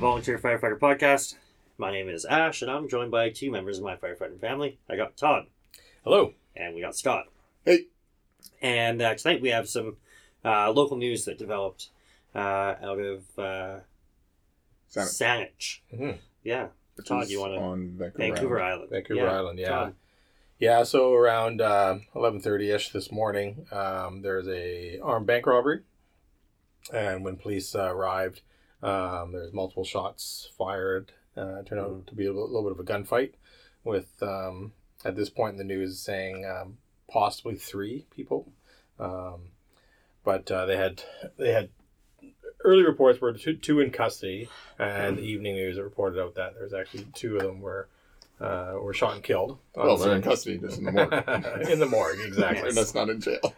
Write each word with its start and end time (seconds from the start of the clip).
welcome 0.00 0.22
to 0.22 0.32
the 0.32 0.38
Volunteer 0.38 0.38
Firefighter 0.38 0.78
Podcast. 0.78 1.34
My 1.78 1.90
name 1.90 2.08
is 2.08 2.24
Ash, 2.24 2.62
and 2.62 2.70
I'm 2.70 2.88
joined 2.88 3.10
by 3.10 3.30
two 3.30 3.50
members 3.50 3.78
of 3.78 3.84
my 3.84 3.96
firefighting 3.96 4.40
family. 4.40 4.78
I 4.88 4.96
got 4.96 5.16
Todd, 5.16 5.46
Hello. 6.04 6.34
and 6.56 6.74
we 6.74 6.80
got 6.80 6.96
Scott. 6.96 7.26
Hey. 7.64 7.86
And 8.62 9.00
uh, 9.02 9.14
tonight 9.14 9.40
we 9.42 9.50
have 9.50 9.68
some 9.68 9.96
uh, 10.44 10.70
local 10.70 10.96
news 10.96 11.24
that 11.24 11.38
developed 11.38 11.88
uh, 12.34 12.38
out 12.82 12.98
of 12.98 13.22
uh, 13.38 13.80
Saanich, 14.90 15.18
Saanich. 15.18 15.80
Mhm. 15.94 16.18
Yeah, 16.44 16.68
which 16.96 17.06
Todd, 17.08 17.28
you 17.28 17.40
wanna- 17.40 17.60
on 17.60 17.90
Vancouver, 17.98 18.18
Vancouver 18.18 18.60
Island. 18.60 18.72
Island. 18.74 18.90
Vancouver 18.90 19.20
Yeah, 19.20 19.32
Island, 19.32 19.58
yeah. 19.58 19.68
Todd. 19.68 19.94
Yeah, 20.58 20.82
so 20.82 21.14
around 21.14 21.60
uh, 21.62 21.98
11.30ish 22.14 22.92
this 22.92 23.10
morning, 23.10 23.66
um, 23.72 24.20
there's 24.20 24.46
a 24.48 24.98
armed 25.00 25.26
bank 25.26 25.46
robbery. 25.46 25.80
And 26.92 27.24
when 27.24 27.36
police 27.36 27.74
uh, 27.74 27.84
arrived, 27.94 28.42
um, 28.82 29.32
there's 29.32 29.52
multiple 29.52 29.84
shots 29.84 30.50
fired. 30.56 31.12
Uh, 31.36 31.60
it 31.60 31.66
turned 31.66 31.80
out 31.80 32.06
to 32.06 32.14
be 32.14 32.26
a 32.26 32.32
little, 32.32 32.62
bit 32.62 32.72
of 32.72 32.80
a 32.80 32.84
gunfight 32.84 33.32
with, 33.84 34.22
um, 34.22 34.72
at 35.04 35.16
this 35.16 35.30
point 35.30 35.52
in 35.52 35.58
the 35.58 35.64
news, 35.64 35.98
saying 35.98 36.44
um, 36.44 36.78
possibly 37.08 37.54
three 37.54 38.06
people. 38.14 38.52
Um, 38.98 39.50
but 40.24 40.50
uh, 40.50 40.66
they 40.66 40.76
had 40.76 41.02
they 41.38 41.52
had 41.52 41.70
early 42.64 42.82
reports 42.82 43.20
were 43.20 43.32
two, 43.32 43.54
two 43.54 43.80
in 43.80 43.90
custody, 43.90 44.48
and 44.78 45.16
the 45.16 45.22
evening 45.22 45.54
news 45.54 45.78
reported 45.78 46.20
out 46.20 46.34
that 46.34 46.54
there's 46.54 46.74
actually 46.74 47.06
two 47.14 47.36
of 47.36 47.42
them 47.42 47.60
were 47.60 47.88
uh, 48.40 48.74
were 48.80 48.94
shot 48.94 49.14
and 49.14 49.22
killed. 49.22 49.58
Well, 49.74 49.96
they're 49.96 50.16
in 50.16 50.22
custody, 50.22 50.58
just 50.58 50.78
in 50.78 50.84
the 50.84 50.92
morgue. 50.92 51.12
in 51.70 51.78
the 51.78 51.86
morgue, 51.86 52.20
exactly. 52.20 52.68
and 52.68 52.76
that's 52.76 52.94
not 52.94 53.08
in 53.08 53.20
jail. 53.20 53.54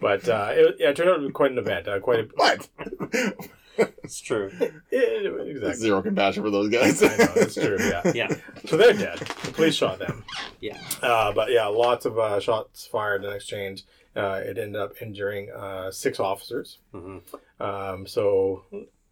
But 0.00 0.28
uh, 0.28 0.50
it, 0.52 0.76
yeah, 0.78 0.90
it 0.90 0.96
turned 0.96 1.10
out 1.10 1.16
to 1.16 1.26
be 1.26 1.32
quite 1.32 1.52
an 1.52 1.58
event. 1.58 1.88
Uh, 1.88 2.00
quite 2.00 2.20
a, 2.20 2.28
what? 2.34 2.68
It's 3.78 4.20
true. 4.20 4.50
it- 4.90 5.48
exactly. 5.48 5.74
Zero 5.74 6.02
compassion 6.02 6.42
for 6.42 6.50
those 6.50 6.68
guys. 6.70 7.02
I 7.02 7.08
know 7.16 7.26
that's 7.34 7.54
true. 7.54 7.76
Yeah. 7.80 8.02
Yeah, 8.14 8.34
So 8.66 8.76
they're 8.76 8.92
dead. 8.92 9.18
The 9.18 9.52
police 9.52 9.74
shot 9.74 9.98
them. 9.98 10.24
yeah. 10.60 10.78
Uh, 11.02 11.32
but 11.32 11.50
yeah, 11.50 11.66
lots 11.66 12.04
of 12.06 12.18
uh, 12.18 12.38
shots 12.40 12.86
fired 12.86 13.24
in 13.24 13.32
exchange. 13.32 13.84
Uh, 14.16 14.40
it 14.44 14.58
ended 14.58 14.76
up 14.76 14.92
injuring 15.02 15.50
uh, 15.50 15.90
six 15.90 16.20
officers. 16.20 16.78
hmm 16.92 17.18
Um, 17.60 18.06
so 18.06 18.64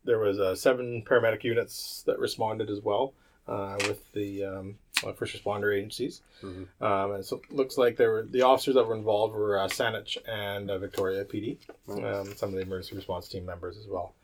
there 0.05 0.19
was 0.19 0.39
uh, 0.39 0.55
seven 0.55 1.03
paramedic 1.09 1.43
units 1.45 2.03
that 2.07 2.19
responded 2.19 2.71
as 2.71 2.81
well 2.81 3.13
uh, 3.49 3.77
with 3.89 4.01
the 4.13 4.45
um, 4.45 4.75
first 5.17 5.35
responder 5.35 5.77
agencies. 5.77 6.23
Mhm. 6.43 6.67
Um, 6.81 7.13
and 7.13 7.25
so 7.25 7.37
it 7.49 7.53
looks 7.53 7.77
like 7.79 7.97
there 7.97 8.11
were 8.13 8.23
the 8.29 8.43
officers 8.43 8.75
that 8.77 8.87
were 8.87 8.95
involved 8.97 9.35
were 9.35 9.59
uh, 9.59 9.67
Saanich 9.69 10.17
and 10.29 10.71
uh, 10.71 10.79
Victoria 10.79 11.25
PD. 11.25 11.57
Um, 11.89 12.35
some 12.37 12.51
of 12.51 12.55
the 12.55 12.61
emergency 12.61 12.95
response 12.97 13.29
team 13.29 13.45
members 13.47 13.77
as 13.77 13.87
well. 13.89 14.15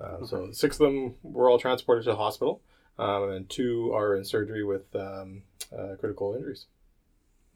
Uh, 0.00 0.24
So 0.24 0.52
six 0.52 0.76
of 0.80 0.86
them 0.90 1.16
were 1.22 1.50
all 1.50 1.58
transported 1.58 2.04
to 2.04 2.10
the 2.10 2.16
hospital, 2.16 2.60
um, 2.98 3.30
and 3.30 3.48
two 3.48 3.92
are 3.92 4.14
in 4.16 4.24
surgery 4.24 4.64
with 4.64 4.94
um, 4.94 5.42
uh, 5.76 5.96
critical 5.98 6.34
injuries. 6.34 6.66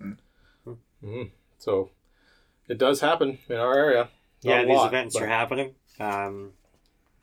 Mm. 0.01 0.19
Mhm. 1.03 1.31
So 1.59 1.91
it 2.69 2.79
does 2.79 3.01
happen 3.01 3.39
in 3.49 3.57
our 3.57 3.75
area. 3.75 4.09
Not 4.45 4.51
Yeah, 4.51 4.65
these 4.65 4.77
lot, 4.77 4.89
events 4.89 5.15
but- 5.15 5.23
are 5.23 5.27
happening. 5.29 5.75
Um, 6.01 6.55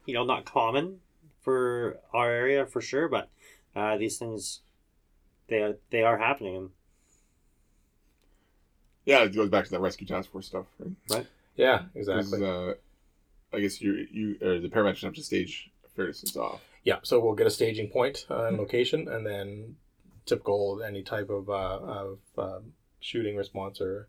you 0.06 0.14
know, 0.14 0.24
not 0.24 0.46
common 0.46 1.02
for 1.42 2.00
our 2.14 2.30
area 2.32 2.66
for 2.66 2.82
sure, 2.82 3.08
but 3.10 3.30
uh, 3.76 3.98
these 3.98 4.18
things 4.18 4.62
they 5.48 5.62
are, 5.62 5.78
they 5.90 6.04
are 6.04 6.18
happening. 6.18 6.72
Yeah, 9.06 9.24
it 9.24 9.34
goes 9.36 9.50
back 9.50 9.66
to 9.66 9.72
that 9.72 9.80
rescue 9.80 10.06
task 10.08 10.32
force 10.32 10.46
stuff. 10.48 10.66
Right? 11.10 11.26
Yeah, 11.56 11.86
exactly. 11.96 12.46
Uh, 12.46 12.74
I 13.54 13.60
guess 13.60 13.82
you 13.82 14.08
you 14.12 14.38
or 14.42 14.60
the 14.60 14.70
paramedics 14.70 15.02
have 15.02 15.14
to 15.16 15.24
stage 15.24 15.72
a 15.98 16.06
distance 16.06 16.38
off. 16.38 16.62
Yeah, 16.84 17.00
so 17.04 17.20
we'll 17.20 17.36
get 17.36 17.48
a 17.48 17.52
staging 17.52 17.90
point 17.90 18.26
uh, 18.30 18.46
and 18.46 18.58
location, 18.58 19.08
and 19.08 19.26
then 19.26 19.76
typical 20.26 20.82
any 20.84 21.04
type 21.04 21.30
of, 21.30 21.50
uh, 21.50 21.80
of 21.80 22.20
um, 22.38 22.74
shooting 23.00 23.36
response 23.36 23.82
or 23.82 24.08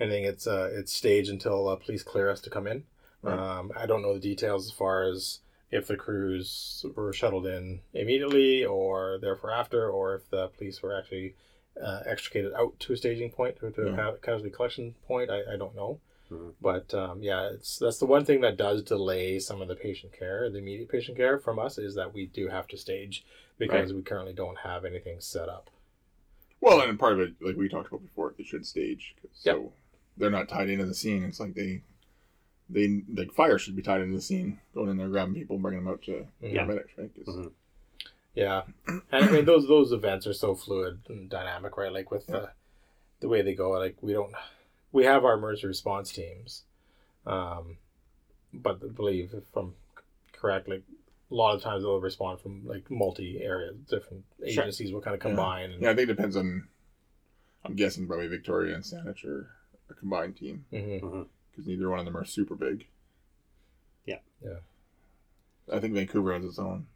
anything. 0.00 0.24
It's 0.24 0.46
uh, 0.46 0.70
it's 0.72 0.92
staged 0.92 1.30
until 1.30 1.68
uh, 1.68 1.76
police 1.76 2.02
clear 2.02 2.30
us 2.30 2.40
to 2.42 2.50
come 2.50 2.66
in. 2.66 2.84
Right. 3.22 3.38
Um, 3.38 3.70
I 3.76 3.86
don't 3.86 4.02
know 4.02 4.14
the 4.14 4.20
details 4.20 4.66
as 4.66 4.72
far 4.72 5.04
as 5.04 5.40
if 5.70 5.86
the 5.86 5.96
crews 5.96 6.84
were 6.96 7.12
shuttled 7.12 7.46
in 7.46 7.80
immediately 7.92 8.64
or 8.64 9.18
therefore 9.20 9.52
after, 9.52 9.88
or 9.88 10.16
if 10.16 10.28
the 10.30 10.48
police 10.48 10.82
were 10.82 10.98
actually 10.98 11.36
uh, 11.80 12.00
extricated 12.06 12.52
out 12.54 12.80
to 12.80 12.92
a 12.92 12.96
staging 12.96 13.30
point 13.30 13.58
or 13.62 13.70
to 13.70 13.82
a 13.82 13.90
Yeah. 13.90 13.96
ca- 13.96 14.16
casualty 14.16 14.50
collection 14.50 14.94
point. 15.06 15.30
I, 15.30 15.54
I 15.54 15.56
don't 15.56 15.76
know. 15.76 16.00
Mhm. 16.30 16.54
But 16.60 16.92
um, 16.94 17.22
yeah, 17.22 17.48
it's 17.50 17.78
that's 17.78 17.98
the 17.98 18.06
one 18.06 18.24
thing 18.24 18.40
that 18.42 18.56
does 18.56 18.82
delay 18.82 19.38
some 19.38 19.60
of 19.60 19.68
the 19.68 19.74
patient 19.74 20.12
care, 20.12 20.48
the 20.50 20.58
immediate 20.58 20.88
patient 20.88 21.16
care 21.16 21.38
from 21.38 21.58
us, 21.58 21.76
is 21.78 21.94
that 21.96 22.14
we 22.14 22.26
do 22.26 22.48
have 22.48 22.66
to 22.68 22.76
stage 22.76 23.24
because 23.58 23.92
we 23.92 24.02
currently 24.02 24.32
don't 24.32 24.58
have 24.58 24.84
anything 24.84 25.20
set 25.20 25.48
up. 25.48 25.70
Well, 26.60 26.80
and 26.82 26.98
part 26.98 27.14
of 27.14 27.20
it, 27.20 27.34
like 27.40 27.56
we 27.56 27.68
talked 27.68 27.88
about 27.88 28.02
before, 28.02 28.34
they 28.36 28.44
should 28.44 28.66
stage. 28.66 29.14
'cause 29.20 29.30
Yep. 29.44 29.56
So 29.56 29.72
they're 30.16 30.30
not 30.30 30.48
tied 30.48 30.68
into 30.68 30.84
the 30.86 30.94
scene. 30.94 31.22
It's 31.24 31.40
like 31.40 31.54
they, 31.54 31.82
they 32.68 33.02
like 33.14 33.32
fire 33.32 33.58
should 33.58 33.74
be 33.76 33.82
tied 33.82 34.02
into 34.02 34.14
the 34.16 34.20
scene, 34.22 34.60
going 34.74 34.90
in 34.90 34.98
there, 34.98 35.08
grabbing 35.08 35.34
people, 35.34 35.58
bringing 35.58 35.84
them 35.84 35.92
out 35.92 36.02
to 36.02 36.26
Yeah. 36.42 36.66
paramedics, 36.66 36.96
right? 36.98 37.14
Mhm. 37.24 37.52
Yeah, 38.34 38.62
and 38.86 39.02
I 39.24 39.30
mean 39.30 39.44
those 39.46 39.66
those 39.66 39.90
events 39.92 40.26
are 40.26 40.32
so 40.32 40.54
fluid 40.54 41.00
and 41.08 41.28
dynamic, 41.28 41.76
right? 41.76 41.92
Like 41.92 42.10
with 42.12 42.26
the 42.28 42.50
the 43.20 43.28
way 43.28 43.42
they 43.42 43.54
go, 43.54 43.70
like 43.72 43.96
we 44.02 44.12
don't 44.12 44.32
we 44.92 45.04
have 45.04 45.24
our 45.24 45.34
emergency 45.34 45.66
response 45.66 46.12
teams, 46.12 46.64
um, 47.26 47.76
but 48.52 48.80
I 48.82 48.88
believe 48.88 49.32
if 49.34 49.44
I'm 49.56 49.74
correct, 50.32 50.68
like 50.68 50.82
a 51.30 51.34
lot 51.34 51.54
of 51.54 51.62
times 51.62 51.82
they'll 51.82 52.00
respond 52.00 52.40
from 52.40 52.66
like 52.66 52.90
multi 52.90 53.40
areas, 53.42 53.76
different 53.88 54.24
Sure. 54.48 54.64
agencies 54.64 54.92
will 54.92 55.00
kind 55.00 55.14
of 55.14 55.20
combine. 55.20 55.70
And, 55.70 55.82
Yeah, 55.82 55.90
I 55.90 55.94
think 55.94 56.08
it 56.10 56.14
depends 56.16 56.36
on. 56.36 56.66
I'm 57.64 57.74
guessing 57.76 58.06
probably 58.06 58.26
Victoria 58.26 58.74
and 58.74 58.82
Saanich 58.82 59.24
are 59.24 59.50
a 59.90 59.94
combined 59.94 60.36
team 60.36 60.64
because 60.70 61.66
neither 61.66 61.90
one 61.90 61.98
of 61.98 62.06
them 62.06 62.16
are 62.16 62.24
super 62.24 62.54
big. 62.54 62.86
Yeah. 64.06 64.18
Yeah. 64.42 64.60
I 65.72 65.78
think 65.78 65.92
Vancouver 65.94 66.32
has 66.32 66.44
its 66.44 66.58
own. 66.58 66.86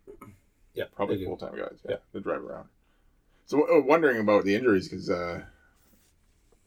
Yeah, 0.72 0.84
Probably 0.96 1.22
full 1.24 1.36
time 1.36 1.54
guys. 1.56 1.78
Yeah, 1.84 1.90
Yeah. 1.92 1.96
they 2.12 2.20
drive 2.20 2.42
around. 2.42 2.68
So 3.46 3.62
uh, 3.62 3.82
wondering 3.82 4.18
about 4.20 4.44
the 4.44 4.54
injuries 4.54 4.88
because 4.88 5.10
uh, 5.10 5.42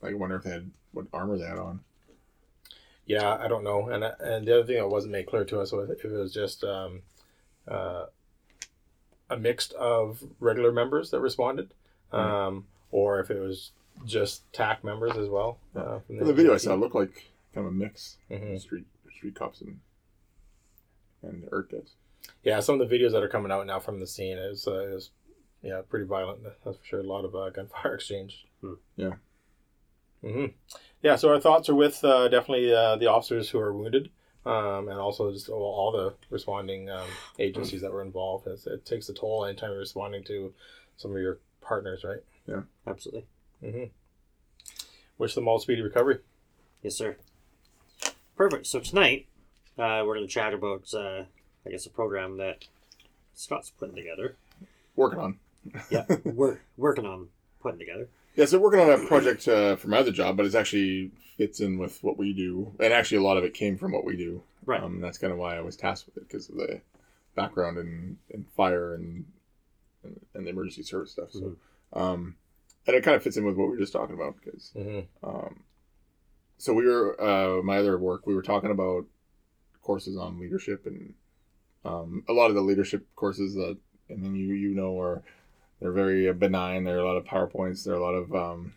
I 0.03 0.13
wonder 0.13 0.35
if 0.35 0.43
they 0.43 0.51
had 0.51 0.71
what 0.91 1.07
armor 1.13 1.37
they 1.37 1.45
had 1.45 1.57
on. 1.57 1.81
Yeah, 3.05 3.35
I 3.35 3.47
don't 3.47 3.63
know. 3.63 3.89
And 3.89 4.03
and 4.03 4.47
the 4.47 4.53
other 4.59 4.65
thing 4.65 4.75
that 4.77 4.87
wasn't 4.87 5.13
made 5.13 5.27
clear 5.27 5.45
to 5.45 5.59
us 5.61 5.71
was 5.71 5.89
if 5.89 6.03
it 6.03 6.11
was 6.11 6.33
just 6.33 6.63
um, 6.63 7.01
uh, 7.67 8.05
a 9.29 9.37
mix 9.37 9.71
of 9.71 10.23
regular 10.39 10.71
members 10.71 11.11
that 11.11 11.19
responded, 11.21 11.73
um, 12.11 12.65
or 12.91 13.19
if 13.19 13.31
it 13.31 13.39
was 13.39 13.71
just 14.05 14.51
TAC 14.53 14.83
members 14.83 15.15
as 15.17 15.29
well. 15.29 15.57
Uh, 15.75 15.99
from 15.99 16.17
From 16.17 16.27
the 16.27 16.33
video 16.33 16.53
I 16.53 16.57
saw, 16.57 16.75
looked 16.75 16.95
like 16.95 17.31
kind 17.53 17.65
of 17.65 17.73
a 17.73 17.75
mix. 17.75 18.17
Mhm. 18.29 18.59
Street 18.59 18.85
street 19.15 19.35
cops 19.35 19.61
and 19.61 19.79
and 21.23 21.47
ERT 21.51 21.71
guys. 21.71 21.93
Yeah, 22.43 22.59
some 22.59 22.79
of 22.79 22.87
the 22.89 22.95
videos 22.95 23.11
that 23.13 23.23
are 23.23 23.29
coming 23.29 23.51
out 23.51 23.65
now 23.65 23.79
from 23.79 23.99
the 23.99 24.07
scene 24.07 24.37
is 24.37 24.67
uh, 24.67 24.85
is 24.95 25.11
yeah 25.61 25.81
pretty 25.89 26.05
violent. 26.05 26.43
That's 26.43 26.77
for 26.77 26.83
sure. 26.85 26.99
A 26.99 27.03
lot 27.03 27.23
of 27.25 27.35
uh, 27.35 27.49
gunfire 27.51 27.95
exchange. 27.95 28.45
Hmm. 28.61 28.73
Yeah. 28.97 29.13
Hmm 30.21 30.45
Yeah. 31.01 31.15
So 31.15 31.29
our 31.29 31.39
thoughts 31.39 31.69
are 31.69 31.75
with 31.75 32.03
uh, 32.03 32.27
definitely 32.27 32.73
uh, 32.73 32.95
the 32.97 33.07
officers 33.07 33.49
who 33.49 33.59
are 33.59 33.73
wounded. 33.73 34.09
Um, 34.45 34.87
and 34.87 34.97
also 34.97 35.29
just 35.33 35.49
all, 35.49 35.61
all 35.61 35.91
the 35.91 36.13
responding 36.29 36.89
um, 36.89 37.09
agencies 37.37 37.81
that 37.81 37.91
were 37.91 38.01
involved. 38.01 38.47
It's, 38.47 38.65
it 38.65 38.85
takes 38.85 39.09
a 39.09 39.13
toll 39.13 39.43
anytime 39.43 39.71
you're 39.71 39.79
responding 39.79 40.23
to 40.23 40.53
some 40.95 41.11
of 41.11 41.17
your 41.17 41.39
partners, 41.59 42.05
right? 42.05 42.21
Yeah, 42.47 42.61
absolutely. 42.85 43.25
hmm 43.61 43.83
Wish 45.17 45.35
them 45.35 45.49
all 45.49 45.59
speedy 45.59 45.81
recovery. 45.81 46.19
Yes, 46.81 46.95
sir. 46.95 47.17
Perfect. 48.37 48.67
So 48.67 48.79
tonight, 48.79 49.27
uh, 49.77 50.03
we're 50.05 50.15
going 50.15 50.27
to 50.27 50.33
chat 50.33 50.53
about, 50.53 50.93
uh, 50.93 51.23
I 51.65 51.69
guess, 51.69 51.85
a 51.85 51.89
program 51.89 52.37
that 52.37 52.65
Scott's 53.33 53.71
putting 53.71 53.95
together. 53.95 54.37
Working 54.95 55.19
on. 55.19 55.39
Yeah, 55.89 56.05
we're 56.23 56.59
working 56.77 57.05
on 57.05 57.27
putting 57.59 57.79
together. 57.79 58.07
Yeah, 58.37 58.45
so 58.45 58.59
working 58.59 58.79
on 58.79 58.91
a 58.91 58.99
project 59.07 59.47
uh, 59.47 59.75
for 59.75 59.87
my 59.87 59.97
other 59.97 60.11
job, 60.11 60.37
but 60.37 60.45
it's 60.45 60.53
actually 60.53 61.11
fits 61.37 61.59
in 61.59 61.79
with 61.79 62.03
what 62.03 62.19
we 62.19 62.33
do, 62.33 62.71
and 62.79 62.93
actually 62.93 63.17
a 63.17 63.23
lot 63.23 63.37
of 63.37 63.43
it 63.43 63.55
came 63.55 63.77
from 63.77 63.91
what 63.91 64.05
we 64.05 64.15
do. 64.15 64.43
Right. 64.63 64.81
Um, 64.81 65.01
that's 65.01 65.17
kind 65.17 65.33
of 65.33 65.39
why 65.39 65.57
I 65.57 65.61
was 65.61 65.75
tasked 65.75 66.05
with 66.05 66.17
it 66.17 66.27
because 66.27 66.47
of 66.47 66.55
the 66.55 66.81
background 67.35 67.79
in, 67.79 68.17
in 68.29 68.45
fire 68.55 68.93
and, 68.93 69.25
and 70.03 70.19
and 70.35 70.45
the 70.45 70.51
emergency 70.51 70.83
service 70.83 71.11
stuff. 71.11 71.31
So, 71.31 71.55
um, 71.93 72.35
and 72.85 72.95
it 72.95 73.03
kind 73.03 73.15
of 73.15 73.23
fits 73.23 73.37
in 73.37 73.45
with 73.45 73.57
what 73.57 73.65
we 73.65 73.71
were 73.71 73.79
just 73.79 73.93
talking 73.93 74.15
about 74.15 74.35
because 74.43 74.71
hmm 74.75 74.99
um, 75.23 75.63
so 76.59 76.73
we 76.73 76.85
were 76.85 77.19
uh, 77.19 77.63
my 77.63 77.77
other 77.77 77.97
work 77.97 78.27
we 78.27 78.35
were 78.35 78.43
talking 78.43 78.71
about 78.71 79.05
courses 79.81 80.15
on 80.15 80.39
leadership 80.39 80.85
and 80.85 81.15
um, 81.85 82.23
a 82.27 82.33
lot 82.33 82.49
of 82.49 82.55
the 82.55 82.61
leadership 82.61 83.07
courses 83.15 83.55
that 83.55 83.77
and 84.09 84.23
then 84.23 84.35
you 84.35 84.53
you 84.53 84.75
know 84.75 84.99
are 84.99 85.23
they're 85.79 85.91
very 85.91 86.31
benign 86.33 86.83
there 86.83 86.97
are 86.97 87.01
a 87.01 87.05
lot 87.05 87.17
of 87.17 87.25
powerpoints 87.25 87.83
there 87.83 87.93
are 87.95 87.97
a 87.97 88.03
lot 88.03 88.13
of 88.13 88.33
um, 88.35 88.73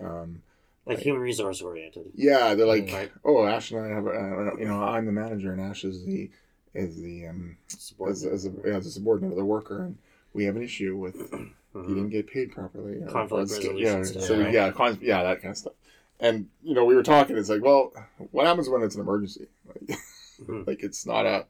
um, 0.00 0.42
Like 0.86 0.98
human 0.98 1.20
resource 1.22 1.60
oriented. 1.62 2.10
yeah 2.14 2.54
they're 2.54 2.66
like 2.66 2.90
Right. 2.92 3.12
oh 3.24 3.46
ash 3.46 3.70
and 3.70 3.80
i 3.84 3.88
have 3.88 4.06
uh, 4.06 4.56
you 4.56 4.66
know 4.66 4.82
i'm 4.82 5.06
the 5.06 5.12
manager 5.12 5.52
and 5.52 5.60
ash 5.60 5.84
is 5.84 6.04
the 6.04 6.30
is 6.74 7.00
the 7.00 7.26
um 7.28 7.56
as, 7.72 7.80
Subordinate. 7.80 8.32
as, 8.32 8.46
a, 8.46 8.50
as 8.66 8.86
a 8.86 8.90
subordinate 8.90 9.30
of 9.32 9.38
the 9.38 9.44
worker, 9.44 9.84
and 9.84 9.96
we 10.32 10.44
have 10.44 10.56
an 10.56 10.62
issue 10.62 10.96
with 10.96 11.16
Mhm. 11.74 11.88
you 11.88 11.94
didn't 11.96 12.10
get 12.10 12.26
paid 12.28 12.52
properly. 12.52 12.98
or- 13.02 13.06
Conflict 13.08 13.50
or- 13.50 13.54
resolution 13.54 13.98
yeah, 13.98 14.02
stuff, 14.04 14.22
so 14.22 14.40
right? 14.40 14.52
yeah, 14.52 14.70
con- 14.72 14.98
yeah, 15.02 15.22
that 15.24 15.40
kind 15.42 15.50
of 15.52 15.56
stuff. 15.58 15.72
And 16.20 16.48
you 16.62 16.72
know, 16.74 16.84
we 16.84 16.94
were 16.94 17.02
talking. 17.02 17.36
It's 17.36 17.48
like, 17.48 17.62
well, 17.64 17.92
what 18.30 18.46
happens 18.46 18.68
when 18.68 18.82
it's 18.82 18.94
an 18.94 19.00
emergency? 19.00 19.46
Like, 19.66 19.98
Mhm. 20.42 20.66
like 20.68 20.82
it's 20.84 21.04
not 21.06 21.26
a. 21.26 21.46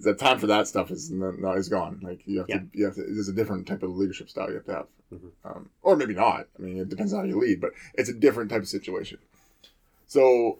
The 0.00 0.14
time 0.14 0.38
for 0.38 0.46
that 0.46 0.68
stuff 0.68 0.90
is 0.90 1.10
not, 1.10 1.38
not 1.38 1.56
is 1.58 1.68
gone. 1.68 2.00
Like 2.02 2.20
you 2.26 2.38
have 2.38 2.48
Yeah. 2.48 2.58
to, 2.58 2.66
you 2.72 2.84
have 2.84 2.94
to. 2.94 3.02
There's 3.02 3.28
a 3.28 3.32
different 3.32 3.66
type 3.66 3.82
of 3.82 3.96
leadership 3.96 4.28
style 4.30 4.48
you 4.48 4.54
have 4.54 4.64
to 4.66 4.72
have, 4.72 4.86
Mhm. 5.12 5.30
um, 5.44 5.70
or 5.82 5.96
maybe 5.96 6.14
not. 6.14 6.48
I 6.58 6.62
mean, 6.62 6.76
it 6.78 6.88
depends 6.88 7.12
on 7.12 7.20
how 7.20 7.24
you 7.26 7.38
lead, 7.38 7.60
but 7.60 7.72
it's 7.94 8.08
a 8.08 8.14
different 8.14 8.50
type 8.50 8.62
of 8.62 8.68
situation. 8.68 9.18
So 10.06 10.58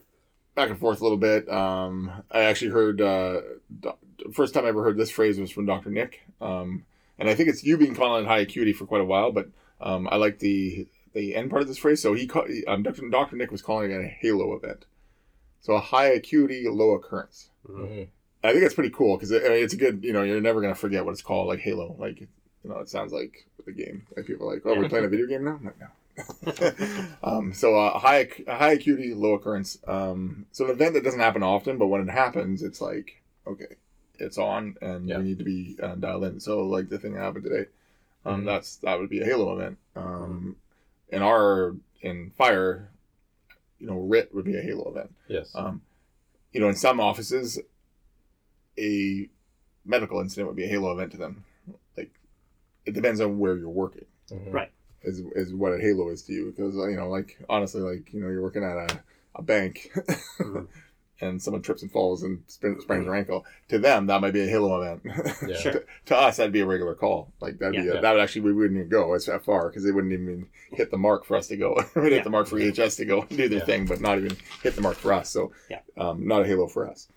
back 0.55 0.71
and 0.71 0.79
forth 0.79 1.01
a 1.01 1.05
little 1.05 1.19
bit. 1.19 1.49
Um, 1.49 2.11
I 2.31 2.41
actually 2.41 2.71
heard 2.73 3.01
uh, 3.01 3.43
doc- 3.81 3.99
first 4.33 4.55
time 4.55 4.65
I 4.65 4.69
ever 4.69 4.83
heard 4.83 4.97
this 4.97 5.11
phrase 5.11 5.39
was 5.39 5.51
from 5.51 5.67
Dr. 5.67 5.91
Nick, 5.91 6.21
um, 6.41 6.85
and 7.19 7.29
I 7.29 7.35
think 7.35 7.49
it's 7.49 7.65
you 7.65 7.77
been 7.79 7.95
calling 7.95 8.25
it 8.25 8.29
high 8.29 8.41
acuity 8.41 8.73
for 8.73 8.87
quite 8.87 9.01
a 9.01 9.05
while. 9.07 9.31
But 9.33 9.51
um, 9.81 10.09
I 10.11 10.17
like 10.17 10.41
the 10.41 10.87
the 11.15 11.35
end 11.35 11.51
part 11.51 11.63
of 11.63 11.69
this 11.69 11.79
phrase. 11.79 12.03
So 12.03 12.13
he 12.15 12.27
call, 12.27 12.45
um, 12.67 12.83
Dr. 12.83 13.09
Dr. 13.09 13.37
Nick 13.37 13.51
was 13.51 13.63
calling 13.63 13.91
it 13.91 14.01
a 14.01 14.07
halo 14.07 14.55
event. 14.55 14.85
So 15.61 15.75
a 15.75 15.81
high 15.81 16.07
acuity, 16.07 16.67
low 16.69 16.91
occurrence. 16.93 17.51
Mhm. 17.69 18.09
I 18.49 18.53
think 18.53 18.63
that's 18.63 18.75
pretty 18.75 18.91
cool 18.91 19.17
because 19.17 19.31
it, 19.31 19.43
I 19.45 19.49
mean, 19.51 19.65
it's 19.65 19.75
a 19.75 19.77
good. 19.77 20.03
You 20.03 20.13
know, 20.13 20.23
you're 20.23 20.41
never 20.41 20.61
gonna 20.61 20.75
forget 20.75 21.05
what 21.05 21.13
it's 21.13 21.23
called, 21.23 21.49
like 21.49 21.61
Halo. 21.61 21.95
Like 21.99 22.21
you 22.21 22.27
know, 22.65 22.79
it 22.79 22.89
sounds 22.89 23.13
like 23.13 23.47
the 23.67 23.73
game. 23.73 24.07
Like 24.17 24.27
people 24.27 24.49
are 24.49 24.55
like, 24.55 24.63
oh, 24.65 24.75
we're 24.75 24.89
playing 24.89 25.05
a 25.05 25.09
video 25.09 25.27
game 25.27 25.45
now. 25.45 25.59
I'm 25.61 25.65
like, 25.65 25.81
no. 25.81 25.87
um, 27.23 27.53
so 27.55 27.79
uh, 27.79 27.93
a 27.95 27.99
high 27.99 28.29
a 28.47 28.57
high 28.57 28.73
acuity, 28.73 29.15
low 29.15 29.35
occurrence. 29.35 29.79
Um, 29.87 30.47
so 30.53 30.65
an 30.65 30.73
event 30.73 30.95
that 30.95 31.05
doesn't 31.05 31.21
happen 31.21 31.43
often, 31.43 31.79
but 31.79 31.87
when 31.89 32.01
it 32.01 32.11
happens, 32.11 32.63
it's 32.63 32.81
like 32.81 33.23
okay, 33.47 33.77
it's 34.19 34.39
on, 34.39 34.77
and 34.83 35.09
Yeah. 35.09 35.19
we 35.19 35.25
need 35.25 35.39
to 35.39 35.45
be 35.45 35.77
uh, 35.83 35.95
dialed 35.95 36.25
in. 36.25 36.41
So 36.41 36.67
like 36.67 36.89
the 36.89 36.99
thing 36.99 37.15
that 37.15 37.21
happened 37.21 37.45
today, 37.45 37.67
um, 38.25 38.43
Mhm. 38.43 38.47
that's 38.47 38.77
that 38.79 38.99
would 38.99 39.11
be 39.11 39.21
a 39.21 39.25
Halo 39.25 39.55
event. 39.59 39.79
Um, 39.95 40.57
in 41.11 41.23
our 41.23 41.77
in 42.03 42.31
fire, 42.37 42.89
you 43.79 43.87
know, 43.87 43.99
RIT 44.01 44.35
would 44.35 44.45
be 44.45 44.57
a 44.57 44.63
Halo 44.63 44.91
event. 44.91 45.15
Yes. 45.29 45.53
Um, 45.55 45.83
you 46.53 46.61
know, 46.61 46.69
in 46.69 46.75
some 46.75 46.99
offices, 47.01 47.59
a 48.79 49.29
medical 49.85 50.21
incident 50.21 50.49
would 50.49 50.57
be 50.57 50.65
a 50.65 50.69
halo 50.69 50.93
event 50.93 51.13
to 51.13 51.19
them. 51.19 51.45
Like, 51.97 52.13
it 52.87 52.95
depends 52.95 53.21
on 53.21 53.39
where 53.39 53.57
you're 53.57 53.69
working. 53.69 54.07
Mhm. 54.31 54.53
Right. 54.53 54.71
Is 55.03 55.23
is 55.37 55.55
what 55.55 55.73
a 55.73 55.79
halo 55.79 56.09
is 56.11 56.23
to 56.25 56.33
you? 56.33 56.47
Because 56.55 56.75
you 56.75 56.97
know, 56.97 57.09
like 57.09 57.39
honestly, 57.49 57.81
like 57.81 58.13
you 58.13 58.21
know, 58.21 58.29
you're 58.29 58.43
working 58.43 58.65
at 58.65 58.77
a, 58.93 59.01
a 59.37 59.43
bank, 59.43 59.91
Mhm. 60.39 60.67
and 61.21 61.41
someone 61.43 61.63
trips 61.63 61.83
and 61.83 61.91
falls 61.91 62.23
and 62.25 62.43
sprains, 62.49 62.83
sprains 62.83 63.05
their 63.07 63.15
ankle. 63.15 63.45
To 63.69 63.79
them, 63.79 64.07
that 64.07 64.21
might 64.21 64.33
be 64.33 64.43
a 64.43 64.47
halo 64.49 64.81
event. 64.83 65.03
Yeah. 65.47 65.57
Sure. 65.61 65.73
to, 65.73 65.85
to 66.07 66.17
us, 66.17 66.37
that'd 66.37 66.53
be 66.53 66.61
a 66.61 66.67
regular 66.67 66.95
call. 66.95 67.33
Like 67.41 67.59
that'd 67.59 67.81
be 67.81 67.87
Yeah. 67.89 67.99
a, 67.99 68.01
that 68.03 68.13
would 68.13 68.21
actually 68.21 68.43
we 68.43 68.53
wouldn't 68.53 68.77
even 68.77 68.89
go 68.89 69.15
as 69.15 69.29
far 69.45 69.69
because 69.69 69.85
they 69.85 69.93
wouldn't 69.93 70.13
even 70.13 70.49
hit 70.73 70.91
the 70.91 70.99
mark 70.99 71.25
for 71.25 71.37
us 71.37 71.47
to 71.49 71.57
go. 71.57 71.75
We'd 71.97 72.09
Yeah. 72.11 72.17
hit 72.17 72.25
the 72.25 72.31
mark 72.31 72.49
for 72.49 72.57
EHS 72.57 72.97
to 72.97 73.05
go 73.05 73.21
and 73.23 73.31
do 73.39 73.49
their 73.49 73.61
Yeah. 73.61 73.65
thing, 73.65 73.87
but 73.87 74.01
not 74.01 74.19
even 74.19 74.37
hit 74.63 74.75
the 74.75 74.83
mark 74.83 74.97
for 74.97 75.13
us. 75.13 75.31
So 75.31 75.53
Yeah. 75.71 75.81
um, 75.97 76.27
not 76.27 76.43
a 76.43 76.47
halo 76.47 76.67
for 76.67 76.89
us. 76.91 77.09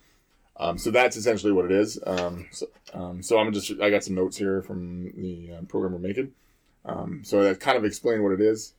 Um, 0.58 0.78
so 0.78 0.92
that's 0.92 1.16
essentially 1.16 1.52
what 1.52 1.66
it 1.66 1.72
is. 1.72 2.00
Um, 2.06 2.48
so, 2.52 2.66
um, 2.94 3.24
so 3.24 3.40
I'm 3.40 3.52
just 3.54 3.72
I 3.82 3.90
got 3.90 4.04
some 4.04 4.16
notes 4.16 4.38
here 4.38 4.62
from 4.62 5.12
the 5.16 5.54
uh, 5.58 5.62
program 5.64 5.94
we're 5.94 6.00
making. 6.00 6.34
Um, 6.86 7.22
so 7.24 7.50
I 7.50 7.54
kind 7.54 7.78
of 7.78 7.86
explained 7.86 8.24
what 8.24 8.34
it 8.34 8.42
is 8.42 8.74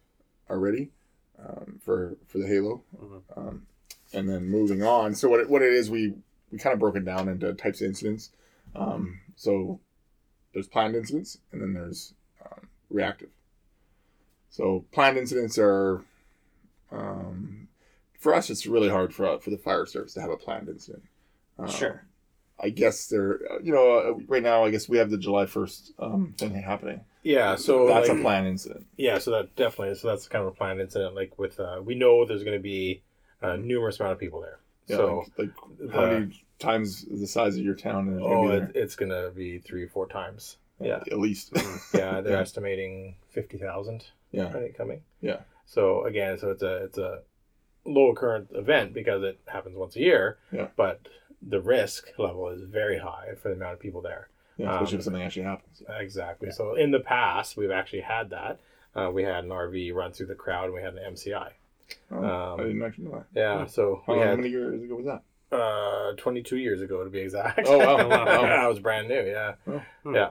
already 0.50 0.90
um, 1.38 1.80
for 1.84 2.16
for 2.26 2.38
the 2.38 2.46
halo, 2.46 2.82
Mhm. 3.00 3.22
um, 3.36 3.66
and 4.12 4.28
then 4.28 4.44
moving 4.46 4.82
on. 4.82 5.14
So 5.14 5.28
what 5.28 5.40
it, 5.40 5.48
what 5.48 5.62
it 5.62 5.72
is 5.72 5.90
we 5.90 6.14
we 6.50 6.58
kind 6.58 6.74
of 6.74 6.78
broke 6.80 6.96
it 6.96 7.04
down 7.04 7.28
into 7.28 7.52
types 7.54 7.80
of 7.80 7.86
incidents. 7.86 8.30
Um, 8.76 9.20
so 9.36 9.80
there's 10.52 10.68
planned 10.68 10.94
incidents 10.94 11.38
and 11.50 11.62
then 11.62 11.72
there's 11.74 12.12
um, 12.44 12.68
reactive. 12.90 13.30
So 14.50 14.84
planned 14.92 15.16
incidents 15.16 15.58
are 15.58 16.02
um, 16.90 17.68
for 18.18 18.34
us. 18.34 18.50
It's 18.50 18.66
really 18.66 18.90
hard 18.90 19.14
for 19.14 19.38
for 19.40 19.50
the 19.50 19.58
fire 19.58 19.86
service 19.86 20.14
to 20.14 20.20
have 20.20 20.30
a 20.30 20.36
planned 20.36 20.68
incident. 20.68 21.04
Um, 21.58 21.68
Sure. 21.70 22.04
I 22.60 22.68
guess 22.68 23.08
they're 23.08 23.40
you 23.62 23.72
know 23.72 23.98
uh, 23.98 24.24
right 24.28 24.42
now. 24.42 24.64
I 24.64 24.70
guess 24.70 24.88
we 24.88 24.98
have 24.98 25.10
the 25.10 25.18
July 25.18 25.46
first 25.46 25.92
um, 25.98 26.34
thing 26.38 26.54
happening. 26.54 27.00
Yeah. 27.22 27.56
So 27.56 27.88
that's 27.88 28.08
like, 28.08 28.18
a 28.18 28.20
planned 28.20 28.46
incident. 28.46 28.86
Yeah, 28.96 29.18
so 29.18 29.32
that 29.32 29.56
definitely 29.56 29.96
so 29.96 30.08
that's 30.08 30.28
kind 30.28 30.42
of 30.42 30.48
a 30.52 30.54
planned 30.54 30.80
incident. 30.80 31.14
Like 31.14 31.38
with 31.38 31.58
uh, 31.58 31.80
we 31.84 31.94
know 31.96 32.24
there's 32.24 32.44
going 32.44 32.56
to 32.56 32.62
be 32.62 33.02
a 33.40 33.56
numerous 33.56 33.98
amount 33.98 34.12
of 34.12 34.18
people 34.20 34.40
there. 34.40 34.58
Yeah, 34.86 34.96
so 34.96 35.24
like, 35.38 35.50
like 35.80 35.92
how 35.92 36.00
the- 36.02 36.20
many 36.20 36.44
times 36.58 37.04
the 37.10 37.26
size 37.26 37.56
of 37.56 37.64
your 37.64 37.74
town 37.74 38.08
is 38.14 38.20
oh, 38.22 38.48
gonna 38.48 38.64
it, 38.64 38.72
it's 38.76 38.94
going 38.94 39.10
to 39.10 39.32
be 39.34 39.58
three 39.58 39.82
or 39.82 39.88
four 39.88 40.06
times. 40.06 40.58
Yeah, 40.80 41.02
at 41.10 41.18
least. 41.18 41.52
yeah, 41.94 42.20
they're 42.20 42.34
Yeah. 42.34 42.40
estimating 42.40 43.16
fifty 43.30 43.58
thousand. 43.58 44.04
yeah, 44.30 44.46
I 44.48 44.52
think 44.52 44.76
coming. 44.76 45.02
Yeah. 45.20 45.40
So 45.66 46.04
again, 46.04 46.38
so 46.38 46.50
it's 46.50 46.62
a 46.62 46.76
it's 46.84 46.98
a 46.98 47.20
low 47.84 48.10
occurrence 48.10 48.50
event 48.54 48.94
because 48.94 49.22
it 49.24 49.40
happens 49.46 49.76
once 49.76 49.96
a 49.96 50.00
year. 50.00 50.38
Yeah. 50.52 50.68
But 50.76 51.00
the 51.46 51.60
risk 51.60 52.08
level 52.18 52.48
is 52.48 52.62
very 52.62 52.98
high 52.98 53.34
for 53.40 53.48
the 53.48 53.54
amount 53.54 53.74
of 53.74 53.80
people 53.80 54.00
there. 54.00 54.28
yeah. 54.56 54.74
Especially 54.74 54.94
Um, 54.96 54.98
if 55.00 55.04
something 55.04 55.22
actually 55.22 55.42
happens. 55.42 55.82
Exactly. 55.88 56.48
Yeah. 56.48 56.54
So 56.54 56.74
in 56.74 56.90
the 56.90 57.00
past, 57.00 57.56
we've 57.56 57.70
actually 57.70 58.02
had 58.02 58.30
that. 58.30 58.60
Uh, 58.94 59.10
we 59.12 59.22
had 59.24 59.44
an 59.44 59.50
RV 59.50 59.92
run 59.94 60.12
through 60.12 60.26
the 60.26 60.34
crowd, 60.34 60.66
and 60.66 60.74
we 60.74 60.82
had 60.82 60.94
an 60.94 61.14
MCI. 61.14 61.52
Oh, 62.10 62.16
um, 62.24 62.60
I 62.60 62.64
didn't 62.64 62.82
actually 62.82 63.04
know 63.04 63.24
that. 63.32 63.38
Yeah. 63.40 63.66
So 63.66 64.02
How, 64.06 64.12
we 64.14 64.20
how 64.20 64.36
many 64.36 64.48
years 64.50 64.82
ago 64.82 64.96
was 64.96 65.06
that? 65.06 65.22
uh, 65.56 66.12
22 66.16 66.56
years 66.58 66.80
ago 66.80 67.02
to 67.04 67.10
be 67.10 67.20
exact. 67.20 67.66
Oh, 67.66 67.78
wow. 67.78 67.96
Oh, 67.98 68.08
wow. 68.08 68.42
I 68.44 68.66
was 68.68 68.78
brand 68.78 69.08
new. 69.08 69.22
Yeah. 69.26 69.54
Oh. 69.66 69.82
Hmm. 70.04 70.14
Yeah. 70.14 70.30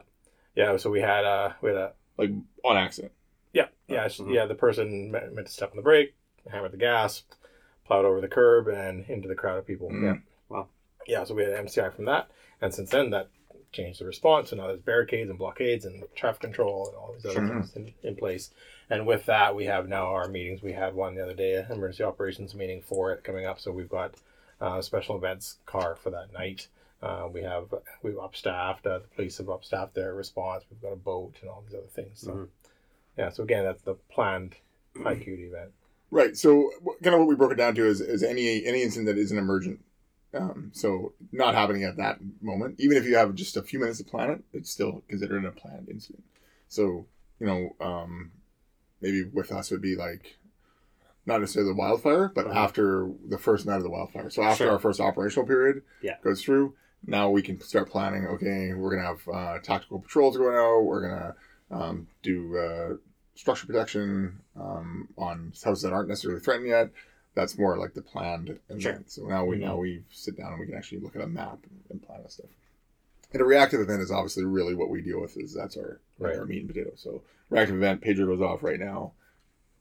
Yeah. 0.56 0.78
So 0.78 0.90
we 0.90 1.02
had 1.02 1.26
uh, 1.26 1.54
we 1.62 1.70
had 1.70 1.78
a 1.78 1.94
Like 2.18 2.32
on 2.64 2.78
accident. 2.78 3.14
yeah 3.54 3.68
yeah 3.88 4.08
sh 4.08 4.20
Mhm. 4.22 4.34
yeah 4.34 4.46
the 4.46 4.56
person 4.56 5.12
meant, 5.12 5.34
meant 5.36 5.48
to 5.48 5.54
step 5.54 5.72
on 5.72 5.76
the 5.78 5.82
brake, 5.84 6.14
hammered 6.50 6.72
the 6.72 6.78
gas, 6.78 7.24
plowed 7.86 8.06
over 8.06 8.22
the 8.22 8.28
curb 8.28 8.68
and 8.68 9.06
into 9.10 9.28
the 9.28 9.36
crowd 9.36 9.58
of 9.60 9.66
people. 9.68 9.90
Mm. 9.90 10.04
Yeah. 10.04 10.16
Yeah. 11.12 11.24
So 11.26 11.36
we 11.36 11.44
had 11.44 11.54
an 11.54 11.66
MCI 11.66 11.94
from 11.94 12.06
that, 12.06 12.30
and 12.62 12.74
since 12.74 12.90
then 12.90 13.10
that 13.12 13.30
changed 13.72 14.02
the 14.02 14.06
response. 14.06 14.50
So 14.50 14.56
now 14.56 14.68
there's 14.68 14.82
barricades 14.82 15.30
and 15.30 15.40
blockades 15.40 15.86
and 15.86 16.04
traffic 16.16 16.42
control 16.42 16.88
and 16.88 16.96
all 16.98 17.14
these 17.14 17.26
other 17.26 17.36
Sure. 17.36 17.48
things 17.48 17.76
in, 17.76 17.94
in 18.04 18.16
place. 18.16 18.50
And 18.90 19.06
with 19.08 19.26
that, 19.28 19.56
we 19.56 19.66
have 19.66 19.88
now 19.88 20.08
our 20.08 20.28
meetings. 20.28 20.62
We 20.62 20.74
had 20.74 20.94
one 20.94 21.16
the 21.16 21.24
other 21.24 21.34
day, 21.34 21.54
an 21.56 21.72
emergency 21.72 22.04
operations 22.04 22.54
meeting 22.54 22.82
for 22.82 23.14
it 23.14 23.24
coming 23.24 23.46
up. 23.46 23.60
So 23.62 23.72
we've 23.72 23.88
got 23.90 24.16
uh, 24.62 24.78
a 24.80 24.84
special 24.84 25.16
events 25.16 25.58
car 25.66 25.96
for 25.96 26.10
that 26.12 26.34
night. 26.34 26.68
Uh, 27.02 27.28
we 27.32 27.42
have 27.44 27.74
we've 28.04 28.18
upstaffed. 28.18 28.86
Uh, 28.86 29.00
the 29.00 29.08
police 29.16 29.38
have 29.38 29.50
upstaffed 29.50 29.96
their 29.96 30.14
response. 30.14 30.66
We've 30.70 30.82
got 30.82 30.92
a 30.94 30.98
boat 30.98 31.36
and 31.42 31.50
all 31.50 31.64
these 31.66 31.74
other 31.76 31.88
things. 31.88 32.20
So 32.20 32.32
Mhm. 32.32 32.48
yeah. 33.18 33.30
So 33.30 33.44
again, 33.44 33.64
that's 33.64 33.82
the 33.84 33.96
planned 34.14 34.56
high 35.02 35.14
acuity 35.14 35.44
event. 35.46 35.72
Right. 36.12 36.36
So 36.38 36.72
kind 37.02 37.14
of 37.16 37.20
what 37.22 37.28
we 37.30 37.36
broke 37.36 37.54
it 37.54 37.56
down 37.56 37.74
to 37.76 37.86
is, 37.88 38.02
is 38.02 38.22
any 38.22 38.66
any 38.66 38.84
incident 38.84 39.08
that 39.08 39.18
isn't 39.18 39.38
emergent. 39.38 39.80
Um, 40.34 40.72
so 40.74 41.14
not 41.32 41.56
happening 41.56 41.84
at 41.84 41.98
that 41.98 42.20
moment, 42.42 42.76
even 42.80 42.96
if 42.98 43.06
you 43.06 43.16
have 43.18 43.36
just 43.36 43.58
a 43.58 43.62
few 43.62 43.80
minutes 43.80 43.98
to 43.98 44.06
plan 44.06 44.30
it, 44.30 44.44
it's 44.54 44.72
still 44.72 45.04
considered 45.10 45.44
a 45.46 45.52
planned 45.52 45.90
incident. 45.90 46.24
So 46.70 47.06
you 47.40 47.48
know, 47.48 47.76
um, 47.86 48.32
maybe 49.02 49.24
with 49.24 49.52
us 49.52 49.72
would 49.72 49.82
be 49.82 49.96
like 49.96 50.38
not 51.26 51.42
necessarily 51.42 51.72
the 51.72 51.78
wildfire, 51.78 52.32
but 52.34 52.46
Mhm. 52.48 52.56
after 52.56 53.12
the 53.28 53.38
first 53.38 53.66
night 53.66 53.78
of 53.78 53.84
the 53.84 53.90
wildfire. 53.90 54.30
So 54.30 54.42
after 54.44 54.64
Sure. 54.66 54.72
our 54.74 54.80
first 54.80 55.00
operational 55.00 55.46
period 55.48 55.84
Yeah. 56.02 56.18
goes 56.24 56.42
through, 56.44 56.76
now 57.06 57.30
we 57.30 57.42
can 57.42 57.60
start 57.62 57.90
planning. 57.90 58.26
Okay, 58.28 58.74
we're 58.74 58.96
gonna 58.96 59.08
have 59.08 59.28
uh, 59.28 59.60
tactical 59.60 60.00
patrols 60.00 60.38
going 60.38 60.56
out. 60.56 60.82
We're 60.86 61.02
gonna 61.10 61.36
um, 61.72 62.08
do 62.22 62.58
uh, 62.58 62.98
structure 63.36 63.66
protection 63.66 64.40
um, 64.56 65.08
on 65.18 65.54
houses 65.64 65.84
that 65.84 65.94
aren't 65.94 66.10
necessarily 66.10 66.42
threatened 66.42 66.68
yet. 66.68 66.92
That's 67.34 67.58
more 67.58 67.78
like 67.78 67.94
the 67.94 68.02
planned 68.02 68.60
event. 68.70 68.82
Sure. 68.82 69.04
So 69.08 69.26
now 69.26 69.46
we 69.46 69.58
Mhm. 69.58 69.62
now 69.62 69.78
we 69.78 70.04
sit 70.12 70.36
down 70.38 70.52
and 70.52 70.60
we 70.60 70.66
can 70.66 70.76
actually 70.76 71.00
look 71.00 71.16
at 71.16 71.22
a 71.22 71.28
map 71.28 71.60
and, 71.90 72.02
plan 72.02 72.24
this 72.24 72.34
stuff. 72.34 72.50
And 73.34 73.42
a 73.42 73.46
reactive 73.46 73.80
event 73.80 74.02
is 74.02 74.12
obviously 74.12 74.44
really 74.44 74.76
what 74.76 74.90
we 74.90 75.02
deal 75.02 75.22
with. 75.22 75.38
Is 75.38 75.54
that's 75.54 75.78
our 75.78 76.00
Right. 76.20 76.38
our 76.38 76.46
meat 76.46 76.60
and 76.60 76.68
potato. 76.68 76.92
So 76.96 77.24
reactive 77.50 77.78
event, 77.78 78.02
pager 78.02 78.26
goes 78.28 78.42
off 78.42 78.64
right 78.64 78.80
now, 78.80 79.14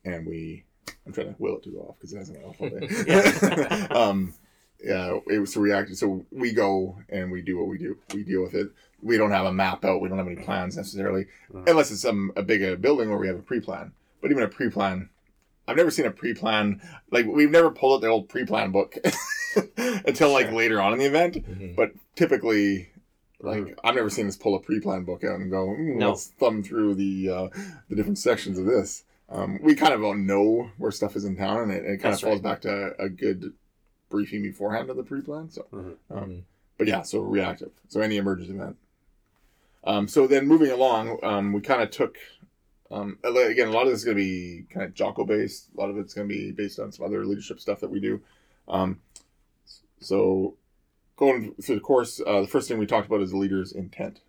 and 0.05 0.27
we 0.27 0.65
I'm 1.07 1.13
trying 1.13 1.35
to 1.35 1.43
will 1.43 1.57
it 1.57 1.63
to 1.65 1.71
go 1.71 1.81
off 1.81 1.97
because 1.99 2.13
it 2.13 2.19
hasn't 2.19 2.41
gone 2.41 2.51
off 2.51 2.61
all 2.61 2.69
day. 2.69 2.89
Yeah. 3.07 3.87
um, 3.91 4.35
yeah, 4.83 5.19
it 5.29 5.39
was 5.41 5.53
to 5.55 5.61
react. 5.61 5.95
So 5.97 6.25
we 6.31 6.53
go 6.53 6.99
and 7.09 7.31
we 7.33 7.43
do 7.43 7.59
what 7.59 7.67
we 7.69 7.79
do. 7.79 7.97
We 8.15 8.23
deal 8.23 8.43
with 8.43 8.55
it. 8.55 8.71
We 9.03 9.17
don't 9.17 9.31
have 9.31 9.47
a 9.47 9.53
map 9.53 9.85
out. 9.85 10.01
We 10.01 10.09
don't 10.09 10.19
have 10.19 10.27
any 10.27 10.37
plans 10.37 10.77
necessarily, 10.77 11.27
Mhm. 11.53 11.69
unless 11.69 11.91
it's 11.91 12.03
some 12.03 12.33
a 12.37 12.43
big 12.43 12.81
building 12.81 13.09
where 13.09 13.19
we 13.19 13.27
have 13.27 13.39
a 13.39 13.43
pre-plan. 13.43 13.93
But 14.21 14.31
even 14.31 14.43
a 14.43 14.49
pre-plan, 14.49 15.09
I've 15.71 15.77
never 15.77 15.91
seen 15.93 16.05
a 16.07 16.11
pre-plan. 16.11 16.83
Like 17.13 17.27
we've 17.27 17.51
never 17.51 17.71
pulled 17.71 17.95
out 17.99 18.01
the 18.01 18.09
old 18.09 18.29
pre-plan 18.29 18.73
book 18.73 18.97
until 19.77 20.33
like 20.33 20.47
Sure. 20.47 20.55
later 20.57 20.81
on 20.81 20.93
in 20.93 20.99
the 20.99 21.05
event. 21.07 21.35
Mhm. 21.47 21.77
But 21.77 21.93
typically, 22.17 22.89
like 23.41 23.79
I've 23.85 23.95
never 23.95 24.11
seen 24.11 24.27
us 24.27 24.37
pull 24.37 24.57
a 24.57 24.61
pre-plan 24.61 25.05
book 25.05 25.23
out 25.23 25.39
and 25.39 25.49
go, 25.49 25.69
mm, 25.69 25.97
No. 25.97 26.11
let's 26.11 26.27
thumb 26.27 26.65
through 26.65 26.97
the 26.97 27.29
uh, 27.31 27.49
the 27.89 27.95
different 27.95 28.19
sections 28.19 28.59
of 28.59 28.65
this. 28.67 29.05
Um, 29.29 29.61
we 29.63 29.77
kind 29.77 29.95
of 29.95 30.03
all 30.03 30.15
know 30.17 30.71
where 30.77 30.91
stuff 30.91 31.15
is 31.15 31.25
in 31.25 31.37
town, 31.37 31.59
and 31.63 31.71
it, 31.71 31.85
it 31.85 31.99
kind 31.99 32.13
That's 32.15 32.23
of 32.25 32.29
falls 32.31 32.43
right. 32.43 32.51
back 32.51 32.63
to 32.63 33.01
a 33.01 33.09
good 33.09 33.53
briefing 34.09 34.43
beforehand 34.43 34.91
of 34.91 34.97
the 34.97 35.05
pre-plan. 35.05 35.51
So, 35.51 35.67
Mhm. 35.73 35.95
um, 36.11 36.31
Mhm. 36.31 36.43
but 36.79 36.89
yeah, 36.89 37.03
so 37.03 37.21
reactive. 37.21 37.71
So 37.89 38.01
any 38.01 38.17
emergency 38.17 38.55
event. 38.55 38.77
Um, 39.85 40.09
so 40.09 40.27
then 40.27 40.49
moving 40.49 40.71
along, 40.73 41.21
um, 41.23 41.53
we 41.53 41.61
kind 41.61 41.81
of 41.81 41.91
took 41.93 42.19
um, 42.91 43.19
again 43.25 43.69
a 43.69 43.73
lot 43.73 43.83
of 43.87 43.91
this 43.93 44.01
is 44.01 44.05
going 44.05 44.17
to 44.17 44.23
be 44.23 44.65
kind 44.73 44.85
of 44.87 44.95
Jocko 44.95 45.25
based. 45.25 45.69
A 45.77 45.81
lot 45.81 45.91
of 45.91 45.99
it's 45.99 46.15
going 46.15 46.29
to 46.29 46.35
be 46.35 46.51
based 46.53 46.79
on 46.81 46.91
some 46.93 47.07
other 47.07 47.25
leadership 47.25 47.61
stuff 47.61 47.81
that 47.81 47.91
we 47.91 48.01
do. 48.01 48.21
Um, 48.69 49.01
so 50.01 50.55
going 51.17 51.55
through 51.63 51.77
the 51.77 51.81
course, 51.81 52.21
uh, 52.27 52.41
the 52.43 52.47
first 52.47 52.69
thing 52.69 52.79
we 52.79 52.87
talked 52.87 53.07
about 53.07 53.21
is 53.21 53.31
the 53.31 53.37
leader's 53.37 53.73
intent, 53.73 54.21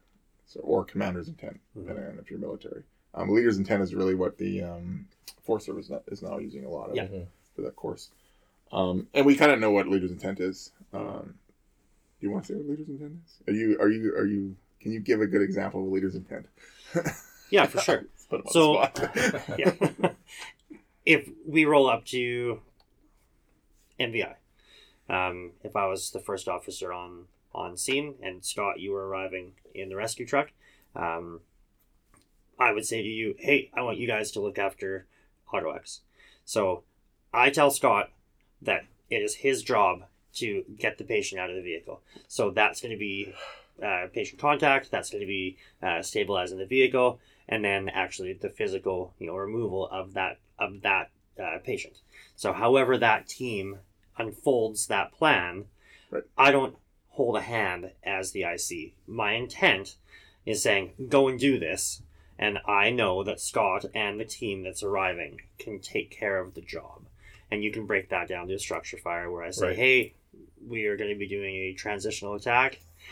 so 0.45 0.59
or 0.61 0.83
commander's 0.83 1.27
intent, 1.27 1.59
depending 1.75 2.05
on 2.05 2.19
if 2.19 2.29
you're 2.29 2.39
military. 2.39 2.83
Um, 3.13 3.29
leader's 3.29 3.57
intent 3.57 3.83
is 3.83 3.93
really 3.93 4.15
what 4.15 4.37
the 4.37 4.61
um, 4.63 5.05
Force 5.43 5.65
Service 5.65 5.89
is 6.07 6.21
now 6.21 6.37
using 6.37 6.65
a 6.65 6.69
lot 6.69 6.89
of 6.89 6.95
Yeah. 6.95 7.07
for 7.55 7.61
that 7.63 7.75
course. 7.75 8.09
Um, 8.71 9.07
and 9.13 9.25
we 9.25 9.35
kind 9.35 9.51
of 9.51 9.59
know 9.59 9.71
what 9.71 9.87
leader's 9.87 10.11
intent 10.11 10.39
is. 10.39 10.71
Um, 10.93 11.33
do 12.19 12.27
you 12.27 12.31
want 12.31 12.45
to 12.45 12.53
say 12.53 12.57
what 12.57 12.69
leader's 12.69 12.87
intent 12.87 13.13
is? 13.25 13.47
Are 13.47 13.53
you 13.57 13.77
are 13.81 13.89
you 13.89 14.13
are 14.15 14.25
you? 14.25 14.55
Can 14.79 14.91
you 14.91 14.99
give 14.99 15.19
a 15.21 15.27
good 15.27 15.41
example 15.41 15.81
of 15.81 15.87
a 15.87 15.89
leader's 15.89 16.15
intent? 16.15 16.45
Yeah, 17.49 17.65
for 17.65 17.79
sure. 17.81 18.05
Put 18.31 18.39
'em 18.39 18.45
on 18.47 18.53
So- 18.53 18.73
the 18.73 19.09
spot. 19.09 19.59
yeah. 19.59 20.11
if 21.05 21.29
we 21.45 21.65
roll 21.65 21.87
up 21.89 22.05
to 22.05 22.61
MVI, 23.99 24.35
um, 25.09 25.51
if 25.63 25.75
I 25.75 25.85
was 25.87 26.11
the 26.11 26.19
first 26.21 26.47
officer 26.47 26.91
on 26.93 27.25
on 27.53 27.75
scene 27.75 28.15
and 28.23 28.45
Scott, 28.45 28.79
you 28.79 28.93
were 28.93 29.05
arriving 29.05 29.51
in 29.75 29.89
the 29.89 29.95
rescue 29.97 30.25
truck, 30.25 30.51
um, 30.95 31.41
I 32.57 32.71
would 32.71 32.85
say 32.85 33.01
to 33.01 33.07
you, 33.07 33.35
"Hey, 33.37 33.69
I 33.73 33.81
want 33.81 33.97
you 33.97 34.07
guys 34.07 34.31
to 34.31 34.39
look 34.39 34.57
after 34.57 35.05
Auto 35.51 35.71
X." 35.71 36.01
So 36.45 36.83
I 37.33 37.49
tell 37.49 37.69
Scott 37.69 38.11
that 38.61 38.85
it 39.09 39.17
is 39.21 39.35
his 39.35 39.63
job 39.63 40.05
to 40.35 40.63
get 40.77 40.97
the 40.97 41.03
patient 41.03 41.41
out 41.41 41.49
of 41.49 41.57
the 41.57 41.61
vehicle. 41.61 42.01
So 42.29 42.51
that's 42.51 42.79
going 42.79 42.93
to 42.93 42.97
be 42.97 43.33
uh, 43.83 44.07
patient 44.13 44.39
contact. 44.39 44.89
That's 44.89 45.09
going 45.09 45.19
to 45.21 45.27
be 45.27 45.57
uh, 45.83 46.01
stabilizing 46.01 46.57
the 46.59 46.65
vehicle 46.65 47.19
and 47.49 47.63
then 47.65 47.89
actually 47.89 48.33
the 48.33 48.49
physical 48.49 49.13
you 49.19 49.27
know 49.27 49.35
removal 49.35 49.87
of 49.89 50.13
that 50.13 50.37
of 50.59 50.81
that 50.81 51.09
uh, 51.41 51.57
patient 51.63 51.99
so 52.35 52.53
however 52.53 52.97
that 52.97 53.27
team 53.27 53.79
unfolds 54.17 54.87
that 54.87 55.11
plan 55.11 55.65
Right. 56.09 56.23
i 56.37 56.51
don't 56.51 56.75
hold 57.09 57.37
a 57.37 57.41
hand 57.41 57.91
as 58.03 58.31
the 58.31 58.43
ic 58.43 58.93
my 59.07 59.33
intent 59.33 59.95
is 60.45 60.61
saying 60.61 60.91
go 61.09 61.27
and 61.27 61.39
do 61.39 61.57
this 61.59 62.01
and 62.37 62.57
i 62.67 62.89
know 62.89 63.23
that 63.23 63.39
scott 63.39 63.85
and 63.95 64.19
the 64.19 64.25
team 64.25 64.63
that's 64.63 64.83
arriving 64.83 65.39
can 65.57 65.79
take 65.79 66.11
care 66.11 66.39
of 66.39 66.53
the 66.53 66.61
job 66.61 67.03
and 67.49 67.63
you 67.63 67.71
can 67.71 67.85
break 67.85 68.09
that 68.09 68.27
down 68.27 68.47
to 68.47 68.53
a 68.55 68.59
structure 68.59 68.97
fire 68.97 69.31
where 69.31 69.43
i 69.43 69.51
say 69.51 69.67
Right. 69.67 69.75
hey 69.77 70.13
we 70.67 70.85
are 70.85 70.95
going 70.97 71.09
to 71.09 71.17
be 71.19 71.27
doing 71.27 71.55
a 71.55 71.73
transitional 71.73 72.35
attack 72.35 72.79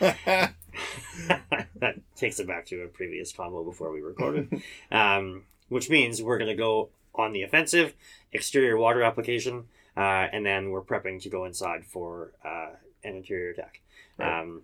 that 1.76 1.96
takes 2.16 2.38
it 2.40 2.46
back 2.46 2.66
to 2.66 2.82
a 2.82 2.88
previous 2.88 3.32
combo 3.32 3.64
before 3.64 3.90
we 3.92 4.00
recorded. 4.00 4.62
um, 4.92 5.44
which 5.68 5.88
means 5.88 6.22
we're 6.22 6.38
going 6.38 6.50
to 6.50 6.56
go 6.56 6.90
on 7.14 7.32
the 7.32 7.42
offensive, 7.42 7.94
exterior 8.32 8.76
water 8.76 9.02
application, 9.02 9.64
uh, 9.96 10.26
and 10.32 10.44
then 10.44 10.70
we're 10.70 10.82
prepping 10.82 11.22
to 11.22 11.28
go 11.28 11.44
inside 11.44 11.84
for 11.84 12.32
uh, 12.44 12.70
an 13.04 13.16
interior 13.16 13.50
attack. 13.50 13.80
Right. 14.18 14.40
Um, 14.40 14.62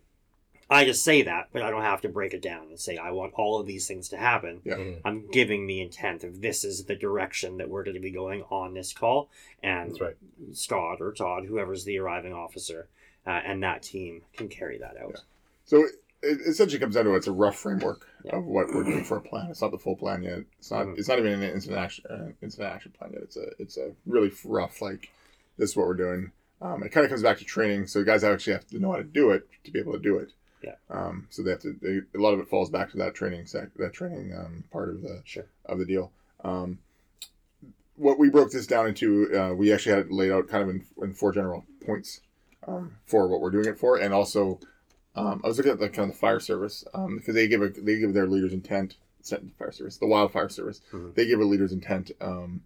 I 0.69 0.85
just 0.85 1.05
say 1.05 1.23
that, 1.23 1.49
but 1.53 1.63
I 1.63 1.71
don't 1.71 1.83
have 1.83 2.01
to 2.01 2.09
break 2.09 2.35
it 2.35 2.43
down 2.43 2.67
and 2.69 2.81
say 2.81 2.97
I 2.97 3.13
want 3.13 3.35
all 3.35 3.61
of 3.61 3.67
these 3.69 3.87
things 3.87 4.09
to 4.09 4.17
happen. 4.17 4.63
Yeah. 4.65 4.75
Mhm. 4.75 5.01
I'm 5.05 5.31
giving 5.31 5.67
the 5.67 5.81
intent 5.81 6.25
of 6.25 6.41
this 6.41 6.65
is 6.65 6.87
the 6.87 6.97
direction 6.97 7.59
that 7.59 7.69
we're 7.69 7.85
going 7.85 7.95
to 7.95 8.01
be 8.01 8.11
going 8.11 8.43
on 8.51 8.75
this 8.75 8.93
call, 8.93 9.31
and 9.63 9.99
right. 10.01 10.17
Scott 10.53 11.01
or 11.01 11.13
Todd, 11.13 11.47
whoever's 11.47 11.85
the 11.85 11.99
arriving 11.99 12.33
officer, 12.33 12.89
uh, 13.25 13.41
and 13.45 13.63
that 13.63 13.85
team 13.85 14.23
can 14.37 14.49
carry 14.49 14.77
that 14.79 14.97
out. 14.97 15.23
So 15.66 15.85
it, 15.85 15.90
it 16.23 16.40
essentially 16.46 16.78
comes 16.80 16.94
down 16.94 17.04
to 17.04 17.14
it's 17.14 17.26
a 17.26 17.32
rough 17.32 17.56
framework 17.58 18.06
Yeah. 18.25 18.37
of 18.37 18.44
what 18.46 18.68
we're 18.68 18.85
doing 18.85 19.04
for 19.04 19.18
a 19.18 19.20
plan. 19.20 19.49
It's 19.50 19.61
not 19.61 19.70
the 19.73 19.78
full 19.78 19.96
plan 19.96 20.23
yet. 20.23 20.40
It's 20.58 20.70
not. 20.70 20.87
Mhm. 20.87 20.99
It's 20.99 21.08
not 21.08 21.18
even 21.18 21.32
an 21.32 21.42
incident 21.42 21.78
action 21.80 22.04
uh, 22.11 22.28
incident 22.42 22.73
action 22.73 22.92
plan 22.99 23.12
yet. 23.12 23.23
It's 23.23 23.37
a 23.37 23.46
it's 23.58 23.76
a 23.76 23.92
really 24.06 24.32
rough 24.44 24.80
like 24.80 25.11
this 25.58 25.70
is 25.70 25.76
what 25.76 25.87
we're 25.87 25.94
doing. 25.94 26.32
Um, 26.62 26.82
it 26.82 26.88
kind 26.90 27.04
of 27.04 27.11
comes 27.11 27.23
back 27.23 27.38
to 27.38 27.44
training. 27.44 27.87
So 27.87 28.02
guys 28.02 28.25
actually 28.25 28.54
have 28.54 28.66
to 28.68 28.78
know 28.78 28.90
how 28.92 28.96
to 28.99 29.04
do 29.04 29.30
it 29.30 29.46
to 29.64 29.70
be 29.70 29.78
able 29.78 29.92
to 29.92 29.99
do 29.99 30.16
it. 30.18 30.30
Yeah. 30.62 30.76
Um, 30.90 31.26
so 31.30 31.42
they 31.42 31.50
have 31.50 31.61
to. 31.61 31.76
They, 31.82 32.00
a 32.18 32.20
lot 32.23 32.32
of 32.32 32.40
it 32.40 32.49
falls 32.49 32.70
back 32.70 32.90
to 32.92 32.96
that 32.99 33.14
training 33.14 33.46
sec, 33.46 33.68
that 33.76 33.92
training 33.92 34.35
um, 34.35 34.64
part 34.73 34.88
of 34.88 35.02
the 35.02 35.20
Sure. 35.25 35.44
of 35.66 35.78
the 35.78 35.85
deal. 35.85 36.11
Um, 36.42 36.78
what 37.96 38.18
we 38.18 38.28
broke 38.30 38.50
this 38.50 38.66
down 38.66 38.87
into, 38.88 39.35
uh, 39.38 39.54
we 39.54 39.73
actually 39.73 39.94
had 39.96 40.06
it 40.06 40.12
laid 40.12 40.30
out 40.30 40.49
kind 40.49 40.62
of 40.62 40.68
in, 40.68 40.85
in 41.02 41.14
four 41.14 41.32
general 41.32 41.64
points 41.85 42.20
um, 42.66 42.96
for 43.06 43.26
what 43.26 43.40
we're 43.40 43.50
doing 43.50 43.66
it 43.66 43.78
for, 43.78 43.96
and 43.96 44.12
also 44.12 44.61
um, 45.16 45.40
I 45.42 45.49
was 45.49 45.56
looking 45.56 45.73
at 45.73 45.78
the 45.80 45.88
kind 45.88 46.08
of 46.11 46.14
the 46.14 46.20
fire 46.20 46.40
service 46.40 46.85
um, 46.94 47.16
because 47.16 47.35
they 47.35 47.49
give 47.49 47.62
a 47.62 47.68
they 47.70 47.99
give 47.99 48.14
their 48.14 48.26
leaders 48.26 48.52
intent. 48.52 48.96
Not 49.30 49.42
the 49.42 49.50
fire 49.58 49.73
service, 49.73 49.96
the 49.96 50.06
wildfire 50.06 50.49
service. 50.49 50.80
Mhm. 50.92 51.14
They 51.16 51.26
give 51.26 51.40
a 51.40 51.44
leader's 51.44 51.73
intent. 51.73 52.12
Um, 52.20 52.62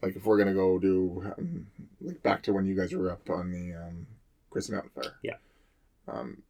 like 0.00 0.14
if 0.14 0.24
we're 0.24 0.38
gonna 0.38 0.54
go 0.54 0.78
do 0.78 1.24
um, 1.36 1.66
like 2.00 2.22
back 2.22 2.42
to 2.44 2.52
when 2.52 2.66
you 2.66 2.76
guys 2.76 2.92
were 2.92 3.10
up 3.10 3.28
on 3.30 3.50
the 3.50 3.74
um, 3.74 4.06
Christie 4.50 4.72
Mountain 4.74 4.90
fire. 4.94 5.14
Yeah. 5.24 5.36
Um, 6.06 6.42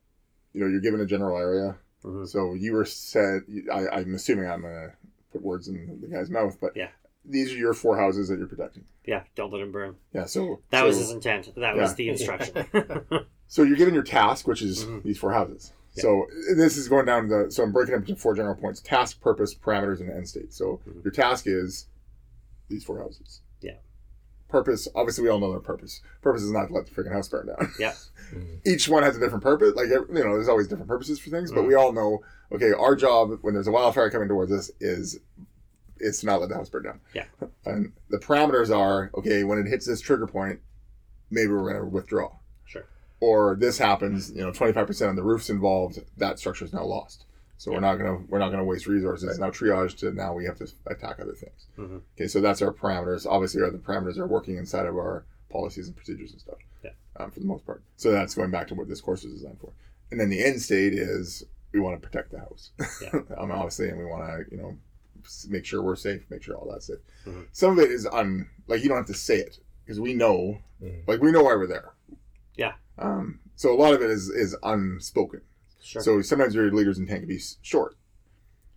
you 0.53 0.61
know, 0.61 0.67
you're 0.67 0.81
given 0.83 1.01
a 1.01 1.07
general 1.07 1.39
area. 1.39 1.77
Mhm. 2.03 2.29
So 2.29 2.53
you 2.55 2.73
were 2.75 2.85
said. 2.85 3.43
I, 3.73 3.89
I'm 3.89 4.15
assuming 4.15 4.47
I'm 4.51 4.61
gonna 4.63 4.93
put 5.33 5.41
words 5.43 5.69
in 5.69 5.99
the 6.01 6.09
guy's 6.09 6.29
mouth, 6.31 6.59
but 6.61 6.77
Yeah. 6.77 6.91
These 7.25 7.53
are 7.53 7.57
your 7.57 7.75
four 7.75 7.97
houses 7.99 8.29
that 8.29 8.39
you're 8.39 8.47
protecting. 8.49 8.85
Yeah, 9.07 9.23
don't 9.35 9.53
let 9.53 9.59
them 9.61 9.73
burn. 9.73 9.97
Yeah. 10.13 10.25
So 10.27 10.61
That 10.71 10.81
so, 10.81 10.87
was 10.87 10.99
his 10.99 11.11
intent. 11.11 11.55
That 11.57 11.77
was 11.77 11.95
the 11.95 12.09
instruction. 12.09 12.67
So 13.47 13.63
you're 13.63 13.77
given 13.77 13.95
your 13.95 14.03
task, 14.03 14.49
which 14.49 14.63
is 14.63 14.85
Mhm. 14.87 15.03
these 15.05 15.19
four 15.19 15.33
houses. 15.33 15.73
Yeah. 15.95 16.03
So 16.03 16.27
this 16.57 16.77
is 16.79 16.89
going 16.89 17.05
down 17.05 17.29
the. 17.29 17.51
So 17.51 17.63
I'm 17.63 17.73
breaking 17.73 17.95
it 17.95 17.99
up 17.99 18.09
into 18.09 18.21
four 18.21 18.35
general 18.35 18.55
points: 18.57 18.81
task, 18.81 19.21
purpose, 19.21 19.55
parameters, 19.55 20.01
and 20.01 20.11
end 20.11 20.27
state. 20.29 20.53
So 20.53 20.81
Mhm. 20.89 21.05
your 21.05 21.13
task 21.13 21.47
is 21.47 21.87
these 22.69 22.83
four 22.83 22.99
houses. 22.99 23.43
Yeah. 23.61 23.77
Purpose. 24.49 24.89
Obviously, 24.95 25.25
we 25.25 25.31
all 25.31 25.39
know 25.39 25.51
their 25.53 25.61
purpose. 25.61 26.01
Purpose 26.23 26.43
is 26.43 26.51
not 26.51 26.67
to 26.69 26.73
let 26.73 26.87
the 26.87 26.91
freaking 26.93 27.13
house 27.13 27.29
burn 27.29 27.47
down. 27.49 27.71
yeah, 27.79 27.93
Mhm. 28.33 28.61
Each 28.67 28.89
one 28.89 29.03
has 29.03 29.17
a 29.17 29.21
different 29.21 29.45
purpose. 29.45 29.75
Like 29.77 29.89
you 29.89 30.07
know, 30.09 30.35
there's 30.35 30.49
always 30.49 30.67
different 30.67 30.89
purposes 30.89 31.21
for 31.21 31.29
things, 31.31 31.53
but 31.53 31.65
we 31.65 31.75
all 31.75 31.93
know. 31.93 32.23
Okay, 32.51 32.73
our 32.73 32.97
job 32.97 33.39
when 33.43 33.55
there's 33.55 33.69
a 33.69 33.73
wildfire 33.73 34.11
coming 34.11 34.29
towards 34.29 34.51
us 34.53 34.71
is 34.81 35.21
is 35.99 36.21
to 36.21 36.27
not 36.27 36.41
let 36.41 36.49
the 36.49 36.57
house 36.57 36.69
burn 36.69 36.85
down. 36.85 37.01
Yeah. 37.15 37.25
And 37.65 37.93
the 38.11 38.19
parameters 38.19 38.75
are 38.75 39.11
okay 39.15 39.45
when 39.45 39.59
it 39.59 39.67
hits 39.67 39.87
this 39.87 40.01
trigger 40.01 40.27
point, 40.27 40.61
maybe 41.31 41.49
we're 41.49 41.71
going 41.71 41.77
to 41.77 41.85
withdraw 41.85 42.33
sure. 42.67 42.87
or 43.21 43.57
this 43.59 43.79
happens, 43.79 44.31
you 44.33 44.43
know, 44.43 44.53
twenty 44.53 44.73
five 44.73 44.87
percent 44.87 45.11
of 45.11 45.17
the 45.17 45.23
roof's 45.23 45.51
involved, 45.51 45.99
that 46.17 46.39
structure 46.39 46.65
is 46.65 46.73
now 46.73 46.85
lost. 46.85 47.25
So 47.57 47.73
we're 47.73 47.81
not 47.81 47.97
gonna 47.97 48.19
we're 48.29 48.41
not 48.41 48.51
gonna 48.51 48.65
waste 48.65 48.87
resources. 48.87 49.29
Right. 49.29 49.39
Now 49.39 49.51
triage 49.51 49.97
to 49.99 50.13
now 50.13 50.35
we 50.35 50.45
have 50.45 50.59
to 50.59 50.69
attack 50.87 51.21
other 51.21 51.35
things. 51.35 51.67
Mhm. 51.79 52.03
Okay, 52.15 52.27
so 52.27 52.41
that's 52.41 52.61
our 52.61 52.73
parameters. 52.73 53.27
Obviously, 53.27 53.63
our 53.63 53.71
the 53.71 53.79
parameters 53.79 54.19
are 54.19 54.27
working 54.27 54.57
inside 54.57 54.87
of 54.87 54.97
our 54.97 55.25
policies 55.51 55.87
and 55.87 55.97
procedures 55.97 56.33
and 56.33 56.41
stuff. 56.41 56.59
Yeah. 56.83 56.91
Um, 57.17 57.31
for 57.31 57.41
the 57.41 57.47
most 57.47 57.65
part. 57.65 57.83
So 57.97 58.11
that's 58.11 58.35
going 58.35 58.51
back 58.51 58.69
to 58.69 58.75
what 58.75 58.89
this 58.89 59.01
course 59.01 59.25
is 59.25 59.35
designed 59.35 59.61
for. 59.61 59.73
And 60.11 60.21
then 60.21 60.29
the 60.29 60.45
end 60.45 60.61
state 60.61 60.93
is 60.93 61.45
we 61.73 61.81
want 61.81 62.01
to 62.01 62.07
protect 62.07 62.33
the 62.33 62.41
house. 62.41 62.73
Yeah. 63.01 63.21
um, 63.39 63.51
obviously, 63.51 63.89
and 63.89 63.99
we 63.99 64.05
want 64.05 64.27
to 64.27 64.55
you 64.55 64.61
know 64.61 64.77
make 65.49 65.65
sure 65.65 65.83
we're 65.83 65.97
safe, 65.97 66.23
make 66.31 66.43
sure 66.43 66.55
all 66.57 66.71
that's 66.71 66.87
safe. 66.87 66.99
Mhm. 67.27 67.47
Some 67.53 67.73
of 67.73 67.79
it 67.85 67.91
is 67.91 68.07
un 68.07 68.49
like 68.67 68.83
you 68.83 68.89
don't 68.89 68.99
have 68.99 69.07
to 69.07 69.15
say 69.15 69.37
it 69.39 69.59
because 69.85 70.01
we 70.01 70.15
know 70.15 70.59
Mhm. 70.83 71.07
like 71.07 71.21
we 71.21 71.31
know 71.33 71.43
why 71.43 71.55
we're 71.55 71.67
there. 71.67 71.93
Yeah. 72.57 72.75
Um, 72.99 73.41
so 73.57 73.73
a 73.75 73.79
lot 73.79 73.95
of 73.95 74.03
it 74.03 74.11
is 74.11 74.29
is 74.29 74.57
unspoken. 74.63 75.43
Sure. 75.83 76.03
So 76.03 76.23
sometimes 76.23 76.55
your 76.55 76.71
leader's 76.73 76.99
intent 76.99 77.21
can 77.21 77.29
be 77.29 77.41
short, 77.63 77.97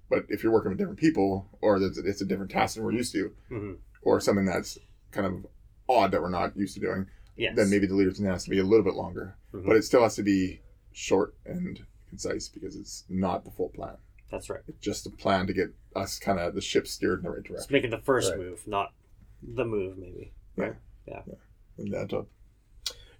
but 0.09 0.25
if 0.29 0.43
you're 0.43 0.51
working 0.51 0.69
with 0.69 0.77
different 0.77 0.99
people, 0.99 1.47
or 1.61 1.77
it's, 1.77 1.97
it's 1.97 2.21
a 2.21 2.25
different 2.25 2.51
task 2.51 2.75
than 2.75 2.83
we're 2.83 2.91
used 2.91 3.13
to, 3.13 3.31
hmm 3.49 3.73
or 4.03 4.19
something 4.21 4.45
that's 4.45 4.77
kind 5.11 5.25
of 5.27 5.45
odd 5.89 6.11
that 6.11 6.21
we're 6.21 6.29
not 6.29 6.55
used 6.55 6.73
to 6.75 6.79
doing, 6.79 7.07
Yes. 7.35 7.55
then 7.55 7.69
maybe 7.69 7.85
the 7.87 7.93
leader's 7.95 8.19
intent 8.19 8.33
has 8.35 8.43
to 8.45 8.49
be 8.49 8.59
a 8.59 8.63
little 8.63 8.83
bit 8.85 8.93
longer. 8.95 9.35
Mhm. 9.53 9.65
But 9.65 9.75
it 9.75 9.83
still 9.83 10.01
has 10.03 10.15
to 10.15 10.23
be 10.23 10.61
short 10.93 11.33
and 11.45 11.85
concise 12.09 12.47
because 12.49 12.75
it's 12.75 13.03
not 13.09 13.43
the 13.45 13.51
full 13.51 13.69
plan. 13.69 13.97
That's 14.31 14.49
right. 14.49 14.61
Just 14.81 15.05
a 15.05 15.09
plan 15.09 15.47
to 15.47 15.53
get 15.53 15.69
us 15.95 16.19
kind 16.19 16.39
of 16.39 16.53
the 16.53 16.61
ship 16.61 16.87
steered 16.87 17.19
in 17.19 17.23
the 17.23 17.29
right 17.29 17.37
direction. 17.43 17.55
It's 17.55 17.65
direction. 17.67 17.73
making 17.73 17.89
the 17.91 18.05
first 18.05 18.31
Right. 18.31 18.39
move, 18.39 18.67
not 18.67 18.93
the 19.41 19.65
move, 19.65 19.97
maybe. 19.97 20.33
And 20.57 21.93
that, 21.93 22.11
uh, 22.13 22.23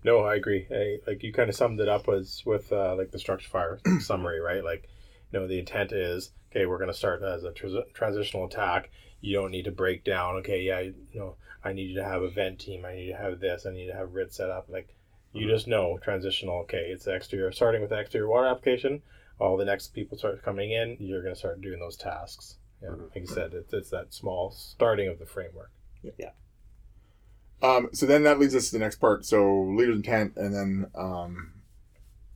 No, 0.04 0.20
I 0.20 0.36
agree. 0.36 0.68
I, 0.72 0.98
like 1.10 1.24
you 1.24 1.32
kind 1.34 1.50
of 1.50 1.56
summed 1.56 1.80
it 1.80 1.88
up 1.88 2.08
as 2.10 2.44
with 2.46 2.72
uh, 2.72 2.96
like 2.96 3.12
the 3.12 3.20
structure 3.20 3.50
fire 3.50 3.80
summary, 4.00 4.40
right? 4.40 4.64
Like, 4.64 4.90
you 5.32 5.40
know, 5.40 5.48
the 5.48 5.60
intent 5.60 5.92
is 5.92 6.32
okay. 6.52 6.66
We're 6.66 6.78
going 6.78 6.92
to 6.92 6.98
start 6.98 7.22
as 7.24 7.44
a 7.44 7.52
tr- 7.52 7.68
transitional 7.94 8.46
attack. 8.46 8.90
You 9.22 9.36
don't 9.36 9.52
need 9.52 9.66
to 9.66 9.72
break 9.72 10.04
down. 10.04 10.36
Okay, 10.38 10.62
yeah, 10.62 10.80
you 10.80 10.94
know, 11.14 11.36
I 11.64 11.74
need 11.74 11.90
you 11.90 11.96
to 11.98 12.04
have 12.04 12.22
a 12.22 12.30
vent 12.30 12.60
team. 12.60 12.86
I 12.86 12.96
need 12.96 13.08
to 13.12 13.18
have 13.18 13.40
this. 13.40 13.66
I 13.66 13.72
need 13.72 13.88
to 13.88 13.94
have 13.96 14.14
RIT 14.14 14.34
set 14.34 14.50
up. 14.50 14.68
Like, 14.70 14.96
you 15.34 15.46
Mhm. 15.48 15.50
just 15.50 15.68
know 15.68 15.98
transitional. 16.02 16.60
Okay, 16.62 16.90
it's 16.92 17.06
the 17.06 17.16
exterior. 17.16 17.52
Starting 17.52 17.82
with 17.82 17.90
the 17.90 18.00
exterior 18.00 18.28
water 18.28 18.48
application. 18.48 19.02
All 19.40 19.58
the 19.58 19.66
next 19.66 19.90
people 19.94 20.18
start 20.18 20.42
coming 20.44 20.72
in. 20.72 20.98
You're 21.00 21.22
going 21.22 21.34
to 21.34 21.40
start 21.40 21.62
doing 21.62 21.80
those 21.80 21.96
tasks. 21.98 22.58
Yeah, 22.82 22.90
Mhm. 22.90 23.10
like 23.10 23.16
you 23.22 23.28
said, 23.28 23.54
it's, 23.54 23.74
it's 23.74 23.90
that 23.90 24.14
small 24.14 24.52
starting 24.52 25.08
of 25.08 25.20
the 25.20 25.26
framework. 25.26 25.72
Yeah. 26.18 26.32
Um, 27.62 27.90
so 27.92 28.06
then 28.06 28.24
that 28.24 28.40
leads 28.40 28.56
us 28.56 28.68
to 28.68 28.74
the 28.74 28.80
next 28.80 28.98
part. 28.98 29.26
So 29.26 29.64
leader's 29.76 29.96
intent, 29.98 30.34
and 30.38 30.54
then 30.54 30.92
um, 30.96 31.54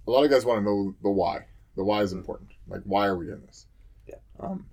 a 0.08 0.12
lot 0.12 0.24
of 0.24 0.32
guys 0.32 0.46
want 0.46 0.60
to 0.60 0.64
know 0.66 0.96
the 1.04 1.10
why. 1.12 1.46
The 1.76 1.84
why 1.84 2.02
is 2.02 2.12
important. 2.12 2.50
Like, 2.68 2.82
why 2.86 3.06
are 3.06 3.16
we 3.16 3.28
doing 3.28 3.44
this? 3.46 3.68
Yeah. 4.08 4.16
Um, 4.40 4.66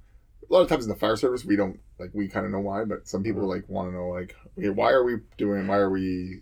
a 0.49 0.53
lot 0.53 0.63
of 0.63 0.69
times 0.69 0.85
in 0.85 0.89
the 0.91 0.97
fire 0.97 1.17
service, 1.17 1.45
we 1.45 1.57
don't 1.57 1.79
like 1.99 2.11
we 2.15 2.29
kind 2.29 2.47
of 2.47 2.53
know 2.53 2.61
why, 2.61 2.85
but 2.85 3.07
some 3.07 3.23
people 3.23 3.47
like 3.47 3.69
want 3.69 3.91
to 3.91 3.95
know 3.95 4.09
like, 4.09 4.35
okay, 4.59 4.71
why 4.71 4.91
are 4.93 5.05
we 5.05 5.17
doing? 5.37 5.67
Why 5.67 5.77
are 5.77 5.91
we? 5.91 6.41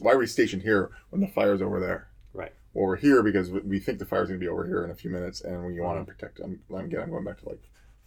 Why 0.00 0.12
are 0.12 0.18
we 0.18 0.26
stationed 0.26 0.62
here 0.62 0.90
when 1.08 1.22
the 1.22 1.28
fire's 1.28 1.62
over 1.62 1.80
there? 1.80 2.08
Right. 2.34 2.52
We're 2.74 2.96
here 2.96 3.22
because 3.22 3.50
we- 3.50 3.78
think 3.80 3.98
the 3.98 4.04
fire's 4.06 4.28
going 4.28 4.38
to 4.38 4.44
be 4.44 4.48
over 4.48 4.66
here 4.66 4.84
in 4.84 4.90
a 4.90 4.94
few 4.94 5.10
minutes, 5.10 5.40
and 5.40 5.64
we 5.64 5.80
want 5.80 6.06
to 6.06 6.12
protect. 6.12 6.38
I'm, 6.40 6.60
again, 6.74 7.00
I'm 7.00 7.10
going 7.10 7.24
back 7.24 7.40
to 7.40 7.48
like 7.48 7.62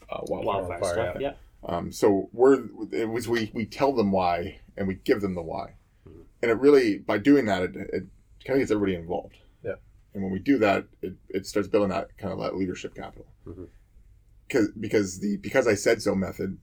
uh, 0.10 0.20
wildfire. 0.27 0.46
Wildfire 0.46 0.80
fire, 0.80 0.94
stuff. 1.12 1.18
yeah. 1.22 1.34
Um, 1.63 1.91
so 1.91 2.30
we're 2.34 2.63
it 2.91 3.10
was 3.10 3.27
we 3.27 3.51
we 3.53 3.65
tell 3.65 3.91
them 3.94 4.12
why 4.12 4.60
and 4.77 4.88
we 4.88 4.96
give 4.96 5.22
them 5.22 5.36
the 5.36 5.41
why, 5.44 5.75
Mhm. 6.08 6.24
and 6.41 6.51
it 6.51 6.58
really 6.60 6.98
by 6.98 7.18
doing 7.20 7.46
that 7.46 7.63
it, 7.63 7.75
it 7.75 8.03
kind 8.46 8.56
of 8.56 8.60
gets 8.60 8.72
everybody 8.72 8.96
involved. 8.96 9.36
Yeah. 9.63 9.75
And 10.13 10.24
when 10.24 10.32
we 10.32 10.39
do 10.39 10.58
that, 10.60 10.86
it, 11.01 11.13
it 11.30 11.46
starts 11.46 11.68
building 11.68 11.89
that 11.89 12.18
kind 12.18 12.34
of 12.34 12.39
that 12.39 12.56
leadership 12.56 12.96
capital. 12.96 13.27
Mhm. 13.46 13.68
Because 14.48 14.70
because 14.80 15.20
the 15.20 15.38
because 15.38 15.68
I 15.68 15.75
said 15.75 16.01
so 16.01 16.15
method 16.15 16.58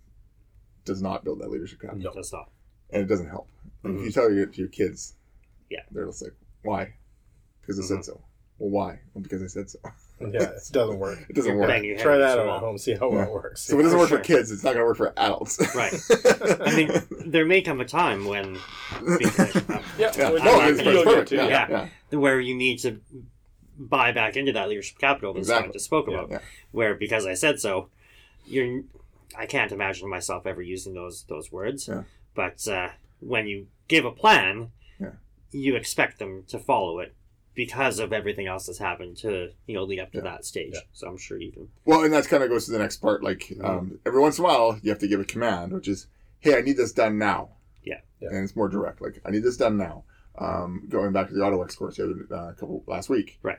does 0.84 1.00
not 1.02 1.24
build 1.24 1.40
that 1.40 1.50
leadership 1.50 1.80
capital, 1.80 2.02
No. 2.02 2.12
That's 2.14 2.32
not. 2.32 2.50
and 2.90 3.02
it 3.02 3.06
doesn't 3.06 3.28
help. 3.28 3.48
Like, 3.84 3.94
If 3.94 4.00
you 4.02 4.10
tell 4.10 4.32
your 4.32 4.46
to 4.46 4.58
your 4.58 4.68
kids, 4.68 5.14
Yeah. 5.70 5.82
they're 5.92 6.06
just 6.06 6.22
like, 6.22 6.34
why? 6.62 6.94
Because 7.68 7.78
I 7.78 7.82
Mhm. 7.82 7.96
said 7.98 8.04
so. 8.06 8.20
Well, 8.58 8.70
why? 8.70 9.00
Well, 9.14 9.22
because 9.22 9.42
I 9.42 9.46
said 9.46 9.68
so. 9.70 9.78
Yeah, 10.20 10.26
it 10.42 10.62
doesn't 10.72 10.98
work. 10.98 11.18
It 11.28 11.36
doesn't 11.36 11.52
You're 11.52 11.60
work. 11.60 11.82
your 11.84 11.98
Try 11.98 12.16
that 12.16 12.24
against 12.24 12.36
the 12.36 12.40
out 12.42 12.46
wall. 12.48 12.56
at 12.56 12.60
home. 12.62 12.78
See 12.78 12.94
how 12.94 13.08
Yeah. 13.10 13.14
well 13.18 13.26
it 13.26 13.32
works. 13.32 13.60
So 13.62 13.74
if 13.74 13.80
it 13.80 13.82
doesn't 13.84 13.98
For 13.98 14.00
work 14.02 14.08
sure. 14.08 14.18
for 14.18 14.24
kids, 14.24 14.50
it's 14.50 14.64
not 14.64 14.70
going 14.74 14.80
to 14.82 14.86
work 14.86 14.96
for 14.96 15.12
adults. 15.16 15.58
Right. 15.76 15.94
I 16.66 16.74
mean, 16.74 17.30
there 17.30 17.44
may 17.44 17.60
come 17.62 17.80
a 17.80 17.84
time 17.84 18.24
when 18.24 18.58
because, 19.18 19.54
yeah, 19.54 19.82
Yeah. 19.98 20.10
No, 20.16 20.34
it's, 20.36 20.44
not 20.44 20.68
it's 20.70 20.82
gonna- 20.82 21.04
perfect. 21.04 21.28
too, 21.28 21.36
Yeah, 21.36 21.46
yeah. 21.46 21.88
yeah. 22.10 22.18
where 22.18 22.40
you 22.40 22.56
need 22.56 22.78
to 22.80 23.00
buy 23.78 24.10
back 24.10 24.36
into 24.36 24.50
that 24.52 24.68
leadership 24.68 24.98
capital 24.98 25.34
that 25.34 25.44
Scott 25.44 25.56
Exactly. 25.58 25.72
just 25.74 25.84
spoke 25.84 26.06
Yeah. 26.08 26.14
about. 26.14 26.30
Yeah. 26.30 26.38
Where 26.72 26.94
because 26.96 27.26
I 27.26 27.34
said 27.34 27.60
so, 27.60 27.90
you're. 28.46 28.82
I 29.36 29.46
can't 29.46 29.70
imagine 29.70 30.08
myself 30.08 30.46
ever 30.46 30.62
using 30.62 30.94
those 30.94 31.24
those 31.28 31.52
words. 31.52 31.86
Yeah. 31.86 32.04
But 32.34 32.66
uh, 32.66 32.88
when 33.20 33.46
you 33.46 33.68
give 33.86 34.04
a 34.04 34.10
plan, 34.10 34.72
Yeah. 34.98 35.12
you 35.52 35.76
expect 35.76 36.18
them 36.18 36.42
to 36.48 36.58
follow 36.58 36.98
it 36.98 37.14
because 37.58 37.98
of 37.98 38.12
everything 38.12 38.46
else 38.46 38.66
that's 38.66 38.78
happened 38.78 39.16
to 39.16 39.50
you 39.66 39.74
know 39.74 39.82
lead 39.82 39.98
up 39.98 40.12
to 40.12 40.18
Yeah. 40.18 40.24
that 40.30 40.44
stage. 40.44 40.70
Yeah. 40.74 40.80
So 40.92 41.08
I'm 41.08 41.18
sure 41.18 41.38
you 41.38 41.50
can. 41.50 41.68
Well, 41.84 42.04
and 42.04 42.12
that 42.14 42.28
kind 42.28 42.44
of 42.44 42.48
goes 42.48 42.66
to 42.66 42.70
the 42.70 42.78
next 42.78 42.98
part. 42.98 43.22
Like 43.24 43.40
Mm-hmm. 43.50 43.64
um, 43.64 43.98
every 44.06 44.20
once 44.20 44.38
in 44.38 44.44
a 44.44 44.48
while, 44.48 44.78
you 44.82 44.90
have 44.90 45.00
to 45.00 45.08
give 45.08 45.18
a 45.20 45.24
command, 45.24 45.72
which 45.72 45.88
is, 45.88 46.06
"Hey, 46.38 46.56
I 46.56 46.60
need 46.60 46.76
this 46.76 46.92
done 46.92 47.18
now." 47.18 47.50
Yeah. 47.82 48.00
Yeah. 48.20 48.28
And 48.30 48.44
it's 48.44 48.54
more 48.54 48.68
direct. 48.68 49.02
Like, 49.02 49.20
"I 49.26 49.30
need 49.30 49.42
this 49.42 49.56
done 49.56 49.76
now." 49.76 50.04
Um, 50.38 50.86
going 50.88 51.12
back 51.12 51.26
to 51.28 51.34
the 51.34 51.40
AutoX 51.40 51.76
course 51.76 51.96
the 51.96 52.04
other 52.04 52.34
uh, 52.34 52.52
couple 52.52 52.84
last 52.86 53.08
week. 53.10 53.40
Right. 53.42 53.58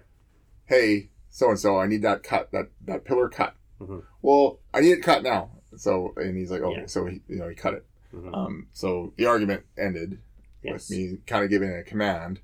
Hey, 0.66 1.10
so 1.30 1.50
and 1.50 1.60
so, 1.60 1.78
I 1.78 1.86
need 1.88 2.02
that 2.04 2.24
cut 2.24 2.52
that 2.54 2.68
that 2.86 3.04
pillar 3.04 3.28
cut. 3.28 3.54
Mhm. 3.82 4.04
Well, 4.22 4.60
I 4.74 4.80
need 4.80 4.92
it 4.94 5.04
cut 5.04 5.24
now. 5.24 5.52
So 5.76 6.14
and 6.16 6.38
he's 6.38 6.52
like, 6.52 6.62
okay, 6.62 6.82
Yeah. 6.82 6.86
so 6.88 7.06
he 7.06 7.22
you 7.28 7.36
know 7.40 7.50
he 7.50 7.56
cut 7.56 7.74
it. 7.74 7.86
Mhm. 8.16 8.34
Um, 8.34 8.68
so 8.72 9.14
the 9.18 9.26
argument 9.26 9.64
ended 9.78 10.20
Yes. 10.64 10.90
with 10.90 10.98
me 10.98 11.18
kind 11.28 11.44
of 11.44 11.50
giving 11.50 11.70
a 11.74 11.84
command. 11.84 12.40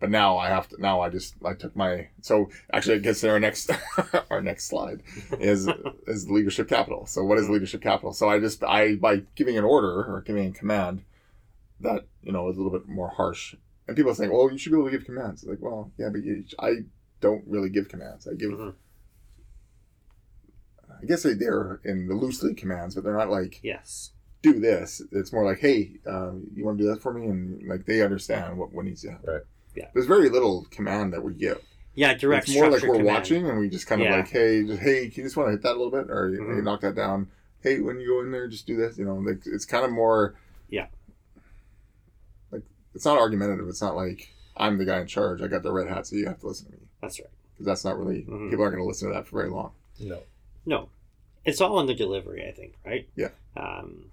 But 0.00 0.10
now 0.10 0.38
I 0.38 0.48
have 0.48 0.66
to. 0.70 0.80
Now 0.80 1.02
I 1.02 1.10
just 1.10 1.34
I 1.44 1.52
took 1.54 1.76
my. 1.76 2.08
So 2.22 2.50
actually, 2.72 2.96
it 2.96 3.02
gets 3.02 3.20
to 3.20 3.28
our 3.30 3.38
next 3.38 3.70
our 4.30 4.40
next 4.40 4.64
slide 4.66 5.02
is 5.38 5.68
is 6.06 6.30
leadership 6.30 6.68
capital. 6.68 7.04
So 7.06 7.22
what 7.22 7.36
is 7.38 7.44
Mm-hmm. 7.44 7.52
leadership 7.52 7.82
capital? 7.82 8.12
So 8.14 8.28
I 8.28 8.40
just 8.40 8.64
I 8.64 8.94
by 8.96 9.22
giving 9.34 9.58
an 9.58 9.64
order 9.64 10.02
or 10.04 10.22
giving 10.26 10.46
a 10.48 10.52
command 10.52 11.02
that 11.80 12.06
you 12.22 12.32
know 12.32 12.48
is 12.48 12.56
a 12.56 12.62
little 12.62 12.78
bit 12.78 12.88
more 12.88 13.08
harsh. 13.10 13.54
And 13.86 13.96
people 13.96 14.14
think, 14.14 14.32
well, 14.32 14.50
you 14.50 14.56
should 14.56 14.72
be 14.72 14.78
able 14.78 14.86
to 14.90 14.96
give 14.96 15.04
commands. 15.04 15.44
Like, 15.44 15.58
well, 15.60 15.90
yeah, 15.98 16.08
but 16.10 16.22
you, 16.22 16.44
I 16.58 16.84
don't 17.20 17.42
really 17.46 17.68
give 17.68 17.88
commands. 17.88 18.26
I 18.26 18.34
give. 18.34 18.50
Mhm. 18.50 18.74
I 21.02 21.04
guess 21.06 21.22
they, 21.22 21.34
they're 21.34 21.80
in 21.84 22.08
the 22.08 22.14
loosely 22.14 22.54
commands, 22.54 22.94
but 22.94 23.04
they're 23.04 23.16
not 23.16 23.30
like 23.30 23.60
Yes. 23.62 24.12
do 24.42 24.60
this. 24.60 25.00
It's 25.12 25.32
more 25.32 25.44
like, 25.44 25.58
hey, 25.60 25.92
um, 26.06 26.46
you 26.54 26.64
want 26.64 26.78
to 26.78 26.84
do 26.84 26.90
that 26.90 27.00
for 27.02 27.12
me, 27.12 27.26
and 27.26 27.66
like 27.68 27.86
they 27.86 28.02
understand 28.02 28.58
what, 28.58 28.72
what 28.72 28.84
needs 28.84 29.02
to 29.02 29.10
happen. 29.12 29.30
Right. 29.34 29.42
Yeah. 29.74 29.88
There's 29.94 30.06
very 30.06 30.28
little 30.28 30.66
command 30.70 31.12
that 31.12 31.22
we 31.22 31.34
give. 31.34 31.60
Yeah. 31.94 32.14
Direct. 32.14 32.48
it's 32.48 32.56
more 32.56 32.68
like 32.70 32.82
we're 32.82 32.88
command. 32.96 33.06
watching, 33.06 33.48
and 33.48 33.58
we 33.58 33.68
just 33.68 33.86
kind 33.86 34.00
of 34.00 34.08
Yeah. 34.08 34.16
like, 34.16 34.28
hey, 34.28 34.64
just 34.64 34.80
hey, 34.80 35.08
can 35.08 35.22
you 35.22 35.26
just 35.26 35.36
want 35.36 35.48
to 35.48 35.52
hit 35.52 35.62
that 35.62 35.72
a 35.76 35.78
little 35.80 35.90
bit, 35.90 36.10
or 36.10 36.30
you 36.30 36.40
Mhm. 36.40 36.56
hey, 36.56 36.60
knock 36.62 36.80
that 36.82 36.94
down. 36.94 37.30
Hey, 37.62 37.80
when 37.80 38.00
you 38.00 38.08
go 38.08 38.20
in 38.20 38.30
there, 38.32 38.48
just 38.48 38.66
do 38.66 38.76
this. 38.76 38.96
You 38.98 39.04
know, 39.04 39.16
like 39.16 39.42
it's 39.46 39.64
kind 39.64 39.84
of 39.84 39.90
more. 39.90 40.34
Yeah. 40.68 40.86
Like 42.50 42.62
it's 42.94 43.04
not 43.04 43.18
argumentative. 43.18 43.68
It's 43.68 43.82
not 43.82 43.96
like 43.96 44.32
I'm 44.56 44.78
the 44.78 44.84
guy 44.84 45.00
in 45.00 45.06
charge. 45.06 45.42
I 45.42 45.46
got 45.46 45.62
the 45.62 45.72
red 45.72 45.88
hat, 45.88 46.06
so 46.06 46.16
you 46.16 46.26
have 46.26 46.40
to 46.40 46.46
listen 46.48 46.66
to 46.66 46.72
me. 46.72 46.88
That's 47.00 47.18
right. 47.20 47.28
Because 47.54 47.66
that's 47.66 47.84
not 47.84 47.98
really 47.98 48.22
Mhm. 48.22 48.50
people 48.50 48.62
aren't 48.64 48.74
going 48.74 48.84
to 48.84 48.88
listen 48.88 49.08
to 49.08 49.14
that 49.14 49.26
for 49.26 49.38
very 49.38 49.50
long. 49.50 49.72
No. 50.00 50.22
No, 50.66 50.88
it's 51.44 51.60
all 51.60 51.80
in 51.80 51.86
the 51.86 51.94
delivery. 51.94 52.46
I 52.46 52.52
think, 52.52 52.74
right? 52.84 53.08
Yeah. 53.16 53.30
Um, 53.56 54.09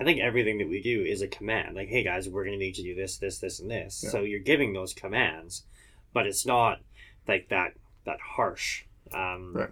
I 0.00 0.04
think 0.04 0.20
everything 0.20 0.58
that 0.58 0.68
we 0.68 0.80
do 0.80 1.02
is 1.02 1.22
a 1.22 1.28
command. 1.28 1.74
Like, 1.74 1.88
hey 1.88 2.04
guys, 2.04 2.28
we're 2.28 2.44
going 2.44 2.58
to 2.58 2.64
need 2.64 2.74
to 2.76 2.82
do 2.82 2.94
this, 2.94 3.18
this, 3.18 3.38
this, 3.38 3.58
and 3.60 3.70
this. 3.70 4.02
Yeah. 4.04 4.10
So 4.10 4.20
you're 4.20 4.38
giving 4.40 4.72
those 4.72 4.94
commands, 4.94 5.64
but 6.12 6.26
it's 6.26 6.46
not 6.46 6.80
like 7.26 7.48
that 7.48 7.72
that 8.04 8.18
harsh. 8.20 8.84
Um, 9.12 9.52
Right. 9.54 9.70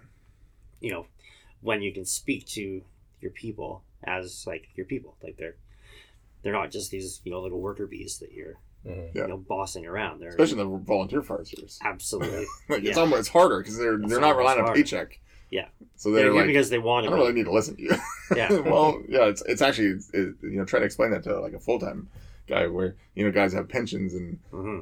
You 0.79 0.91
know, 0.91 1.07
when 1.61 1.81
you 1.81 1.91
can 1.93 2.05
speak 2.05 2.45
to 2.49 2.81
your 3.21 3.31
people 3.31 3.83
as 4.03 4.45
like 4.45 4.67
your 4.75 4.85
people, 4.85 5.15
like 5.23 5.37
they're 5.37 5.55
they're 6.43 6.53
not 6.53 6.71
just 6.71 6.91
these 6.91 7.21
you 7.23 7.31
know 7.31 7.41
little 7.41 7.59
worker 7.59 7.87
bees 7.87 8.19
that 8.19 8.31
you're 8.31 8.57
Mhm. 8.85 9.09
Yeah. 9.15 9.21
you 9.23 9.27
know 9.29 9.37
bossing 9.37 9.85
around. 9.87 10.19
They're 10.19 10.29
Especially 10.29 10.61
in 10.61 10.69
the 10.71 10.77
volunteer 10.77 11.21
fire 11.23 11.43
service. 11.45 11.79
absolutely 11.83 12.45
Like 12.69 12.83
it's 12.83 12.97
almost 12.97 13.19
it's 13.21 13.29
harder 13.29 13.59
because 13.59 13.77
they're 13.77 13.95
It's 13.99 14.09
they're 14.09 14.19
not 14.21 14.31
almost 14.35 14.39
relying 14.39 14.59
on 14.59 14.65
harder. 14.65 14.79
paycheck. 14.81 15.19
Yeah. 15.49 15.67
So 15.95 16.11
they're 16.11 16.23
they're 16.25 16.33
like, 16.33 16.47
because 16.47 16.69
they 16.69 16.77
want 16.79 17.05
I 17.05 17.09
to. 17.09 17.15
don't 17.15 17.19
really 17.21 17.33
need 17.33 17.45
to 17.45 17.51
listen 17.53 17.75
to 17.77 17.81
you. 17.81 17.91
Yeah. 18.35 18.59
well, 18.59 19.01
yeah, 19.07 19.25
it's 19.27 19.41
it's 19.43 19.61
actually 19.61 19.87
it's, 19.87 20.09
it, 20.13 20.35
you 20.41 20.57
know 20.57 20.65
trying 20.65 20.81
to 20.81 20.85
explain 20.85 21.11
that 21.11 21.23
to 21.23 21.39
like 21.39 21.53
a 21.53 21.59
full 21.59 21.79
time 21.79 22.09
guy 22.47 22.67
where 22.67 22.95
you 23.15 23.23
know 23.23 23.31
guys 23.31 23.53
have 23.53 23.69
pensions 23.69 24.13
and 24.13 24.39
hmm 24.51 24.81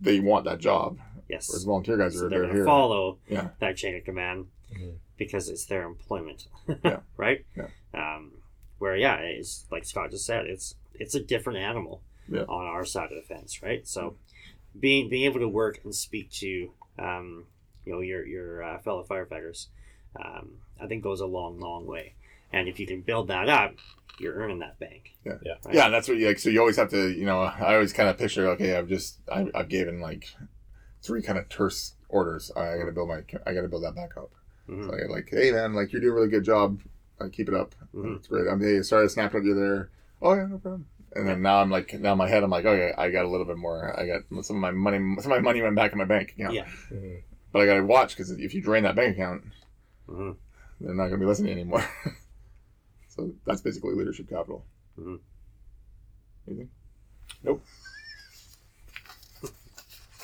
they 0.00 0.20
want 0.20 0.44
that 0.44 0.58
job, 0.60 0.98
Yes. 1.28 1.48
whereas 1.48 1.64
volunteer 1.64 1.96
guys 1.96 2.14
So 2.14 2.26
are 2.26 2.28
they're 2.28 2.38
they're 2.40 2.40
going 2.42 2.50
to 2.52 2.56
here. 2.58 2.64
follow 2.66 3.18
Yeah. 3.28 3.48
that 3.58 3.76
chain 3.76 3.96
of 3.96 4.04
command 4.04 4.46
Mhm. 4.72 4.94
because 5.16 5.48
it's 5.48 5.64
their 5.66 5.84
employment. 5.84 6.46
Yeah. 6.84 7.00
right? 7.16 7.44
Yeah. 7.56 7.68
Um, 7.94 8.32
where 8.78 8.94
yeah, 8.96 9.16
it's 9.16 9.66
like 9.72 9.84
Scott 9.84 10.10
just 10.12 10.26
said, 10.26 10.46
it's 10.46 10.76
it's 10.94 11.14
a 11.16 11.20
different 11.20 11.58
animal 11.58 12.02
Yeah. 12.28 12.42
on 12.42 12.66
our 12.66 12.84
side 12.84 13.10
of 13.10 13.16
the 13.16 13.22
fence, 13.34 13.62
right? 13.62 13.84
So 13.88 14.16
being 14.78 15.08
being 15.08 15.24
able 15.24 15.40
to 15.40 15.48
work 15.48 15.80
and 15.82 15.92
speak 15.94 16.30
to 16.42 16.70
um, 17.00 17.46
you 17.84 17.92
know 17.94 18.00
your 18.00 18.24
your 18.26 18.62
uh, 18.62 18.78
fellow 18.78 19.02
firefighters, 19.08 19.66
um, 20.24 20.50
I 20.80 20.86
think 20.86 21.02
goes 21.02 21.20
a 21.20 21.26
long 21.26 21.58
long 21.60 21.86
way. 21.86 22.14
And 22.52 22.68
if 22.68 22.78
you 22.78 22.86
can 22.86 23.00
build 23.00 23.28
that 23.28 23.48
up, 23.48 23.74
you're 24.18 24.34
earning 24.34 24.60
that 24.60 24.78
bank. 24.78 25.16
Yeah. 25.24 25.34
Yeah. 25.44 25.52
Right? 25.64 25.74
Yeah, 25.74 25.84
and 25.86 25.94
that's 25.94 26.08
what 26.08 26.16
you 26.16 26.26
like. 26.28 26.38
So 26.38 26.48
you 26.48 26.60
always 26.60 26.76
have 26.76 26.90
to, 26.90 27.10
you 27.10 27.26
know, 27.26 27.40
I 27.40 27.74
always 27.74 27.92
kind 27.92 28.08
of 28.08 28.16
picture, 28.18 28.48
okay, 28.50 28.76
I've 28.76 28.88
just, 28.88 29.18
I, 29.30 29.46
I've 29.54 29.68
given 29.68 30.00
like 30.00 30.28
three 31.02 31.22
kind 31.22 31.38
of 31.38 31.48
terse 31.48 31.94
orders. 32.08 32.50
I 32.56 32.78
got 32.78 32.86
to 32.86 32.92
build 32.92 33.08
my, 33.08 33.22
I 33.46 33.52
got 33.52 33.62
to 33.62 33.68
build 33.68 33.84
that 33.84 33.94
back 33.94 34.16
up. 34.16 34.30
Mhm. 34.68 34.84
So 34.84 35.12
like, 35.12 35.28
hey 35.30 35.50
man, 35.52 35.74
like 35.74 35.92
you're 35.92 36.00
doing 36.00 36.12
a 36.12 36.14
really 36.16 36.28
good 36.28 36.44
job. 36.44 36.80
Like, 37.20 37.32
keep 37.32 37.48
it 37.48 37.54
up. 37.54 37.74
Mhm. 37.94 38.16
It's 38.16 38.28
great. 38.28 38.46
I'm 38.48 38.60
hey, 38.60 38.82
sorry 38.82 39.04
I 39.04 39.08
snapped 39.08 39.34
at 39.34 39.44
you 39.44 39.54
there. 39.54 39.90
Oh 40.22 40.34
yeah, 40.34 40.46
no 40.46 40.58
problem. 40.58 40.86
And 41.14 41.26
then 41.26 41.40
now 41.40 41.60
I'm 41.60 41.70
like, 41.70 41.94
now 41.94 42.12
in 42.12 42.18
my 42.18 42.28
head 42.28 42.42
I'm 42.42 42.50
like, 42.50 42.64
okay, 42.64 42.92
I 42.96 43.10
got 43.10 43.24
a 43.24 43.28
little 43.28 43.46
bit 43.46 43.56
more. 43.56 43.98
I 43.98 44.06
got 44.06 44.22
some 44.44 44.56
of 44.56 44.60
my 44.60 44.70
money. 44.70 44.98
Some 45.20 45.32
of 45.32 45.38
my 45.38 45.40
money 45.40 45.62
went 45.62 45.76
back 45.76 45.92
in 45.92 45.98
my 45.98 46.04
bank 46.04 46.32
account. 46.36 46.54
Yeah. 46.54 46.66
Mhm. 46.90 47.22
But 47.52 47.62
I 47.62 47.66
got 47.66 47.74
to 47.74 47.84
watch 47.84 48.10
because 48.16 48.30
if 48.32 48.54
you 48.54 48.60
drain 48.60 48.82
that 48.82 48.96
bank 48.96 49.14
account, 49.16 49.44
Mhm. 50.08 50.36
they're 50.80 50.94
not 50.94 51.04
going 51.08 51.18
to 51.20 51.24
be 51.24 51.26
listening 51.26 51.52
anymore. 51.52 51.84
so 53.08 53.32
that's 53.44 53.60
basically 53.60 53.94
leadership 53.94 54.28
capital. 54.28 54.64
Mhm. 54.98 55.20
Anything? 56.46 56.70
Nope. 57.42 57.62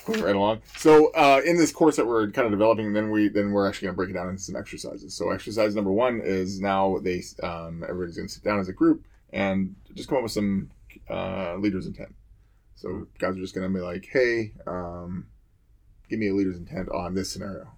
Moving 0.08 0.22
right 0.24 0.34
along. 0.36 0.62
So 0.76 1.12
uh, 1.12 1.40
in 1.44 1.56
this 1.56 1.72
course 1.72 1.96
that 1.96 2.06
we're 2.06 2.30
kind 2.30 2.46
of 2.46 2.52
developing, 2.52 2.92
then 2.92 3.10
we 3.10 3.28
then 3.28 3.52
we're 3.52 3.68
actually 3.68 3.86
going 3.86 3.94
to 3.94 3.96
break 3.96 4.10
it 4.10 4.14
down 4.14 4.28
into 4.28 4.42
some 4.42 4.56
exercises. 4.56 5.14
So 5.14 5.30
exercise 5.30 5.74
number 5.76 5.92
one 5.92 6.20
is 6.24 6.60
now 6.60 6.98
they 6.98 7.22
um, 7.42 7.84
everybody's 7.88 8.16
going 8.16 8.28
to 8.28 8.34
sit 8.34 8.42
down 8.44 8.58
as 8.58 8.68
a 8.68 8.72
group 8.72 9.04
and 9.32 9.74
just 9.94 10.08
come 10.08 10.18
up 10.18 10.24
with 10.24 10.32
some 10.32 10.70
uh, 11.08 11.54
leader's 11.56 11.86
intent. 11.86 12.14
So 12.74 13.06
guys 13.18 13.36
are 13.36 13.40
just 13.40 13.54
going 13.54 13.70
to 13.70 13.72
be 13.78 13.82
like, 13.82 14.08
hey, 14.12 14.52
um, 14.66 15.26
give 16.10 16.18
me 16.18 16.28
a 16.28 16.34
leader's 16.34 16.56
intent 16.56 16.88
on 16.88 17.14
this 17.14 17.30
scenario. 17.32 17.68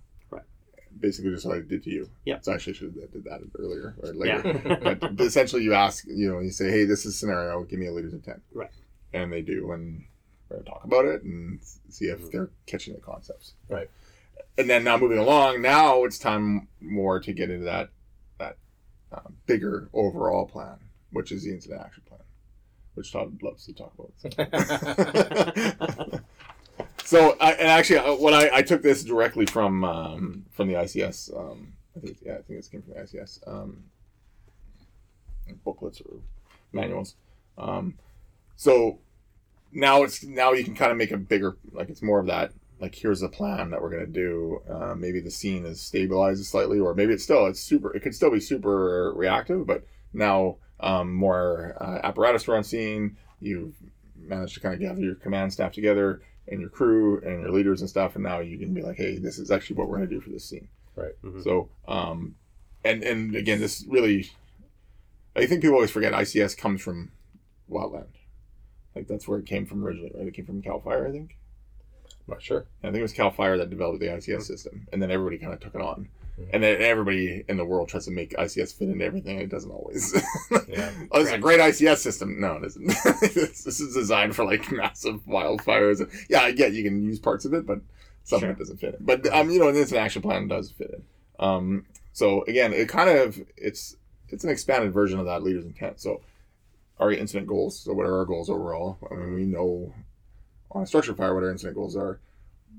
Basically, 1.01 1.31
just 1.33 1.45
what 1.47 1.57
I 1.57 1.61
did 1.61 1.83
to 1.85 1.91
you. 1.91 2.09
Yeah. 2.25 2.39
So 2.41 2.53
I 2.53 2.55
actually 2.57 2.75
should 2.75 2.95
have 2.95 3.13
did 3.13 3.25
that 3.25 3.41
earlier 3.59 3.95
or 4.03 4.13
later. 4.15 4.61
Yeah. 4.65 4.95
but, 5.01 5.21
essentially, 5.21 5.63
you 5.63 5.75
ask, 5.75 6.05
you 6.07 6.31
know, 6.33 6.39
you 6.41 6.51
say, 6.51 6.71
hey, 6.71 6.85
this 6.85 7.05
is 7.05 7.15
a 7.15 7.19
scenario. 7.19 7.63
Give 7.65 7.79
me 7.79 7.87
a 7.87 7.93
leader's 7.93 8.13
intent. 8.15 8.43
Right. 8.53 8.71
And 9.13 9.33
they 9.33 9.43
do, 9.43 9.73
and 9.73 10.05
we're 10.49 10.57
going 10.57 10.65
to 10.65 10.71
talk 10.71 10.85
about 10.85 11.05
it 11.05 11.23
and 11.23 11.59
see 11.89 12.07
if 12.07 12.21
Mhm. 12.21 12.31
they're 12.33 12.51
catching 12.67 12.95
the 12.95 13.01
concepts. 13.01 13.55
Right. 13.69 13.89
And 14.59 14.69
then 14.71 14.85
now 14.85 14.97
moving 14.97 15.19
along, 15.19 15.63
now 15.63 16.05
it's 16.05 16.19
time 16.19 16.69
more 16.81 17.19
to 17.21 17.33
get 17.33 17.51
into 17.51 17.65
that 17.65 17.91
that 18.39 18.57
uh, 19.13 19.21
bigger 19.47 19.89
overall 19.93 20.47
plan, 20.47 20.77
which 21.11 21.33
is 21.33 21.45
the 21.45 21.51
incident 21.53 21.81
action 21.85 22.03
plan, 22.09 22.21
which 22.95 23.13
Todd 23.13 23.41
loves 23.43 23.67
to 23.67 23.73
talk 23.73 23.93
about. 23.99 24.13
so 27.05 27.37
I, 27.41 27.53
and 27.53 27.69
actually, 27.69 27.99
uh, 27.99 28.15
what 28.15 28.35
I, 28.35 28.59
I 28.59 28.63
took 28.63 28.83
this 28.83 29.05
directly 29.05 29.47
from 29.47 29.85
um, 29.85 30.47
from 30.53 30.69
the 30.69 30.75
ICS. 30.75 31.37
Um, 31.37 31.75
I 31.97 32.01
think 32.01 32.19
yeah, 32.25 32.35
I 32.35 32.43
think 32.43 32.59
this 32.59 32.69
came 32.69 32.83
from 32.83 32.95
the 32.95 33.01
ICS 33.01 33.47
um, 33.47 33.85
booklets 35.65 36.01
or 36.01 36.19
manuals. 36.73 37.15
Um, 37.59 37.95
so 38.57 38.99
now 39.73 40.03
it's 40.03 40.25
now 40.25 40.53
you 40.53 40.65
can 40.65 40.75
kind 40.75 40.91
of 40.91 40.97
make 40.97 41.11
a 41.11 41.17
bigger 41.17 41.57
like 41.73 41.89
it's 41.89 42.03
more 42.03 42.21
of 42.21 42.27
that 42.27 42.53
like 42.81 42.95
here's 42.95 43.21
the 43.21 43.29
plan 43.29 43.71
that 43.71 43.81
we're 43.81 43.91
gonna 43.91 44.07
do. 44.07 44.63
Uh, 44.69 44.95
maybe 44.95 45.21
the 45.21 45.31
scene 45.31 45.65
is 45.65 45.81
stabilized 45.81 46.45
slightly, 46.47 46.81
or 46.81 46.95
maybe 46.95 47.13
it's 47.13 47.25
still 47.25 47.47
it's 47.47 47.61
super. 47.61 47.95
It 47.95 48.01
could 48.01 48.15
still 48.15 48.31
be 48.31 48.41
super 48.41 49.13
reactive, 49.15 49.67
but 49.67 49.87
now 50.13 50.57
um, 50.81 51.15
more 51.15 51.77
uh, 51.81 52.01
apparatus 52.03 52.49
are 52.49 52.57
on 52.57 52.65
scene. 52.65 53.17
You've 53.41 53.75
managed 54.17 54.55
to 54.55 54.61
kind 54.61 54.75
of 54.75 54.81
gather 54.81 55.01
your 55.01 55.15
command 55.15 55.53
staff 55.53 55.73
together 55.73 56.21
and 56.49 56.61
your 56.61 56.71
crew 56.71 57.21
and 57.21 57.41
your 57.43 57.51
leaders 57.51 57.81
and 57.81 57.89
stuff, 57.91 58.15
and 58.15 58.25
now 58.25 58.41
you 58.41 58.59
can 58.59 58.75
be 58.75 58.83
like, 58.83 58.97
hey, 58.97 59.19
this 59.19 59.39
is 59.39 59.51
actually 59.51 59.77
what 59.77 59.89
we're 59.89 59.97
gonna 59.97 60.09
do 60.09 60.21
for 60.21 60.31
this 60.31 60.45
scene. 60.45 60.69
Right. 60.97 61.13
Mhm. 61.23 61.43
So, 61.43 61.69
um, 61.89 62.37
and 62.85 63.03
and 63.03 63.35
again, 63.35 63.61
this 63.61 63.85
really, 63.89 64.31
I 65.35 65.47
think 65.47 65.63
people 65.63 65.75
always 65.75 65.91
forget 65.91 66.13
ICS 66.13 66.57
comes 66.57 66.81
from 66.83 67.11
Wildland. 67.71 68.07
Like 68.95 69.09
that's 69.09 69.27
where 69.27 69.39
it 69.39 69.47
came 69.47 69.67
from 69.67 69.85
originally, 69.85 70.13
right? 70.15 70.27
It 70.29 70.35
came 70.35 70.47
from 70.47 70.63
Cal 70.63 70.81
Fire, 70.81 71.07
I 71.07 71.11
think. 71.11 71.37
Not 72.29 72.43
sure. 72.43 72.67
I 72.83 72.87
think 72.89 72.99
it 72.99 73.03
was 73.03 73.13
Cal 73.13 73.31
Fire 73.31 73.59
that 73.59 73.71
developed 73.71 74.01
the 74.01 74.07
ICS 74.07 74.43
system, 74.47 74.87
and 74.93 75.03
then 75.03 75.11
everybody 75.11 75.39
kind 75.39 75.53
of 75.53 75.61
took 75.61 75.75
it 75.75 75.81
on. 75.81 76.09
And 76.53 76.63
then 76.63 76.83
everybody 76.83 77.45
in 77.49 77.57
the 77.57 77.65
world 77.65 77.89
tries 77.89 78.07
to 78.07 78.11
make 78.11 78.33
ICS 78.37 78.77
fit 78.77 78.89
into 78.89 79.05
everything, 79.05 79.37
and 79.37 79.43
it 79.43 79.51
doesn't 79.51 79.71
always. 79.71 80.13
Yeah. 80.69 80.91
oh, 81.13 81.21
it's 81.21 81.31
a 81.31 81.39
great 81.39 81.61
ICS 81.61 81.99
system. 81.99 82.41
No, 82.41 82.55
it 82.57 82.65
isn't. 82.65 82.87
this, 83.21 83.63
this 83.65 83.81
is 83.81 83.95
designed 83.95 84.35
for 84.35 84.45
like 84.45 84.71
massive 84.73 85.25
wildfires. 85.27 86.01
Yeah, 86.29 86.41
I 86.41 86.53
get 86.53 86.73
you 86.73 86.83
can 86.83 87.03
use 87.03 87.19
parts 87.21 87.45
of 87.45 87.55
it, 87.55 87.65
but 87.67 87.81
some 88.25 88.41
Sure. 88.41 88.51
of 88.51 88.57
it 88.57 88.59
doesn't 88.59 88.79
fit 88.79 88.95
in. 88.99 89.05
But 89.05 89.27
um, 89.33 89.51
you 89.51 89.61
know, 89.61 89.69
an 89.69 89.77
incident 89.77 90.05
action 90.05 90.23
plan 90.23 90.49
does 90.49 90.71
fit 90.73 90.91
in. 90.93 91.03
Um, 91.39 91.87
so 92.13 92.43
again, 92.45 92.73
it 92.73 92.89
kind 92.89 93.11
of 93.11 93.41
it's 93.57 93.97
it's 94.29 94.43
an 94.43 94.51
expanded 94.51 94.93
version 94.93 95.21
of 95.21 95.27
that 95.27 95.43
leader's 95.43 95.65
intent. 95.65 96.01
So 96.01 96.23
our 96.99 97.13
incident 97.13 97.47
goals. 97.47 97.79
So 97.81 97.93
what 97.93 98.07
are 98.07 98.19
our 98.19 98.25
goals 98.25 98.51
overall? 98.51 98.99
I 99.11 99.15
mean, 99.15 99.35
we 99.35 99.45
know 99.45 99.93
on 100.73 100.83
a 100.83 100.87
structure 100.87 101.15
fire 101.15 101.35
what 101.35 101.45
our 101.45 101.51
incident 101.51 101.77
goals 101.77 101.97
are, 101.97 102.19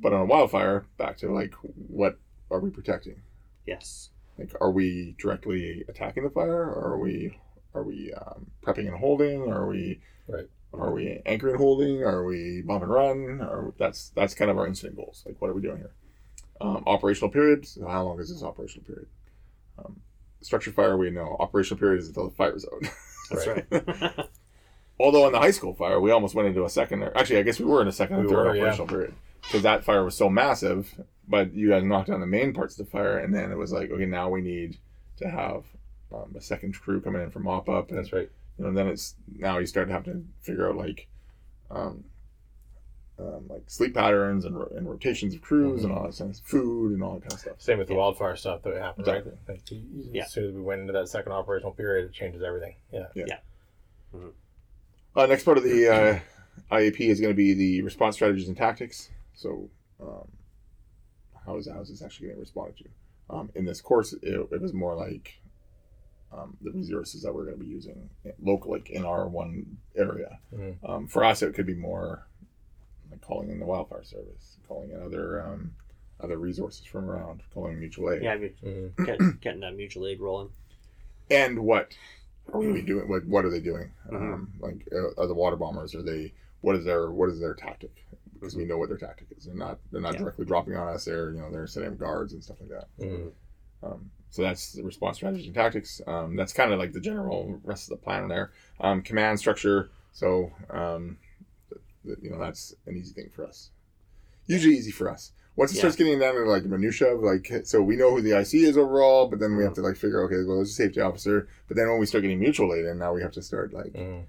but 0.01 0.11
on 0.11 0.21
a 0.21 0.25
wildfire, 0.25 0.85
back 0.97 1.17
to 1.17 1.31
like 1.31 1.53
what 1.87 2.17
are 2.51 2.59
we 2.59 2.69
protecting? 2.69 3.21
Yes. 3.65 4.09
Like, 4.37 4.53
are 4.59 4.71
we 4.71 5.15
directly 5.17 5.83
attacking 5.87 6.23
the 6.23 6.29
fire, 6.29 6.63
or 6.63 6.93
are 6.93 6.99
we 6.99 7.37
are 7.73 7.83
we 7.83 8.13
um, 8.13 8.47
prepping 8.61 8.87
and 8.87 8.97
holding? 8.97 9.41
Or 9.43 9.61
are 9.61 9.67
we 9.67 10.01
Right. 10.27 10.47
Are 10.73 10.91
we 10.91 11.21
anchoring 11.25 11.53
and 11.53 11.61
holding? 11.61 12.03
Are 12.03 12.25
we 12.25 12.61
bump 12.61 12.83
and 12.83 12.91
run? 12.91 13.39
Or 13.41 13.73
that's 13.77 14.09
that's 14.09 14.33
kind 14.33 14.51
of 14.51 14.57
our 14.57 14.67
incident 14.67 14.97
goals. 14.97 15.23
Like, 15.25 15.41
what 15.41 15.49
are 15.49 15.53
we 15.53 15.61
doing 15.61 15.77
here? 15.77 15.91
Um, 16.61 16.83
operational 16.87 17.29
period. 17.29 17.65
So 17.65 17.87
how 17.87 18.03
long 18.03 18.19
is 18.19 18.29
this 18.29 18.43
operational 18.43 18.85
period? 18.85 19.07
Um, 19.77 20.01
structure 20.41 20.71
fire. 20.71 20.97
We 20.97 21.11
know 21.11 21.37
operational 21.39 21.79
period 21.79 21.99
is 21.99 22.07
until 22.07 22.29
the 22.29 22.35
fire's 22.35 22.65
out. 22.65 22.89
That's 23.29 23.47
right. 23.47 23.65
Although 24.99 25.25
on 25.25 25.33
the 25.33 25.39
high 25.39 25.51
school 25.51 25.73
fire, 25.73 25.99
we 25.99 26.11
almost 26.11 26.35
went 26.35 26.47
into 26.47 26.63
a 26.63 26.69
second. 26.69 27.03
Or 27.03 27.17
actually, 27.17 27.39
I 27.39 27.43
guess 27.43 27.59
we 27.59 27.65
were 27.65 27.81
in 27.81 27.87
a 27.87 27.91
second 27.91 28.17
and 28.17 28.25
We 28.25 28.31
third 28.31 28.45
were, 28.45 28.55
yeah. 28.55 28.61
operational 28.63 28.87
period 28.87 29.13
because 29.41 29.63
that 29.63 29.83
fire 29.83 30.03
was 30.03 30.15
so 30.15 30.29
massive. 30.29 30.93
But 31.27 31.53
you 31.53 31.69
guys 31.69 31.83
knocked 31.83 32.09
down 32.09 32.19
the 32.19 32.27
main 32.27 32.53
parts 32.53 32.77
of 32.79 32.85
the 32.85 32.91
fire, 32.91 33.17
and 33.19 33.33
then 33.33 33.51
it 33.51 33.57
was 33.57 33.71
like, 33.71 33.89
okay, 33.91 34.05
now 34.05 34.29
we 34.29 34.41
need 34.41 34.77
to 35.17 35.27
have 35.29 35.63
um, 36.13 36.33
a 36.37 36.41
second 36.41 36.79
crew 36.79 37.01
coming 37.01 37.21
in 37.21 37.31
for 37.31 37.39
mop 37.39 37.67
up, 37.67 37.89
and 37.89 37.97
That's 37.97 38.13
right. 38.13 38.29
you 38.59 38.65
know, 38.65 38.71
then 38.71 38.87
it's 38.87 39.15
now 39.37 39.57
you 39.57 39.65
start 39.65 39.87
to 39.87 39.93
have 39.93 40.03
to 40.05 40.23
figure 40.41 40.69
out 40.69 40.75
like, 40.77 41.07
um, 41.71 42.03
um, 43.17 43.45
like 43.49 43.63
sleep 43.67 43.95
patterns 43.95 44.45
and, 44.45 44.55
ro- 44.59 44.71
and 44.75 44.87
rotations 44.89 45.33
of 45.33 45.41
crews 45.41 45.83
and 45.83 45.91
all 45.93 46.03
that 46.03 46.15
kind 46.17 46.29
of 46.29 46.37
food 46.41 46.91
and 46.93 47.01
all 47.01 47.13
that 47.15 47.21
kind 47.21 47.33
of 47.33 47.39
stuff. 47.39 47.53
Same 47.61 47.77
with 47.79 47.87
the 47.87 47.93
Yeah. 47.93 47.99
wildfire 48.01 48.35
stuff 48.35 48.61
that 48.63 48.75
happened, 48.75 49.07
Exactly. 49.07 49.31
right? 49.31 49.55
Like, 49.55 49.71
you- 49.71 49.77
you- 49.93 50.09
Yeah. 50.13 50.23
As 50.25 50.31
soon 50.33 50.49
as 50.49 50.53
we 50.53 50.61
went 50.61 50.81
into 50.81 50.93
that 50.93 51.07
second 51.07 51.31
operational 51.31 51.71
period, 51.71 52.05
it 52.05 52.11
changes 52.13 52.43
everything. 52.43 52.75
Yeah. 52.91 53.07
Uh, 55.15 55.25
next 55.25 55.43
part 55.43 55.57
of 55.57 55.63
the 55.63 55.87
uh, 55.87 56.19
IAP 56.71 56.99
is 57.09 57.19
going 57.21 57.31
to 57.33 57.37
be 57.37 57.53
the 57.53 57.81
response 57.81 58.15
strategies 58.15 58.47
and 58.49 58.57
tactics. 58.57 59.09
So, 59.33 59.69
um, 60.01 60.27
how 61.45 61.57
is 61.57 61.67
how 61.67 61.79
is 61.81 61.89
this 61.89 62.01
actually 62.01 62.27
getting 62.27 62.39
responded 62.41 62.77
to? 62.77 62.85
Um, 63.29 63.49
in 63.55 63.65
this 63.65 63.81
course, 63.81 64.13
it, 64.13 64.21
it 64.51 64.61
was 64.61 64.73
more 64.73 64.95
like 64.95 65.39
um, 66.33 66.57
the 66.61 66.71
resources 66.71 67.21
that 67.23 67.33
we're 67.33 67.45
going 67.45 67.57
to 67.57 67.63
be 67.63 67.69
using 67.69 68.09
locally 68.41 68.83
in 68.87 69.05
our 69.05 69.27
one 69.27 69.77
area. 69.95 70.39
Mhm. 70.53 70.75
Um, 70.87 71.07
for 71.07 71.23
us, 71.23 71.41
it 71.41 71.53
could 71.53 71.65
be 71.65 71.73
more 71.75 72.25
like 73.09 73.21
calling 73.21 73.49
in 73.49 73.59
the 73.59 73.65
wildfire 73.65 74.03
service, 74.03 74.57
calling 74.67 74.91
in 74.91 75.01
other 75.01 75.41
um, 75.45 75.71
other 76.21 76.37
resources 76.37 76.85
from 76.85 77.09
around, 77.09 77.41
calling 77.53 77.79
mutual 77.79 78.11
aid. 78.11 78.23
yeah, 78.23 78.33
I 78.33 78.37
mean, 78.37 78.53
Mhm. 78.63 79.05
get, 79.05 79.41
getting 79.41 79.61
that 79.61 79.75
mutual 79.75 80.07
aid 80.07 80.19
rolling. 80.19 80.49
and 81.31 81.59
what 81.59 81.97
are 82.53 82.59
we 82.59 82.81
doing? 82.83 83.07
What 83.09 83.25
what 83.25 83.43
are 83.45 83.49
they 83.49 83.59
doing? 83.59 83.91
Mhm. 84.09 84.33
Um, 84.33 84.53
like 84.59 84.87
uh, 84.91 85.19
are 85.21 85.27
the 85.27 85.33
water 85.33 85.55
bombers? 85.55 85.95
Are 85.95 86.03
they? 86.03 86.33
What 86.61 86.75
is 86.75 86.85
their 86.85 87.11
what 87.11 87.29
is 87.29 87.39
their 87.39 87.53
tactic? 87.55 87.91
Because 88.45 88.55
we 88.57 88.65
know 88.65 88.77
what 88.77 88.89
their 88.89 88.97
tactic 88.97 89.27
is. 89.35 89.45
They're 89.45 89.55
not 89.55 89.79
they're 89.91 90.01
not 90.01 90.13
Yeah. 90.13 90.19
directly 90.19 90.45
dropping 90.45 90.75
on 90.75 90.87
us. 90.87 91.05
They're 91.05 91.31
you 91.31 91.39
know 91.41 91.51
they're 91.51 91.65
setting 91.67 91.89
up 91.89 91.97
guards 91.97 92.33
and 92.33 92.43
stuff 92.43 92.57
like 92.61 92.69
that. 92.69 92.87
Mhm. 92.99 93.31
Um, 93.83 94.11
so 94.29 94.41
that's 94.43 94.73
the 94.73 94.83
response 94.83 95.17
strategy 95.17 95.45
and 95.47 95.55
tactics. 95.55 96.01
Um, 96.05 96.35
that's 96.35 96.53
kind 96.53 96.71
of 96.71 96.77
like 96.79 96.93
the 96.93 96.99
general 96.99 97.59
rest 97.63 97.89
of 97.91 97.97
the 97.97 98.03
plan 98.03 98.27
there. 98.27 98.51
Um, 98.79 99.01
command 99.01 99.39
structure. 99.39 99.89
So 100.11 100.51
um, 100.69 101.17
th- 101.69 101.81
th- 102.05 102.17
you 102.21 102.29
know 102.29 102.37
that's 102.39 102.75
an 102.85 102.95
easy 102.97 103.13
thing 103.13 103.29
for 103.35 103.45
us. 103.45 103.71
Usually 104.45 104.75
easy 104.75 104.91
for 104.91 105.09
us. 105.09 105.31
Once 105.55 105.71
it 105.71 105.75
Yeah. 105.75 105.79
starts 105.81 105.95
getting 105.95 106.19
down 106.19 106.35
to 106.35 106.41
like 106.43 106.65
minutia, 106.65 107.15
of 107.15 107.21
like 107.23 107.51
so 107.63 107.81
we 107.81 107.95
know 107.95 108.11
who 108.11 108.21
the 108.21 108.37
IC 108.39 108.53
is 108.63 108.77
overall, 108.77 109.27
but 109.27 109.39
then 109.39 109.55
we 109.55 109.63
have 109.63 109.73
to 109.73 109.81
like 109.81 109.95
figure 109.95 110.21
okay, 110.25 110.43
well, 110.45 110.57
there's 110.57 110.69
a 110.71 110.73
safety 110.73 110.99
officer. 111.01 111.47
But 111.67 111.77
then 111.77 111.89
when 111.89 111.99
we 111.99 112.05
start 112.05 112.21
getting 112.21 112.39
mutual 112.39 112.73
aid 112.75 112.85
and 112.85 112.99
now 112.99 113.13
we 113.13 113.21
have 113.21 113.31
to 113.33 113.41
start 113.41 113.73
like 113.73 113.93
Mhm. 113.93 114.25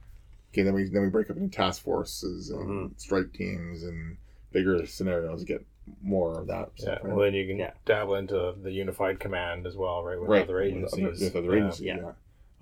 Okay, 0.56 0.62
then 0.62 0.72
we 0.74 0.84
then 0.88 1.02
we 1.02 1.08
break 1.10 1.28
up 1.28 1.36
into 1.36 1.54
task 1.54 1.82
forces 1.82 2.48
and 2.50 2.90
Mhm. 2.90 3.00
strike 3.00 3.32
teams 3.34 3.82
and 3.82 4.16
bigger 4.52 4.86
scenarios. 4.86 5.44
Get 5.44 5.64
more 6.02 6.40
of 6.40 6.46
that. 6.46 6.70
Yeah. 6.76 6.82
stuff, 6.82 6.98
right? 7.04 7.14
Well, 7.14 7.24
then 7.26 7.34
you 7.34 7.46
can 7.46 7.58
Yeah. 7.58 7.74
dabble 7.84 8.14
into 8.14 8.54
the 8.62 8.72
unified 8.72 9.20
command 9.20 9.66
as 9.66 9.76
well, 9.76 10.02
right? 10.02 10.18
With 10.18 10.30
right 10.30 10.42
other 10.44 10.56
with 10.56 10.64
agencies. 10.66 11.20
with 11.20 11.36
other 11.36 11.52
Yeah. 11.54 11.62
agencies 11.62 11.86
Yeah. 11.86 11.96
yeah. 11.98 12.12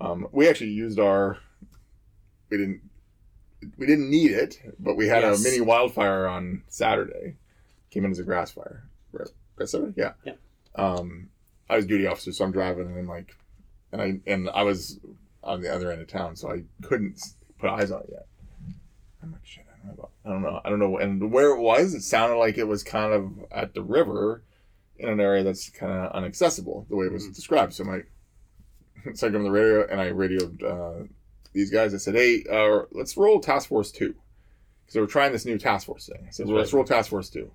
Um, 0.01 0.27
we 0.33 0.47
actually 0.49 0.71
used 0.71 0.99
our 0.99 1.37
we 2.49 2.57
didn't 2.57 2.81
we 3.77 3.85
didn't 3.87 4.09
need 4.11 4.31
it 4.31 4.59
but 4.77 4.95
we 4.95 5.07
had 5.07 5.23
Yes. 5.23 5.39
a 5.39 5.43
mini 5.43 5.59
wildfire 5.61 6.27
on 6.27 6.61
saturday 6.67 7.37
came 7.89 8.05
in 8.05 8.11
as 8.11 8.19
a 8.19 8.23
grass 8.23 8.51
fire 8.51 8.83
right 9.11 9.29
grass 9.55 9.71
saturday 9.71 9.93
yeah 9.97 10.13
Yeah. 10.23 10.33
um 10.75 11.29
i 11.67 11.75
was 11.75 11.87
duty 11.87 12.05
officer 12.05 12.31
so 12.31 12.45
i'm 12.45 12.51
driving 12.51 12.85
and 12.85 12.97
I'm 12.99 13.07
like 13.07 13.35
and 13.91 14.01
i 14.01 14.19
and 14.27 14.49
i 14.51 14.61
was 14.61 14.99
on 15.43 15.61
the 15.61 15.73
other 15.73 15.91
end 15.91 16.01
of 16.01 16.07
town 16.07 16.35
so 16.35 16.51
i 16.51 16.63
couldn't 16.83 17.13
s- 17.13 17.35
put 17.59 17.69
eyes 17.69 17.91
on 17.91 18.01
it 18.01 18.09
yet 18.11 18.25
i'm 19.23 19.31
like 19.31 19.45
shit 19.45 19.65
i 19.73 19.77
don't 19.77 19.87
know 19.87 19.93
about, 19.93 20.11
i 20.25 20.29
don't 20.29 20.41
know 20.41 20.61
i 20.65 20.69
don't 20.69 20.79
know 20.79 20.97
and 20.97 21.31
where 21.31 21.51
it 21.55 21.59
was 21.61 21.93
it 21.93 22.01
sounded 22.01 22.35
like 22.35 22.57
it 22.57 22.67
was 22.67 22.83
kind 22.83 23.13
of 23.13 23.31
at 23.51 23.73
the 23.73 23.81
river 23.83 24.41
in 24.97 25.09
an 25.09 25.19
area 25.19 25.43
that's 25.43 25.69
kind 25.69 25.91
of 25.91 26.15
inaccessible 26.17 26.85
the 26.89 26.95
way 26.95 27.05
it 27.07 27.11
was 27.11 27.27
Mhm. 27.27 27.35
described 27.35 27.73
so 27.73 27.83
i'm 27.83 27.89
like 27.89 28.09
so 29.13 29.27
I 29.27 29.29
go 29.29 29.37
on 29.37 29.43
the 29.43 29.51
radio 29.51 29.85
and 29.87 30.01
I 30.01 30.07
radioed 30.07 30.63
uh, 30.63 31.03
these 31.53 31.69
guys. 31.69 31.93
I 31.93 31.97
said, 31.97 32.15
"Hey, 32.15 32.43
uh, 32.51 32.85
let's 32.91 33.15
roll 33.15 33.39
Task 33.39 33.69
Force 33.69 33.91
Two 33.91 34.15
because 34.83 34.99
we're 34.99 35.05
trying 35.05 35.31
this 35.31 35.45
new 35.45 35.59
Task 35.59 35.85
Force 35.85 36.07
thing." 36.07 36.25
I 36.27 36.31
said, 36.31 36.47
well, 36.47 36.55
"Let's 36.55 36.73
right. 36.73 36.77
roll 36.79 36.85
Task 36.87 37.11
Force 37.11 37.29
2. 37.29 37.51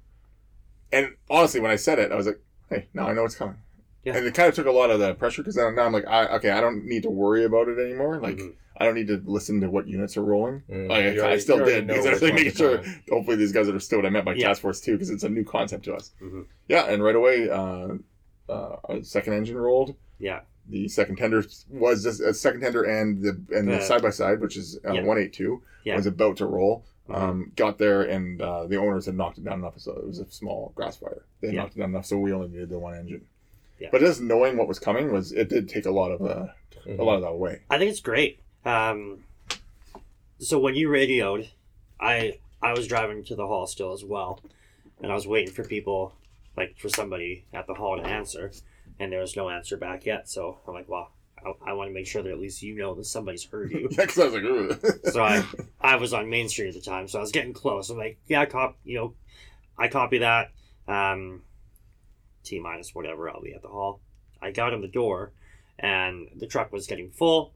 And 0.93 1.09
honestly, 1.29 1.59
when 1.59 1.73
I 1.73 1.75
said 1.77 1.99
it, 1.99 2.13
I 2.13 2.15
was 2.15 2.27
like, 2.27 2.41
"Hey, 2.69 2.87
now 2.95 3.09
I 3.09 3.15
know 3.15 3.25
it's 3.25 3.35
coming." 3.35 3.57
Yeah. 4.05 4.17
And 4.17 4.27
it 4.27 4.35
kind 4.35 4.49
of 4.49 4.55
took 4.55 4.67
a 4.67 4.71
lot 4.71 4.91
of 4.91 4.99
the 5.01 5.15
pressure 5.15 5.43
because 5.43 5.57
now 5.57 5.69
I'm 5.69 5.93
like, 5.93 6.07
I, 6.07 6.27
"Okay, 6.37 6.51
I 6.51 6.61
don't 6.61 6.85
need 6.87 7.03
to 7.03 7.11
worry 7.11 7.45
about 7.45 7.69
it 7.69 7.79
anymore. 7.79 8.19
Like, 8.19 8.39
Mhm. 8.39 8.55
I 8.79 8.87
don't 8.87 8.95
need 8.95 9.09
to 9.09 9.21
listen 9.27 9.61
to 9.61 9.69
what 9.71 9.87
units 9.89 10.17
are 10.17 10.23
rolling." 10.25 10.63
Mhm. 10.71 10.89
Like, 10.89 11.15
You 11.15 11.23
I, 11.23 11.33
I 11.33 11.37
still 11.39 11.63
did 11.65 11.87
because 11.87 12.07
I 12.07 12.11
was 12.13 12.23
like 12.23 12.35
making 12.35 12.53
sure. 12.53 12.79
coming. 12.79 13.03
Hopefully, 13.11 13.37
these 13.37 13.53
guys 13.53 13.69
understood 13.69 13.99
what 13.99 14.07
I 14.07 14.11
meant 14.11 14.25
by 14.25 14.35
Yeah. 14.35 14.49
Task 14.49 14.63
Force 14.63 14.81
Two 14.81 14.93
because 14.93 15.11
it's 15.11 15.23
a 15.25 15.29
new 15.29 15.45
concept 15.45 15.85
to 15.85 15.95
us. 15.95 16.13
Mhm. 16.23 16.47
Yeah, 16.69 16.85
and 16.91 17.03
right 17.05 17.15
away, 17.17 17.51
uh, 17.51 17.89
uh, 18.49 18.77
a 18.89 19.05
second 19.05 19.35
engine 19.35 19.57
rolled 19.59 19.95
Yeah. 20.19 20.41
the 20.69 20.89
second 20.89 21.17
tender 21.17 21.43
was 21.69 22.03
just 22.05 22.21
a 22.21 22.33
second 22.33 22.61
tender 22.63 22.83
and 22.85 23.21
the 23.23 23.41
and 23.55 23.69
the 23.69 23.77
The- 23.77 23.81
side 23.83 24.03
by 24.03 24.11
side, 24.11 24.41
which 24.41 24.57
is 24.57 24.79
uh, 24.89 24.93
Yeah. 24.93 25.03
one 25.05 25.19
eight 25.19 25.33
two, 25.35 25.63
Yeah. 25.85 25.97
was 25.97 26.07
about 26.07 26.39
to 26.39 26.47
roll. 26.47 26.85
Mhm. 27.09 27.15
Um, 27.17 27.53
got 27.57 27.77
there 27.79 28.03
and 28.03 28.41
uh, 28.41 28.67
the 28.67 28.77
owners 28.77 29.07
had 29.07 29.17
knocked 29.17 29.39
it 29.39 29.45
down 29.45 29.59
enough, 29.59 29.79
so 29.79 29.93
it 29.97 30.07
was 30.07 30.21
a 30.21 30.31
small 30.31 30.73
grass 30.77 30.97
fire. 30.97 31.23
They 31.43 31.49
Yeah. 31.49 31.63
knocked 31.63 31.77
it 31.77 31.81
down 31.81 31.91
enough, 31.91 32.07
so 32.07 32.19
we 32.19 32.33
only 32.33 32.49
needed 32.49 32.69
the 32.71 32.79
one 32.79 32.95
engine. 32.95 33.23
Yeah. 33.81 33.89
But 33.91 34.01
just 34.03 34.21
knowing 34.21 34.57
what 34.57 34.69
was 34.69 34.79
coming 34.79 35.13
was 35.13 35.33
it 35.33 35.49
did 35.49 35.69
take 35.69 35.87
a 35.87 35.91
lot 35.91 36.11
of 36.11 36.21
uh, 36.23 36.47
a 36.87 37.03
lot 37.03 37.17
of 37.17 37.23
that 37.23 37.29
away. 37.29 37.61
I 37.71 37.79
think 37.79 37.91
it's 37.91 38.01
great. 38.01 38.41
Um, 38.65 39.25
so 40.39 40.59
when 40.59 40.75
you 40.75 40.89
radioed, 40.89 41.49
I 42.01 42.39
I 42.63 42.73
was 42.73 42.87
driving 42.87 43.25
to 43.25 43.35
the 43.35 43.47
hall 43.47 43.67
still 43.67 43.93
as 43.93 44.05
well, 44.05 44.41
and 45.01 45.11
I 45.11 45.15
was 45.15 45.27
waiting 45.27 45.53
for 45.53 45.65
people, 45.65 46.15
like 46.57 46.79
for 46.79 46.89
somebody 46.89 47.45
at 47.53 47.67
the 47.67 47.75
hall 47.75 47.97
to 47.97 48.03
answer, 48.07 48.53
and 48.99 49.13
there 49.13 49.21
was 49.21 49.37
no 49.37 49.49
answer 49.49 49.77
back 49.77 50.05
yet. 50.05 50.29
So 50.29 50.59
I'm 50.67 50.75
like, 50.75 50.89
well, 50.89 51.11
I, 51.45 51.71
I 51.71 51.73
want 51.73 51.89
to 51.89 51.95
make 51.95 52.07
sure 52.07 52.23
that 52.23 52.31
at 52.31 52.39
least 52.39 52.63
you 52.63 52.77
know 52.77 52.95
that 52.95 53.05
somebody's 53.05 53.45
heard 53.45 53.71
you. 53.71 53.89
Yeah, 53.91 54.05
because 54.05 54.19
I 54.19 54.25
was 54.27 54.35
like, 54.35 55.13
so 55.13 55.23
I 55.23 55.45
I 55.81 55.97
was 55.97 56.13
on 56.13 56.29
Main 56.29 56.49
Street 56.49 56.69
at 56.69 56.75
the 56.75 56.81
time, 56.81 57.09
so 57.09 57.19
I 57.19 57.23
was 57.23 57.33
getting 57.33 57.53
close. 57.55 57.91
I'm 57.91 57.99
like, 57.99 58.19
yeah, 58.27 58.41
I 58.43 58.47
cop, 58.47 58.77
you 58.85 58.97
know, 58.99 59.15
I 59.79 59.89
copy 59.89 60.19
that. 60.19 60.51
Um, 60.87 61.43
T 62.45 62.59
minus 62.59 62.95
whatever. 62.95 63.29
I'll 63.29 63.43
be 63.43 63.53
at 63.53 63.63
the 63.63 63.69
hall. 63.69 64.01
I 64.43 64.51
got 64.51 64.73
in 64.73 64.81
the 64.81 64.89
door, 64.89 65.33
and 65.79 66.29
the 66.37 66.47
truck 66.47 66.73
was 66.73 66.87
getting 66.87 67.11
full 67.11 67.53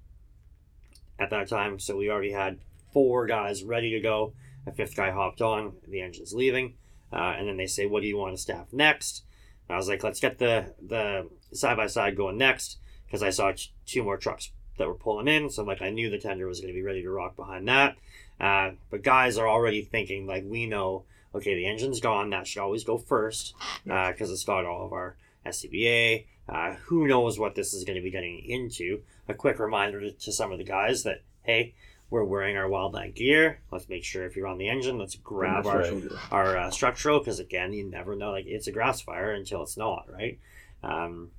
at 1.18 1.30
that 1.30 1.48
time. 1.48 1.78
So 1.78 1.96
we 1.96 2.10
already 2.10 2.32
had 2.32 2.58
four 2.92 3.26
guys 3.26 3.62
ready 3.62 3.90
to 3.90 4.00
go. 4.00 4.34
A 4.66 4.72
fifth 4.72 4.96
guy 4.96 5.10
hopped 5.10 5.42
on. 5.42 5.74
The 5.86 6.00
engine's 6.00 6.32
leaving, 6.32 6.74
uh, 7.12 7.34
and 7.36 7.48
then 7.48 7.56
they 7.56 7.66
say, 7.66 7.86
"What 7.86 8.00
do 8.00 8.08
you 8.08 8.16
want 8.16 8.34
to 8.34 8.40
staff 8.40 8.72
next?" 8.72 9.24
And 9.68 9.74
I 9.74 9.78
was 9.78 9.88
like, 9.88 10.02
"Let's 10.02 10.20
get 10.20 10.38
the 10.38 10.74
the 10.80 11.28
side 11.52 11.76
by 11.76 11.86
side 11.86 12.16
going 12.16 12.38
next," 12.38 12.78
because 13.06 13.22
I 13.22 13.30
saw 13.30 13.52
t- 13.52 13.70
two 13.86 14.02
more 14.02 14.16
trucks 14.16 14.50
that 14.78 14.88
were 14.88 14.94
pulling 14.94 15.28
in. 15.28 15.50
So 15.50 15.62
like 15.62 15.82
I 15.82 15.90
knew 15.90 16.10
the 16.10 16.18
tender 16.18 16.46
was 16.46 16.60
going 16.60 16.72
to 16.72 16.78
be 16.78 16.82
ready 16.82 17.02
to 17.02 17.10
rock 17.10 17.36
behind 17.36 17.68
that. 17.68 17.96
Uh, 18.40 18.72
but 18.90 19.02
guys 19.02 19.38
are 19.38 19.48
already 19.48 19.82
thinking 19.82 20.26
like 20.26 20.44
we 20.46 20.66
know. 20.66 21.04
Okay, 21.34 21.54
the 21.54 21.66
engine's 21.66 22.00
gone. 22.00 22.30
That 22.30 22.46
should 22.46 22.62
always 22.62 22.84
go 22.84 22.98
first 22.98 23.54
because 23.84 24.30
it's 24.30 24.44
got 24.44 24.64
all 24.64 24.86
of 24.86 24.92
our 24.92 25.16
SCBA. 25.44 26.26
Uh, 26.48 26.74
who 26.84 27.06
knows 27.06 27.38
what 27.38 27.54
this 27.54 27.72
is 27.72 27.84
going 27.84 27.96
to 27.96 28.02
be 28.02 28.10
getting 28.10 28.38
into? 28.38 29.00
A 29.28 29.34
quick 29.34 29.58
reminder 29.58 30.00
to, 30.00 30.12
to 30.12 30.32
some 30.32 30.52
of 30.52 30.58
the 30.58 30.64
guys 30.64 31.02
that 31.04 31.22
hey, 31.42 31.74
we're 32.10 32.24
wearing 32.24 32.56
our 32.56 32.68
wildland 32.68 33.14
gear. 33.14 33.60
Let's 33.70 33.88
make 33.88 34.04
sure 34.04 34.24
if 34.24 34.36
you're 34.36 34.46
on 34.46 34.58
the 34.58 34.68
engine, 34.68 34.98
let's 34.98 35.16
grab 35.16 35.66
our 35.66 35.80
right. 35.80 36.02
our 36.30 36.56
uh, 36.56 36.70
structural 36.70 37.18
because 37.18 37.40
again, 37.40 37.72
you 37.72 37.88
never 37.88 38.14
know. 38.14 38.32
Like 38.32 38.46
it's 38.46 38.66
a 38.66 38.72
grass 38.72 39.00
fire 39.00 39.32
until 39.32 39.62
it's 39.62 39.76
not, 39.76 40.06
right? 40.12 40.38
Um, 40.82 41.30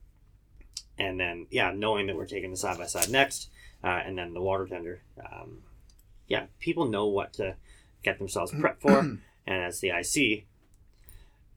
and 0.98 1.20
then 1.20 1.48
yeah, 1.50 1.72
knowing 1.76 2.08
that 2.08 2.16
we're 2.16 2.26
taking 2.26 2.52
the 2.52 2.58
side 2.58 2.78
by 2.78 2.88
side 2.88 3.10
next, 3.10 3.50
uh, 3.84 4.02
and 4.06 4.18
then 4.18 4.34
the 4.34 4.42
water 4.42 4.66
tender. 4.66 5.02
Um, 5.20 5.60
yeah, 6.28 6.48
people 6.60 6.88
know 6.88 7.06
what 7.06 7.34
to 7.34 7.56
get 8.04 8.18
themselves 8.18 8.52
prepped 8.52 8.82
for, 8.82 9.18
and 9.48 9.64
as 9.64 9.80
the 9.80 9.90
IC, 9.90 10.46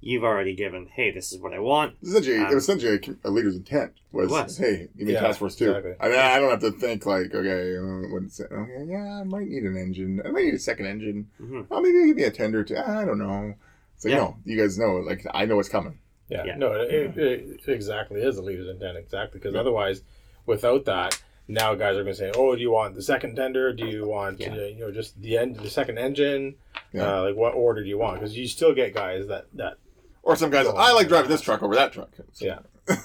you've 0.01 0.23
already 0.25 0.55
given, 0.55 0.87
hey, 0.87 1.11
this 1.11 1.33
is 1.33 1.39
what 1.41 1.53
I 1.53 1.59
want. 1.59 1.97
Essentially, 2.03 2.37
it 2.37 2.43
Um, 2.43 2.55
was 2.55 2.65
essentially 2.65 3.17
a, 3.25 3.29
a 3.29 3.31
leader's 3.31 3.57
intent 3.57 3.93
was, 4.13 4.29
It 4.31 4.33
was. 4.33 4.59
hey, 4.59 4.89
you 4.97 5.05
need 5.05 5.13
Yeah, 5.13 5.21
task 5.21 5.39
force 5.41 5.57
too. 5.57 5.71
exactly. 5.71 5.95
I 6.01 6.09
mean, 6.09 6.19
I 6.19 6.39
don't 6.39 6.51
have 6.51 6.61
to 6.61 6.71
think 6.73 7.05
like, 7.07 7.35
okay, 7.35 7.77
uh. 7.77 8.53
Okay, 8.55 8.85
yeah, 8.89 9.21
I 9.21 9.25
might 9.25 9.49
need 9.49 9.65
an 9.65 9.77
engine. 9.77 10.21
I 10.25 10.31
might 10.31 10.45
need 10.45 10.55
a 10.55 10.59
second 10.59 10.87
engine. 10.87 11.29
hmm 11.39 11.63
Oh, 11.71 11.81
maybe 11.81 12.07
give 12.07 12.17
me 12.17 12.23
a 12.25 12.31
tender 12.31 12.63
too. 12.65 12.77
I 12.77 13.05
don't 13.05 13.19
know. 13.19 13.55
So 13.97 14.09
Yeah. 14.09 14.17
no, 14.19 14.37
you 14.45 14.57
guys 14.57 14.79
know. 14.79 14.97
Like 14.99 15.27
I 15.35 15.45
know 15.45 15.57
what's 15.57 15.69
coming. 15.69 15.99
Yeah, 16.29 16.45
Yeah. 16.45 16.57
no, 16.57 16.73
it, 16.75 16.91
it, 16.93 17.19
it 17.19 17.61
exactly 17.69 18.21
is 18.21 18.37
a 18.37 18.43
leader's 18.43 18.69
intent, 18.69 18.97
exactly. 18.99 19.41
Because 19.41 19.55
otherwise, 19.57 20.03
without 20.47 20.85
that, 20.85 21.21
now 21.49 21.75
guys 21.75 21.97
are 21.97 22.03
going 22.05 22.15
to 22.15 22.19
say, 22.19 22.31
"Oh, 22.37 22.55
do 22.55 22.61
you 22.61 22.71
want 22.71 22.95
the 22.95 23.03
second 23.03 23.35
tender? 23.37 23.73
Do 23.73 23.87
you 23.87 24.07
want 24.07 24.39
Yeah. 24.41 24.53
uh, 24.53 24.57
you 24.67 24.81
know 24.81 24.93
just 24.93 25.21
the 25.21 25.37
end, 25.39 25.57
the 25.57 25.71
second 25.71 25.99
engine? 25.99 26.55
Yeah. 26.93 27.19
Uh, 27.19 27.23
like 27.25 27.37
what 27.37 27.55
order 27.55 27.83
do 27.83 27.89
you 27.89 27.99
want? 27.99 28.21
Because 28.21 28.37
you 28.37 28.47
still 28.47 28.75
get 28.75 28.95
guys 28.95 29.27
that 29.29 29.47
that 29.55 29.79
Or 30.23 30.37
some 30.37 30.51
guys. 30.51 30.67
I 30.67 30.93
like 30.93 31.09
driving 31.09 31.31
this 31.31 31.41
truck 31.41 31.63
over 31.63 31.75
that 31.75 31.93
truck. 31.93 32.11
So, 32.33 32.45
yeah 32.45 32.59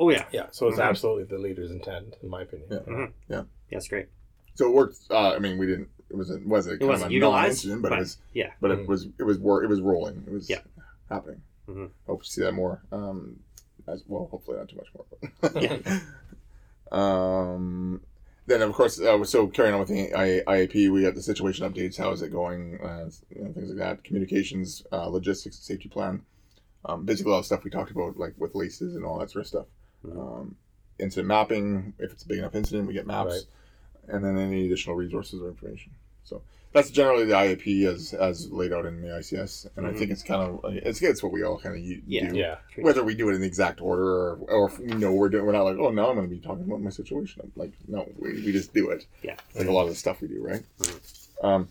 Oh 0.00 0.10
yeah, 0.10 0.24
yeah. 0.32 0.46
So 0.52 0.68
it's 0.68 0.78
Mhm. 0.78 0.84
absolutely 0.88 1.24
the 1.24 1.38
leader's 1.38 1.70
intent, 1.70 2.16
in 2.22 2.28
my 2.28 2.42
opinion. 2.42 2.68
Yeah. 2.70 2.78
Mhm. 3.40 3.46
that's 3.70 3.88
great. 3.88 4.06
So 4.54 4.66
it 4.68 4.72
worked. 4.74 4.96
Uh, 5.10 5.32
I 5.34 5.38
mean, 5.38 5.58
we 5.58 5.66
didn't. 5.66 5.88
It 6.08 6.16
was. 6.16 6.30
A, 6.30 6.38
was 6.46 6.66
it 6.68 6.78
kind 6.78 6.88
wasn't 6.88 7.06
of 7.06 7.10
a 7.10 7.14
utilized, 7.14 7.66
non-incident, 7.66 7.82
but, 7.82 7.88
but 7.90 7.96
it 7.96 8.00
was. 8.00 8.18
yeah. 8.32 8.52
But 8.60 8.70
Mhm. 8.70 8.80
it 8.82 8.88
was. 8.88 9.08
It 9.18 9.22
was. 9.24 9.38
Wor- 9.38 9.64
it 9.64 9.68
was 9.68 9.80
rolling. 9.80 10.22
It 10.26 10.32
was 10.32 10.48
Yeah. 10.48 10.60
happening. 11.10 11.42
Mhm. 11.68 11.90
Hope 12.06 12.22
to 12.22 12.30
see 12.30 12.40
that 12.42 12.52
more. 12.52 12.80
Um, 12.92 13.40
as 13.88 14.02
well. 14.06 14.28
Hopefully 14.30 14.56
not 14.56 14.68
too 14.68 14.76
much 14.76 14.88
more. 14.94 15.62
Yeah. 15.62 15.78
um. 16.92 18.00
Then 18.48 18.62
of 18.62 18.72
course, 18.74 19.00
uh, 19.00 19.24
so 19.24 19.48
carrying 19.48 19.74
on 19.74 19.80
with 19.80 19.88
the 19.88 20.10
IAP, 20.12 20.92
we 20.92 21.02
got 21.02 21.16
the 21.16 21.22
situation 21.22 21.68
updates. 21.68 21.96
How 21.98 22.12
is 22.12 22.22
it 22.22 22.30
going? 22.30 22.78
Uh, 22.80 23.10
you 23.34 23.42
know, 23.42 23.52
things 23.52 23.70
like 23.70 23.78
that. 23.78 24.04
Communications, 24.04 24.84
uh, 24.92 25.08
logistics, 25.08 25.58
safety 25.58 25.88
plan. 25.88 26.22
Um, 26.84 27.04
basically, 27.04 27.32
all 27.32 27.38
the 27.38 27.44
stuff 27.44 27.64
we 27.64 27.70
talked 27.70 27.90
about, 27.90 28.16
like 28.16 28.34
with 28.38 28.54
LACES 28.54 28.94
and 28.94 29.04
all 29.04 29.18
that 29.18 29.30
sort 29.32 29.42
of 29.44 29.48
stuff. 29.48 29.66
Mhm. 30.06 30.16
Um, 30.40 30.56
incident 31.00 31.26
mapping. 31.26 31.94
If 31.98 32.12
it's 32.12 32.22
a 32.22 32.28
big 32.28 32.38
enough 32.38 32.54
incident, 32.54 32.86
we 32.86 32.94
get 32.94 33.04
maps, 33.06 33.46
Right. 34.06 34.14
and 34.14 34.24
then 34.24 34.38
any 34.38 34.66
additional 34.66 34.94
resources 34.94 35.42
or 35.42 35.48
information. 35.48 35.92
So 36.22 36.40
that's 36.72 36.90
generally 36.90 37.24
the 37.24 37.32
IAP 37.34 37.86
as 37.86 38.12
as 38.12 38.50
laid 38.50 38.72
out 38.72 38.84
in 38.86 39.00
the 39.00 39.08
ICS, 39.08 39.66
and 39.76 39.86
I 39.86 39.90
Mhm. 39.92 39.98
think 39.98 40.10
it's 40.10 40.22
kind 40.22 40.42
of 40.42 40.60
it's 40.74 41.00
it's 41.00 41.22
what 41.22 41.32
we 41.32 41.42
all 41.42 41.58
kind 41.58 41.74
of 41.76 41.80
Yeah. 42.06 42.28
do. 42.30 42.36
Yeah, 42.36 42.56
Whether 42.78 43.02
we 43.02 43.14
do 43.14 43.28
it 43.30 43.34
in 43.34 43.40
the 43.40 43.46
exact 43.46 43.80
order 43.80 44.02
or, 44.02 44.36
or 44.48 44.68
if 44.68 44.78
we 44.78 44.86
know 44.86 45.12
we're 45.12 45.28
doing, 45.30 45.46
we're 45.46 45.52
not 45.52 45.62
like, 45.62 45.78
oh, 45.78 45.90
now 45.90 46.08
I'm 46.10 46.16
going 46.16 46.28
to 46.28 46.34
be 46.34 46.40
talking 46.40 46.64
about 46.64 46.80
my 46.82 46.90
situation. 46.90 47.40
I'm 47.44 47.52
like, 47.56 47.72
no, 47.88 48.06
we, 48.18 48.32
we 48.44 48.52
just 48.52 48.74
do 48.74 48.90
it. 48.90 49.06
Yeah. 49.22 49.36
Like 49.54 49.68
a 49.68 49.72
lot 49.72 49.84
of 49.84 49.88
the 49.90 49.94
stuff 49.94 50.20
we 50.20 50.28
do, 50.28 50.42
right? 50.42 50.62
Mhm. 50.78 51.44
Um, 51.44 51.68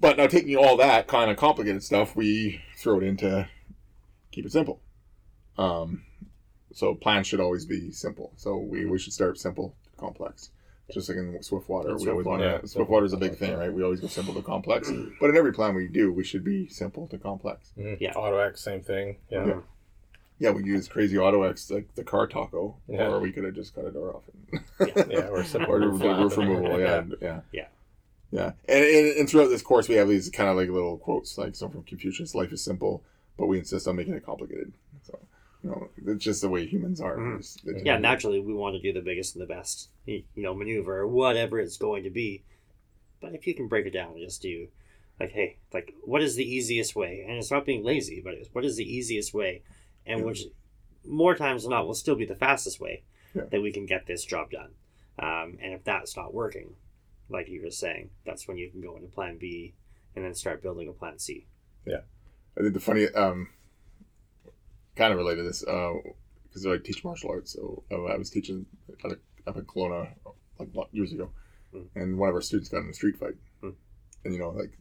but 0.00 0.16
now 0.16 0.26
taking 0.26 0.56
all 0.56 0.76
that 0.78 1.06
kind 1.06 1.30
of 1.30 1.36
complicated 1.36 1.82
stuff, 1.82 2.16
we 2.16 2.60
throw 2.76 2.98
it 2.98 3.04
into 3.04 3.48
keep 4.32 4.44
it 4.46 4.52
simple. 4.52 4.80
Um, 5.56 6.02
so 6.72 6.94
plans 6.94 7.26
should 7.26 7.40
always 7.40 7.64
be 7.64 7.90
simple. 7.92 8.32
So 8.36 8.56
we, 8.56 8.84
we 8.84 8.98
should 8.98 9.12
start 9.12 9.38
simple 9.38 9.74
to 9.84 9.90
complex. 10.00 10.50
Just 10.92 11.08
like 11.08 11.18
in 11.18 11.42
Swiftwater, 11.42 11.90
In 11.90 11.96
we 11.96 12.08
always 12.08 12.24
want 12.26 12.40
Swiftwater. 12.40 12.58
to. 12.58 12.62
Yeah, 12.64 12.66
Swiftwater 12.66 13.04
is 13.06 13.12
a 13.12 13.18
big 13.18 13.36
thing, 13.36 13.56
right? 13.58 13.72
We 13.72 13.82
always 13.82 14.00
go 14.00 14.06
simple 14.06 14.32
to 14.34 14.42
complex. 14.42 14.90
But 15.20 15.28
in 15.30 15.36
every 15.36 15.52
plan 15.52 15.74
we 15.74 15.86
do, 15.86 16.12
we 16.12 16.24
should 16.24 16.44
be 16.44 16.66
simple 16.68 17.06
to 17.08 17.18
complex. 17.18 17.72
Mhm. 17.78 17.98
Yeah. 18.00 18.12
Auto 18.14 18.38
X, 18.38 18.60
same 18.62 18.80
thing. 18.80 19.16
Yeah, 19.30 19.46
Yeah. 19.46 19.60
Yeah, 20.40 20.50
we 20.52 20.62
use 20.64 20.86
crazy 20.88 21.18
auto 21.18 21.42
X 21.42 21.68
like 21.70 21.94
the 21.96 22.04
car 22.04 22.26
taco, 22.28 22.76
Yeah. 22.88 23.08
or 23.08 23.18
we 23.20 23.32
could 23.32 23.42
have 23.44 23.54
just 23.54 23.74
cut 23.74 23.84
a 23.86 23.90
door 23.90 24.14
off. 24.16 24.22
And 24.78 25.10
yeah, 25.12 25.28
or 25.28 25.42
simple 25.44 25.74
or 25.74 25.80
roof 25.80 26.00
roof 26.00 26.36
removal. 26.38 26.78
Yeah, 26.80 27.04
yeah, 27.20 27.40
Yeah. 27.52 27.66
yeah. 28.30 28.52
And, 28.68 28.84
and 28.84 29.16
and 29.18 29.28
throughout 29.28 29.48
this 29.48 29.62
course, 29.62 29.88
we 29.88 29.96
have 29.96 30.08
these 30.08 30.30
kind 30.30 30.48
of 30.48 30.56
like 30.56 30.68
little 30.70 30.96
quotes, 30.96 31.36
like 31.36 31.54
some 31.56 31.70
from 31.72 31.82
Confucius: 31.82 32.34
"Life 32.36 32.52
is 32.52 32.62
simple, 32.62 33.02
but 33.36 33.46
we 33.48 33.58
insist 33.58 33.88
on 33.88 33.96
making 33.96 34.14
it 34.14 34.24
complicated." 34.24 34.72
You 35.62 35.70
know, 35.70 35.88
it's 36.06 36.24
just 36.24 36.40
the 36.40 36.48
way 36.48 36.66
humans 36.66 37.00
are. 37.00 37.16
Mhm. 37.16 37.36
It's- 37.66 37.82
Yeah, 37.84 37.98
naturally 37.98 38.38
we 38.40 38.54
want 38.54 38.76
to 38.76 38.80
do 38.82 38.92
the 38.92 39.04
biggest 39.04 39.34
and 39.34 39.42
the 39.42 39.46
best, 39.46 39.90
you 40.06 40.22
know, 40.36 40.54
maneuver, 40.54 41.06
whatever 41.06 41.58
it's 41.58 41.76
going 41.76 42.04
to 42.04 42.10
be. 42.10 42.44
But 43.20 43.34
if 43.34 43.46
you 43.46 43.54
can 43.54 43.66
break 43.66 43.84
it 43.86 43.90
down 43.90 44.12
and 44.12 44.20
just 44.20 44.40
do, 44.40 44.68
like, 45.18 45.30
hey, 45.32 45.56
like, 45.72 45.94
what 46.02 46.22
is 46.22 46.36
the 46.36 46.44
easiest 46.48 46.94
way? 46.94 47.22
And 47.26 47.36
it's 47.38 47.50
not 47.50 47.66
being 47.66 47.82
lazy, 47.82 48.20
but 48.20 48.34
it's 48.34 48.54
what 48.54 48.64
is 48.64 48.76
the 48.76 48.84
easiest 48.84 49.34
way, 49.34 49.62
and 50.06 50.20
Yeah. 50.20 50.26
which 50.26 50.44
more 51.04 51.34
times 51.34 51.62
than 51.62 51.70
not 51.70 51.86
will 51.86 51.94
still 51.94 52.14
be 52.14 52.24
the 52.24 52.36
fastest 52.36 52.78
way 52.80 53.02
Yeah. 53.34 53.44
that 53.46 53.60
we 53.60 53.72
can 53.72 53.84
get 53.86 54.06
this 54.06 54.24
job 54.24 54.50
done. 54.52 54.74
Um, 55.18 55.58
and 55.60 55.72
if 55.74 55.82
that's 55.82 56.16
not 56.16 56.32
working, 56.32 56.76
like 57.28 57.48
you 57.48 57.62
were 57.62 57.70
saying, 57.72 58.10
that's 58.24 58.46
when 58.46 58.56
you 58.58 58.70
can 58.70 58.80
go 58.80 58.94
into 58.94 59.08
Plan 59.08 59.38
B 59.38 59.74
and 60.14 60.24
then 60.24 60.34
start 60.34 60.62
building 60.62 60.86
a 60.88 60.92
Plan 60.92 61.18
C. 61.18 61.46
Yeah. 61.84 62.02
I 62.56 62.60
think 62.60 62.74
the 62.74 62.80
funny, 62.80 63.08
um, 63.08 63.48
kind 64.98 65.12
of 65.12 65.18
related 65.18 65.42
to 65.42 65.48
this, 65.48 65.60
because 65.60 66.66
I 66.66 66.76
teach 66.78 67.04
martial 67.04 67.30
arts. 67.30 67.52
So 67.52 67.82
uh, 67.90 68.04
I 68.04 68.16
was 68.16 68.30
teaching 68.30 68.66
at 69.04 69.12
a, 69.12 69.18
up 69.48 69.56
in 69.56 69.64
Kelowna 69.64 70.08
like 70.58 70.68
years 70.92 71.12
ago, 71.12 71.30
Mm. 71.74 71.86
and 71.96 72.18
one 72.18 72.30
of 72.30 72.34
our 72.34 72.40
students 72.40 72.70
got 72.70 72.78
in 72.82 72.88
a 72.88 72.94
street 72.94 73.18
fight, 73.18 73.34
Mm. 73.62 73.74
and 74.24 74.32
you 74.34 74.40
know, 74.40 74.48
like, 74.50 74.72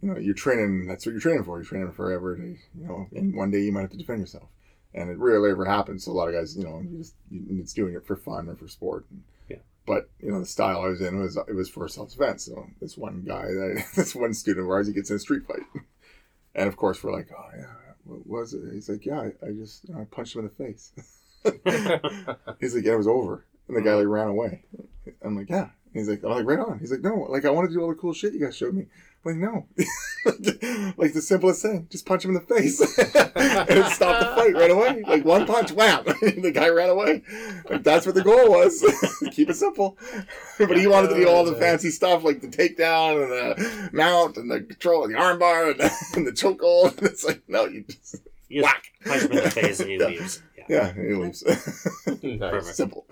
you 0.00 0.08
know, 0.08 0.16
you're 0.16 0.32
training. 0.34 0.86
That's 0.86 1.04
what 1.04 1.10
you're 1.10 1.20
training 1.20 1.42
for. 1.42 1.58
You're 1.58 1.64
training 1.64 1.90
forever. 1.90 2.36
To, 2.36 2.42
you 2.42 2.86
know, 2.86 3.08
and 3.16 3.34
one 3.34 3.50
day 3.50 3.62
you 3.62 3.72
might 3.72 3.80
have 3.80 3.90
to 3.90 3.96
defend 3.96 4.20
yourself, 4.20 4.48
and 4.94 5.10
it 5.10 5.18
rarely 5.18 5.50
ever 5.50 5.64
happens. 5.64 6.04
So 6.04 6.12
a 6.12 6.14
lot 6.14 6.28
of 6.28 6.34
guys, 6.34 6.56
you 6.56 6.62
know, 6.62 6.80
you 6.80 6.98
just 6.98 7.14
it's 7.32 7.72
doing 7.72 7.94
it 7.94 8.06
for 8.06 8.14
fun 8.16 8.48
or 8.48 8.54
for 8.54 8.68
sport. 8.68 9.06
Yeah. 9.48 9.56
But 9.86 10.08
you 10.20 10.30
know, 10.30 10.38
the 10.38 10.46
style 10.46 10.82
I 10.82 10.88
was 10.88 11.00
in 11.00 11.18
was 11.18 11.36
it 11.36 11.54
was 11.54 11.68
for 11.68 11.88
self 11.88 12.10
defense. 12.12 12.44
So 12.44 12.68
this 12.80 12.96
one 12.96 13.24
guy, 13.26 13.42
that 13.46 13.84
this 13.96 14.14
one 14.14 14.34
student 14.34 14.66
of 14.66 14.70
ours, 14.70 14.86
he 14.86 14.92
gets 14.92 15.10
in 15.10 15.16
a 15.16 15.18
street 15.18 15.46
fight. 15.48 15.66
And 16.54 16.66
of 16.66 16.76
course, 16.76 17.04
we're 17.04 17.12
like, 17.12 17.28
oh, 17.36 17.50
yeah, 17.56 17.87
what 18.08 18.26
was 18.26 18.54
it? 18.54 18.62
He's 18.72 18.88
like, 18.88 19.04
yeah, 19.04 19.20
I, 19.20 19.46
I 19.46 19.52
just, 19.52 19.86
I 19.96 20.04
punched 20.04 20.34
him 20.34 20.40
in 20.40 20.50
the 20.56 20.64
face. 20.64 20.92
He's 22.60 22.74
like, 22.74 22.84
yeah, 22.84 22.94
it 22.94 22.98
was 22.98 23.06
over. 23.06 23.44
And 23.68 23.76
the 23.76 23.82
guy, 23.82 23.90
mm. 23.90 23.98
like, 23.98 24.06
ran 24.06 24.28
away. 24.28 24.64
I'm 25.22 25.36
like, 25.36 25.50
yeah. 25.50 25.68
He's 25.92 26.08
like, 26.08 26.24
I'm 26.24 26.30
like, 26.30 26.46
right 26.46 26.58
on. 26.58 26.78
He's 26.78 26.90
like, 26.90 27.02
no, 27.02 27.26
like, 27.28 27.44
I 27.44 27.50
want 27.50 27.68
to 27.68 27.74
do 27.74 27.80
all 27.80 27.88
the 27.88 27.94
cool 27.94 28.12
shit 28.12 28.32
you 28.32 28.40
guys 28.40 28.56
showed 28.56 28.74
me. 28.74 28.86
I'm 29.24 29.40
like, 29.40 29.52
no. 29.52 29.66
like, 30.96 31.12
the 31.12 31.20
simplest 31.20 31.62
thing, 31.62 31.86
just 31.90 32.06
punch 32.06 32.24
him 32.24 32.30
in 32.30 32.42
the 32.42 32.54
face. 32.54 32.80
and 32.98 33.68
it 33.70 33.86
stopped 33.92 34.20
the 34.20 34.26
fight 34.36 34.54
right 34.54 34.70
away. 34.70 35.02
Like, 35.06 35.24
one 35.24 35.44
punch, 35.46 35.72
wham. 35.72 36.04
the 36.22 36.52
guy 36.54 36.68
ran 36.68 36.88
away. 36.88 37.22
Like, 37.68 37.82
that's 37.82 38.06
what 38.06 38.14
the 38.14 38.22
goal 38.22 38.48
was. 38.50 38.80
Keep 39.32 39.50
it 39.50 39.54
simple. 39.56 39.98
but 40.58 40.76
he 40.78 40.86
wanted 40.86 41.08
to 41.08 41.16
do 41.16 41.28
all 41.28 41.44
the 41.44 41.56
fancy 41.56 41.90
stuff, 41.90 42.22
like 42.24 42.40
the 42.40 42.46
takedown 42.48 43.22
and 43.24 43.32
the 43.32 43.90
mount 43.92 44.36
and 44.36 44.50
the 44.50 44.60
control 44.60 45.04
and 45.04 45.12
the 45.14 45.18
armbar 45.18 45.72
and 45.72 45.80
the, 45.80 45.92
and 46.16 46.26
the 46.26 46.32
chokehold. 46.32 46.96
And 46.98 47.08
it's 47.08 47.24
like, 47.24 47.42
no, 47.48 47.66
you 47.66 47.82
just 47.84 48.16
You 48.48 48.62
just 48.62 48.72
whack. 48.74 48.84
punch 49.04 49.22
him 49.24 49.32
in 49.32 49.44
the 49.44 49.50
face 49.50 49.80
and 49.80 49.90
he 49.90 49.96
Yeah. 49.98 50.06
leaves. 50.06 50.42
Yeah. 50.56 50.64
Yeah, 50.68 50.92
he 50.94 51.14
leaves. 51.14 51.44
nice. 52.22 52.76
Simple. 52.76 53.04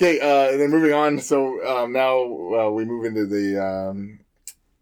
Okay, 0.00 0.20
uh, 0.20 0.50
and 0.52 0.60
then 0.60 0.70
moving 0.70 0.92
on. 0.92 1.18
So 1.20 1.64
um, 1.66 1.92
now 1.92 2.22
uh, 2.22 2.70
we 2.70 2.84
move 2.84 3.04
into 3.04 3.26
the 3.26 3.62
um, 3.62 4.20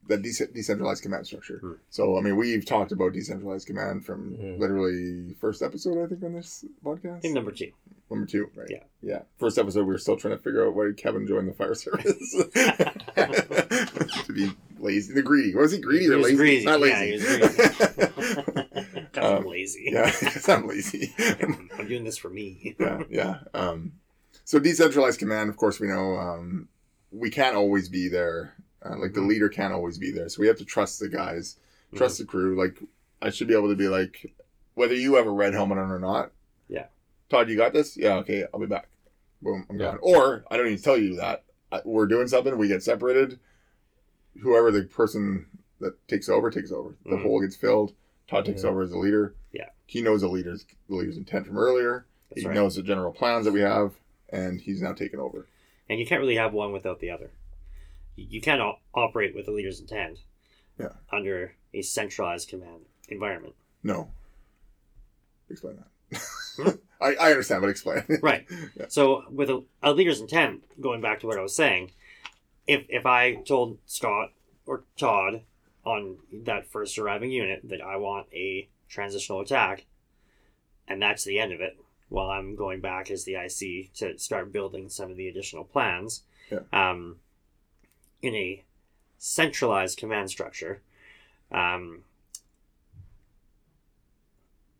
the 0.06 0.16
dece- 0.16 0.52
decentralized 0.54 1.02
command 1.02 1.26
structure. 1.26 1.58
Hmm. 1.58 1.72
So 1.90 2.16
I 2.18 2.20
mean, 2.20 2.36
we've 2.36 2.64
talked 2.64 2.92
about 2.92 3.12
decentralized 3.12 3.66
command 3.66 4.04
from 4.06 4.36
Mhm. 4.36 4.58
literally 4.58 5.34
first 5.40 5.62
episode, 5.62 6.02
I 6.02 6.06
think, 6.08 6.22
on 6.22 6.34
this 6.34 6.64
podcast. 6.84 7.24
In 7.24 7.34
number 7.34 7.50
two. 7.52 7.72
Number 8.10 8.24
two, 8.26 8.48
right? 8.56 8.68
Yeah. 8.70 8.84
Yeah. 9.02 9.22
First 9.38 9.58
episode, 9.58 9.80
we 9.80 9.92
were 9.92 9.98
still 9.98 10.16
trying 10.16 10.34
to 10.36 10.42
figure 10.42 10.66
out 10.66 10.74
why 10.74 10.90
Kevin 10.96 11.26
joined 11.26 11.46
the 11.48 11.52
fire 11.52 11.74
service. 11.74 12.32
to 14.24 14.32
be 14.32 14.50
lazy, 14.78 15.12
the 15.12 15.20
greedy. 15.22 15.54
Was 15.54 15.72
he 15.72 15.78
greedy 15.78 16.04
He 16.06 16.10
or 16.10 16.16
was 16.16 16.24
lazy? 16.26 16.36
greedy. 16.36 16.64
Not 16.64 16.80
Yeah, 16.80 17.00
lazy. 17.00 17.18
he 17.26 17.40
was 17.40 17.54
greedy. 17.54 18.12
'Cause 19.12 19.24
I'm 19.24 19.36
Um, 19.38 19.46
lazy. 19.46 19.88
yeah, 19.92 20.12
I'm 20.48 20.66
lazy. 20.68 21.14
I'm 21.78 21.86
doing 21.88 22.04
this 22.04 22.16
for 22.16 22.30
me. 22.30 22.76
yeah, 22.78 23.02
yeah. 23.10 23.40
Um, 23.52 23.92
so 24.48 24.58
decentralized 24.58 25.18
command, 25.18 25.50
of 25.50 25.58
course, 25.58 25.78
we 25.78 25.88
know 25.88 26.16
um, 26.16 26.68
we 27.12 27.28
can't 27.28 27.54
always 27.54 27.90
be 27.90 28.08
there. 28.08 28.54
Uh, 28.82 28.96
like 28.98 29.12
the 29.12 29.20
Mhm. 29.20 29.28
leader 29.28 29.48
can't 29.50 29.74
always 29.74 29.98
be 29.98 30.10
there, 30.10 30.26
so 30.30 30.40
we 30.40 30.46
have 30.46 30.56
to 30.56 30.64
trust 30.64 31.00
the 31.00 31.08
guys, 31.08 31.56
trust 31.94 32.14
Mm-hmm. 32.14 32.22
the 32.22 32.26
crew. 32.30 32.56
Like 32.58 32.78
I 33.20 33.28
should 33.28 33.46
be 33.46 33.52
able 33.54 33.68
to 33.68 33.76
be 33.76 33.88
like, 33.88 34.32
whether 34.72 34.94
you 34.94 35.16
have 35.16 35.26
a 35.26 35.30
red 35.30 35.52
helmet 35.52 35.76
on 35.76 35.90
or 35.90 35.98
not. 35.98 36.32
Yeah. 36.66 36.86
Todd, 37.28 37.50
you 37.50 37.58
got 37.58 37.74
this? 37.74 37.94
Yeah. 37.98 38.14
Okay, 38.20 38.46
I'll 38.54 38.60
be 38.60 38.64
back. 38.64 38.88
Boom, 39.42 39.66
I'm 39.68 39.78
Yeah. 39.78 39.90
gone. 39.90 39.98
Or 40.00 40.44
I 40.50 40.56
don't 40.56 40.64
need 40.66 40.78
to 40.78 40.82
tell 40.82 40.96
you 40.96 41.16
that 41.16 41.44
we're 41.84 42.06
doing 42.06 42.26
something. 42.26 42.56
We 42.56 42.68
get 42.68 42.82
separated. 42.82 43.38
Whoever 44.40 44.70
the 44.70 44.84
person 44.84 45.44
that 45.80 46.08
takes 46.08 46.30
over 46.30 46.50
takes 46.50 46.72
over. 46.72 46.94
The 47.04 47.16
Mhm. 47.16 47.22
hole 47.22 47.40
gets 47.42 47.54
filled. 47.56 47.92
Todd 48.28 48.46
takes 48.46 48.62
Yeah. 48.62 48.70
over 48.70 48.80
as 48.80 48.90
the 48.92 48.98
leader. 48.98 49.34
Yeah. 49.52 49.68
He 49.84 50.00
knows 50.00 50.22
the 50.22 50.28
leader's 50.28 50.64
the 50.88 50.94
leader's 50.96 51.18
intent 51.18 51.46
from 51.46 51.58
earlier. 51.58 52.06
That's 52.30 52.40
he 52.42 52.46
right. 52.48 52.54
knows 52.54 52.76
the 52.76 52.82
general 52.82 53.12
plans 53.12 53.44
that 53.44 53.52
we 53.52 53.60
have, 53.60 53.98
and 54.30 54.60
he's 54.60 54.82
now 54.82 54.92
taken 54.92 55.20
over. 55.20 55.46
And 55.88 55.98
you 55.98 56.06
can't 56.06 56.20
really 56.20 56.36
have 56.36 56.52
one 56.52 56.72
without 56.72 57.00
the 57.00 57.10
other. 57.10 57.30
You 58.16 58.40
can't 58.40 58.60
operate 58.94 59.34
with 59.34 59.46
the 59.46 59.52
leader's 59.52 59.80
intent 59.80 60.18
Yeah. 60.78 60.92
under 61.12 61.54
a 61.72 61.82
centralized 61.82 62.48
command 62.48 62.82
environment. 63.08 63.54
No. 63.82 64.10
Explain 65.50 65.78
Hmm? 66.56 66.64
that. 66.64 66.78
I, 67.00 67.14
I 67.14 67.30
understand, 67.30 67.60
but 67.62 67.70
explain. 67.70 68.02
Right. 68.22 68.44
Yeah. 68.76 68.86
So 68.88 69.24
with 69.30 69.50
a, 69.50 69.62
a 69.82 69.92
leader's 69.92 70.20
intent, 70.20 70.64
going 70.80 71.00
back 71.00 71.20
to 71.20 71.26
what 71.26 71.38
I 71.38 71.42
was 71.42 71.54
saying, 71.54 71.92
if 72.66 72.84
if 72.88 73.06
I 73.06 73.36
told 73.36 73.78
Scott 73.86 74.32
or 74.66 74.82
Todd 74.98 75.42
on 75.84 76.16
that 76.44 76.66
first 76.66 76.98
arriving 76.98 77.30
unit 77.30 77.60
that 77.64 77.80
I 77.80 77.96
want 77.96 78.26
a 78.32 78.68
transitional 78.88 79.40
attack, 79.40 79.86
and 80.88 81.00
that's 81.00 81.24
the 81.24 81.38
end 81.38 81.52
of 81.52 81.60
it, 81.60 81.78
while 82.08 82.30
I'm 82.30 82.54
going 82.56 82.80
back 82.80 83.10
as 83.10 83.24
the 83.24 83.34
IC 83.34 83.92
to 83.94 84.18
start 84.18 84.52
building 84.52 84.88
some 84.88 85.10
of 85.10 85.16
the 85.16 85.28
additional 85.28 85.64
plans, 85.64 86.22
Yeah. 86.50 86.60
um, 86.72 87.20
in 88.22 88.34
a 88.34 88.64
centralized 89.18 89.98
command 89.98 90.30
structure, 90.30 90.80
um, 91.52 92.04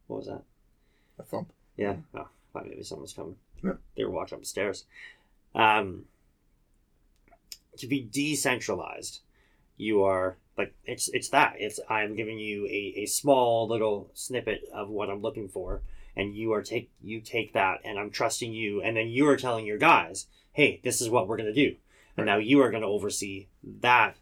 what 0.07 0.19
was 0.19 0.27
that? 0.27 0.43
A 1.19 1.23
thump. 1.23 1.53
Yeah. 1.77 1.97
Oh, 2.15 2.29
thought 2.53 2.67
maybe 2.67 2.83
someone's 2.83 3.13
coming. 3.13 3.37
Yeah. 3.63 3.75
They 3.97 4.05
were 4.05 4.11
walking 4.11 4.37
up 4.37 4.41
the 4.43 4.47
stairs. 4.47 4.85
Um, 5.55 6.05
to 7.77 7.87
be 7.87 8.01
decentralized, 8.01 9.21
you 9.77 10.03
are 10.03 10.37
like 10.57 10.75
it's 10.85 11.09
it's 11.09 11.29
that 11.31 11.55
it's 11.59 11.79
I'm 11.89 12.17
giving 12.17 12.39
you 12.39 12.67
a, 12.67 12.95
a 12.97 13.07
small 13.07 13.69
little 13.69 14.11
snippet 14.15 14.63
of 14.73 14.89
what 14.89 15.11
I'm 15.11 15.21
looking 15.23 15.49
for, 15.49 15.83
and 16.19 16.35
you 16.37 16.53
are 16.53 16.63
take 16.63 16.91
you 17.03 17.21
take 17.23 17.55
that, 17.55 17.81
and 17.85 17.99
I'm 17.99 18.11
trusting 18.11 18.53
you, 18.53 18.83
and 18.83 18.95
then 18.97 19.09
you 19.09 19.27
are 19.29 19.37
telling 19.39 19.65
your 19.65 19.79
guys, 19.79 20.27
hey, 20.53 20.81
this 20.85 21.01
is 21.01 21.09
what 21.09 21.27
we're 21.27 21.39
gonna 21.39 21.55
do, 21.55 21.77
and 22.17 22.27
now 22.27 22.37
you 22.37 22.61
are 22.61 22.71
gonna 22.71 22.87
oversee 22.87 23.47
that 23.81 24.17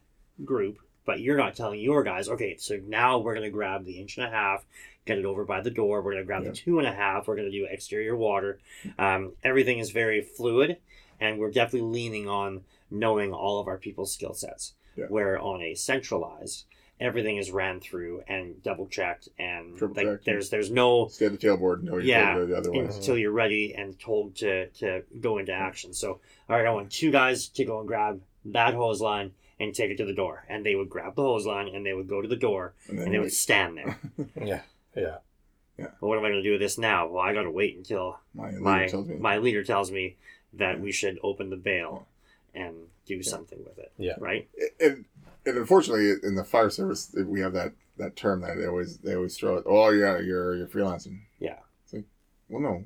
group, 0.44 0.78
but 1.04 1.18
you're 1.18 1.37
not 1.37 1.56
telling 1.56 1.80
your 1.80 2.04
guys, 2.04 2.28
okay, 2.28 2.56
so 2.59 2.78
now 2.87 3.18
we're 3.18 3.35
gonna 3.35 3.50
grab 3.50 3.85
the 3.85 3.98
inch 3.98 4.16
and 4.18 4.26
a 4.26 4.30
half 4.30 4.64
get 5.06 5.18
it 5.18 5.24
over 5.24 5.44
by 5.44 5.61
the 5.61 5.70
door. 5.70 6.02
We're 6.02 6.14
going 6.14 6.24
to 6.24 6.26
grab 6.26 6.42
Yeah. 6.42 6.48
the 6.50 6.56
two 6.56 6.80
and 6.80 6.88
a 6.88 6.92
half. 6.92 7.28
We're 7.28 7.37
going 7.37 7.48
to 7.48 7.56
do 7.56 7.64
exterior 7.70 8.16
water. 8.16 8.59
Um, 8.98 9.35
everything 9.44 9.78
is 9.78 9.92
very 9.92 10.20
fluid, 10.20 10.78
and 11.20 11.38
we're 11.38 11.52
definitely 11.52 11.88
leaning 11.92 12.28
on 12.28 12.64
knowing 12.90 13.32
all 13.32 13.61
of 13.61 13.68
our 13.68 13.78
people's 13.78 14.12
skill 14.12 14.35
sets. 14.35 14.74
Yeah. 14.96 15.04
Where 15.06 15.38
on 15.38 15.62
a 15.62 15.76
centralized, 15.76 16.64
everything 17.00 17.37
is 17.37 17.50
ran 17.50 17.80
through 17.80 18.22
and 18.28 18.62
double 18.62 18.87
checked, 18.87 19.28
and 19.38 19.76
Triple 19.76 19.96
like 19.96 20.06
checked. 20.06 20.24
there's 20.24 20.50
there's 20.50 20.70
no 20.70 21.09
Stay 21.09 21.26
at 21.26 21.32
the 21.32 21.38
tailboard. 21.38 21.82
No, 21.82 21.98
you 21.98 22.09
Yeah. 22.11 22.38
the 22.38 22.56
other 22.56 22.72
way. 22.72 22.80
until 22.80 23.00
uh-huh. 23.00 23.14
you're 23.14 23.32
ready 23.32 23.74
and 23.74 23.98
told 23.98 24.37
to 24.37 24.68
to 24.68 25.02
go 25.20 25.38
into 25.38 25.52
action. 25.52 25.92
So, 25.92 26.20
all 26.48 26.56
right, 26.56 26.66
I 26.66 26.70
want 26.70 26.90
two 26.90 27.11
guys 27.11 27.48
to 27.48 27.64
go 27.64 27.78
and 27.80 27.88
grab 27.88 28.20
that 28.46 28.74
hose 28.74 29.00
line 29.00 29.32
and 29.59 29.74
take 29.74 29.90
it 29.90 29.96
to 29.96 30.04
the 30.04 30.12
door, 30.14 30.44
and 30.48 30.64
they 30.64 30.74
would 30.74 30.90
grab 30.90 31.14
the 31.16 31.22
hose 31.22 31.46
line 31.46 31.68
and 31.68 31.85
they 31.85 31.94
would 31.94 32.09
go 32.09 32.20
to 32.20 32.28
the 32.28 32.37
door 32.37 32.74
And 32.88 32.98
then 32.98 33.06
and 33.06 33.14
they 33.14 33.18
would 33.18 33.32
stand 33.32 33.76
there. 33.78 33.98
Yeah. 34.44 34.61
Yeah. 34.96 35.88
Well, 36.00 36.09
what 36.09 36.18
am 36.18 36.24
I 36.24 36.28
going 36.28 36.42
to 36.42 36.48
do 36.48 36.52
with 36.52 36.61
this 36.61 36.78
now? 36.78 37.06
Well, 37.09 37.22
I 37.22 37.35
got 37.35 37.42
to 37.42 37.50
wait 37.50 37.76
until 37.76 38.18
my 38.35 38.46
leader 38.48 38.61
my 38.61 38.87
tells 38.87 39.09
me. 39.09 39.16
my 39.16 39.37
leader 39.37 39.62
tells 39.62 39.90
me 39.90 40.16
that 40.54 40.80
we 40.80 40.90
should 40.90 41.18
open 41.22 41.50
the 41.50 41.56
bail 41.56 42.06
and 42.54 42.74
do 43.04 43.22
something 43.22 43.59
with 43.62 43.78
it. 43.78 43.92
Yeah. 43.98 44.14
Right. 44.18 44.48
and, 44.80 45.04
and 45.46 45.56
unfortunately, 45.59 46.12
in 46.22 46.35
the 46.35 46.44
fire 46.44 46.70
service, 46.70 47.14
we 47.26 47.40
have 47.40 47.52
that, 47.54 47.72
that 47.98 48.16
term 48.16 48.40
that 48.42 48.56
they 48.56 48.66
always 48.66 48.98
they 48.98 49.14
always 49.14 49.37
throw. 49.38 49.56
It, 49.56 49.64
oh 49.66 49.90
yeah, 49.90 50.18
you're 50.18 50.54
you're 50.56 50.66
freelancing. 50.66 51.20
Yeah. 51.38 51.56
It's 51.85 51.92
like, 51.94 52.04
well, 52.48 52.61
no, 52.62 52.85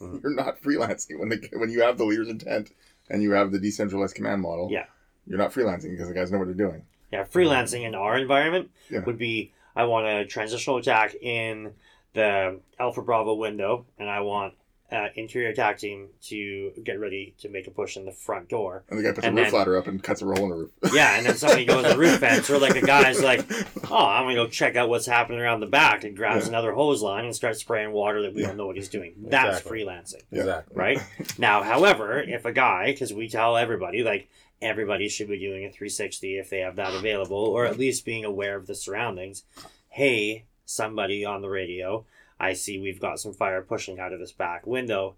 Mhm. 0.00 0.20
you're 0.22 0.34
not 0.34 0.60
freelancing 0.60 1.18
when 1.20 1.28
they, 1.28 1.38
when 1.52 1.70
you 1.70 1.82
have 1.82 1.98
the 1.98 2.04
leader's 2.04 2.28
intent 2.28 2.72
and 3.10 3.22
you 3.22 3.32
have 3.32 3.52
the 3.52 3.58
decentralized 3.60 4.14
command 4.16 4.42
model. 4.42 4.68
Yeah. 4.70 4.86
You're 5.26 5.38
not 5.38 5.52
freelancing 5.52 5.90
because 5.92 6.08
the 6.08 6.14
guys 6.14 6.32
know 6.32 6.38
what 6.38 6.46
they're 6.46 6.54
doing. 6.54 6.82
Yeah. 7.12 7.24
Freelancing 7.24 7.84
in 7.86 7.94
our 7.94 8.18
environment 8.18 8.70
Yeah. 8.90 9.00
would 9.04 9.18
be 9.18 9.52
I 9.76 9.84
want 9.84 10.06
a 10.06 10.24
transitional 10.26 10.78
attack 10.78 11.14
in 11.14 11.72
the 12.14 12.60
Alpha 12.78 13.00
Bravo 13.00 13.34
window, 13.34 13.86
and 13.98 14.10
I 14.10 14.20
want 14.20 14.54
uh, 14.92 15.08
interior 15.16 15.48
attack 15.48 15.78
team 15.78 16.08
to 16.24 16.70
get 16.84 17.00
ready 17.00 17.34
to 17.38 17.48
make 17.48 17.66
a 17.66 17.70
push 17.70 17.96
in 17.96 18.04
the 18.04 18.12
front 18.12 18.48
door. 18.48 18.84
And 18.90 18.98
the 18.98 19.02
guy 19.02 19.12
puts 19.12 19.26
And 19.26 19.38
a 19.38 19.42
roof 19.42 19.50
then- 19.50 19.58
ladder 19.58 19.76
up 19.78 19.86
and 19.86 20.02
cuts 20.02 20.20
a 20.20 20.26
hole 20.26 20.36
in 20.44 20.50
the 20.50 20.56
roof. 20.56 20.70
Yeah, 20.92 21.16
and 21.16 21.24
then 21.26 21.36
somebody 21.36 21.64
goes 21.64 21.82
to 21.84 21.90
the 21.90 21.98
roof 21.98 22.18
fence, 22.18 22.50
or 22.50 22.58
like 22.58 22.76
a 22.76 22.82
guy's 22.82 23.22
like, 23.22 23.46
"Oh, 23.90 23.96
I'm 24.06 24.24
gonna 24.24 24.34
go 24.34 24.46
check 24.48 24.76
out 24.76 24.88
what's 24.90 25.06
happening 25.06 25.40
around 25.40 25.60
the 25.60 25.66
back," 25.66 26.04
and 26.04 26.14
grabs 26.16 26.44
Yeah. 26.44 26.50
another 26.50 26.72
hose 26.72 27.00
line 27.02 27.24
and 27.24 27.34
starts 27.34 27.60
spraying 27.60 27.92
water 27.92 28.22
that 28.22 28.34
we 28.34 28.42
Yeah. 28.42 28.48
don't 28.48 28.58
know 28.58 28.66
what 28.66 28.76
he's 28.76 28.88
doing. 28.90 29.14
That's 29.18 29.58
Exactly. 29.60 29.84
freelancing. 29.84 30.22
Yeah. 30.30 30.40
Exactly. 30.40 30.76
right? 30.76 30.98
now, 31.38 31.62
however, 31.62 32.20
if 32.20 32.44
a 32.44 32.52
guy, 32.52 32.92
because 32.92 33.12
we 33.14 33.28
tell 33.28 33.56
everybody, 33.56 34.02
like 34.02 34.28
everybody 34.60 35.08
should 35.08 35.28
be 35.28 35.38
doing 35.38 35.64
a 35.64 35.70
360 35.70 36.38
if 36.38 36.50
they 36.50 36.58
have 36.60 36.76
that 36.76 36.94
available, 36.94 37.36
or 37.36 37.64
at 37.66 37.78
least 37.78 38.04
being 38.04 38.24
aware 38.24 38.56
of 38.56 38.66
the 38.66 38.74
surroundings. 38.74 39.44
Hey, 39.88 40.44
somebody 40.64 41.24
on 41.24 41.42
the 41.42 41.48
radio, 41.48 42.04
I 42.42 42.54
see 42.54 42.80
we've 42.80 43.00
got 43.00 43.20
some 43.20 43.32
fire 43.32 43.62
pushing 43.62 44.00
out 44.00 44.12
of 44.12 44.18
this 44.18 44.32
back 44.32 44.66
window. 44.66 45.14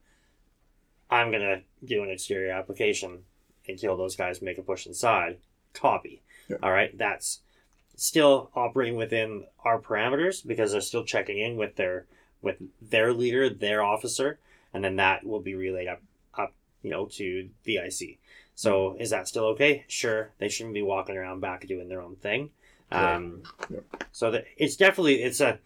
I'm 1.10 1.32
gonna 1.32 1.62
do 1.82 2.02
an 2.02 2.10
exterior 2.10 2.52
application 2.52 3.24
until 3.66 3.96
those 3.96 4.14
guys 4.14 4.42
make 4.42 4.58
a 4.58 4.62
push 4.62 4.87
inside. 4.87 5.38
Copy. 5.72 6.22
Yeah. 6.48 6.58
All 6.62 6.70
right, 6.70 6.96
that's 6.96 7.40
still 7.96 8.50
operating 8.54 8.96
within 8.96 9.44
our 9.64 9.80
parameters 9.80 10.46
because 10.46 10.72
they're 10.72 10.82
still 10.82 11.04
checking 11.04 11.38
in 11.38 11.56
with 11.56 11.76
their 11.76 12.04
with 12.42 12.56
their 12.82 13.14
leader, 13.14 13.48
their 13.48 13.82
officer, 13.82 14.38
and 14.74 14.84
then 14.84 14.96
that 14.96 15.24
will 15.24 15.40
be 15.40 15.54
relayed 15.54 15.88
up 15.88 16.02
up 16.37 16.52
you 16.82 16.90
know 16.90 17.06
to 17.06 17.48
the 17.64 17.76
IC. 17.78 18.18
So 18.54 18.96
is 19.00 19.08
that 19.10 19.28
still 19.28 19.46
okay? 19.46 19.87
Sure, 19.88 20.30
they 20.38 20.50
shouldn't 20.50 20.74
be 20.74 20.82
walking 20.82 21.16
around 21.16 21.40
back 21.40 21.66
doing 21.66 21.88
their 21.88 22.02
own 22.02 22.16
thing. 22.16 22.50
Um, 22.92 23.42
Yep. 23.70 24.04
So 24.12 24.30
that 24.30 24.44
it's 24.58 24.76
definitely 24.76 25.22
it's 25.22 25.40
a. 25.40 25.58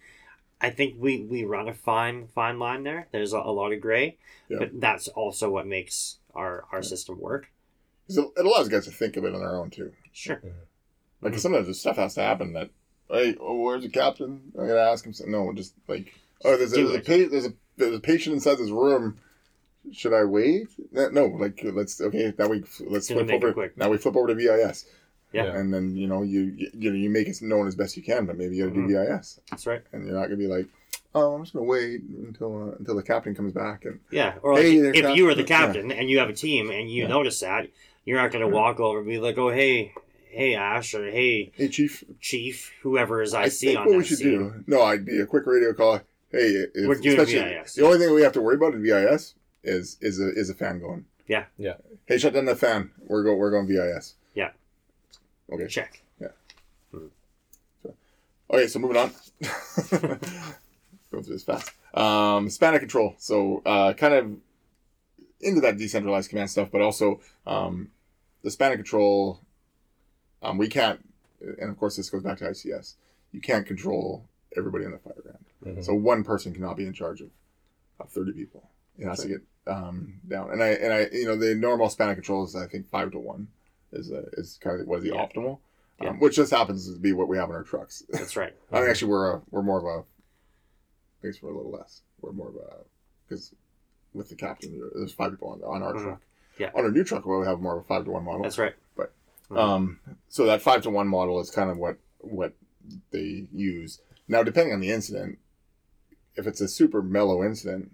I 0.61 0.71
think 0.71 0.95
we 0.99 1.23
we 1.23 1.45
run 1.45 1.69
a 1.69 1.75
fine 1.75 2.29
fine 2.35 2.59
line 2.59 2.83
there. 2.83 3.09
There's 3.13 3.33
a, 3.33 3.39
a 3.39 3.53
lot 3.53 3.73
of 3.73 3.81
gray, 3.81 4.17
Yeah. 4.49 4.59
but 4.61 4.81
that's 4.81 5.09
also 5.09 5.51
what 5.51 5.67
makes 5.67 6.19
our 6.35 6.65
our 6.73 6.83
system 6.83 7.21
work. 7.21 7.51
'Cause 8.07 8.19
it 8.19 8.27
it 8.37 8.47
allows 8.47 8.69
guys 8.69 8.85
to 8.87 8.91
think 8.91 9.17
of 9.17 9.25
it 9.25 9.35
on 9.35 9.41
their 9.41 9.55
own 9.57 9.71
too. 9.71 9.93
Sure. 10.13 10.41
Like 11.23 11.35
Mhm. 11.35 11.39
sometimes 11.41 11.67
this 11.67 11.81
stuff 11.81 11.97
has 11.97 12.15
to 12.15 12.23
happen. 12.23 12.53
That 12.55 12.71
hey, 13.11 13.37
oh, 13.41 13.61
where's 13.61 13.83
the 13.83 13.89
captain? 13.89 14.53
I 14.59 14.67
gotta 14.67 14.81
ask 14.81 15.05
him. 15.07 15.13
Something. 15.13 15.33
No, 15.33 15.53
just 15.53 15.75
like 15.87 16.13
oh, 16.45 16.57
there's 16.57 16.73
a, 16.73 16.77
there's 16.77 16.95
a, 16.95 17.01
pa- 17.01 17.31
there's 17.31 17.47
a 17.47 17.53
there's 17.77 17.95
a 17.97 18.01
patient 18.01 18.35
inside 18.35 18.57
this 18.59 18.71
room. 18.71 19.19
Should 19.93 20.13
I 20.13 20.25
wait? 20.25 20.69
No, 20.93 21.09
no, 21.11 21.27
like 21.27 21.61
let's 21.65 22.01
okay. 22.01 22.35
Now 22.39 22.49
we 22.49 22.65
let's 22.81 23.09
flip 23.09 23.31
over. 23.31 23.53
quick. 23.53 23.77
Now 23.79 23.89
we 23.91 23.97
flip 23.97 24.17
over 24.17 24.27
to 24.27 24.35
VIS, 24.35 24.87
Yeah. 25.33 25.57
and 25.59 25.73
then 25.75 25.95
you 25.97 26.07
know 26.07 26.23
you 26.23 26.41
you, 26.57 26.71
you 26.75 26.91
know 26.91 26.97
you 26.97 27.11
make 27.11 27.29
it 27.29 27.41
known 27.43 27.67
as 27.69 27.75
best 27.75 27.97
you 27.97 28.03
can, 28.03 28.25
but 28.27 28.37
maybe 28.39 28.57
you 28.57 28.67
gotta 28.69 28.79
Mhm. 28.81 28.89
do 28.89 28.95
VIS, 28.95 29.41
That's 29.51 29.67
right. 29.67 29.83
and 29.93 30.07
you're 30.07 30.15
not 30.15 30.25
gonna 30.25 30.37
be 30.37 30.47
like, 30.47 30.67
oh, 31.15 31.35
I'm 31.35 31.43
just 31.43 31.53
gonna 31.53 31.67
wait 31.67 32.01
until 32.03 32.71
uh, 32.71 32.77
until 32.79 32.97
the 32.97 33.03
captain 33.03 33.35
comes 33.35 33.53
back 33.53 33.85
and 33.85 34.01
Yeah. 34.11 34.37
Or 34.43 34.55
like, 34.55 34.63
Hey, 34.63 34.79
there, 34.79 34.95
if 34.95 35.17
you 35.17 35.29
are 35.29 35.35
the 35.35 35.45
captain. 35.45 35.89
captain 35.89 35.99
and 35.99 36.09
you 36.11 36.19
have 36.19 36.31
a 36.31 36.33
team 36.35 36.71
and 36.71 36.91
you 36.91 37.03
Yeah. 37.03 37.09
notice 37.09 37.41
that, 37.41 37.69
you're 38.05 38.17
not 38.19 38.31
going 38.33 38.43
to 38.45 38.49
Yeah. 38.51 38.55
walk 38.61 38.81
over 38.81 38.99
and 39.01 39.07
be 39.07 39.19
like, 39.19 39.37
"Oh, 39.37 39.51
hey, 39.51 39.93
hey, 40.31 40.55
Ash," 40.55 40.95
or 40.95 41.11
"Hey, 41.11 41.53
hey 41.55 41.69
chief, 41.69 42.05
Chief," 42.21 42.73
whoever 42.83 43.21
is 43.21 43.35
I 43.35 43.45
IC 43.45 43.53
think 43.53 43.79
on 43.81 43.85
what 43.85 43.93
that 43.93 43.99
we 43.99 44.05
should 44.05 44.19
scene. 44.19 44.31
do. 44.39 44.65
No, 44.67 44.81
I'd 44.83 45.05
be 45.05 45.19
a 45.21 45.27
quick 45.27 45.45
radio 45.47 45.75
call. 45.75 46.01
Hey, 46.33 46.65
if, 46.75 46.87
We're 46.89 46.95
doing 46.95 47.19
especially- 47.21 47.41
VIS. 47.55 47.75
The 47.75 47.85
only 47.85 47.99
thing 47.99 48.15
we 48.15 48.23
have 48.23 48.33
to 48.33 48.41
worry 48.41 48.55
about 48.57 48.73
in 48.75 48.83
VIS 48.83 49.35
is 49.63 49.99
is 50.01 50.21
a 50.21 50.31
is 50.33 50.49
a 50.49 50.55
fan 50.55 50.79
going. 50.81 51.05
Yeah. 51.27 51.45
Yeah. 51.59 51.75
Hey, 52.07 52.17
shut 52.17 52.33
down 52.33 52.47
the 52.47 52.57
fan. 52.57 52.91
We're 53.07 53.23
going. 53.25 53.37
We're 53.39 53.51
going 53.51 53.67
VIS. 53.67 54.15
Yeah. 55.49 55.55
Okay. 55.55 55.67
Check. 55.69 56.03
Yeah. 56.21 56.29
Okay. 58.51 58.67
So 58.67 58.79
moving 58.79 58.97
on. 58.97 59.13
Go 61.11 61.23
through 61.23 61.35
this 61.35 61.45
fast. 61.45 61.71
Um, 61.95 62.51
span 62.51 62.75
of 62.75 62.81
control. 62.81 63.15
So 63.19 63.63
uh, 63.65 63.93
kind 63.95 64.15
of 64.15 64.37
into 65.41 65.61
that 65.63 65.79
decentralized 65.79 66.29
command 66.31 66.51
stuff, 66.51 66.69
but 66.71 66.81
also 66.83 67.21
um, 67.47 67.91
the 68.43 68.51
span 68.51 68.73
of 68.73 68.79
control. 68.79 69.41
Um, 70.43 70.59
we 70.59 70.69
can't 70.69 71.01
and 71.41 71.71
of 71.71 71.79
course 71.79 71.97
this 71.97 72.11
goes 72.11 72.23
back 72.23 72.39
to 72.39 72.45
ICS. 72.45 72.95
You 73.33 73.41
can't 73.41 73.67
control 73.67 74.25
everybody 74.57 74.85
in 74.85 74.93
the 74.93 74.99
fireground. 74.99 75.45
Mhm. 75.65 75.85
So 75.85 75.95
one 75.95 76.25
person 76.25 76.53
cannot 76.55 76.77
be 76.77 76.87
in 76.87 76.93
charge 76.93 77.21
of, 77.21 77.31
of 78.01 78.11
thirty 78.11 78.33
people. 78.33 78.69
It 78.99 79.07
has 79.07 79.21
to 79.21 79.29
get 79.29 79.43
um, 79.67 80.15
down. 80.27 80.51
And 80.51 80.63
I 80.63 80.69
and 80.69 80.93
I 80.93 81.09
you 81.13 81.27
know 81.27 81.37
the 81.37 81.55
normal 81.55 81.89
span 81.89 82.11
of 82.11 82.17
control 82.17 82.45
is 82.45 82.57
I 82.57 82.67
think 82.67 82.89
five 82.89 83.13
to 83.13 83.19
one 83.19 83.49
is 83.93 84.13
uh, 84.13 84.23
is 84.35 84.59
kind 84.63 84.81
of 84.81 84.87
what 84.87 84.99
is 84.99 85.05
the 85.05 85.11
Yeah. 85.11 85.27
optimal, 85.27 85.59
Yeah. 86.01 86.11
um, 86.11 86.21
which 86.21 86.37
just 86.37 86.51
happens 86.53 86.93
to 86.93 86.99
be 86.99 87.13
what 87.13 87.29
we 87.29 87.37
have 87.39 87.49
in 87.51 87.55
our 87.57 87.63
trucks. 87.63 88.03
That's 88.11 88.37
right. 88.37 88.55
I 88.73 88.79
think 88.81 88.91
actually 88.91 89.11
we're 89.11 89.35
a, 89.35 89.43
we're 89.51 89.63
more 89.63 89.79
of 89.79 89.85
a, 89.85 90.05
I 91.23 91.27
guess 91.31 91.43
we're 91.43 91.51
a 91.53 91.57
little 91.57 91.73
less. 91.73 92.03
We're 92.21 92.33
more 92.33 92.49
of 92.49 92.57
a 92.57 92.77
because 93.29 93.55
with 94.15 94.29
the 94.29 94.37
captain 94.37 94.81
there's 94.95 95.13
five 95.13 95.31
people 95.33 95.49
on 95.51 95.63
on 95.63 95.83
our 95.83 95.95
Mhm. 95.95 96.03
truck. 96.03 96.21
Yeah. 96.59 96.71
On 96.75 96.85
our 96.85 96.91
new 96.91 97.05
truck 97.05 97.25
we 97.27 97.47
have 97.47 97.61
more 97.61 97.77
of 97.79 97.85
a 97.85 97.87
five 97.87 98.05
to 98.05 98.11
one 98.11 98.25
model. 98.25 98.43
That's 98.43 98.59
right. 98.59 98.75
Mhm. 99.51 99.57
Um, 99.57 100.01
so 100.29 100.45
that 100.45 100.61
five 100.61 100.83
to 100.83 100.91
one 100.91 101.09
model 101.09 101.41
is 101.41 101.51
kind 101.51 101.71
of 101.71 101.79
what 101.79 101.97
what 102.19 102.53
they 103.13 103.47
use. 103.53 104.01
Now, 104.27 104.43
depending 104.43 104.75
on 104.75 104.81
the 104.81 104.91
incident, 104.91 105.39
if 106.37 106.47
it's 106.47 106.61
a 106.61 106.69
super 106.69 107.01
mellow 107.01 107.43
incident, 107.43 107.93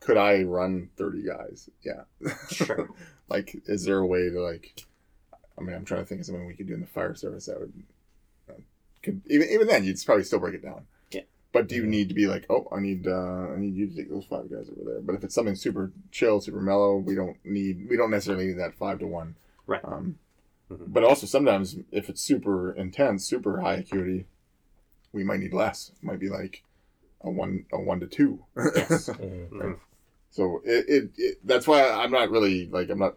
could 0.00 0.16
I 0.16 0.42
run 0.44 0.88
thirty 0.96 1.22
guys? 1.22 1.68
Yeah. 1.82 2.04
Sure. 2.50 2.88
like, 3.28 3.62
is 3.66 3.84
there 3.84 3.98
a 3.98 4.06
way 4.06 4.30
to 4.30 4.40
like? 4.40 4.84
I 5.58 5.62
mean, 5.62 5.74
I'm 5.76 5.84
trying 5.84 6.00
to 6.02 6.06
think 6.06 6.20
of 6.20 6.26
something 6.26 6.46
we 6.46 6.54
could 6.54 6.66
do 6.66 6.74
in 6.74 6.80
the 6.80 6.86
fire 6.86 7.14
service 7.14 7.46
that 7.46 7.60
would. 7.60 7.72
uh, 8.50 8.54
Could 9.02 9.22
even 9.28 9.48
even 9.50 9.66
then 9.68 9.84
you'd 9.84 9.98
probably 10.04 10.24
still 10.24 10.40
break 10.40 10.54
it 10.54 10.62
down. 10.62 10.86
Yeah. 11.10 11.22
But 11.52 11.68
do 11.68 11.76
you 11.76 11.86
need 11.86 12.08
to 12.08 12.14
be 12.14 12.26
like, 12.26 12.46
oh, 12.50 12.66
I 12.72 12.80
need 12.80 13.06
uh, 13.06 13.48
I 13.54 13.56
need 13.58 13.74
you 13.74 13.86
to 13.88 13.94
take 13.96 14.10
those 14.10 14.24
five 14.24 14.50
guys 14.50 14.68
over 14.70 14.90
there? 14.90 15.00
But 15.00 15.14
if 15.14 15.22
it's 15.24 15.34
something 15.34 15.54
super 15.54 15.92
chill, 16.10 16.40
super 16.40 16.60
mellow, 16.60 16.96
we 16.96 17.14
don't 17.14 17.36
need 17.44 17.86
we 17.88 17.96
don't 17.96 18.10
necessarily 18.10 18.46
need 18.48 18.58
that 18.58 18.74
five 18.74 18.98
to 19.00 19.06
one. 19.06 19.36
Right. 19.66 19.84
Um, 19.84 20.18
Mhm. 20.70 20.92
but 20.94 21.04
also 21.04 21.26
sometimes 21.26 21.76
if 21.92 22.08
it's 22.08 22.22
super 22.22 22.72
intense, 22.72 23.26
super 23.26 23.60
high 23.60 23.74
acuity, 23.74 24.24
we 25.12 25.22
might 25.22 25.40
need 25.40 25.52
less. 25.52 25.90
It 25.94 26.02
might 26.02 26.18
be 26.18 26.30
like 26.30 26.62
a 27.20 27.30
one 27.30 27.66
a 27.70 27.78
one 27.78 28.00
to 28.00 28.06
two. 28.06 28.44
Yes. 28.56 29.08
Mhm. 29.10 29.50
Mhm. 29.50 29.78
so 30.30 30.62
it, 30.64 30.84
it, 30.88 31.10
it 31.18 31.38
that's 31.44 31.66
why 31.68 31.88
I'm 31.88 32.10
not 32.10 32.30
really 32.30 32.66
like 32.66 32.88
I'm 32.90 32.98
not. 32.98 33.16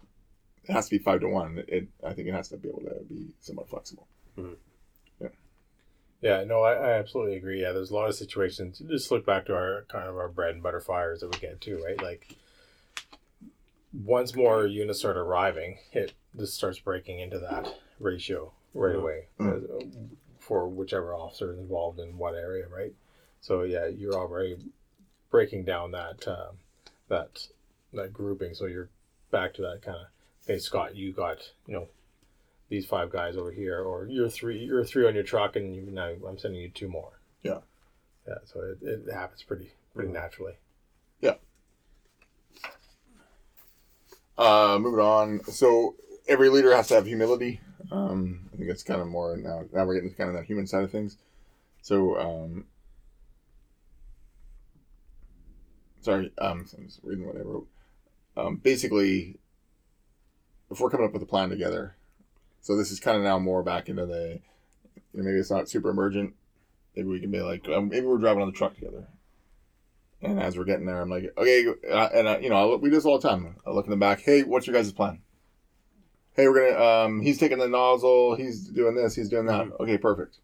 It 0.68 0.74
has 0.74 0.89
to 0.89 0.97
be 0.97 1.03
five 1.03 1.22
to 1.22 1.30
one. 1.30 1.63
It 1.68 1.88
I 2.05 2.13
think 2.13 2.28
it 2.28 2.34
has 2.34 2.49
to 2.49 2.57
be 2.57 2.68
able 2.70 2.82
to 2.82 3.03
be 3.07 3.28
somewhat 3.39 3.70
flexible. 3.70 4.07
Yeah, 5.20 5.30
Yeah. 6.22 6.43
no, 6.43 6.61
I, 6.61 6.74
I 6.74 6.91
absolutely 6.99 7.38
agree. 7.38 7.61
Yeah, 7.61 7.72
there's 7.72 7.91
a 7.91 7.95
lot 7.95 8.09
of 8.09 8.15
situations. 8.15 8.80
Just 8.80 9.11
look 9.11 9.26
back 9.26 9.45
to 9.45 9.53
our 9.55 9.86
kind 9.89 10.07
of 10.09 10.18
our 10.18 10.28
bread 10.30 10.55
and 10.55 10.63
butter 10.63 10.82
fires 10.82 11.22
that 11.22 11.32
we 11.34 11.39
get 11.39 11.61
too, 11.61 11.82
right? 11.84 12.01
Like 12.01 12.36
once 13.93 14.36
more 14.36 14.65
units 14.65 14.99
start 14.99 15.18
arriving, 15.18 15.78
it 15.93 16.13
just 16.38 16.55
starts 16.55 16.80
breaking 16.80 17.20
into 17.20 17.39
that 17.39 17.80
ratio 17.99 18.51
right 18.74 18.95
Mhm. 18.95 18.99
away 18.99 19.28
uh, 19.39 19.59
for 20.39 20.68
whichever 20.68 21.13
officer 21.13 21.51
is 21.53 21.57
involved 21.59 21.99
in 21.99 22.18
what 22.18 22.36
area, 22.36 22.68
right? 22.68 22.93
So 23.41 23.63
yeah, 23.63 23.88
you're 23.88 24.13
already 24.15 24.57
breaking 25.32 25.63
down 25.63 25.91
that 25.91 26.28
um, 26.28 26.57
that 27.07 27.47
that 27.93 28.11
grouping. 28.11 28.53
So 28.53 28.65
you're 28.65 28.89
back 29.32 29.53
to 29.55 29.61
that 29.61 29.82
kind 29.82 29.97
of. 29.97 30.07
Hey 30.48 30.60
Scott, 30.60 30.95
you 30.95 31.12
got 31.12 31.39
you 31.66 31.74
know 31.74 31.88
these 32.70 32.86
five 32.86 33.12
guys 33.12 33.36
over 33.36 33.52
here, 33.52 33.82
or 33.82 34.08
you're 34.08 34.30
three, 34.30 34.60
you're 34.60 34.86
three 34.86 35.06
on 35.06 35.14
your 35.14 35.24
truck, 35.24 35.58
and 35.58 35.76
you 35.76 35.82
now 35.91 36.14
I'm 36.28 36.38
sending 36.38 36.62
you 36.62 36.70
two 36.70 36.88
more. 36.88 37.20
Yeah. 37.43 37.60
Yeah. 38.26 38.36
So 38.45 38.62
it, 38.62 38.78
it 38.82 39.14
happens 39.14 39.43
pretty 39.43 39.72
pretty 39.93 40.10
Mhm. 40.10 40.14
naturally. 40.14 40.54
Yeah. 41.20 41.36
Uh, 44.38 44.78
moving 44.80 45.00
on. 45.02 45.43
So 45.45 45.95
every 46.30 46.48
leader 46.50 46.74
has 46.74 46.88
to 46.89 46.95
have 46.95 47.06
humility. 47.06 47.60
Um, 47.91 48.50
I 48.54 48.58
think 48.58 48.70
it's 48.70 48.84
kind 48.84 49.02
of 49.02 49.08
more 49.08 49.36
now. 49.36 49.66
Now 49.74 49.86
we're 49.86 49.95
getting 49.95 50.12
to 50.12 50.16
kind 50.16 50.30
of 50.30 50.36
that 50.36 50.45
human 50.45 50.68
side 50.68 50.84
of 50.84 50.91
things. 50.91 51.18
So, 51.82 52.18
um, 52.20 52.66
sorry, 56.02 56.32
um, 56.38 56.66
I'm 56.78 56.86
just 56.86 57.00
reading 57.04 57.26
what 57.26 57.38
I 57.38 57.41
wrote. 57.41 57.68
Um, 58.36 58.58
basically, 58.58 59.39
if 60.72 60.80
we're 60.80 60.89
coming 60.89 61.05
up 61.07 61.13
with 61.13 61.22
a 61.24 61.28
plan 61.28 61.49
together, 61.49 61.95
so 62.61 62.76
this 62.76 62.91
is 62.91 62.99
kind 62.99 63.18
of 63.18 63.24
now 63.24 63.39
more 63.39 63.63
back 63.63 63.89
into 63.89 64.05
the, 64.05 64.39
you 65.13 65.20
know, 65.20 65.24
maybe 65.24 65.38
it's 65.38 65.51
not 65.51 65.70
super 65.70 65.89
emergent. 65.89 66.34
Maybe 66.95 67.07
we 67.07 67.20
can 67.20 67.32
be 67.32 67.41
like, 67.41 67.68
um, 67.70 67.89
maybe 67.89 68.05
we're 68.05 68.18
driving 68.18 68.41
on 68.41 68.47
the 68.49 68.57
truck 68.57 68.76
together. 68.76 69.07
And 70.22 70.39
as 70.39 70.57
we're 70.57 70.63
getting 70.65 70.88
there, 70.88 70.99
I'm 70.99 71.09
like, 71.11 71.32
okay, 71.38 71.68
uh, 71.91 72.09
and 72.13 72.28
uh, 72.28 72.39
you 72.41 72.49
know, 72.49 72.55
I 72.55 72.63
look, 72.65 72.82
we 72.82 72.89
do 72.89 72.95
this 72.95 73.05
all 73.05 73.20
the 73.20 73.28
time. 73.30 73.55
I 73.68 73.70
look 73.70 73.86
in 73.86 73.91
the 73.91 73.97
back. 73.97 74.22
Hey, 74.22 74.41
what's 74.43 74.65
your 74.65 74.76
guys' 74.76 74.91
plan? 74.91 75.20
Hey, 76.34 76.47
we're 76.47 76.72
gonna. 76.72 76.84
Um, 76.84 77.22
he's 77.22 77.38
taking 77.38 77.59
the 77.59 77.68
nozzle. 77.68 78.36
He's 78.36 78.68
doing 78.68 78.95
this. 78.95 79.15
He's 79.15 79.30
doing 79.30 79.45
that. 79.45 79.68
Mhm. 79.68 79.80
Okay, 79.80 79.97
perfect. 79.99 80.39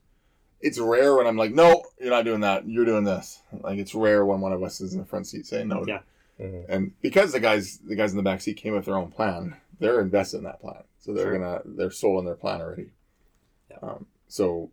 It's 0.62 0.78
rare 0.80 1.16
when 1.16 1.26
I'm 1.28 1.38
like, 1.38 1.54
no, 1.54 1.84
you're 2.00 2.12
not 2.12 2.24
doing 2.24 2.42
that. 2.42 2.68
You're 2.68 2.86
doing 2.86 3.04
this. 3.04 3.42
Like 3.62 3.80
it's 3.80 3.94
rare 3.96 4.24
when 4.26 4.40
one 4.42 4.54
of 4.54 4.62
us 4.64 4.80
is 4.80 4.94
in 4.94 5.00
the 5.00 5.06
front 5.06 5.26
seat 5.28 5.46
saying 5.48 5.68
no. 5.68 5.84
Yeah. 5.88 6.00
Mhm. 6.40 6.66
And 6.70 6.92
because 7.02 7.32
the 7.32 7.40
guys, 7.40 7.80
the 7.80 7.96
guys 7.96 8.12
in 8.12 8.18
the 8.18 8.24
back 8.24 8.42
seat 8.42 8.58
came 8.58 8.74
with 8.74 8.86
their 8.86 8.96
own 8.96 9.12
plan, 9.12 9.56
they're 9.80 10.00
invested 10.02 10.38
in 10.38 10.44
that 10.46 10.62
plan. 10.62 10.84
So 11.00 11.14
they're 11.14 11.26
Sure. 11.26 11.38
gonna, 11.40 11.62
they're 11.66 11.92
sold 11.92 12.20
on 12.20 12.26
their 12.26 12.36
plan 12.36 12.62
already. 12.62 12.92
Yeah. 13.70 13.78
Um, 13.82 14.06
so 14.28 14.72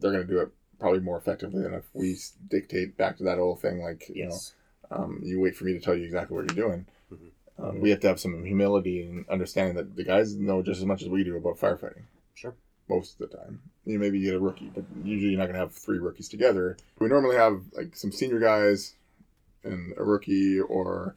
they're 0.00 0.12
gonna 0.12 0.24
do 0.24 0.40
it 0.40 0.48
probably 0.78 1.00
more 1.00 1.18
effectively 1.18 1.62
than 1.62 1.74
if 1.74 1.84
we 1.94 2.16
dictate 2.48 2.96
back 2.96 3.18
to 3.18 3.24
that 3.24 3.38
old 3.38 3.60
thing 3.60 3.80
like 3.82 4.08
you 4.08 4.26
know 4.28 4.36
um, 4.90 5.20
you 5.22 5.38
wait 5.40 5.54
for 5.54 5.64
me 5.64 5.72
to 5.74 5.80
tell 5.80 5.94
you 5.94 6.04
exactly 6.04 6.34
what 6.36 6.46
you're 6.54 6.68
doing. 6.68 6.86
Mhm. 7.12 7.30
Um, 7.62 7.80
we 7.80 7.90
have 7.90 8.00
to 8.00 8.08
have 8.08 8.18
some 8.18 8.42
humility 8.44 9.02
and 9.02 9.28
understanding 9.28 9.76
that 9.76 9.94
the 9.94 10.02
guys 10.04 10.34
know 10.34 10.62
just 10.62 10.80
as 10.80 10.86
much 10.86 11.02
as 11.02 11.08
we 11.08 11.22
do 11.22 11.36
about 11.36 11.58
firefighting. 11.58 12.04
Sure. 12.34 12.54
Most 12.88 13.20
of 13.20 13.30
the 13.30 13.36
time, 13.36 13.60
you 13.84 13.92
know, 13.94 14.00
maybe 14.00 14.18
you 14.18 14.26
get 14.30 14.34
a 14.34 14.40
rookie, 14.40 14.70
but 14.74 14.84
usually 15.04 15.30
you're 15.30 15.38
not 15.38 15.44
going 15.44 15.54
to 15.54 15.60
have 15.60 15.72
three 15.72 15.98
rookies 15.98 16.28
together. 16.28 16.76
We 16.98 17.06
normally 17.08 17.36
have 17.36 17.62
like 17.72 17.94
some 17.94 18.10
senior 18.10 18.40
guys 18.40 18.94
and 19.62 19.92
a 19.98 20.02
rookie, 20.02 20.58
or 20.58 21.14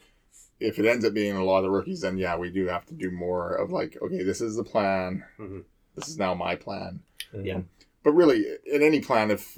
if 0.60 0.80
it 0.80 0.86
ends 0.86 1.04
up 1.06 1.14
being 1.14 1.36
a 1.36 1.44
lot 1.44 1.58
of 1.58 1.64
the 1.64 1.70
rookies, 1.72 2.02
then 2.02 2.18
yeah, 2.18 2.38
we 2.38 2.50
do 2.50 2.68
have 2.68 2.86
to 2.88 2.94
do 2.94 3.12
more 3.12 3.56
of 3.56 3.72
like, 3.72 3.98
okay, 4.02 4.24
this 4.24 4.42
is 4.42 4.56
the 4.56 4.64
plan. 4.64 5.24
Mhm. 5.40 5.64
This 5.96 6.08
is 6.08 6.18
now 6.18 6.34
my 6.34 6.56
plan. 6.56 7.02
Yeah. 7.34 7.62
But 8.04 8.12
really, 8.12 8.46
in 8.66 8.82
any 8.82 9.00
plan, 9.02 9.32
if 9.32 9.58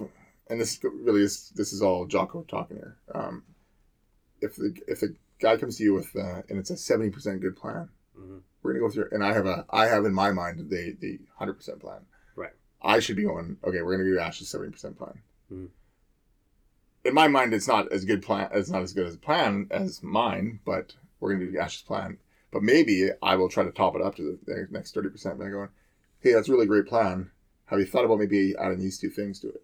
and 0.49 0.59
this 0.61 0.79
really 0.83 1.21
is 1.23 1.49
this 1.55 1.73
is 1.73 1.81
all 1.81 2.05
Jocko 2.05 2.43
talking 2.43 2.77
here. 2.77 2.97
Um, 3.13 3.43
if 4.41 4.55
the 4.55 4.75
if 4.87 4.99
the 4.99 5.15
guy 5.39 5.57
comes 5.57 5.77
to 5.77 5.83
you 5.83 5.93
with 5.93 6.15
uh, 6.15 6.41
and 6.49 6.59
it's 6.59 6.69
a 6.69 6.77
seventy 6.77 7.09
percent 7.09 7.41
good 7.41 7.55
plan, 7.55 7.89
Mhm. 8.17 8.41
we're 8.61 8.73
gonna 8.73 8.85
go 8.85 8.89
through. 8.89 9.09
And 9.11 9.23
I 9.23 9.33
have 9.33 9.45
a 9.47 9.65
I 9.69 9.87
have 9.87 10.05
in 10.05 10.13
my 10.13 10.31
mind 10.31 10.69
the 10.69 10.95
the 10.99 11.19
hundred 11.37 11.53
percent 11.55 11.79
plan. 11.79 12.05
Right. 12.35 12.53
I 12.81 12.99
should 12.99 13.15
be 13.15 13.23
going. 13.23 13.57
Okay, 13.63 13.81
we're 13.81 13.97
gonna 13.97 14.09
do 14.09 14.19
Ash's 14.19 14.49
seventy 14.49 14.71
percent 14.71 14.97
plan. 14.97 15.69
In 17.05 17.13
my 17.13 17.27
mind, 17.27 17.53
it's 17.53 17.67
not 17.67 17.91
as 17.91 18.03
good 18.03 18.21
plan. 18.23 18.49
It's 18.51 18.69
not 18.71 18.81
as 18.81 18.93
good 18.93 19.05
as 19.05 19.13
a 19.15 19.19
plan 19.19 19.67
as 19.69 20.01
mine, 20.01 20.59
but 20.65 20.95
we're 21.19 21.33
gonna 21.33 21.51
do 21.51 21.59
Ash's 21.59 21.83
plan. 21.83 22.17
But 22.51 22.63
maybe 22.63 23.09
I 23.21 23.35
will 23.35 23.47
try 23.49 23.63
to 23.63 23.71
top 23.71 23.95
it 23.95 24.01
up 24.01 24.15
to 24.15 24.39
the, 24.45 24.51
the 24.53 24.67
next 24.71 24.93
thirty 24.93 25.09
percent 25.09 25.37
by 25.37 25.49
going, 25.49 25.69
"Hey, 26.19 26.33
that's 26.33 26.49
a 26.49 26.51
really 26.51 26.65
great 26.65 26.87
plan. 26.87 27.29
Have 27.65 27.79
you 27.79 27.85
thought 27.85 28.05
about 28.05 28.19
maybe 28.19 28.55
adding 28.59 28.79
these 28.79 28.97
two 28.97 29.09
things 29.09 29.39
to 29.41 29.49
it?" 29.49 29.63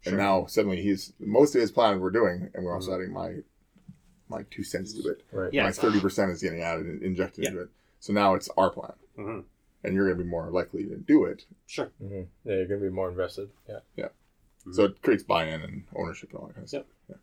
Sure. 0.00 0.12
And 0.14 0.18
now 0.18 0.46
suddenly 0.46 0.82
he's 0.82 1.12
most 1.20 1.54
of 1.54 1.60
his 1.60 1.70
plan 1.70 2.00
we're 2.00 2.10
doing, 2.10 2.50
and 2.54 2.64
we're 2.64 2.74
also 2.74 2.92
adding 2.94 3.12
my 3.12 3.36
my 4.28 4.44
two 4.50 4.64
cents 4.64 4.92
to 4.94 5.08
it. 5.10 5.22
Right. 5.30 5.52
Yeah. 5.52 5.64
My 5.64 5.72
thirty 5.72 6.00
percent 6.00 6.32
is 6.32 6.42
getting 6.42 6.60
added 6.62 6.86
and 6.86 7.02
injected 7.02 7.44
Yeah. 7.44 7.50
into 7.50 7.62
it. 7.62 7.68
So 8.00 8.12
now 8.12 8.34
it's 8.34 8.48
our 8.56 8.70
plan, 8.70 8.94
Mhm. 9.18 9.44
and 9.84 9.94
you're 9.94 10.06
going 10.06 10.16
to 10.18 10.24
be 10.24 10.28
more 10.30 10.50
likely 10.50 10.84
to 10.86 10.96
do 10.96 11.24
it. 11.24 11.44
Sure. 11.66 11.90
hmm 12.00 12.22
Yeah, 12.44 12.54
you're 12.56 12.66
gonna 12.66 12.80
be 12.80 12.88
more 12.88 13.10
invested. 13.10 13.50
Yeah. 13.68 13.80
Yeah. 13.96 14.08
So 14.72 14.84
it 14.84 15.02
creates 15.02 15.22
buy-in 15.22 15.62
and 15.62 15.84
ownership 15.96 16.30
and 16.30 16.38
all 16.38 16.46
that 16.46 16.54
kind 16.54 16.64
of 16.64 16.68
stuff. 16.68 16.86
Yeah. 17.08 17.16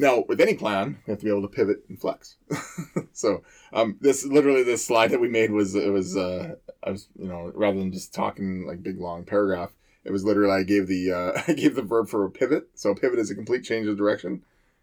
Now, 0.00 0.24
with 0.28 0.40
any 0.40 0.54
plan, 0.54 0.98
you 1.06 1.12
have 1.12 1.18
to 1.18 1.24
be 1.24 1.30
able 1.30 1.42
to 1.42 1.48
pivot 1.48 1.84
and 1.88 2.00
flex. 2.00 2.36
so, 3.12 3.42
um, 3.72 3.96
this 4.00 4.24
literally 4.24 4.62
this 4.62 4.86
slide 4.86 5.10
that 5.10 5.20
we 5.20 5.28
made 5.28 5.50
was 5.50 5.74
it 5.74 5.92
was 5.92 6.16
uh, 6.16 6.54
I 6.84 6.90
was 6.90 7.08
you 7.18 7.26
know 7.26 7.50
rather 7.54 7.78
than 7.78 7.92
just 7.92 8.14
talking 8.14 8.64
like 8.66 8.82
big 8.82 9.00
long 9.00 9.24
paragraph, 9.24 9.72
it 10.04 10.12
was 10.12 10.24
literally 10.24 10.52
I 10.52 10.62
gave 10.62 10.86
the 10.86 11.12
uh, 11.12 11.42
I 11.48 11.52
gave 11.52 11.74
the 11.74 11.82
verb 11.82 12.08
for 12.08 12.24
a 12.24 12.30
pivot. 12.30 12.68
So, 12.74 12.90
a 12.90 12.94
pivot 12.94 13.18
is 13.18 13.30
a 13.30 13.34
complete 13.34 13.64
change 13.64 13.88
of 13.88 13.96
direction 13.96 14.42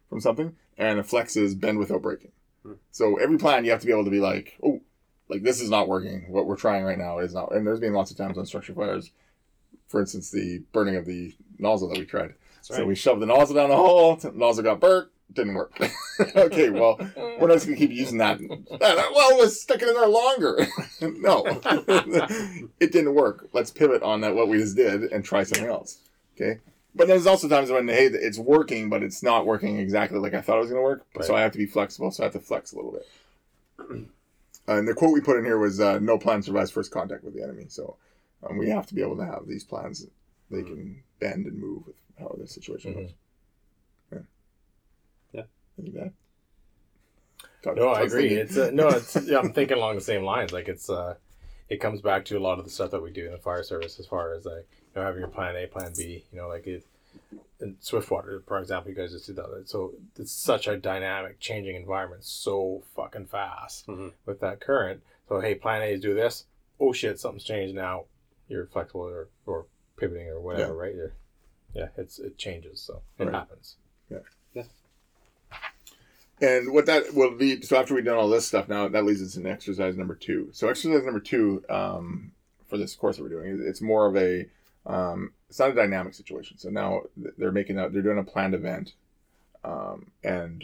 from 0.10 0.20
something, 0.20 0.56
and 0.78 0.99
a 0.99 1.03
flex 1.03 1.38
is 1.38 1.56
bend 1.56 1.80
without 1.80 2.01
breaking. 2.01 2.32
Hmm. 2.64 2.74
So, 2.91 3.16
every 3.16 3.38
plan 3.38 3.64
you 3.64 3.72
have 3.72 3.82
to 3.82 3.88
be 3.88 3.93
able 3.93 4.06
to 4.06 4.12
be 4.12 4.20
like, 4.20 4.58
oh, 4.62 4.82
like 5.30 5.44
this 5.44 5.62
is 5.62 5.70
not 5.70 5.88
working. 5.88 6.26
What 6.30 6.46
we're 6.46 6.56
trying 6.56 6.84
right 6.84 6.98
now 6.98 7.20
is 7.20 7.34
not. 7.34 7.54
And 7.54 7.66
there's 7.66 7.80
been 7.80 7.94
lots 7.94 8.12
of 8.12 8.18
times 8.18 8.38
on 8.38 8.46
structure 8.46 8.74
fires, 8.74 9.12
for 9.88 10.00
instance, 10.00 10.32
the 10.32 10.64
burning 10.72 10.96
of 10.96 11.06
the 11.06 11.34
nozzle 11.58 11.90
that 11.90 11.98
we 11.98 12.06
tried. 12.06 12.36
That's 12.56 12.68
So 12.68 12.86
we 12.86 12.96
shoved 12.96 13.22
the 13.22 13.26
nozzle 13.26 13.56
down 13.56 13.70
the 13.70 13.76
hole. 13.76 14.16
The 14.16 14.32
nozzle 14.32 14.64
got 14.64 14.80
burnt. 14.80 15.10
Didn't 15.34 15.56
work. 15.56 15.76
okay, 16.36 16.70
well, 16.70 16.98
we're 17.18 17.48
not 17.48 17.56
just 17.56 17.66
gonna 17.66 17.78
keep 17.78 17.92
using 17.92 18.20
that. 18.20 18.40
Well, 18.40 19.38
let's 19.40 19.60
stick 19.60 19.82
it 19.82 19.88
in 19.90 19.96
there 19.96 20.08
longer. 20.08 20.68
no, 21.02 21.44
it 22.80 22.92
didn't 22.92 23.16
work. 23.16 23.50
Let's 23.52 23.72
pivot 23.72 24.04
on 24.04 24.22
that 24.22 24.36
what 24.36 24.48
we 24.48 24.60
just 24.60 24.76
did 24.76 25.12
and 25.12 25.26
try 25.26 25.44
something 25.44 25.68
else. 25.68 25.98
Okay. 26.36 26.60
But 26.94 27.08
there's 27.08 27.26
also 27.26 27.50
times 27.50 27.72
when 27.72 27.88
hey, 27.88 28.06
it's 28.06 28.38
working, 28.38 28.88
but 28.90 29.02
it's 29.02 29.24
not 29.24 29.48
working 29.48 29.80
exactly 29.80 30.20
like 30.20 30.36
I 30.36 30.42
thought 30.42 30.58
it 30.58 30.62
was 30.62 30.70
gonna 30.70 30.84
work. 30.84 31.06
So 31.22 31.36
I 31.36 31.42
have 31.42 31.52
to 31.54 31.58
be 31.58 31.66
flexible. 31.66 32.12
So 32.12 32.24
I 32.24 32.26
have 32.26 32.34
to 32.34 32.40
flex 32.40 32.72
a 32.72 32.76
little 32.76 32.92
bit. 32.92 34.08
And 34.68 34.88
the 34.88 34.93
quote 34.93 35.13
we 35.13 35.22
put 35.22 35.38
in 35.38 35.45
here 35.45 35.57
was 35.57 35.80
uh, 35.80 35.99
no 35.99 36.18
plan 36.18 36.41
survives 36.41 36.72
first 36.72 36.91
contact 36.91 37.24
with 37.24 37.34
the 37.36 37.43
enemy. 37.43 37.66
So 37.68 37.97
um, 38.43 38.57
we 38.57 38.70
have 38.70 38.88
to 38.88 38.93
be 38.95 39.01
able 39.01 39.18
to 39.18 39.26
have 39.26 39.47
these 39.47 39.63
plans 39.63 40.01
that 40.01 40.11
they 40.49 40.61
Mhm. 40.61 40.68
can 40.68 41.03
bend 41.20 41.45
and 41.45 41.57
move 41.59 41.86
with 41.88 41.95
how 42.20 42.36
the 42.39 42.47
situation 42.47 42.93
Mhm. 42.93 42.95
goes. 43.01 43.13
Yeah. 44.11 45.43
Yeah. 45.78 45.91
That? 45.93 46.13
Talk- 47.61 47.76
No, 47.78 47.89
I 47.89 48.01
agree. 48.03 48.30
thinking- 48.30 48.38
It's 48.39 48.57
uh, 48.57 48.72
no, 48.72 48.88
it's 48.97 49.16
yeah, 49.28 49.39
I'm 49.39 49.53
thinking 49.53 49.78
along 49.78 49.95
the 49.95 50.01
same 50.01 50.24
lines. 50.24 50.51
Like 50.53 50.68
it's 50.68 50.89
uh, 50.89 51.16
it 51.70 51.78
comes 51.78 52.01
back 52.01 52.26
to 52.26 52.38
a 52.38 52.39
lot 52.39 52.59
of 52.59 52.66
the 52.66 52.72
stuff 52.72 52.91
that 52.91 53.01
we 53.01 53.11
do 53.11 53.26
in 53.26 53.32
the 53.32 53.38
fire 53.39 53.63
service, 53.63 53.99
as 53.99 54.05
far 54.05 54.34
as 54.34 54.45
like 54.45 54.68
you 54.80 54.88
know 54.95 55.01
having 55.03 55.20
your 55.20 55.30
plan 55.30 55.55
A, 55.55 55.68
plan 55.68 55.93
B. 55.97 56.26
You 56.32 56.38
know, 56.39 56.47
like 56.47 56.68
it 56.68 56.86
in 57.61 57.78
Swiftwater, 57.80 58.43
for 58.47 58.59
example, 58.59 58.91
you 58.91 58.97
guys 58.97 59.11
just 59.11 59.28
did 59.28 59.38
that. 59.38 59.63
So 59.66 59.93
it's 60.18 60.32
such 60.32 60.68
a 60.68 60.76
dynamic, 60.78 61.39
changing 61.39 61.76
environment, 61.76 62.24
so 62.26 62.84
fucking 62.95 63.28
fast 63.28 63.88
Mhm. 63.88 64.11
with 64.26 64.39
that 64.41 64.59
current. 64.59 65.01
So 65.30 65.39
hey, 65.39 65.55
plan 65.55 65.82
A 65.82 65.86
is 65.86 66.01
do 66.01 66.13
this. 66.13 66.45
Oh 66.80 66.91
shit, 66.93 67.20
something's 67.20 67.43
changed 67.45 67.74
now. 67.76 68.05
You're 68.49 68.66
flexible 68.68 69.01
or, 69.01 69.28
or 69.45 69.66
pivoting 69.97 70.28
or 70.28 70.39
whatever, 70.41 70.74
right? 70.76 70.93
You're, 70.93 71.13
yeah, 71.74 71.88
it's 71.97 72.20
it 72.20 72.38
changes, 72.38 72.80
so 72.82 73.01
it 73.18 73.24
Right. 73.26 73.34
happens. 73.34 73.78
Yeah. 74.09 74.20
Yeah. 74.53 74.63
And 76.41 76.74
what 76.74 76.86
that 76.88 77.13
will 77.13 77.32
lead 77.34 77.63
so 77.66 77.78
after 77.78 77.93
we've 77.95 78.03
done 78.03 78.18
all 78.18 78.30
this 78.30 78.45
stuff, 78.45 78.68
now 78.68 78.88
that 78.89 79.05
leads 79.05 79.22
us 79.22 79.38
into 79.38 79.49
exercise 79.49 79.95
number 79.95 80.16
two. 80.16 80.49
So 80.51 80.68
exercise 80.68 81.03
number 81.05 81.22
two 81.22 81.63
um, 81.70 82.34
for 82.68 82.78
this 82.78 82.93
course 82.95 83.16
that 83.18 83.24
we're 83.24 83.30
doing, 83.30 83.63
it's 83.66 83.82
more 83.82 84.05
of 84.05 84.18
a 84.18 84.47
um, 84.86 85.32
it's 85.50 85.60
not 85.60 85.70
a 85.72 85.74
dynamic 85.74 86.14
situation. 86.14 86.58
So 86.58 86.70
now 86.70 87.02
they're 87.38 87.52
making 87.52 87.78
out 87.80 87.93
they're 87.93 88.02
doing 88.02 88.18
a 88.18 88.24
planned 88.24 88.54
event, 88.54 88.93
um, 89.64 90.12
and 90.24 90.64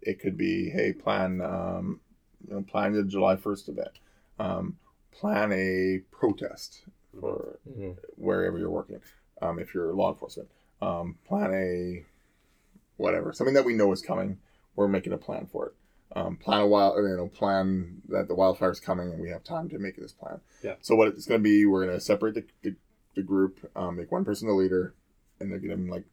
it 0.00 0.20
could 0.20 0.36
be 0.36 0.70
hey 0.70 0.92
plan 0.92 1.40
um, 1.40 2.00
you 2.48 2.54
know 2.54 2.62
plan 2.62 2.92
the 2.92 3.02
July 3.04 3.36
first 3.36 3.68
event, 3.68 3.98
um, 4.38 4.78
plan 5.12 5.52
a 5.52 6.00
protest 6.10 6.82
for 7.18 7.58
Mhm. 7.68 7.96
wherever 8.16 8.58
you're 8.58 8.70
working. 8.70 9.00
Um, 9.40 9.58
if 9.58 9.74
you're 9.74 9.92
law 9.92 10.10
enforcement, 10.12 10.48
um, 10.80 11.18
plan 11.26 11.52
a 11.52 12.04
whatever 12.96 13.32
something 13.32 13.54
that 13.54 13.64
we 13.64 13.74
know 13.74 13.92
is 13.92 14.00
coming. 14.02 14.38
We're 14.74 14.88
making 14.88 15.12
a 15.12 15.18
plan 15.18 15.46
for 15.46 15.66
it. 15.66 15.74
Um, 16.14 16.36
plan 16.36 16.60
a 16.60 16.66
while, 16.66 16.94
you 16.96 17.16
know, 17.16 17.28
plan 17.28 18.02
that 18.08 18.28
the 18.28 18.34
wildfire 18.34 18.70
is 18.70 18.80
coming 18.80 19.10
and 19.10 19.20
we 19.20 19.30
have 19.30 19.42
time 19.44 19.68
to 19.70 19.78
make 19.78 19.96
this 19.96 20.12
plan. 20.12 20.40
Yeah. 20.62 20.74
So 20.80 20.94
what 20.94 21.08
it's 21.08 21.24
going 21.26 21.40
to 21.40 21.42
be, 21.42 21.64
we're 21.64 21.84
going 21.86 21.96
to 21.96 22.00
separate 22.04 22.34
the, 22.34 22.44
the, 22.62 22.74
the 23.14 23.22
group, 23.22 23.70
um, 23.76 23.96
make 23.96 24.10
one 24.12 24.24
person 24.24 24.48
the 24.48 24.54
leader, 24.54 24.94
and 25.40 25.50
they're 25.50 25.58
give 25.58 25.70
them 25.70 25.88
like 25.88 26.04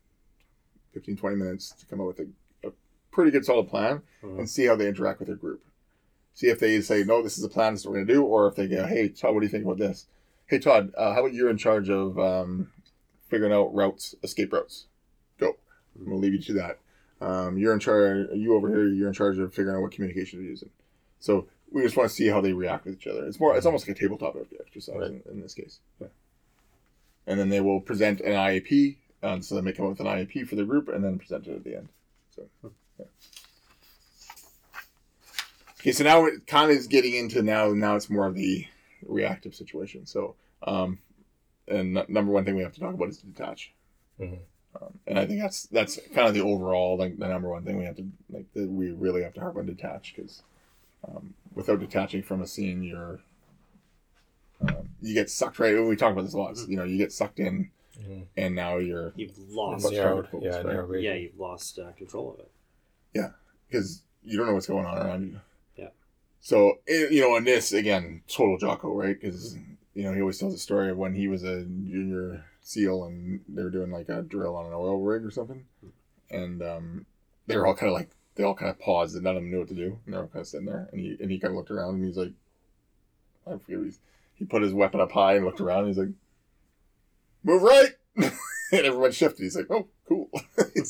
15, 0.94 1.16
20 1.18 1.36
minutes 1.36 1.72
to 1.80 1.86
come 1.86 2.02
up 2.02 2.08
with 2.08 2.20
a, 2.20 2.68
a 2.68 2.72
pretty 3.12 3.32
good 3.32 3.46
solid 3.46 3.68
plan 3.70 4.02
Mhm. 4.24 4.40
and 4.40 4.50
see 4.50 4.66
how 4.66 4.76
they 4.76 4.88
interact 4.88 5.20
with 5.20 5.28
their 5.28 5.38
group. 5.38 5.64
See 6.34 6.48
if 6.48 6.60
they 6.60 6.80
say, 6.82 7.04
no, 7.04 7.22
this 7.22 7.38
is 7.38 7.44
the 7.44 7.50
plan, 7.50 7.74
this 7.74 7.82
is 7.82 7.86
what 7.86 7.92
we're 7.94 7.98
going 8.00 8.08
to 8.08 8.14
do, 8.14 8.24
or 8.24 8.48
if 8.48 8.56
they 8.56 8.68
go, 8.68 8.86
hey, 8.86 9.10
Todd, 9.10 9.34
what 9.34 9.42
do 9.42 9.46
you 9.46 9.52
think 9.52 9.66
about 9.66 9.78
this? 9.78 10.08
Hey, 10.46 10.60
Todd, 10.60 10.94
uh, 10.98 11.14
how 11.14 11.20
about 11.22 11.34
you're 11.34 11.50
in 11.50 11.58
charge 11.58 11.90
of 11.90 12.18
um, 12.18 12.72
figuring 13.28 13.54
out 13.54 13.74
routes, 13.74 14.16
escape 14.24 14.52
routes? 14.54 14.88
Go. 15.40 15.56
I'm 15.96 16.06
going 16.06 16.18
to 16.18 16.22
leave 16.22 16.34
you 16.34 16.42
to 16.42 16.54
that. 16.54 16.80
Um, 17.22 17.58
you're 17.58 17.74
in 17.74 17.80
charge, 17.80 18.28
you 18.34 18.56
over 18.56 18.70
here, 18.70 18.88
you're 18.88 19.10
in 19.10 19.14
charge 19.14 19.38
of 19.38 19.54
figuring 19.54 19.76
out 19.78 19.82
what 19.82 19.92
communication 19.92 20.40
you're 20.40 20.50
using. 20.50 20.70
So 21.20 21.48
we 21.72 21.84
just 21.84 21.98
want 21.98 22.10
to 22.10 22.16
see 22.16 22.28
how 22.28 22.40
they 22.42 22.54
react 22.54 22.86
with 22.86 22.96
each 22.96 23.08
other. 23.08 23.26
It's 23.28 23.40
more, 23.40 23.56
it's 23.58 23.66
almost 23.66 23.88
like 23.88 23.98
a 23.98 24.00
tabletop 24.00 24.36
exercise 24.60 24.96
Right. 24.96 25.12
in, 25.12 25.22
in 25.30 25.42
this 25.42 25.54
case. 25.54 25.80
Yeah. 26.00 26.08
And 27.30 27.40
then 27.40 27.48
they 27.48 27.62
will 27.62 27.80
present 27.80 28.20
an 28.20 28.34
IAP. 28.34 28.98
Um, 29.24 29.42
so 29.42 29.56
they 29.56 29.62
may 29.62 29.72
come 29.72 29.86
up 29.86 29.92
with 29.92 30.00
an 30.02 30.08
IAP 30.08 30.48
for 30.48 30.56
the 30.56 30.66
group 30.66 30.90
and 30.90 31.04
then 31.04 31.18
present 31.20 31.48
it 31.48 31.56
at 31.56 31.64
the 31.64 31.76
end. 31.78 31.90
So, 32.36 32.44
yeah. 33.00 33.06
Okay, 35.80 35.92
so 35.92 36.04
now 36.04 36.26
it 36.26 36.48
kind 36.48 36.72
of 36.72 36.76
is 36.78 36.88
getting 36.88 37.14
into 37.14 37.42
now. 37.42 37.70
Now 37.72 37.96
it's 37.96 38.10
more 38.10 38.26
of 38.26 38.36
the 38.36 38.66
reactive 39.06 39.56
situation. 39.56 40.06
So, 40.06 40.36
um, 40.64 41.00
and 41.68 41.98
n- 41.98 42.06
number 42.10 42.32
one 42.32 42.44
thing 42.46 42.56
we 42.56 42.64
have 42.64 42.74
to 42.74 42.80
talk 42.80 42.94
about 42.94 43.10
is 43.10 43.20
to 43.20 43.28
detach. 43.28 43.72
Mhm. 44.20 44.40
Um, 44.82 45.00
and 45.08 45.18
I 45.18 45.26
think 45.26 45.40
that's 45.42 45.64
that's 45.68 46.00
kind 46.14 46.28
of 46.28 46.34
the 46.34 46.42
overall 46.42 46.98
like 46.98 47.18
the 47.18 47.28
number 47.28 47.50
one 47.50 47.64
thing 47.64 47.78
we 47.78 47.86
have 47.86 47.96
to 47.96 48.06
like 48.30 48.46
that 48.54 48.70
we 48.70 48.92
really 48.92 49.24
have 49.24 49.34
to 49.34 49.40
harp 49.40 49.58
on 49.58 49.66
detach 49.66 50.14
because 50.16 50.44
um, 51.08 51.34
without 51.56 51.80
detaching 51.80 52.22
from 52.24 52.42
a 52.42 52.48
scene, 52.48 52.84
you're 52.84 53.20
um, 54.62 54.90
you 55.02 55.14
get 55.14 55.30
sucked 55.30 55.60
right. 55.60 55.74
We 55.84 55.96
talk 55.96 56.12
about 56.14 56.24
this 56.24 56.34
a 56.34 56.38
lot. 56.38 56.58
You 56.68 56.78
know, 56.78 56.84
you 56.84 56.98
get 56.98 57.12
sucked 57.12 57.40
in, 57.40 57.70
Mhm. 58.00 58.26
and 58.38 58.56
now 58.56 58.78
you're 58.78 59.14
You've 59.16 59.38
lost. 59.50 59.84
Much 59.84 59.94
Narrowed, 59.94 60.28
focus, 60.28 60.48
yeah, 60.52 60.58
right? 60.58 60.66
narrow 60.66 60.94
Yeah, 60.96 61.14
you've 61.16 61.40
lost 61.40 61.80
uh, 61.80 61.92
control 61.94 62.34
of 62.34 62.40
it. 62.40 62.52
Yeah, 63.14 63.32
because 63.68 64.04
you 64.24 64.38
don't 64.38 64.48
know 64.48 64.54
what's 64.54 64.68
going 64.68 64.86
on 64.86 64.98
around 64.98 65.24
you. 65.28 65.40
Yeah. 65.78 65.90
So 66.42 66.80
you 66.88 67.22
know, 67.22 67.36
in 67.38 67.44
this 67.46 67.72
again, 67.74 68.24
total 68.28 68.58
Jocko, 68.58 68.94
right? 68.94 69.20
Because 69.20 69.56
you 69.94 70.04
know 70.04 70.14
he 70.14 70.22
always 70.22 70.38
tells 70.38 70.54
the 70.54 70.60
story 70.60 70.90
of 70.90 70.98
when 70.98 71.16
he 71.16 71.28
was 71.28 71.44
a 71.44 71.64
junior 71.64 72.46
SEAL 72.62 73.06
and 73.06 73.42
they 73.48 73.64
were 73.64 73.70
doing 73.70 73.92
like 73.92 74.10
a 74.10 74.22
drill 74.22 74.56
on 74.56 74.66
an 74.68 74.74
oil 74.74 75.00
rig 75.02 75.24
or 75.26 75.32
something, 75.32 75.66
and 76.30 76.62
um, 76.62 77.06
they 77.48 77.58
were 77.58 77.66
all 77.66 77.76
kind 77.76 77.90
of 77.90 77.94
like 77.94 78.10
they 78.36 78.44
all 78.44 78.54
kind 78.56 78.70
of 78.70 78.80
paused 78.80 79.16
and 79.16 79.24
none 79.24 79.36
of 79.36 79.42
them 79.42 79.52
knew 79.52 79.60
what 79.60 79.68
to 79.70 79.74
do, 79.74 80.00
and 80.06 80.14
they 80.14 80.18
were 80.18 80.28
kind 80.28 80.42
of 80.42 80.48
sitting 80.48 80.68
there, 80.68 80.88
and 80.92 81.02
he 81.02 81.18
and 81.20 81.32
he 81.32 81.40
kind 81.40 81.52
of 81.52 81.58
looked 81.58 81.72
around 81.72 81.96
and 81.96 82.06
he's 82.06 82.18
like, 82.18 82.32
I 83.48 83.58
forget, 83.58 83.84
he's, 83.84 84.00
he 84.40 84.46
put 84.46 84.62
his 84.64 84.74
weapon 84.74 85.00
up 85.02 85.12
high 85.12 85.36
and 85.36 85.46
looked 85.46 85.62
around. 85.62 85.80
And 85.80 85.88
he's 85.90 85.98
like, 85.98 86.10
move 87.44 87.62
right. 87.62 87.92
and 88.16 88.32
everyone 88.86 89.12
shifted. 89.12 89.44
He's 89.44 89.56
like, 89.56 89.70
"Oh, 89.70 89.88
cool." 90.08 90.30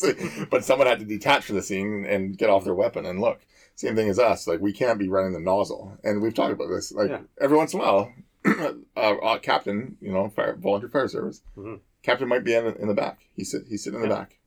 Like- 0.04 0.50
but 0.50 0.64
someone 0.64 0.88
had 0.88 1.00
to 1.00 1.06
detach 1.06 1.46
from 1.46 1.56
the 1.56 1.62
scene 1.64 2.06
and 2.08 2.38
get 2.38 2.50
off 2.50 2.64
their 2.64 2.74
weapon 2.76 3.06
and 3.06 3.20
look. 3.20 3.42
Same 3.76 3.96
thing 3.96 4.08
as 4.10 4.20
us. 4.20 4.48
Like 4.48 4.60
we 4.62 4.72
can't 4.72 5.00
be 5.00 5.10
running 5.10 5.34
the 5.34 5.40
nozzle, 5.40 5.98
and 6.04 6.22
we've 6.22 6.34
talked 6.34 6.54
about 6.54 6.68
this. 6.70 6.92
Like 6.92 7.10
Yeah. 7.10 7.22
every 7.42 7.58
once 7.58 7.74
in 7.74 7.80
a 7.80 7.84
while, 7.84 8.14
uh, 8.46 9.00
uh, 9.00 9.40
captain, 9.40 9.98
you 10.02 10.12
know, 10.12 10.30
fire, 10.30 10.56
volunteer 10.56 10.90
fire 10.90 11.08
service, 11.08 11.42
Mhm. 11.58 11.80
captain 12.04 12.28
might 12.28 12.44
be 12.44 12.54
in, 12.54 12.66
in 12.78 12.88
the 12.88 12.94
back. 12.94 13.20
He's 13.36 13.52
sit, 13.52 13.64
he's 13.68 13.84
sitting 13.84 14.02
in 14.02 14.08
the 14.08 14.14
Yeah. 14.14 14.20
back. 14.22 14.38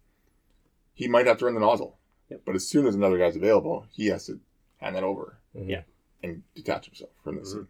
He 0.94 1.08
might 1.08 1.26
have 1.26 1.38
to 1.38 1.44
run 1.46 1.54
the 1.54 1.60
nozzle, 1.60 1.98
Yep. 2.30 2.42
but 2.46 2.54
as 2.54 2.66
soon 2.68 2.86
as 2.86 2.94
another 2.94 3.18
guy's 3.18 3.36
available, 3.36 3.86
he 3.90 4.06
has 4.06 4.26
to 4.26 4.38
hand 4.78 4.96
that 4.96 5.04
over. 5.04 5.38
Yeah. 5.54 5.82
and 6.24 6.44
detach 6.54 6.86
himself 6.86 7.10
from 7.24 7.34
the 7.34 7.40
Mhm. 7.42 7.46
scene. 7.46 7.68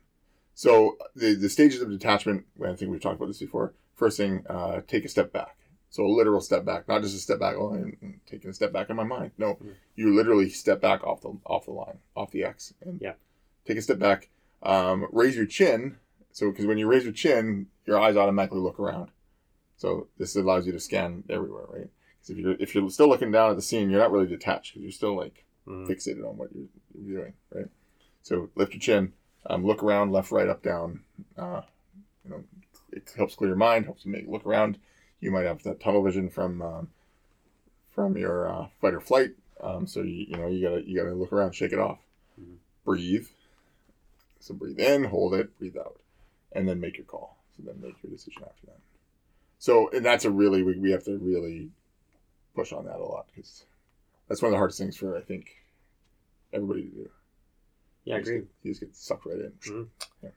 So 0.55 0.97
the 1.15 1.35
the 1.35 1.49
stages 1.49 1.81
of 1.81 1.91
detachment. 1.91 2.45
I 2.63 2.75
think 2.75 2.91
we've 2.91 3.01
talked 3.01 3.17
about 3.17 3.27
this 3.27 3.39
before. 3.39 3.75
First 3.95 4.17
thing, 4.17 4.45
uh, 4.49 4.81
take 4.87 5.05
a 5.05 5.09
step 5.09 5.33
back. 5.33 5.57
So 5.91 6.05
a 6.05 6.09
literal 6.09 6.41
step 6.41 6.65
back, 6.65 6.89
not 6.89 7.03
just 7.03 7.15
a 7.15 7.19
step 7.19 7.39
back. 7.39 7.55
Oh, 7.57 7.75
I'm 7.75 8.21
taking 8.27 8.51
a 8.51 8.55
step 8.55 8.73
back 8.73 8.89
in 8.91 8.97
my 8.97 9.05
mind. 9.05 9.33
No, 9.37 9.55
Mhm. 9.57 9.75
you 9.95 10.15
literally 10.15 10.49
step 10.49 10.81
back 10.81 11.05
off 11.05 11.21
the 11.21 11.37
off 11.45 11.67
the 11.67 11.73
line, 11.73 11.99
off 12.17 12.31
the 12.31 12.45
X, 12.45 12.75
and 12.81 13.01
Yeah. 13.01 13.15
take 13.67 13.77
a 13.77 13.83
step 13.83 13.99
back. 13.99 14.31
Um, 14.63 15.07
raise 15.13 15.37
your 15.37 15.47
chin. 15.47 15.99
So 16.31 16.51
because 16.51 16.67
when 16.67 16.79
you 16.79 16.87
raise 16.87 17.05
your 17.05 17.13
chin, 17.13 17.69
your 17.87 17.99
eyes 17.99 18.17
automatically 18.17 18.61
look 18.61 18.81
around. 18.81 19.11
So 19.77 20.09
this 20.17 20.35
allows 20.37 20.67
you 20.67 20.73
to 20.73 20.81
scan 20.81 21.25
everywhere, 21.29 21.65
right? 21.69 21.91
Because 22.19 22.31
if 22.31 22.39
you're 22.39 22.57
if 22.59 22.75
you're 22.75 22.89
still 22.91 23.09
looking 23.09 23.31
down 23.31 23.51
at 23.51 23.57
the 23.57 23.63
scene, 23.63 23.91
you're 23.91 24.01
not 24.01 24.13
really 24.13 24.27
detached 24.29 24.73
because 24.73 24.83
you're 24.83 24.93
still 24.93 25.15
like 25.17 25.45
Mhm. 25.67 25.87
fixated 25.89 26.27
on 26.29 26.37
what 26.39 26.55
you're, 26.55 26.69
you're 26.95 27.19
doing, 27.21 27.35
right? 27.55 27.69
So 28.23 28.49
lift 28.55 28.73
your 28.73 28.81
chin, 28.81 29.13
um, 29.47 29.65
look 29.67 29.83
around, 29.83 30.13
left, 30.13 30.31
right, 30.31 30.49
up, 30.49 30.63
down. 30.63 31.01
Uh, 31.37 31.63
you 32.25 32.31
know, 32.31 32.45
it 32.93 33.13
helps 33.17 33.35
clear 33.35 33.49
your 33.51 33.57
mind, 33.57 33.85
helps 33.85 34.05
you 34.05 34.13
make 34.13 34.29
look 34.29 34.47
around. 34.47 34.79
You 35.21 35.31
might 35.31 35.47
have 35.47 35.63
that 35.63 35.81
tunnel 35.81 36.03
vision 36.03 36.31
from 36.31 36.63
um, 36.63 36.89
from 37.91 38.17
your 38.17 38.49
uh, 38.49 38.67
fight 38.81 38.95
or 38.95 39.01
flight. 39.01 39.31
Um, 39.61 39.87
so 39.87 40.03
you 40.03 40.27
you 40.29 40.37
know 40.37 40.49
you 40.49 40.69
gotta 40.69 40.89
you 40.89 40.97
gotta 40.97 41.15
look 41.15 41.33
around, 41.33 41.55
shake 41.55 41.73
it 41.73 41.79
off, 41.79 41.99
Mhm. 42.41 42.57
breathe. 42.85 43.27
So 44.41 44.55
breathe 44.55 44.81
in, 44.81 45.05
hold 45.05 45.35
it, 45.35 45.57
breathe 45.59 45.77
out, 45.77 46.01
and 46.51 46.69
then 46.69 46.81
make 46.81 46.97
your 46.97 47.07
call. 47.07 47.37
So 47.57 47.63
then 47.65 47.81
make 47.81 48.03
your 48.03 48.11
decision 48.11 48.43
after 48.43 48.67
that. 48.67 48.81
So 49.59 49.89
and 49.91 50.05
that's 50.05 50.25
a 50.25 50.31
really 50.31 50.63
we, 50.63 50.79
we 50.79 50.91
have 50.91 51.05
to 51.05 51.17
really 51.19 51.71
push 52.55 52.73
on 52.73 52.87
that 52.87 52.97
a 52.97 53.05
lot 53.05 53.27
because 53.29 53.65
that's 54.29 54.43
one 54.43 54.49
of 54.49 54.53
the 54.53 54.59
hardest 54.59 54.79
things 54.79 54.97
for 54.97 55.17
I 55.17 55.21
think 55.21 55.47
everybody 56.53 56.83
to 56.83 56.89
do. 56.89 57.11
Yeah, 58.05 58.15
I 58.15 58.19
You 58.19 58.23
just 58.23 58.31
agree. 58.31 58.41
get- 58.41 58.49
You 58.63 58.71
just 58.73 58.81
get 58.81 58.97
sucked 58.97 59.27
right 59.27 59.39
in. 59.39 59.53
Mhm. 59.61 59.89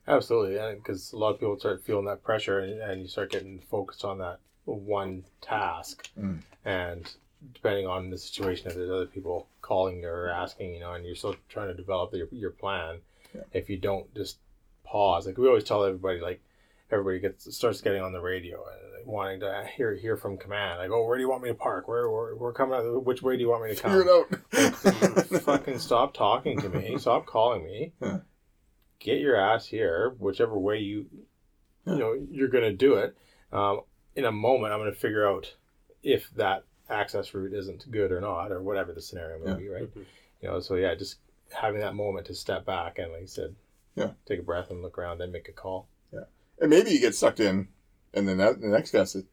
Absolutely, 0.08 0.58
and 0.58 0.78
because 0.78 1.14
a 1.14 1.18
lot 1.18 1.32
of 1.34 1.40
people 1.40 1.58
start 1.60 1.84
feeling 1.84 2.06
that 2.06 2.24
pressure, 2.24 2.60
and, 2.60 2.80
and 2.82 3.02
you 3.02 3.08
start 3.08 3.32
getting 3.32 3.60
focused 3.60 4.04
on 4.06 4.18
that 4.20 4.40
one 4.66 5.24
task, 5.42 6.10
Mm. 6.18 6.42
and 6.64 7.12
depending 7.54 7.86
on 7.88 8.10
the 8.10 8.18
situation, 8.18 8.68
if 8.68 8.76
there's 8.76 8.90
other 8.90 9.06
people 9.06 9.48
calling 9.62 10.04
or 10.06 10.30
asking, 10.30 10.74
you 10.74 10.80
know, 10.80 10.94
and 10.94 11.06
you're 11.06 11.16
still 11.16 11.36
trying 11.50 11.68
to 11.68 11.74
develop 11.76 12.14
your, 12.14 12.28
your 12.32 12.50
plan, 12.52 13.00
Yeah. 13.34 13.42
if 13.54 13.70
you 13.70 13.78
don't 13.78 14.12
just 14.16 14.40
pause, 14.84 15.28
like 15.28 15.38
we 15.38 15.48
always 15.48 15.64
tell 15.64 15.84
everybody, 15.84 16.20
like 16.20 16.42
everybody 16.92 17.20
gets 17.20 17.54
starts 17.56 17.82
getting 17.82 18.02
on 18.02 18.14
the 18.14 18.22
radio 18.22 18.64
and 18.68 18.94
like, 18.94 18.95
wanting 19.06 19.40
to 19.42 19.68
hear 19.76 19.94
hear 19.96 20.18
from 20.18 20.38
command, 20.38 20.80
like, 20.80 20.90
oh, 20.92 21.06
where 21.06 21.18
do 21.18 21.22
you 21.24 21.30
want 21.30 21.44
me 21.44 21.50
to 21.50 21.56
park? 21.56 21.88
Where 21.88 22.10
where 22.10 22.36
we're 22.36 22.54
coming 22.54 22.76
out? 22.76 23.04
Which 23.06 23.22
way 23.22 23.36
do 23.38 23.42
you 23.42 23.50
want 23.50 23.64
me 23.64 23.76
to 23.76 23.82
come? 23.82 23.92
Figure 23.92 24.06
it 24.52 25.32
out. 25.34 25.42
fucking 25.42 25.80
stop 25.80 26.14
talking 26.14 26.60
to 26.62 26.70
me. 26.70 26.98
Stop 27.00 27.26
calling 27.26 27.64
me. 27.64 27.94
Yeah. 28.02 28.20
Get 29.00 29.20
your 29.20 29.36
ass 29.36 29.68
here, 29.68 30.16
whichever 30.18 30.58
way 30.58 30.80
you, 30.80 31.06
you 31.86 31.96
know, 31.98 32.14
you're 32.32 32.48
gonna 32.48 32.74
do 32.74 32.96
it. 32.96 33.16
Um, 33.52 33.82
in 34.16 34.26
a 34.26 34.32
moment, 34.32 34.74
I'm 34.74 34.80
gonna 34.80 34.94
figure 34.94 35.28
out 35.28 35.54
if 36.04 36.30
that 36.36 36.64
access 36.90 37.34
route 37.34 37.54
isn't 37.54 37.90
good 37.92 38.12
or 38.12 38.22
not, 38.22 38.52
or 38.52 38.62
whatever 38.62 38.94
the 38.94 39.02
scenario 39.02 39.40
may 39.44 39.52
Yeah. 39.52 39.58
be, 39.58 39.68
right? 39.70 39.94
Mhm. 39.96 40.06
You 40.42 40.50
know, 40.50 40.60
so 40.60 40.76
yeah, 40.76 40.94
just 40.96 41.18
having 41.52 41.80
that 41.82 41.96
moment 41.96 42.28
to 42.28 42.34
step 42.34 42.66
back 42.66 42.98
and, 43.00 43.12
like 43.12 43.22
you 43.22 43.28
said, 43.28 43.56
Yeah. 43.96 44.12
take 44.26 44.40
a 44.40 44.44
breath 44.44 44.70
and 44.72 44.82
look 44.82 44.98
around, 44.98 45.18
then 45.20 45.32
make 45.32 45.48
a 45.50 45.52
call. 45.54 45.88
Yeah, 46.12 46.26
and 46.60 46.70
maybe 46.70 46.92
you 46.92 47.00
get 47.00 47.16
sucked 47.16 47.40
in, 47.40 47.68
and 48.16 48.28
then 48.28 48.38
that, 48.38 48.62
the 48.62 48.68
next 48.68 48.92
guy 48.92 49.00
has 49.00 49.14
to 49.14 49.26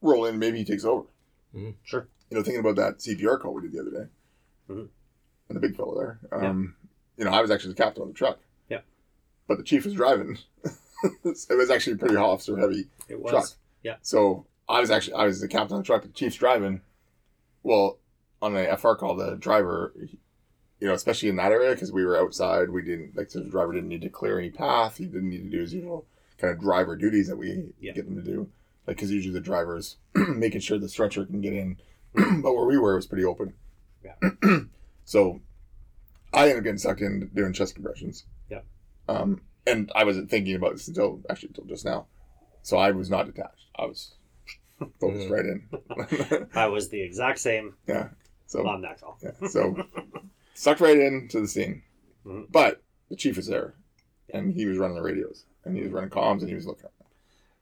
roll 0.00 0.26
in. 0.26 0.38
Maybe 0.38 0.58
he 0.58 0.64
takes 0.64 0.84
over. 0.84 1.06
Mhm. 1.54 1.74
Sure. 1.84 2.08
You 2.30 2.36
know, 2.36 2.42
thinking 2.42 2.60
about 2.60 2.76
that 2.76 2.98
CPR 3.00 3.38
call 3.38 3.54
we 3.54 3.62
did 3.62 3.72
the 3.72 3.80
other 3.80 3.90
day, 3.90 4.10
Mhm. 4.70 4.88
and 5.48 5.56
the 5.56 5.60
big 5.60 5.76
fellow 5.76 5.94
there. 5.98 6.18
Um, 6.32 6.76
You 7.18 7.26
know, 7.26 7.30
I 7.30 7.42
was 7.42 7.50
actually 7.50 7.74
the 7.74 7.82
captain 7.82 8.02
on 8.02 8.08
the 8.08 8.14
truck. 8.14 8.38
Yeah. 8.70 8.80
But 9.46 9.58
the 9.58 9.64
chief 9.64 9.84
was 9.84 9.92
driving. 9.94 10.38
it 11.24 11.56
was 11.56 11.70
actually 11.70 11.92
a 11.92 11.96
pretty 11.98 12.16
officer 12.16 12.56
heavy 12.56 12.88
It 13.08 13.20
was. 13.20 13.30
truck. 13.30 13.46
Yeah. 13.82 13.96
So 14.00 14.46
I 14.68 14.80
was 14.80 14.90
actually 14.90 15.14
I 15.14 15.26
was 15.26 15.40
the 15.40 15.46
captain 15.48 15.76
of 15.76 15.82
the 15.82 15.86
truck. 15.86 16.02
The 16.02 16.08
chief's 16.08 16.36
driving. 16.36 16.80
Well, 17.62 17.98
on 18.40 18.54
the 18.54 18.66
FR 18.76 18.94
call, 18.94 19.14
the 19.14 19.36
driver, 19.36 19.92
you 20.80 20.88
know, 20.88 20.94
especially 20.94 21.28
in 21.28 21.36
that 21.36 21.52
area 21.52 21.72
because 21.74 21.92
we 21.92 22.04
were 22.04 22.16
outside, 22.18 22.70
we 22.70 22.82
didn't 22.82 23.14
like 23.14 23.28
the 23.28 23.44
driver 23.44 23.72
didn't 23.74 23.88
need 23.90 24.02
to 24.02 24.08
clear 24.08 24.38
any 24.38 24.50
path. 24.50 24.96
He 24.96 25.04
didn't 25.04 25.28
need 25.28 25.42
to 25.44 25.50
do 25.50 25.60
his 25.60 25.74
usual 25.74 26.06
kind 26.42 26.52
of 26.52 26.60
driver 26.60 26.96
duties 26.96 27.28
that 27.28 27.36
we 27.36 27.72
Yeah. 27.80 27.92
get 27.92 28.04
them 28.04 28.16
to 28.16 28.22
do. 28.22 28.48
Like 28.86 28.96
because 28.96 29.10
usually 29.10 29.32
the 29.32 29.40
driver's 29.40 29.96
making 30.14 30.60
sure 30.60 30.78
the 30.78 30.88
stretcher 30.88 31.24
can 31.24 31.40
get 31.40 31.52
in, 31.54 31.78
but 32.14 32.52
where 32.54 32.66
we 32.66 32.76
were 32.76 32.92
it 32.92 32.96
was 32.96 33.06
pretty 33.06 33.24
open. 33.24 33.54
Yeah. 34.04 34.16
so 35.04 35.40
I 36.34 36.42
ended 36.42 36.58
up 36.58 36.64
getting 36.64 36.78
sucked 36.78 37.00
in 37.00 37.30
doing 37.32 37.52
chest 37.52 37.74
compressions. 37.76 38.24
Yeah. 38.50 38.60
Um, 39.08 39.40
and 39.66 39.90
I 39.94 40.04
wasn't 40.04 40.28
thinking 40.30 40.56
about 40.56 40.72
this 40.72 40.88
until 40.88 41.20
actually 41.30 41.50
until 41.50 41.64
just 41.64 41.84
now. 41.84 42.06
So 42.62 42.76
I 42.76 42.90
was 42.90 43.08
not 43.10 43.26
detached. 43.26 43.66
I 43.76 43.86
was 43.86 44.14
focused 45.00 45.30
right 45.30 45.44
in. 45.46 46.48
I 46.54 46.66
was 46.66 46.88
the 46.88 47.00
exact 47.00 47.38
same 47.38 47.74
yeah. 47.86 48.08
So 48.46 48.66
on 48.66 48.82
that 48.82 49.00
call. 49.00 49.18
yeah. 49.22 49.48
So 49.48 49.76
sucked 50.54 50.80
right 50.80 50.98
into 50.98 51.40
the 51.40 51.48
scene. 51.48 51.82
Mhm. 52.26 52.46
But 52.50 52.82
the 53.10 53.16
chief 53.16 53.36
was 53.36 53.46
there, 53.46 53.74
and 54.32 54.52
he 54.52 54.66
was 54.66 54.78
running 54.78 54.96
the 54.96 55.02
radios, 55.02 55.44
and 55.64 55.76
he 55.76 55.82
was 55.82 55.92
running 55.92 56.10
comms, 56.10 56.40
and 56.40 56.48
he 56.48 56.54
was 56.54 56.66
looking 56.66 56.84
at 56.84 56.98
them. 56.98 57.08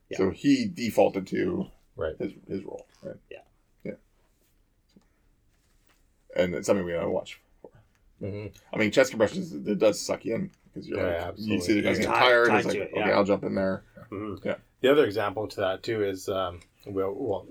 Yeah. 0.09 0.19
So 0.19 0.31
he 0.31 0.67
defaulted 0.67 1.27
to 1.29 1.67
Right. 1.97 2.17
his 2.19 2.33
his 2.49 2.63
role. 2.65 2.87
Right. 3.03 3.17
Yeah. 3.31 3.39
Yeah. 3.85 3.93
And 6.37 6.55
it's 6.55 6.67
something 6.67 6.85
we 6.85 6.93
gotta 6.93 7.09
watch. 7.11 7.41
hmm 8.21 8.47
I 8.73 8.77
mean, 8.77 8.91
chest 8.91 9.11
compressions 9.11 9.53
it 9.53 9.79
does 9.79 10.01
suck 10.01 10.25
you 10.25 10.35
in 10.35 10.51
because 10.73 10.89
you're 10.89 10.99
Yeah, 11.01 11.27
like, 11.27 11.35
you 11.39 11.61
see 11.61 11.75
the 11.75 11.83
guys 11.83 11.99
You're 11.99 12.07
getting 12.07 12.13
tied- 12.13 12.19
tired. 12.21 12.49
tied 12.49 12.57
It's 12.59 12.67
like 12.67 12.77
it, 12.77 12.91
okay. 12.93 13.13
I'll 13.13 13.25
jump 13.25 13.45
in 13.45 13.55
there. 13.55 13.83
Mhm. 14.11 14.59
The 14.81 14.91
other 14.91 15.05
example 15.05 15.47
to 15.49 15.57
that 15.61 15.83
too 15.83 16.05
is 16.05 16.29
um, 16.29 16.61
well, 16.87 17.13
well, 17.15 17.47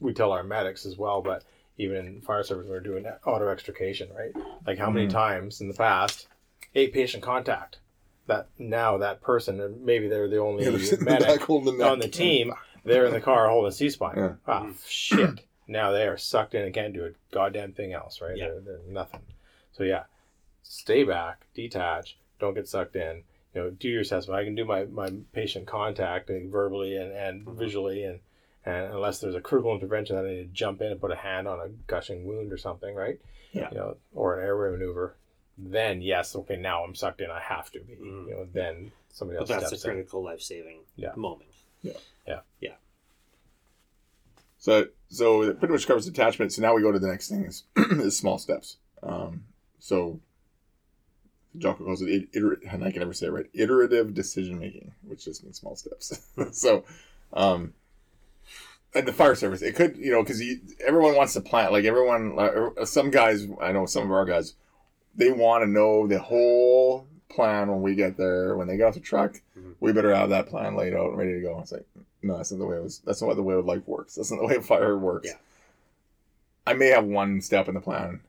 we 0.00 0.12
tell 0.12 0.32
our 0.32 0.42
medics 0.42 0.84
as 0.86 0.96
well, 0.96 1.22
but 1.22 1.44
even 1.78 2.06
in 2.06 2.20
fire 2.20 2.42
service, 2.42 2.66
we're 2.68 2.80
doing 2.80 3.06
auto 3.24 3.48
extrication, 3.48 4.08
right? 4.14 4.32
Like 4.66 4.78
how 4.78 4.90
many 4.90 5.06
Mhm. 5.06 5.10
times 5.12 5.60
in 5.60 5.68
the 5.68 5.74
past, 5.74 6.26
eight 6.74 6.92
patient 6.92 7.22
contact. 7.22 7.78
That 8.28 8.48
now 8.58 8.98
that 8.98 9.20
person, 9.22 9.60
and 9.60 9.84
maybe 9.84 10.06
they're 10.06 10.28
the 10.28 10.38
only 10.38 10.64
Yeah, 10.64 10.70
they're 10.72 10.78
sitting 10.80 11.04
the 11.06 11.10
back 11.10 11.40
the 11.46 11.84
on 11.90 11.98
the 11.98 12.08
team. 12.08 12.52
They're 12.84 13.06
in 13.06 13.12
the 13.12 13.20
car 13.20 13.48
holding 13.48 13.72
C 13.72 13.90
spine. 13.90 14.14
Yeah. 14.16 14.32
Ah, 14.46 14.68
shit. 14.86 15.40
Now 15.66 15.90
they 15.92 16.06
are 16.06 16.16
sucked 16.16 16.54
in 16.54 16.62
and 16.62 16.72
can't 16.72 16.94
do 16.94 17.04
a 17.06 17.10
goddamn 17.34 17.72
thing 17.72 17.92
else, 17.92 18.20
right? 18.20 18.36
Yeah. 18.36 18.48
They're, 18.48 18.60
they're 18.60 18.78
nothing. 18.88 19.20
So 19.72 19.82
yeah, 19.84 20.04
stay 20.62 21.04
back, 21.04 21.46
detach, 21.54 22.16
don't 22.38 22.54
get 22.54 22.68
sucked 22.68 22.96
in. 22.96 23.22
You 23.54 23.62
know, 23.62 23.70
do 23.70 23.88
your 23.88 24.02
assessment. 24.02 24.38
I 24.38 24.44
can 24.44 24.54
do 24.54 24.64
my, 24.64 24.84
my 24.84 25.10
patient 25.32 25.66
contact 25.66 26.30
verbally 26.30 26.96
and, 26.96 27.10
and 27.12 27.46
Mhm. 27.46 27.56
visually, 27.58 28.04
and, 28.04 28.20
and 28.66 28.92
unless 28.92 29.20
there's 29.20 29.34
a 29.34 29.40
critical 29.40 29.74
intervention 29.74 30.16
that 30.16 30.26
I 30.26 30.28
need 30.28 30.36
to 30.42 30.44
jump 30.52 30.82
in 30.82 30.92
and 30.92 31.00
put 31.00 31.10
a 31.10 31.16
hand 31.16 31.48
on 31.48 31.58
a 31.60 31.68
gushing 31.86 32.26
wound 32.26 32.52
or 32.52 32.58
something, 32.58 32.94
right? 32.94 33.18
Yeah. 33.52 33.68
You 33.72 33.78
know, 33.78 33.96
or 34.14 34.38
an 34.38 34.44
airway 34.44 34.70
maneuver. 34.70 35.14
Then 35.58 36.00
yes, 36.02 36.36
okay, 36.36 36.56
now 36.56 36.84
I'm 36.84 36.94
sucked 36.94 37.20
in. 37.20 37.30
I 37.30 37.40
have 37.40 37.70
to 37.72 37.80
be. 37.80 37.94
Mhm. 37.94 38.28
You 38.28 38.30
know, 38.30 38.48
then 38.52 38.92
somebody 39.12 39.38
else. 39.38 39.48
But 39.48 39.54
else 39.54 39.62
that's 39.64 39.72
a 39.72 39.76
steps 39.78 39.84
in. 39.86 39.90
critical 39.96 40.22
life 40.22 40.40
saving 40.40 40.80
Yeah. 40.96 41.12
moment. 41.16 41.50
Yeah. 41.82 41.92
Yeah. 42.26 42.40
Yeah. 42.60 42.74
So 44.58 44.86
so 45.08 45.42
it 45.42 45.58
pretty 45.58 45.72
much 45.72 45.86
covers 45.86 46.06
detachment. 46.06 46.52
So 46.52 46.62
now 46.62 46.74
we 46.74 46.82
go 46.82 46.92
to 46.92 46.98
the 46.98 47.08
next 47.08 47.28
thing 47.28 47.44
is, 47.44 47.64
is 47.76 48.16
small 48.16 48.38
steps. 48.38 48.76
Um, 49.02 49.44
so 49.78 50.20
Jocko 51.56 51.84
calls 51.84 52.02
it 52.02 52.28
iter- 52.34 52.60
and 52.70 52.84
I 52.84 52.90
can 52.90 53.00
never 53.00 53.12
say 53.12 53.26
it 53.26 53.32
right. 53.32 53.46
Iterative 53.54 54.14
decision 54.14 54.58
making, 54.58 54.92
which 55.06 55.24
just 55.24 55.42
means 55.44 55.58
small 55.58 55.76
steps. 55.76 56.28
so, 56.52 56.84
um, 57.32 57.72
and 58.94 59.06
the 59.06 59.12
fire 59.12 59.34
service, 59.34 59.62
it 59.62 59.74
could 59.76 59.96
you 59.96 60.10
know 60.12 60.22
because 60.22 60.42
everyone 60.86 61.14
wants 61.14 61.32
to 61.34 61.40
plant. 61.40 61.72
Like 61.72 61.84
everyone, 61.84 62.38
uh, 62.38 62.84
some 62.84 63.10
guys, 63.10 63.46
I 63.60 63.72
know 63.72 63.86
some 63.86 64.04
of 64.04 64.10
our 64.12 64.24
guys, 64.24 64.54
they 65.18 65.30
want 65.30 65.62
to 65.62 65.66
know 65.70 66.06
the 66.06 66.18
whole 66.18 67.06
plan 67.28 67.68
when 67.68 67.82
we 67.82 67.94
get 67.94 68.16
there. 68.16 68.56
When 68.56 68.66
they 68.68 68.76
get 68.78 68.84
off 68.86 68.94
the 68.94 69.00
truck, 69.00 69.42
Mhm. 69.56 69.74
we 69.80 69.92
better 69.92 70.14
have 70.14 70.30
that 70.30 70.46
plan 70.46 70.74
laid 70.76 70.94
out 70.94 71.10
and 71.10 71.18
ready 71.18 71.34
to 71.34 71.40
go. 71.42 71.60
It's 71.60 71.72
like 71.72 71.84
no, 72.22 72.36
that's 72.36 72.50
not 72.50 72.58
the 72.58 72.66
way 72.66 72.76
it 72.78 72.82
was. 72.82 73.00
That's 73.04 73.20
not 73.22 73.34
the 73.36 73.42
way 73.42 73.54
life 73.56 73.86
works. 73.86 74.14
That's 74.14 74.30
not 74.30 74.38
the 74.40 74.46
way 74.46 74.58
fire 74.60 74.96
works. 74.98 75.28
Yeah. 75.28 75.36
I 76.66 76.74
may 76.74 76.86
have 76.88 77.04
one 77.04 77.40
step 77.40 77.68
in 77.68 77.74
the 77.74 77.80
plan. 77.80 78.20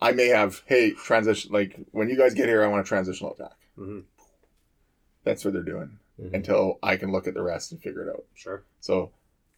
I 0.00 0.12
may 0.12 0.28
have, 0.28 0.62
hey, 0.66 0.92
transition. 0.92 1.52
Like 1.52 1.78
when 1.92 2.08
you 2.08 2.16
guys 2.16 2.34
get 2.34 2.48
here, 2.48 2.62
I 2.62 2.66
want 2.66 2.84
a 2.84 2.88
transitional 2.88 3.32
attack. 3.34 3.56
hmm 3.76 4.00
That's 5.24 5.44
what 5.44 5.54
they're 5.54 5.62
doing 5.62 5.98
Mhm. 6.20 6.34
until 6.34 6.78
I 6.82 6.96
can 6.96 7.12
look 7.12 7.26
at 7.26 7.34
the 7.34 7.42
rest 7.42 7.72
and 7.72 7.80
figure 7.80 8.02
it 8.02 8.08
out. 8.08 8.24
Sure. 8.34 8.64
So 8.80 9.12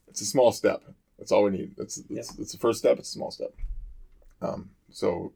it's 0.09 0.21
a 0.21 0.27
small 0.27 0.53
step. 0.53 0.83
That's 1.19 1.33
all 1.33 1.43
we 1.45 1.51
need. 1.51 1.75
That's 1.77 1.99
it's, 2.11 2.39
it's 2.39 2.53
the 2.53 2.59
first 2.59 2.79
step. 2.81 2.99
It's 2.99 3.09
a 3.09 3.13
small 3.13 3.31
step. 3.31 3.55
Um, 4.43 4.71
so 4.91 5.33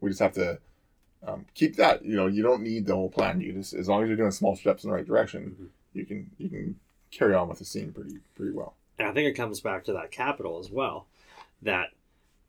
we 0.00 0.10
just 0.10 0.20
have 0.20 0.34
to 0.34 0.58
um, 1.26 1.46
keep 1.54 1.76
that. 1.76 2.04
You 2.04 2.16
know, 2.16 2.26
you 2.26 2.42
don't 2.42 2.62
need 2.62 2.86
the 2.86 2.94
whole 2.94 3.10
plan. 3.10 3.40
You 3.40 3.52
just 3.52 3.74
as 3.74 3.88
long 3.88 4.02
as 4.02 4.08
you're 4.08 4.16
doing 4.16 4.30
small 4.30 4.56
steps 4.56 4.84
in 4.84 4.90
the 4.90 4.96
right 4.96 5.06
direction, 5.06 5.56
Mhm. 5.60 5.68
you 5.92 6.06
can 6.06 6.30
you 6.38 6.48
can 6.48 6.80
carry 7.10 7.34
on 7.34 7.48
with 7.48 7.58
the 7.58 7.64
scene 7.64 7.92
pretty 7.92 8.18
pretty 8.34 8.52
well. 8.52 8.74
And 8.98 9.08
I 9.08 9.12
think 9.12 9.28
it 9.28 9.34
comes 9.36 9.60
back 9.60 9.84
to 9.84 9.92
that 9.94 10.10
capital 10.10 10.58
as 10.58 10.70
well. 10.70 11.06
That 11.62 11.90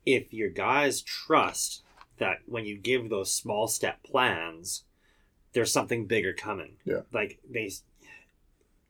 if 0.06 0.32
your 0.32 0.48
guys 0.50 1.00
trust 1.02 1.82
that 2.18 2.40
when 2.46 2.64
you 2.66 2.76
give 2.76 3.08
those 3.08 3.34
small 3.34 3.68
step 3.68 4.02
plans, 4.02 4.84
there's 5.52 5.72
something 5.72 6.06
bigger 6.06 6.32
coming. 6.32 6.76
Yeah. 6.84 7.02
Like 7.12 7.38
they, 7.48 7.70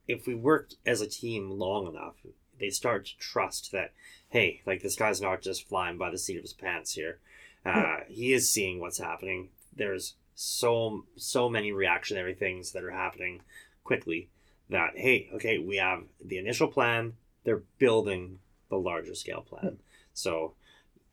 if 0.08 0.26
we 0.26 0.34
work 0.34 0.70
as 0.84 1.00
a 1.00 1.06
team 1.08 1.50
long 1.50 1.86
enough, 1.86 2.16
they 2.58 2.70
start 2.70 3.06
to 3.06 3.16
trust 3.18 3.72
that, 3.72 3.92
hey, 4.28 4.60
like 4.66 4.82
this 4.82 4.96
guy's 4.96 5.20
not 5.20 5.42
just 5.42 5.68
flying 5.68 5.96
by 5.98 6.10
the 6.10 6.18
seat 6.18 6.36
of 6.36 6.42
his 6.42 6.52
pants 6.52 6.94
here. 6.94 7.18
Uh, 7.64 7.98
he 8.08 8.32
is 8.32 8.50
seeing 8.50 8.80
what's 8.80 8.98
happening. 8.98 9.48
There's 9.74 10.14
so 10.34 11.04
so 11.16 11.48
many 11.48 11.72
reactionary 11.72 12.34
things 12.34 12.72
that 12.72 12.84
are 12.84 12.90
happening 12.90 13.42
quickly 13.84 14.28
that 14.70 14.92
hey 14.96 15.28
okay 15.34 15.58
we 15.58 15.76
have 15.76 16.02
the 16.24 16.38
initial 16.38 16.68
plan 16.68 17.12
they're 17.44 17.62
building 17.78 18.38
the 18.70 18.76
larger 18.76 19.14
scale 19.14 19.42
plan. 19.42 19.78
So 20.14 20.54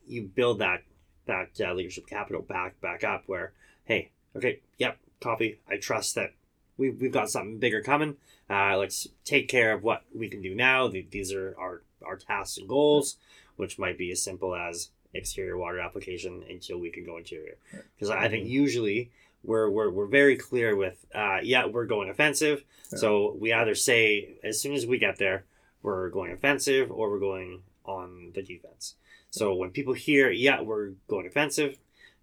you 0.08 0.24
build 0.24 0.60
that 0.60 0.84
that 1.26 1.60
uh, 1.60 1.74
leadership 1.74 2.08
capital 2.08 2.42
back 2.42 2.80
back 2.82 3.04
up 3.04 3.24
where 3.28 3.54
hey 3.86 4.12
okay 4.36 4.62
yep 4.78 4.98
copy 5.20 5.60
i 5.70 5.78
trust 5.78 6.16
that 6.16 6.34
we, 6.78 6.90
we've 6.92 7.12
got 7.12 7.30
something 7.30 7.60
bigger 7.60 7.82
coming. 7.84 8.16
Uh, 8.50 8.78
let's 8.78 9.10
take 9.26 9.50
care 9.50 9.74
of 9.74 9.84
what 9.84 10.04
we 10.16 10.30
can 10.30 10.42
do 10.42 10.56
now. 10.56 10.88
These 10.88 11.34
are 11.34 11.54
our 11.60 11.84
our 12.04 12.16
tasks 12.16 12.58
and 12.58 12.70
goals 12.70 13.18
which 13.58 13.78
might 13.78 13.98
be 13.98 14.10
as 14.10 14.24
simple 14.24 14.56
as 14.56 14.90
exterior 15.14 15.58
water 15.58 15.80
application 15.80 16.44
until 16.50 16.78
we 16.78 16.90
can 16.90 17.04
go 17.04 17.18
interior. 17.18 17.56
Because 17.96 18.10
i 18.10 18.28
think 18.28 18.48
usually 18.48 19.12
we're, 19.44 19.70
we're, 19.70 19.90
we're 19.90 20.08
very 20.08 20.36
clear 20.36 20.76
with 20.76 21.06
uh, 21.16 21.40
yeah 21.42 21.66
we're 21.66 21.86
going 21.86 22.10
offensive. 22.10 22.64
Yeah. 22.92 23.00
so 23.00 23.38
we 23.40 23.54
either 23.54 23.76
say 23.76 24.38
as 24.44 24.62
soon 24.62 24.74
as 24.74 24.86
we 24.86 24.98
get 24.98 25.18
there 25.18 25.46
we're 25.82 26.10
going 26.10 26.32
offensive 26.32 26.92
or 26.92 27.10
we're 27.10 27.20
going 27.20 27.64
on 27.86 28.32
the 28.36 28.42
defense. 28.42 28.96
So 29.32 29.56
when 29.56 29.72
people 29.72 29.94
hear 29.94 30.30
yeah 30.30 30.62
we're 30.62 30.92
going 31.08 31.26
offensive 31.26 31.78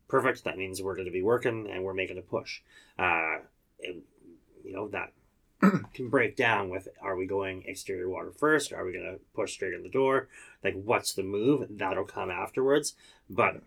perfect. 0.08 0.44
That 0.44 0.58
means 0.58 0.82
we're 0.82 0.94
going 0.94 1.06
to 1.06 1.12
be 1.12 1.22
working 1.22 1.68
and 1.70 1.84
we're 1.84 1.94
making 1.94 2.18
a 2.18 2.22
push. 2.22 2.60
Uh, 2.98 3.38
and, 3.82 4.02
you 4.64 4.72
know 4.72 4.88
that 4.88 5.12
can 5.94 6.08
break 6.08 6.36
down 6.36 6.68
with 6.68 6.88
are 7.00 7.16
we 7.16 7.26
going 7.26 7.62
exterior 7.66 8.08
water 8.08 8.32
first? 8.32 8.72
Are 8.72 8.84
we 8.84 8.92
going 8.92 9.04
to 9.04 9.20
push 9.34 9.52
straight 9.52 9.74
in 9.74 9.82
the 9.82 9.88
door? 9.88 10.28
Like 10.62 10.74
what's 10.74 11.14
the 11.14 11.22
move? 11.22 11.66
That'll 11.70 12.04
come 12.04 12.30
afterwards. 12.30 12.94
But 13.30 13.62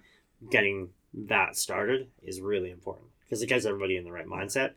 getting 0.49 0.89
that 1.13 1.55
started 1.55 2.09
is 2.23 2.39
really 2.41 2.69
important 2.71 3.07
because 3.23 3.41
it 3.41 3.47
gets 3.47 3.65
everybody 3.65 3.97
in 3.97 4.03
the 4.03 4.11
right 4.11 4.27
mindset 4.27 4.73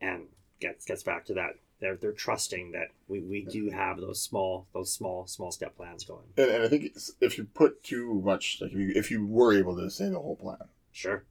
and 0.00 0.24
gets 0.60 0.84
gets 0.86 1.02
back 1.02 1.26
to 1.26 1.34
that 1.34 1.56
they're 1.80 1.96
they're 1.96 2.12
trusting 2.12 2.72
that 2.72 2.88
we, 3.08 3.20
we 3.20 3.42
do 3.44 3.68
have 3.70 4.00
those 4.00 4.22
small 4.22 4.66
those 4.72 4.90
small 4.92 5.26
small 5.26 5.50
step 5.50 5.76
plans 5.76 6.04
going. 6.04 6.24
And, 6.36 6.48
and 6.50 6.62
I 6.64 6.68
think 6.68 6.84
it's, 6.84 7.12
if 7.20 7.36
you 7.36 7.44
put 7.44 7.82
too 7.82 8.22
much, 8.24 8.58
like 8.62 8.72
if 8.72 8.78
you, 8.78 8.92
if 8.94 9.10
you 9.10 9.26
were 9.26 9.52
able 9.52 9.76
to 9.76 9.90
say 9.90 10.08
the 10.08 10.18
whole 10.18 10.36
plan, 10.36 10.56
sure. 10.92 11.24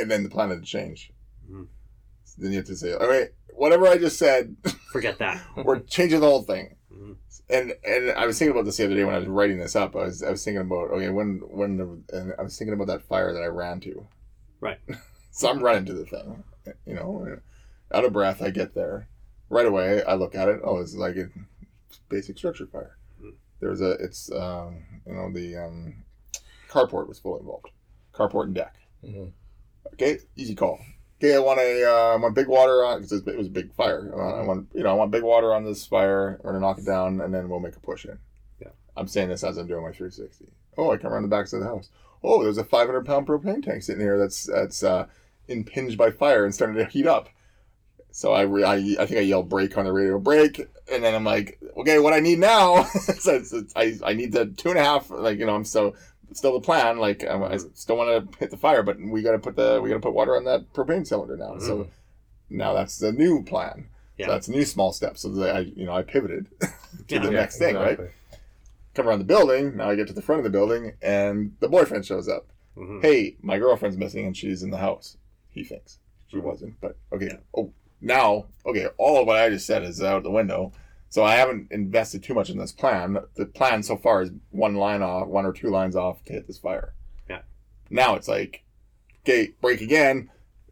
and 0.00 0.10
then 0.10 0.24
the 0.24 0.30
plan 0.30 0.48
had 0.50 0.60
to 0.60 0.64
change, 0.66 1.12
Mhm. 1.48 1.66
Then 2.38 2.50
you 2.52 2.58
have 2.58 2.66
to 2.66 2.76
say, 2.76 2.92
all 2.94 3.08
right, 3.08 3.28
whatever 3.54 3.86
I 3.86 3.98
just 3.98 4.18
said, 4.18 4.56
forget 4.92 5.18
that 5.18 5.42
we're 5.56 5.80
changing 5.80 6.20
the 6.20 6.26
whole 6.26 6.42
thing. 6.42 6.76
Mhm. 6.92 7.16
And 7.50 7.74
and 7.84 8.10
I 8.12 8.26
was 8.26 8.38
thinking 8.38 8.52
about 8.52 8.64
this 8.64 8.76
the 8.76 8.84
other 8.84 8.94
day 8.94 9.04
when 9.04 9.14
I 9.14 9.18
was 9.18 9.28
writing 9.28 9.58
this 9.58 9.76
up. 9.76 9.94
I 9.96 10.04
was 10.04 10.22
I 10.22 10.30
was 10.30 10.44
thinking 10.44 10.60
about 10.60 10.90
okay 10.92 11.10
when 11.10 11.40
when 11.50 11.76
the, 11.76 12.16
and 12.18 12.32
I 12.38 12.42
was 12.42 12.56
thinking 12.56 12.74
about 12.74 12.86
that 12.88 13.02
fire 13.02 13.32
that 13.32 13.42
I 13.42 13.46
ran 13.46 13.80
to. 13.80 14.06
Right. 14.60 14.78
so 15.32 15.50
I'm 15.50 15.60
running 15.62 15.84
to 15.86 15.94
the 15.94 16.04
thing. 16.06 16.44
You 16.86 16.94
know, 16.94 17.38
out 17.92 18.04
of 18.04 18.12
breath. 18.12 18.40
I 18.42 18.50
get 18.50 18.74
there 18.74 19.08
right 19.50 19.66
away. 19.66 20.02
I 20.04 20.14
look 20.14 20.34
at 20.34 20.48
it. 20.48 20.60
Oh, 20.64 20.78
it's 20.78 20.94
like 20.94 21.16
a 21.16 21.28
basic 22.08 22.38
structure 22.38 22.66
fire. 22.66 22.96
Hmm. 23.20 23.30
There's 23.60 23.80
a. 23.80 23.92
It's 23.92 24.30
um, 24.32 24.84
you 25.06 25.12
know 25.14 25.30
the 25.32 25.56
um, 25.56 26.04
carport 26.70 27.08
was 27.08 27.18
fully 27.18 27.40
involved. 27.40 27.70
Carport 28.14 28.44
and 28.44 28.54
deck. 28.54 28.76
Mhm. 29.04 29.32
Okay, 29.94 30.18
easy 30.36 30.54
call. 30.54 30.78
Okay, 31.22 31.36
I 31.36 31.38
want 31.38 31.60
a 31.60 31.88
uh, 31.88 32.14
I 32.14 32.16
want 32.16 32.34
big 32.34 32.48
water 32.48 32.84
on 32.84 33.02
because 33.02 33.24
it 33.24 33.38
was 33.38 33.46
a 33.46 33.50
big 33.50 33.72
fire. 33.74 34.10
I 34.12 34.16
want, 34.16 34.36
I 34.36 34.42
want 34.42 34.68
you 34.74 34.82
know 34.82 34.90
I 34.90 34.94
want 34.94 35.12
big 35.12 35.22
water 35.22 35.54
on 35.54 35.64
this 35.64 35.86
fire. 35.86 36.40
We're 36.42 36.50
gonna 36.50 36.66
knock 36.66 36.78
it 36.78 36.84
down 36.84 37.20
and 37.20 37.32
then 37.32 37.48
we'll 37.48 37.60
make 37.60 37.76
a 37.76 37.80
push 37.80 38.04
in. 38.04 38.18
Yeah. 38.60 38.70
I'm 38.96 39.06
saying 39.06 39.28
this 39.28 39.44
as 39.44 39.56
I'm 39.56 39.68
doing 39.68 39.84
my 39.84 39.92
360. 39.92 40.46
Oh, 40.76 40.90
I 40.90 40.96
come 40.96 41.12
around 41.12 41.22
the 41.22 41.28
back 41.28 41.46
side 41.46 41.58
of 41.58 41.62
the 41.62 41.68
house. 41.68 41.90
Oh, 42.24 42.42
there's 42.42 42.58
a 42.58 42.64
500 42.64 43.06
pound 43.06 43.28
propane 43.28 43.62
tank 43.62 43.84
sitting 43.84 44.00
here 44.00 44.18
that's 44.18 44.46
that's 44.46 44.82
uh, 44.82 45.06
impinged 45.46 45.96
by 45.96 46.10
fire 46.10 46.44
and 46.44 46.52
starting 46.52 46.76
to 46.76 46.86
heat 46.86 47.06
up. 47.06 47.28
So 48.10 48.32
I, 48.32 48.42
re- 48.42 48.64
I 48.64 48.74
I 48.98 49.06
think 49.06 49.18
I 49.18 49.20
yelled 49.20 49.48
break 49.48 49.78
on 49.78 49.84
the 49.84 49.92
radio 49.92 50.18
break, 50.18 50.58
and 50.90 51.04
then 51.04 51.14
I'm 51.14 51.24
like, 51.24 51.60
okay, 51.76 52.00
what 52.00 52.14
I 52.14 52.18
need 52.18 52.40
now? 52.40 52.82
so 52.84 53.36
it's, 53.36 53.52
it's, 53.52 53.72
I 53.76 53.96
I 54.04 54.14
need 54.14 54.32
the 54.32 54.46
two 54.46 54.70
and 54.70 54.78
a 54.78 54.82
half. 54.82 55.08
Like 55.08 55.38
you 55.38 55.46
know, 55.46 55.54
I'm 55.54 55.64
so 55.64 55.94
still 56.34 56.52
the 56.54 56.60
plan. 56.60 56.98
Like 56.98 57.24
um, 57.28 57.42
I 57.42 57.58
still 57.74 57.96
want 57.96 58.32
to 58.32 58.38
hit 58.38 58.50
the 58.50 58.56
fire, 58.56 58.82
but 58.82 58.98
we 59.00 59.22
got 59.22 59.32
to 59.32 59.38
put 59.38 59.56
the 59.56 59.80
we 59.82 59.88
got 59.88 59.96
to 59.96 60.00
put 60.00 60.14
water 60.14 60.36
on 60.36 60.44
that 60.44 60.72
propane 60.72 61.06
cylinder 61.06 61.36
now. 61.36 61.58
So 61.58 61.88
now 62.50 62.72
that's 62.74 62.98
the 62.98 63.12
new 63.12 63.42
plan. 63.44 63.88
Yeah. 64.18 64.26
So 64.26 64.32
that's 64.32 64.48
a 64.48 64.52
new 64.52 64.64
small 64.64 64.92
step. 64.92 65.16
So 65.18 65.28
that 65.30 65.56
I 65.56 65.60
you 65.60 65.84
know 65.86 65.92
I 65.92 66.02
pivoted 66.02 66.46
to 66.60 66.68
Yeah. 67.08 67.18
the 67.20 67.24
Yeah, 67.26 67.30
next 67.40 67.58
thing, 67.58 67.76
right? 67.76 67.98
Come 68.94 69.08
around 69.08 69.20
the 69.20 69.24
building. 69.24 69.76
Now 69.76 69.88
I 69.90 69.94
get 69.94 70.06
to 70.08 70.12
the 70.12 70.22
front 70.22 70.40
of 70.40 70.44
the 70.44 70.50
building, 70.50 70.92
and 71.00 71.56
the 71.60 71.68
boyfriend 71.68 72.04
shows 72.04 72.28
up. 72.28 72.46
Mhm. 72.76 73.02
Hey, 73.02 73.36
my 73.42 73.58
girlfriend's 73.58 73.96
missing, 73.96 74.26
and 74.26 74.36
she's 74.36 74.62
in 74.62 74.70
the 74.70 74.76
house. 74.78 75.16
He 75.50 75.64
thinks 75.64 75.98
she 76.28 76.36
Mhm. 76.38 76.42
wasn't, 76.42 76.80
but 76.80 76.96
okay. 77.12 77.38
Oh, 77.56 77.72
now 78.00 78.46
okay. 78.66 78.86
All 78.98 79.20
of 79.20 79.26
what 79.26 79.38
I 79.38 79.48
just 79.48 79.66
said 79.66 79.82
is 79.82 80.02
out 80.02 80.22
the 80.22 80.30
window. 80.30 80.72
So 81.12 81.22
I 81.24 81.34
haven't 81.34 81.70
invested 81.70 82.22
too 82.22 82.32
much 82.32 82.48
in 82.48 82.56
this 82.56 82.72
plan. 82.72 83.18
The 83.34 83.44
plan 83.44 83.82
so 83.82 83.98
far 83.98 84.22
is 84.22 84.30
one 84.48 84.76
line 84.76 85.02
off, 85.02 85.28
one 85.28 85.44
or 85.44 85.52
two 85.52 85.68
lines 85.68 85.94
off 85.94 86.24
to 86.24 86.32
hit 86.32 86.46
this 86.46 86.56
fire. 86.56 86.94
Yeah. 87.28 87.42
Now 87.90 88.14
it's 88.14 88.28
like, 88.28 88.64
okay, 89.22 89.52
break 89.60 89.82
again. 89.82 90.30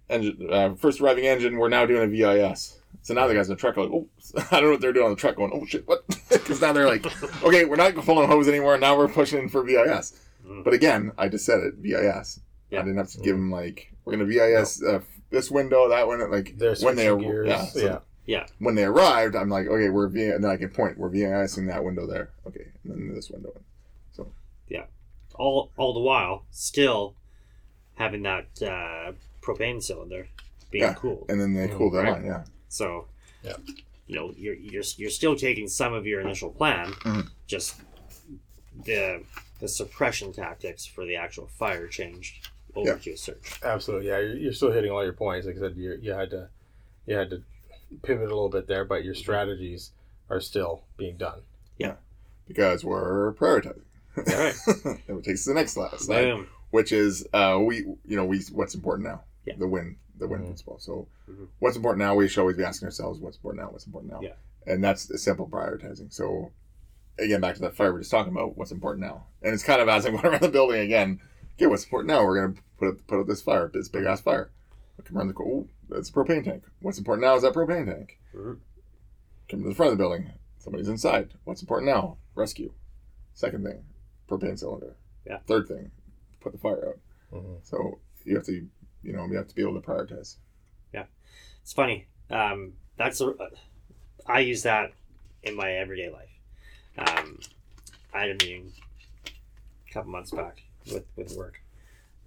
Engine, 0.09 0.49
uh, 0.51 0.74
first 0.76 0.99
arriving 0.99 1.26
engine. 1.26 1.59
We're 1.59 1.68
now 1.68 1.84
doing 1.84 2.05
a 2.05 2.07
VIS. 2.07 2.80
So 3.03 3.12
now 3.12 3.26
the 3.26 3.34
guys 3.34 3.51
in 3.51 3.55
the 3.55 3.61
truck 3.61 3.76
are 3.76 3.82
like, 3.82 3.93
oh, 3.93 4.09
I 4.51 4.61
don't 4.61 4.62
know 4.62 4.70
what 4.70 4.80
they're 4.80 4.95
doing 4.95 5.05
on 5.05 5.11
the 5.12 5.16
truck. 5.16 5.36
Going, 5.36 5.51
oh 5.53 5.66
shit, 5.66 5.86
what? 5.86 6.05
Because 6.30 6.62
now 6.62 6.72
they're 6.72 6.88
like, 6.88 7.05
okay, 7.45 7.66
we're 7.66 7.76
not 7.76 7.95
pulling 7.97 8.26
hose 8.26 8.49
anymore. 8.49 8.78
Now 8.78 8.97
we're 8.97 9.09
pushing 9.09 9.47
for 9.51 9.62
VIS. 9.62 10.18
Mhm. 10.47 10.64
But 10.64 10.72
again, 10.72 11.12
I 11.18 11.28
just 11.28 11.45
said 11.45 11.61
it, 11.61 11.74
VIS. 11.76 12.41
Yeah. 12.70 12.78
I 12.78 12.82
didn't 12.82 12.97
have 12.97 13.11
to 13.11 13.18
give 13.18 13.36
them 13.36 13.51
like, 13.51 13.93
we're 14.07 14.14
gonna 14.16 14.24
VIS 14.24 14.82
uh, 14.82 15.01
this 15.28 15.51
window, 15.51 15.91
that 15.91 16.09
window. 16.09 16.30
Like 16.30 16.57
They're 16.57 16.76
when 16.76 16.97
they 16.97 17.09
switching 17.09 17.28
gears. 17.30 17.47
yeah, 17.49 17.64
so 17.66 17.78
yeah. 17.80 17.99
When 18.58 18.74
they 18.74 18.84
arrived, 18.84 19.34
I'm 19.34 19.48
like, 19.48 19.66
okay, 19.66 19.88
we're 19.90 20.08
VIS, 20.08 20.34
and 20.34 20.44
then 20.44 20.50
I 20.50 20.56
can 20.56 20.68
point, 20.70 20.98
we're 20.98 21.08
VISing 21.08 21.66
that 21.66 21.82
window 21.84 22.06
there. 22.06 22.30
Okay, 22.46 22.66
and 22.84 22.92
then 22.92 23.14
this 23.14 23.30
window. 23.30 23.52
So. 24.12 24.30
Yeah. 24.68 24.84
All 25.34 25.70
all 25.76 25.92
the 25.94 26.00
while 26.00 26.44
still 26.50 27.14
having 27.96 28.22
that 28.22 28.46
uh, 28.62 29.12
propane 29.40 29.82
cylinder 29.82 30.28
being 30.70 30.84
Yeah. 30.84 30.94
cooled. 30.94 31.26
And 31.28 31.40
then 31.40 31.54
they 31.54 31.66
Mhm, 31.68 31.76
cool 31.76 31.90
that 31.92 32.02
right. 32.04 32.12
line, 32.12 32.26
yeah. 32.26 32.44
So, 32.68 33.08
Yeah. 33.42 33.56
you 34.06 34.14
know, 34.16 34.32
you're 34.36 34.54
you're 34.54 34.84
you're 34.96 35.10
still 35.10 35.34
taking 35.36 35.66
some 35.68 35.92
of 35.92 36.06
your 36.06 36.20
initial 36.20 36.50
plan, 36.50 36.92
Mhm. 36.92 37.28
just 37.46 37.80
the 38.84 39.22
the 39.60 39.68
suppression 39.68 40.32
tactics 40.32 40.86
for 40.86 41.04
the 41.04 41.16
actual 41.16 41.46
fire 41.48 41.86
changed 41.86 42.48
over 42.74 42.90
Yeah. 42.90 42.96
to 42.96 43.10
a 43.12 43.16
search. 43.16 43.60
Absolutely, 43.62 44.08
yeah. 44.08 44.18
You're, 44.20 44.36
you're 44.36 44.52
still 44.52 44.70
hitting 44.72 44.90
all 44.90 45.02
your 45.04 45.12
points. 45.12 45.46
Like 45.46 45.56
I 45.56 45.60
said, 45.60 45.76
you 45.76 45.98
you 46.00 46.12
had 46.12 46.30
to 46.30 46.48
you 47.06 47.16
had 47.16 47.30
to 47.30 47.42
pivot 48.03 48.26
a 48.26 48.34
little 48.34 48.49
bit 48.49 48.66
there, 48.66 48.84
but 48.84 49.05
your 49.05 49.14
strategies 49.14 49.91
are 50.28 50.41
still 50.41 50.84
being 50.97 51.16
done. 51.16 51.41
Yeah. 51.78 51.95
Because 52.47 52.84
we're 52.84 53.32
prioritizing. 53.34 53.82
All 54.16 54.24
right. 54.24 54.55
and 55.09 55.18
it 55.18 55.24
takes 55.24 55.41
us 55.41 55.45
to 55.45 55.51
the 55.51 55.55
next 55.55 55.72
slide, 55.72 55.99
slide 56.01 56.22
Boom. 56.22 56.49
which 56.70 56.91
is 56.93 57.26
uh, 57.32 57.59
we 57.62 57.76
you 58.05 58.16
know 58.16 58.24
we 58.24 58.41
what's 58.53 58.74
important 58.74 59.09
now 59.09 59.22
Yeah. 59.45 59.55
the 59.57 59.68
win 59.68 59.97
the 60.18 60.26
win 60.26 60.41
Mhm. 60.41 60.47
principle 60.47 60.78
so 60.80 61.07
Mhm. 61.30 61.47
what's 61.61 61.76
important 61.76 62.01
now 62.01 62.16
we 62.16 62.26
should 62.26 62.41
always 62.41 62.57
be 62.57 62.64
asking 62.64 62.86
ourselves 62.86 63.20
what's 63.20 63.36
important 63.36 63.62
now 63.64 63.70
what's 63.70 63.86
important 63.86 64.12
now 64.12 64.20
Yeah. 64.20 64.34
and 64.66 64.82
that's 64.82 65.07
the 65.07 65.16
simple 65.16 65.47
prioritizing 65.47 66.12
so 66.12 66.51
again 67.20 67.41
back 67.41 67.55
to 67.55 67.61
that 67.62 67.76
fire 67.76 67.93
we're 67.93 68.01
just 68.01 68.11
talking 68.11 68.32
about 68.32 68.57
what's 68.59 68.72
important 68.72 69.07
now 69.07 69.26
and 69.43 69.55
it's 69.55 69.62
kind 69.62 69.80
of 69.80 69.88
as 69.88 70.05
I'm 70.05 70.12
going 70.16 70.26
around 70.32 70.43
the 70.43 70.49
building 70.49 70.80
again 70.80 71.20
okay 71.55 71.66
what's 71.68 71.84
important 71.84 72.09
now 72.09 72.24
we're 72.24 72.41
gonna 72.49 72.61
put 72.78 72.88
up, 72.88 73.07
put 73.07 73.20
up 73.20 73.26
this 73.28 73.41
fire 73.43 73.70
this 73.72 73.88
big 73.88 74.05
ass 74.07 74.20
fire 74.20 74.51
come 75.05 75.16
around 75.16 75.28
the 75.28 75.34
corner 75.34 75.53
oh 75.55 75.68
that's 75.91 76.09
a 76.11 76.12
propane 76.12 76.45
tank 76.45 76.64
what's 76.80 76.99
important 76.99 77.26
now 77.26 77.34
is 77.36 77.43
that 77.43 77.53
propane 77.55 77.86
tank 77.86 78.18
Mhm. 78.34 78.59
come 79.49 79.62
to 79.62 79.68
the 79.68 79.74
front 79.74 79.93
of 79.93 79.99
the 79.99 80.03
building 80.03 80.30
somebody's 80.59 80.88
inside 80.88 81.34
what's 81.45 81.61
important 81.62 81.91
now 81.91 82.16
rescue 82.34 82.72
second 83.34 83.64
thing 83.64 83.84
propane 84.28 84.59
cylinder 84.59 84.95
Yeah. 85.26 85.38
third 85.47 85.66
thing 85.68 85.91
put 86.41 86.53
the 86.53 86.59
fire 86.59 86.88
out 86.91 86.99
Mhm. 87.32 87.59
so 87.64 87.99
you 88.24 88.36
have 88.36 88.45
to, 88.47 88.68
you 89.03 89.12
know, 89.12 89.24
you 89.26 89.36
have 89.36 89.49
to 89.49 89.55
be 89.55 89.62
able 89.62 89.80
to 89.80 89.86
prioritize. 89.86 90.36
Yeah, 90.93 91.07
it's 91.62 91.72
funny. 91.72 92.07
Um, 92.28 92.74
that's 92.99 93.20
a, 93.22 93.34
I 94.26 94.41
use 94.41 94.62
that 94.64 94.93
in 95.43 95.55
my 95.57 95.72
everyday 95.72 96.11
life. 96.11 96.28
Um, 96.99 97.41
I 98.12 98.20
had 98.26 98.30
a 98.30 98.45
meeting 98.45 98.72
a 99.88 99.93
couple 99.93 100.11
months 100.12 100.30
back 100.32 100.62
with, 100.93 101.07
with 101.16 101.34
work, 101.34 101.62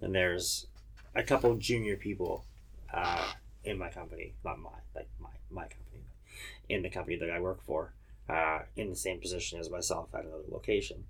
and 0.00 0.12
there's 0.14 0.66
a 1.14 1.22
couple 1.22 1.54
junior 1.56 1.96
people 1.96 2.44
uh, 2.92 3.32
in 3.64 3.78
my 3.78 3.90
company, 3.90 4.34
not 4.44 4.58
my 4.58 4.70
like 4.94 5.08
my 5.18 5.30
my 5.50 5.62
company, 5.62 6.04
in 6.68 6.82
the 6.82 6.90
company 6.90 7.16
that 7.16 7.30
I 7.30 7.40
work 7.40 7.62
for, 7.62 7.94
uh, 8.28 8.60
in 8.76 8.90
the 8.90 8.96
same 8.96 9.20
position 9.20 9.58
as 9.58 9.70
myself 9.70 10.08
at 10.14 10.24
another 10.24 10.44
location, 10.50 11.04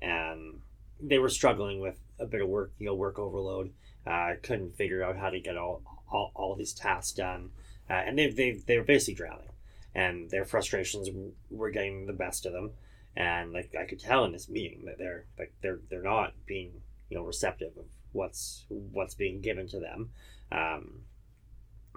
and 0.00 0.60
they 1.00 1.18
were 1.18 1.28
struggling 1.28 1.80
with 1.80 1.98
a 2.18 2.26
bit 2.26 2.40
of 2.40 2.48
work, 2.48 2.72
you 2.78 2.86
know, 2.86 2.94
work 2.94 3.18
overload. 3.18 3.72
Uh, 4.06 4.34
couldn't 4.42 4.76
figure 4.76 5.02
out 5.02 5.16
how 5.16 5.30
to 5.30 5.40
get 5.40 5.56
all 5.56 5.82
all, 6.10 6.30
all 6.34 6.54
these 6.54 6.74
tasks 6.74 7.12
done, 7.12 7.50
uh, 7.88 7.94
and 7.94 8.18
they 8.18 8.30
they 8.30 8.52
they 8.66 8.76
were 8.76 8.84
basically 8.84 9.14
drowning, 9.14 9.52
and 9.94 10.30
their 10.30 10.44
frustrations 10.44 11.08
were 11.50 11.70
getting 11.70 12.06
the 12.06 12.12
best 12.12 12.44
of 12.44 12.52
them, 12.52 12.72
and 13.16 13.52
like 13.52 13.74
I 13.78 13.84
could 13.84 14.00
tell 14.00 14.24
in 14.24 14.32
this 14.32 14.48
meeting 14.48 14.84
that 14.84 14.98
they're 14.98 15.24
like 15.38 15.52
they're 15.62 15.80
they're 15.88 16.02
not 16.02 16.34
being 16.46 16.82
you 17.08 17.16
know 17.16 17.24
receptive 17.24 17.76
of 17.78 17.86
what's 18.12 18.64
what's 18.68 19.14
being 19.14 19.40
given 19.40 19.66
to 19.68 19.80
them, 19.80 20.10
um, 20.52 21.00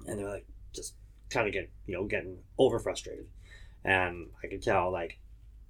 and 0.06 0.20
they're 0.20 0.30
like 0.30 0.46
just 0.74 0.96
kind 1.30 1.48
of 1.48 1.54
get 1.54 1.70
you 1.86 1.94
know 1.96 2.06
getting 2.06 2.38
over 2.58 2.80
frustrated, 2.80 3.28
and 3.84 4.28
I 4.44 4.48
could 4.48 4.62
tell 4.62 4.92
like 4.92 5.20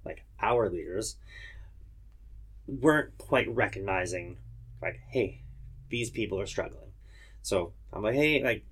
like 0.04 0.24
our 0.40 0.68
leaders 0.70 1.16
weren't 2.66 3.16
quite 3.18 3.48
recognizing 3.54 4.36
like 4.82 5.00
hey 5.08 5.42
these 5.88 6.10
people 6.10 6.40
are 6.40 6.46
struggling. 6.46 6.92
So 7.42 7.72
i'm 7.92 8.02
like 8.02 8.14
hey 8.14 8.42
like 8.42 8.64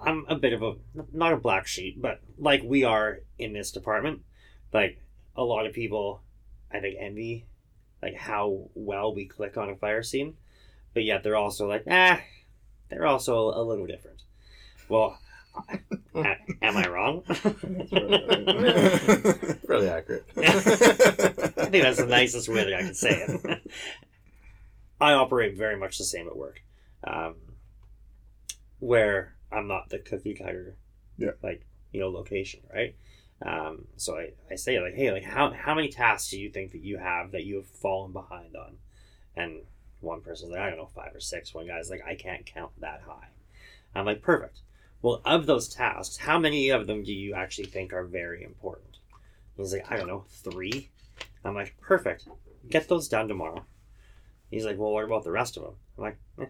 i'm 0.00 0.24
a 0.28 0.34
bit 0.34 0.52
of 0.52 0.62
a 0.62 0.74
not 1.12 1.32
a 1.32 1.36
black 1.36 1.68
sheep 1.68 2.02
but 2.02 2.20
like 2.36 2.62
we 2.64 2.84
are 2.84 3.20
in 3.38 3.52
this 3.52 3.70
department. 3.70 4.22
Like 4.72 5.00
a 5.36 5.44
lot 5.44 5.66
of 5.66 5.72
people 5.72 6.22
i 6.72 6.80
think 6.80 6.96
envy 6.98 7.46
like 8.02 8.16
how 8.16 8.68
well 8.74 9.14
we 9.14 9.26
click 9.26 9.56
on 9.56 9.70
a 9.70 9.76
fire 9.76 10.02
scene. 10.02 10.34
But 10.94 11.04
yet 11.04 11.22
they're 11.22 11.36
also 11.36 11.68
like 11.68 11.84
ah 11.88 12.20
they're 12.92 13.06
also 13.06 13.48
a 13.48 13.62
little 13.62 13.86
different 13.86 14.22
well 14.88 15.18
a- 16.14 16.36
am 16.62 16.76
i 16.76 16.86
wrong 16.88 17.22
Fairly 19.66 19.88
accurate. 19.88 20.24
I 20.36 20.42
think 21.68 21.82
that's 21.84 21.98
the 21.98 22.06
nicest 22.08 22.48
way 22.48 22.64
that 22.64 22.74
I 22.74 22.80
can 22.82 22.94
say 22.94 23.10
it. 23.28 23.62
I 25.00 25.12
operate 25.12 25.56
very 25.56 25.76
much 25.76 25.98
the 25.98 26.04
same 26.04 26.26
at 26.28 26.36
work, 26.36 26.62
um, 27.04 27.34
where 28.78 29.34
I'm 29.50 29.66
not 29.68 29.88
the 29.90 29.98
cookie 29.98 30.34
cutter, 30.34 30.76
Yeah. 31.18 31.32
like 31.42 31.64
you 31.92 32.00
know, 32.00 32.08
location, 32.10 32.60
right? 32.72 32.94
Um, 33.44 33.86
so 33.96 34.16
I, 34.16 34.30
I 34.50 34.54
say 34.56 34.80
like, 34.80 34.94
hey, 34.94 35.10
like 35.12 35.24
how 35.24 35.50
how 35.52 35.74
many 35.74 35.88
tasks 35.88 36.30
do 36.30 36.38
you 36.40 36.50
think 36.50 36.72
that 36.72 36.82
you 36.82 36.98
have 36.98 37.32
that 37.32 37.44
you 37.44 37.56
have 37.56 37.66
fallen 37.66 38.12
behind 38.12 38.56
on? 38.56 38.76
And 39.36 39.62
one 40.02 40.20
person's 40.20 40.50
like, 40.50 40.60
I 40.60 40.68
don't 40.68 40.78
know, 40.78 40.90
five 40.94 41.14
or 41.14 41.20
six. 41.20 41.54
One 41.54 41.66
guy's 41.66 41.90
like, 41.90 42.02
I 42.06 42.14
can't 42.14 42.46
count 42.46 42.72
that 42.80 43.02
high. 43.06 43.28
I'm 43.94 44.06
like, 44.06 44.22
perfect. 44.22 44.60
Well, 45.00 45.20
of 45.24 45.46
those 45.46 45.68
tasks, 45.68 46.16
how 46.16 46.38
many 46.38 46.70
of 46.70 46.86
them 46.86 47.02
do 47.02 47.12
you 47.12 47.34
actually 47.34 47.66
think 47.66 47.92
are 47.92 48.04
very 48.04 48.42
important? 48.44 48.98
He's 49.56 49.72
like, 49.72 49.90
I 49.90 49.96
don't 49.96 50.06
know, 50.06 50.24
three. 50.28 50.90
I'm 51.44 51.54
like, 51.54 51.76
perfect. 51.80 52.26
Get 52.68 52.88
those 52.88 53.08
done 53.08 53.28
tomorrow. 53.28 53.64
He's 54.50 54.64
like, 54.64 54.78
well, 54.78 54.92
what 54.92 55.04
about 55.04 55.24
the 55.24 55.32
rest 55.32 55.56
of 55.56 55.64
them? 55.64 55.74
I'm 55.96 56.04
like, 56.04 56.18
eh, 56.40 56.46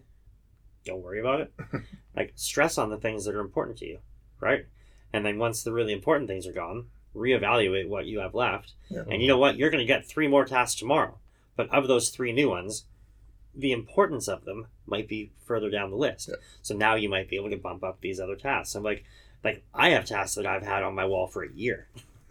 don't 0.85 1.03
worry 1.03 1.21
about 1.21 1.41
it. 1.41 1.53
like, 2.17 2.33
stress 2.37 2.79
on 2.79 2.91
the 2.91 2.99
things 2.99 3.25
that 3.25 3.35
are 3.35 3.41
important 3.41 3.79
to 3.79 3.87
you, 3.87 3.99
right? 4.41 4.67
And 5.13 5.25
then 5.25 5.39
once 5.39 5.63
the 5.63 5.73
really 5.73 5.93
important 5.93 6.29
things 6.29 6.47
are 6.47 6.53
gone, 6.53 6.87
reevaluate 7.15 7.89
what 7.89 8.07
you 8.07 8.21
have 8.21 8.35
left. 8.35 8.73
Yeah. 8.89 9.03
And 9.09 9.23
you 9.23 9.29
know 9.29 9.39
what? 9.39 9.57
You're 9.57 9.71
going 9.71 9.87
to 9.87 9.93
get 9.93 10.07
three 10.07 10.29
more 10.29 10.45
tasks 10.45 10.79
tomorrow. 10.79 11.19
But 11.57 11.73
of 11.73 11.87
those 11.87 12.09
three 12.09 12.33
new 12.33 12.49
ones, 12.49 12.87
the 13.55 13.73
importance 13.73 14.29
of 14.29 14.45
them 14.45 14.67
might 14.87 15.09
be 15.09 15.31
further 15.45 15.71
down 15.71 15.91
the 15.91 15.97
list. 15.97 16.29
Yeah. 16.29 16.37
So 16.63 16.75
now 16.75 16.95
you 16.95 17.09
might 17.09 17.29
be 17.29 17.37
able 17.37 17.51
to 17.51 17.57
bump 17.57 17.85
up 17.85 18.01
these 18.01 18.19
other 18.21 18.37
tasks. 18.37 18.75
I'm 18.75 18.83
like, 18.83 19.05
like 19.45 19.63
I 19.75 19.91
have 19.91 20.05
tasks 20.05 20.37
that 20.37 20.47
I've 20.47 20.63
had 20.63 20.83
on 20.83 20.95
my 20.95 21.05
wall 21.05 21.27
for 21.27 21.43
a 21.45 21.53
year, 21.53 21.89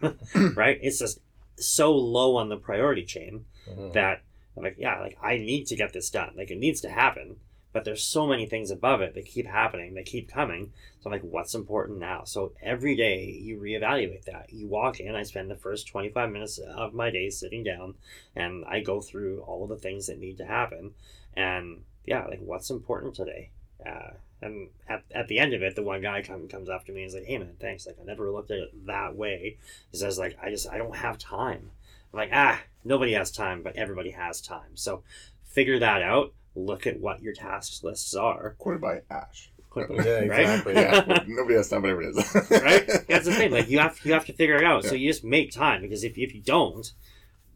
right? 0.54 0.78
It's 0.82 0.98
just 0.98 1.20
so 1.56 1.92
low 1.94 2.36
on 2.36 2.48
the 2.48 2.56
priority 2.56 3.04
chain 3.04 3.44
Mhm. 3.70 3.92
that 3.92 4.22
I'm 4.56 4.64
like, 4.64 4.76
yeah, 4.78 4.98
like 5.00 5.16
I 5.22 5.36
need 5.36 5.66
to 5.68 5.76
get 5.76 5.92
this 5.92 6.10
done. 6.10 6.32
Like 6.36 6.50
it 6.50 6.58
needs 6.58 6.80
to 6.80 6.88
happen. 6.90 7.36
But 7.72 7.84
there's 7.84 8.02
so 8.04 8.26
many 8.26 8.44
things 8.46 8.70
above 8.70 9.00
it 9.00 9.14
that 9.14 9.24
keep 9.24 9.46
happening, 9.46 9.94
that 9.94 10.04
keep 10.04 10.28
coming. 10.30 10.72
So 11.02 11.10
I'm 11.10 11.14
like, 11.14 11.22
what's 11.22 11.56
important 11.56 11.98
now? 11.98 12.22
So 12.22 12.52
every 12.62 12.94
day 12.94 13.24
you 13.24 13.58
reevaluate 13.58 14.24
that. 14.26 14.52
You 14.52 14.68
walk 14.68 15.00
in, 15.00 15.16
I 15.16 15.24
spend 15.24 15.50
the 15.50 15.56
first 15.56 15.88
25 15.88 16.30
minutes 16.30 16.58
of 16.58 16.94
my 16.94 17.10
day 17.10 17.28
sitting 17.28 17.64
down 17.64 17.94
and 18.36 18.64
I 18.66 18.80
go 18.80 19.00
through 19.00 19.40
all 19.40 19.64
of 19.64 19.68
the 19.68 19.76
things 19.76 20.06
that 20.06 20.20
need 20.20 20.38
to 20.38 20.46
happen. 20.46 20.92
And 21.34 21.82
yeah, 22.06 22.24
like 22.26 22.38
what's 22.40 22.70
important 22.70 23.16
today? 23.16 23.50
Uh, 23.84 24.10
and 24.42 24.68
at, 24.88 25.02
at 25.12 25.26
the 25.26 25.40
end 25.40 25.54
of 25.54 25.62
it, 25.62 25.74
the 25.74 25.82
one 25.82 26.02
guy 26.02 26.22
come, 26.22 26.46
comes 26.46 26.68
after 26.68 26.92
me 26.92 27.02
and 27.02 27.08
is 27.08 27.14
like, 27.14 27.24
hey 27.24 27.38
man, 27.38 27.56
thanks. 27.58 27.84
Like 27.84 27.98
I 28.00 28.04
never 28.04 28.30
looked 28.30 28.52
at 28.52 28.58
it 28.58 28.86
that 28.86 29.16
way. 29.16 29.56
He 29.90 29.98
says 29.98 30.20
like, 30.20 30.38
I 30.40 30.50
just, 30.50 30.70
I 30.70 30.78
don't 30.78 30.94
have 30.94 31.18
time. 31.18 31.72
I'm 32.12 32.16
like, 32.16 32.30
ah, 32.32 32.60
nobody 32.84 33.14
has 33.14 33.32
time, 33.32 33.62
but 33.64 33.74
everybody 33.74 34.10
has 34.10 34.40
time. 34.40 34.76
So 34.76 35.02
figure 35.46 35.80
that 35.80 36.02
out. 36.02 36.32
Look 36.54 36.86
at 36.86 37.00
what 37.00 37.22
your 37.22 37.32
tasks 37.32 37.82
lists 37.82 38.14
are. 38.14 38.54
Quoted 38.58 38.80
by 38.80 39.00
Ash. 39.10 39.50
Click 39.72 39.88
Yeah, 40.04 40.12
right? 40.26 40.40
exactly. 40.40 40.74
Yeah, 40.74 41.22
nobody 41.26 41.54
has 41.56 41.68
time, 41.68 41.82
whatever 41.82 42.02
it 42.02 42.14
is. 42.16 42.34
right? 42.50 42.86
That's 43.08 43.24
the 43.24 43.32
thing. 43.34 43.50
Like 43.52 43.68
you 43.70 43.78
have 43.78 43.98
you 44.04 44.12
have 44.12 44.26
to 44.26 44.32
figure 44.32 44.56
it 44.56 44.64
out. 44.64 44.84
So 44.84 44.94
you 44.94 45.08
just 45.10 45.24
make 45.24 45.50
time 45.50 45.80
because 45.82 46.04
if, 46.04 46.18
if 46.18 46.34
you 46.34 46.40
don't, 46.42 46.92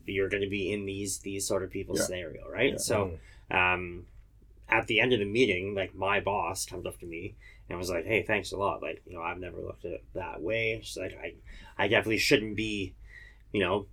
you're 0.06 0.28
going 0.28 0.42
to 0.42 0.48
be 0.48 0.72
in 0.72 0.86
these 0.86 1.18
these 1.18 1.46
sort 1.46 1.62
of 1.62 1.70
people's 1.70 1.98
Yeah. 2.00 2.04
scenario, 2.06 2.48
right? 2.48 2.72
Yeah. 2.72 2.78
So 2.78 3.18
um, 3.50 4.06
at 4.68 4.86
the 4.86 5.00
end 5.00 5.12
of 5.12 5.18
the 5.18 5.24
meeting, 5.26 5.74
like 5.74 5.94
my 5.94 6.20
boss 6.20 6.64
comes 6.64 6.86
up 6.86 6.98
to 7.00 7.06
me 7.06 7.34
and 7.68 7.78
was 7.78 7.90
like, 7.90 8.06
"Hey, 8.06 8.22
thanks 8.22 8.52
a 8.52 8.56
lot. 8.56 8.80
Like 8.82 9.02
you 9.06 9.14
know, 9.14 9.22
I've 9.22 9.38
never 9.38 9.58
looked 9.60 9.84
at 9.84 9.92
it 9.92 10.04
that 10.14 10.40
way. 10.40 10.80
She's 10.82 10.96
like, 10.96 11.18
I 11.22 11.34
I 11.76 11.88
definitely 11.88 12.18
shouldn't 12.18 12.56
be, 12.56 12.94
you 13.52 13.60
know, 13.60 13.86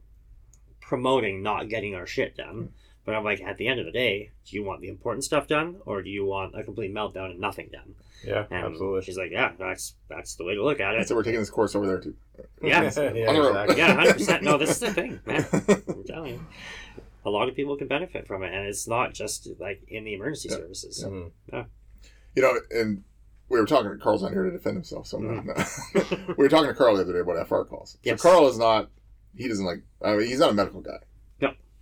promoting 0.79 1.41
not 1.43 1.69
getting 1.69 1.93
our 1.95 2.05
shit 2.07 2.37
done." 2.37 2.69
But 3.05 3.15
I'm 3.15 3.23
like, 3.25 3.41
at 3.41 3.57
the 3.57 3.67
end 3.67 3.81
of 3.81 3.85
the 3.85 3.91
day, 3.91 4.31
do 4.45 4.55
you 4.55 4.63
want 4.63 4.79
the 4.81 4.87
important 4.87 5.25
stuff 5.25 5.47
done, 5.47 5.77
or 5.85 6.01
do 6.01 6.09
you 6.09 6.25
want 6.25 6.57
a 6.57 6.63
complete 6.63 6.93
meltdown 6.93 7.31
and 7.31 7.39
nothing 7.39 7.69
done? 7.71 7.95
Yeah, 8.25 8.45
And 8.49 8.65
absolutely. 8.67 9.01
she's 9.01 9.17
like, 9.17 9.31
yeah, 9.31 9.51
that's 9.59 9.95
that's 10.07 10.35
the 10.35 10.45
way 10.45 10.55
to 10.55 10.63
look 10.63 10.79
at 10.79 10.95
it. 10.95 11.07
so 11.09 11.15
we're 11.15 11.23
taking 11.23 11.41
this 11.41 11.49
course 11.49 11.75
over 11.75 11.85
there 11.85 11.99
too. 11.99 12.15
Yeah. 12.63 12.83
yeah, 13.13 13.27
On 13.27 13.35
the 13.35 13.41
road. 13.41 13.49
exactly. 13.49 13.77
yeah, 13.77 13.93
hundred 13.93 14.13
percent. 14.13 14.43
No, 14.43 14.57
this 14.57 14.69
is 14.69 14.79
the 14.79 14.93
thing, 14.93 15.19
man. 15.25 15.45
I'm 15.89 16.03
telling 16.05 16.33
you, 16.35 16.45
a 17.25 17.29
lot 17.29 17.49
of 17.49 17.55
people 17.55 17.75
can 17.75 17.87
benefit 17.89 18.25
from 18.25 18.41
it, 18.43 18.53
and 18.53 18.65
it's 18.65 18.87
not 18.87 19.13
just 19.13 19.49
like 19.59 19.81
in 19.89 20.05
the 20.05 20.13
emergency 20.13 20.47
Yeah. 20.49 20.55
services. 20.55 21.03
Mhm. 21.05 21.31
You 22.35 22.41
know, 22.41 22.53
and 22.71 23.03
we 23.49 23.59
were 23.59 23.65
talking. 23.65 23.91
to 23.91 23.97
Carl's 23.97 24.23
not 24.23 24.31
here 24.31 24.43
to 24.45 24.51
defend 24.51 24.77
himself, 24.77 25.07
so 25.07 25.19
Mm-hmm. 25.19 26.31
we 26.31 26.33
were 26.45 26.49
talking 26.49 26.67
to 26.69 26.73
Carl 26.73 26.95
the 26.95 27.01
other 27.01 27.13
day 27.13 27.19
about 27.19 27.45
FR 27.47 27.63
calls. 27.63 27.97
Yes. 28.03 28.21
So 28.21 28.29
Carl 28.29 28.47
is 28.47 28.57
not. 28.57 28.89
He 29.35 29.47
doesn't 29.49 29.65
like. 29.65 29.83
I 30.01 30.15
mean, 30.15 30.27
he's 30.27 30.39
not 30.39 30.51
a 30.51 30.53
medical 30.53 30.79
guy. 30.81 30.99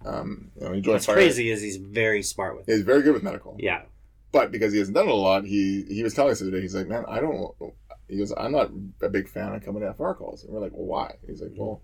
Um, 0.05 0.51
you 0.59 0.65
know, 0.67 0.73
he 0.73 0.81
joined 0.81 0.93
What's 0.95 1.05
fire. 1.05 1.15
crazy 1.15 1.51
is 1.51 1.61
he's 1.61 1.77
very 1.77 2.21
smart 2.23 2.57
with 2.57 2.67
it. 2.67 2.73
He's 2.73 2.81
very 2.83 3.01
good 3.03 3.13
with 3.13 3.23
medical. 3.23 3.55
Yeah, 3.59 3.83
But 4.31 4.51
because 4.51 4.73
he 4.73 4.79
hasn't 4.79 4.95
done 4.95 5.07
it 5.07 5.11
a 5.11 5.15
lot, 5.15 5.45
he 5.45 5.83
he 5.87 6.03
was 6.03 6.13
telling 6.13 6.31
us 6.31 6.39
the 6.39 6.47
other 6.47 6.57
day. 6.57 6.61
He's 6.61 6.75
like, 6.75 6.87
man, 6.87 7.05
I 7.07 7.19
don't. 7.19 7.53
He 8.07 8.17
goes, 8.17 8.33
I'm 8.35 8.51
not 8.51 8.71
a 9.01 9.09
big 9.09 9.29
fan 9.29 9.53
of 9.53 9.63
coming 9.63 9.81
to 9.83 9.93
FR 9.93 10.11
calls. 10.13 10.43
And 10.43 10.53
we're 10.53 10.59
like, 10.59 10.73
well, 10.73 10.85
why? 10.85 11.15
He's 11.27 11.41
like, 11.41 11.51
well, 11.55 11.81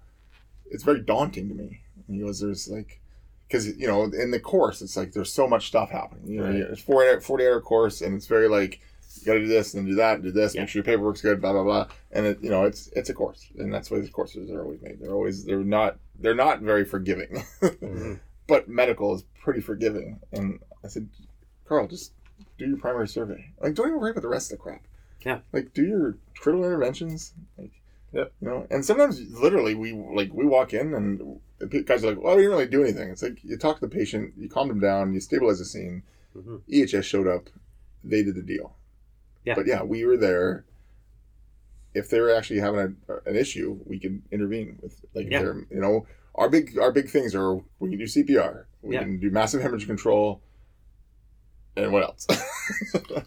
it's 0.70 0.84
very 0.84 1.00
daunting 1.02 1.48
to 1.50 1.56
me. 1.56 1.80
And 2.08 2.16
he 2.18 2.22
goes, 2.22 2.40
there's 2.42 2.68
like, 2.68 3.00
because 3.48 3.68
you 3.78 3.88
know, 3.88 4.04
in 4.04 4.32
the 4.32 4.40
course, 4.40 4.82
it's 4.82 4.98
like 4.98 5.14
there's 5.14 5.32
so 5.32 5.48
much 5.48 5.68
stuff 5.68 5.90
happening. 5.92 6.28
You 6.28 6.40
know, 6.42 6.46
Right. 6.48 6.56
it's 6.56 6.82
40, 6.82 7.22
40 7.22 7.46
hour 7.48 7.62
course, 7.62 8.02
and 8.02 8.16
it's 8.16 8.28
very 8.28 8.50
like 8.50 8.82
you 9.16 9.26
got 9.26 9.34
to 9.34 9.40
do 9.42 9.48
this 9.48 9.74
and 9.74 9.86
do 9.88 9.96
that 9.96 10.16
and 10.16 10.24
do 10.24 10.32
this. 10.32 10.54
Yeah. 10.56 10.62
Make 10.62 10.70
sure 10.70 10.80
your 10.80 10.86
paperwork's 10.86 11.22
good. 11.22 11.42
Blah 11.42 11.54
blah 11.54 11.64
blah. 11.64 11.88
And 12.12 12.26
it, 12.26 12.40
you 12.42 12.50
know, 12.50 12.66
it's 12.66 12.88
it's 12.96 13.10
a 13.10 13.14
course, 13.14 13.48
and 13.58 13.74
that's 13.74 13.90
why 13.92 14.00
these 14.00 14.10
courses 14.10 14.50
are 14.52 14.64
always 14.64 14.82
made. 14.82 15.00
They're 15.00 15.14
always 15.14 15.46
they're 15.46 15.64
not 15.64 15.98
they're 16.20 16.36
not 16.36 16.62
very 16.62 16.86
forgiving. 16.86 17.44
Mhm. 17.62 18.20
but 18.48 18.68
medical 18.70 19.14
is 19.16 19.24
pretty 19.42 19.62
forgiving. 19.62 20.20
And 20.32 20.60
I 20.84 20.88
said, 20.88 21.10
Carl, 21.68 21.88
just 21.88 22.14
do 22.58 22.66
your 22.66 22.78
primary 22.78 23.08
survey. 23.08 23.52
Like, 23.62 23.74
don't 23.76 23.88
even 23.88 24.00
worry 24.00 24.12
about 24.12 24.22
the 24.22 24.30
rest 24.30 24.52
of 24.52 24.58
the 24.58 24.64
crap. 24.64 24.84
Yeah. 25.26 25.40
Like, 25.52 25.74
do 25.74 25.84
your 25.86 26.18
critical 26.40 26.64
interventions. 26.66 27.34
Like, 27.58 27.72
Yep. 28.14 28.32
You 28.42 28.48
know, 28.48 28.68
and 28.72 28.86
sometimes 28.86 29.20
literally 29.34 29.76
we 29.76 29.92
like 29.92 30.34
we 30.34 30.46
walk 30.46 30.74
in 30.74 30.94
and 30.94 31.40
the 31.60 31.68
guys 31.68 32.06
are 32.06 32.12
like, 32.12 32.24
"Well, 32.24 32.36
we 32.38 32.44
didn't 32.44 32.58
really 32.58 32.68
do 32.70 32.82
anything." 32.82 33.10
It's 33.10 33.22
like 33.22 33.44
you 33.44 33.58
talk 33.58 33.80
to 33.80 33.82
the 33.86 33.94
patient, 33.94 34.34
you 34.38 34.48
calm 34.48 34.70
them 34.70 34.80
down, 34.80 35.14
you 35.14 35.20
stabilize 35.20 35.60
the 35.60 35.66
scene. 35.66 36.04
Mhm. 36.36 36.62
EHS 36.70 37.04
showed 37.04 37.28
up, 37.28 37.50
they 38.06 38.24
did 38.24 38.36
the 38.36 38.42
deal. 38.42 38.76
Yeah. 39.48 39.56
But 39.56 39.66
yeah, 39.66 39.82
we 39.82 40.04
were 40.06 40.18
there. 40.18 40.66
If 41.94 42.10
they're 42.10 42.36
actually 42.36 42.60
having 42.60 42.98
a, 43.08 43.14
an 43.30 43.36
issue, 43.38 43.80
we 43.86 43.98
can 43.98 44.22
intervene 44.30 44.78
with 44.82 45.00
like 45.16 45.28
if 45.28 45.32
Yeah. 45.32 45.42
they're 45.42 45.66
you 45.72 45.80
know 45.80 46.06
our 46.36 46.50
big 46.50 46.78
our 46.78 46.92
big 46.92 47.10
things 47.10 47.34
are 47.34 47.56
we 47.80 47.90
can 47.90 47.98
do 47.98 48.04
CPR, 48.06 48.66
we 48.82 48.96
Yeah. 48.96 49.04
can 49.04 49.20
do 49.20 49.32
massive 49.32 49.62
hemorrhage 49.62 49.88
control, 49.88 50.42
and 51.78 51.92
what 51.92 52.04
else? 52.04 52.28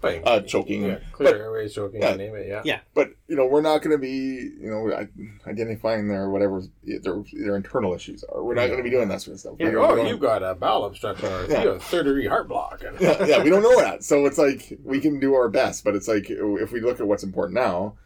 Right. 0.02 0.22
uh, 0.24 0.40
choking. 0.42 0.84
Yeah, 0.84 0.98
clear 1.12 1.36
airways, 1.36 1.74
choking, 1.74 2.02
yeah. 2.02 2.14
name 2.14 2.34
it. 2.34 2.46
Yeah. 2.46 2.60
Yeah. 2.64 2.80
But 2.94 3.10
you 3.26 3.36
know 3.36 3.46
we're 3.46 3.62
not 3.62 3.78
going 3.82 3.92
to 3.92 3.98
be 3.98 4.50
you 4.60 4.70
know 4.70 5.06
identifying 5.46 6.08
their 6.08 6.28
whatever 6.28 6.62
their 6.84 7.22
their 7.32 7.56
internal 7.56 7.94
issues 7.94 8.22
are. 8.24 8.42
We're 8.44 8.54
not 8.54 8.66
going 8.66 8.78
to 8.78 8.82
be 8.82 8.90
doing 8.90 9.08
that 9.08 9.22
sort 9.22 9.34
of 9.34 9.40
stuff. 9.40 9.54
Yeah. 9.58 9.72
Oh, 9.76 9.96
you've 9.96 10.20
got 10.20 10.42
a 10.42 10.54
bowel 10.54 10.84
obstruction 10.84 11.32
or 11.32 11.46
Yeah. 11.46 11.62
you 11.62 11.68
have 11.70 11.82
third 11.82 12.04
degree 12.04 12.26
heart 12.26 12.48
block. 12.48 12.82
Yeah, 13.00 13.24
yeah, 13.24 13.42
we 13.42 13.48
don't 13.50 13.62
know 13.62 13.80
that. 13.80 14.04
So 14.04 14.26
it's 14.26 14.36
like 14.38 14.78
we 14.84 15.00
can 15.00 15.20
do 15.20 15.34
our 15.34 15.48
best, 15.48 15.84
but 15.84 15.94
it's 15.94 16.08
like 16.08 16.26
if 16.28 16.70
we 16.72 16.80
look 16.80 17.00
at 17.00 17.06
what's 17.06 17.22
important 17.24 17.54
now, 17.54 17.96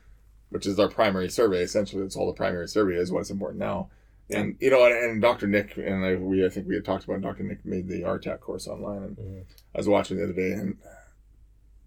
which 0.51 0.67
is 0.67 0.79
our 0.79 0.89
primary 0.89 1.29
survey, 1.31 1.63
essentially 1.63 2.03
that's 2.03 2.17
all 2.17 2.27
the 2.27 2.33
primary 2.33 2.69
survey 2.69 2.95
is 2.95 3.11
what's 3.11 3.31
important 3.31 3.59
now. 3.61 3.91
And 4.31 4.57
you 4.61 4.71
know, 4.71 4.85
and, 4.87 4.95
and 4.95 5.23
Dr. 5.23 5.47
Nick 5.47 5.77
and 5.77 6.05
I, 6.05 6.15
we 6.17 6.45
I 6.45 6.49
think 6.49 6.67
we 6.67 6.75
had 6.75 6.85
talked 6.85 7.05
about 7.05 7.21
Dr. 7.21 7.43
Nick 7.43 7.65
made 7.65 7.89
the 7.89 8.03
RTAC 8.03 8.41
course 8.41 8.67
online, 8.67 9.03
and 9.03 9.17
Mhm. 9.17 9.43
I 9.75 9.79
was 9.79 9.89
watching 9.89 10.17
the 10.17 10.25
other 10.25 10.33
day, 10.33 10.53
and 10.53 10.79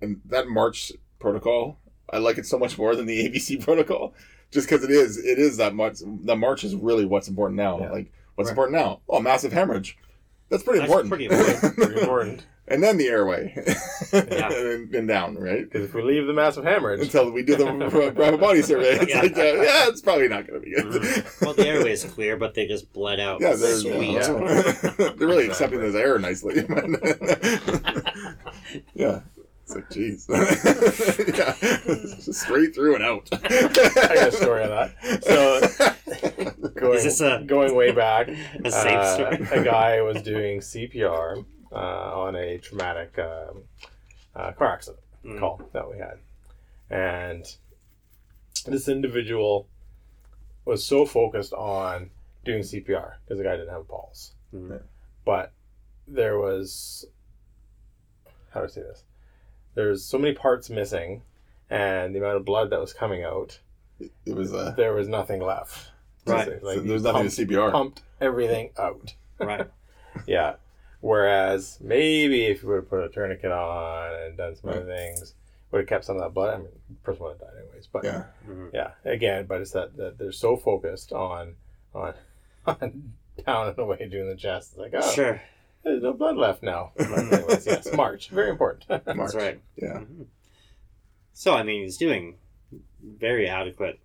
and 0.01 0.21
that 0.25 0.47
March 0.47 0.91
protocol, 1.19 1.79
I 2.11 2.19
like 2.19 2.37
it 2.37 2.45
so 2.45 2.59
much 2.59 2.77
more 2.77 2.95
than 2.95 3.07
the 3.07 3.27
ABC 3.27 3.57
protocol, 3.63 4.13
just 4.51 4.69
because 4.69 4.83
it 4.83 4.91
is 4.91 5.17
it 5.17 5.39
is 5.39 5.57
that 5.57 5.73
much. 5.73 5.97
The 6.05 6.35
March 6.35 6.63
is 6.63 6.75
really 6.75 7.05
what's 7.05 7.27
important 7.27 7.57
now. 7.57 7.79
Yeah. 7.79 7.91
Like 7.91 8.11
what's 8.35 8.49
Right. 8.49 8.53
important 8.53 8.77
now? 8.77 9.01
Oh, 9.09 9.19
massive 9.19 9.51
hemorrhage. 9.53 9.97
That's 10.49 10.63
pretty 10.63 10.79
That's 10.79 10.91
important. 10.91 11.09
pretty 11.09 11.25
important. 11.25 11.75
Pretty 11.75 12.01
important. 12.01 12.45
And 12.67 12.83
then 12.83 12.97
the 12.97 13.07
airway, 13.07 13.53
Yeah. 14.13 14.51
and, 14.53 14.93
and 14.93 15.07
down, 15.07 15.35
right? 15.37 15.63
Because 15.63 15.85
if 15.85 15.93
we 15.93 16.01
leave 16.01 16.27
the 16.27 16.33
massive 16.33 16.63
hemorrhage, 16.63 17.01
Until 17.01 17.31
we 17.31 17.43
do 17.43 17.55
the 17.55 17.65
rapid 18.15 18.39
body 18.39 18.61
survey, 18.61 18.97
it's 18.99 19.09
Yeah. 19.13 19.21
like, 19.21 19.37
uh, 19.37 19.41
yeah, 19.43 19.87
it's 19.87 20.01
probably 20.01 20.27
not 20.27 20.47
going 20.47 20.61
to 20.61 20.65
be 20.65 20.73
good. 20.75 20.85
Mhm. 21.01 21.41
well, 21.41 21.53
the 21.53 21.67
airway 21.67 21.91
is 21.93 22.03
clear, 22.03 22.35
but 22.37 22.53
they 22.53 22.65
just 22.67 22.91
bled 22.93 23.19
out. 23.19 23.39
yeah, 23.41 23.53
they're, 23.55 23.77
sweet. 23.77 24.11
yeah. 24.11 24.91
they're 24.97 25.27
really 25.27 25.47
accepting 25.47 25.79
this 25.79 25.95
air 25.95 26.19
nicely. 26.19 26.55
yeah. 28.93 29.21
It's 29.69 29.75
like, 29.75 29.89
jeez. 29.89 30.27
yeah. 31.37 32.15
Just 32.23 32.39
straight 32.41 32.73
through 32.73 32.95
and 32.95 33.03
out. 33.03 33.27
I 33.33 34.15
got 34.15 34.27
a 34.29 34.31
story 34.31 34.63
on 34.63 34.69
that. 34.69 35.23
So 35.23 36.69
going, 36.69 36.97
Is 36.97 37.03
this 37.03 37.19
a- 37.21 37.43
going 37.45 37.75
way 37.75 37.91
back, 37.91 38.29
A 38.63 38.71
safe 38.71 38.93
uh, 38.93 39.35
a 39.51 39.63
guy 39.63 40.01
was 40.01 40.21
doing 40.21 40.59
CPR 40.61 41.43
on 41.79 42.35
a 42.35 42.57
traumatic 42.57 43.17
um, 43.19 43.63
uh, 44.35 44.51
car 44.53 44.73
accident 44.73 45.01
Mm. 45.25 45.39
call 45.39 45.61
that 45.73 45.89
we 45.89 45.97
had, 45.97 46.19
and 46.89 47.43
this 48.65 48.87
individual 48.87 49.67
was 50.63 50.85
so 50.85 51.05
focused 51.05 51.51
on 51.53 52.11
doing 52.45 52.61
CPR 52.61 53.15
because 53.25 53.39
the 53.39 53.43
guy 53.43 53.57
didn't 53.57 53.69
have 53.71 53.81
a 53.81 53.83
pulse, 53.85 54.33
Mhm. 54.53 54.81
but 55.25 55.51
there 56.07 56.37
was 56.39 57.05
how 58.51 58.61
do 58.61 58.67
I 58.67 58.69
say 58.69 58.81
this? 58.81 59.03
There's 59.75 60.03
so 60.05 60.17
many 60.17 60.33
parts 60.33 60.69
missing, 60.69 61.23
and 61.69 62.15
the 62.15 62.19
amount 62.19 62.37
of 62.37 62.45
blood 62.45 62.69
that 62.69 62.79
was 62.79 62.93
coming 62.93 63.23
out, 63.23 63.59
it 63.99 64.33
was, 64.33 64.53
uh, 64.53 64.71
there 64.77 64.93
was 64.93 65.07
nothing 65.07 65.41
left. 65.41 65.91
Right. 66.25 66.61
Like 66.63 66.77
so 66.77 66.81
there's 66.83 67.03
nothing 67.03 67.23
pumped, 67.23 67.35
to 67.35 67.45
CPR. 67.45 67.71
pumped 67.71 68.01
everything 68.21 68.71
out. 68.77 69.13
Right. 69.39 69.67
Yeah. 70.25 70.55
Whereas 70.99 71.77
maybe 71.81 72.45
if 72.45 72.63
you 72.63 72.69
would 72.69 72.75
have 72.77 72.89
put 72.89 73.03
a 73.03 73.09
tourniquet 73.09 73.51
on 73.51 74.13
and 74.23 74.37
done 74.37 74.55
some 74.55 74.71
other 74.71 74.85
things, 74.85 75.35
would 75.71 75.79
have 75.79 75.87
kept 75.87 76.05
some 76.05 76.15
of 76.15 76.21
that 76.23 76.33
blood. 76.33 76.53
I 76.55 76.57
mean, 76.57 76.67
the 76.89 76.95
person 77.03 77.23
would 77.23 77.31
have 77.31 77.39
died 77.39 77.57
anyways. 77.61 77.87
But 77.87 78.03
Yeah. 78.03 78.23
Mhm. 78.47 78.73
yeah, 78.73 78.91
again, 79.05 79.45
but 79.45 79.61
it's 79.61 79.71
that, 79.71 79.95
that 79.97 80.17
they're 80.17 80.31
so 80.31 80.57
focused 80.57 81.11
on 81.13 81.55
on 81.93 82.13
on 82.65 83.13
down 83.45 83.67
and 83.69 83.77
away 83.79 84.07
doing 84.09 84.27
the 84.29 84.35
chest. 84.35 84.71
It's 84.71 84.79
like, 84.79 84.93
oh, 84.95 85.11
Sure. 85.13 85.41
there's 85.83 86.01
no 86.03 86.13
blood 86.13 86.35
left 86.37 86.63
now. 86.63 86.91
But 86.97 87.11
anyways, 87.11 87.65
yes, 87.67 87.93
March, 87.95 88.29
very 88.29 88.49
important. 88.49 88.89
March. 88.89 89.05
That's 89.05 89.35
right. 89.35 89.59
Yeah. 89.75 89.99
Mhm. 89.99 90.25
So 91.33 91.53
I 91.53 91.61
mean, 91.63 91.83
he's 91.83 91.97
doing 91.97 92.37
very 93.03 93.47
adequate 93.47 93.99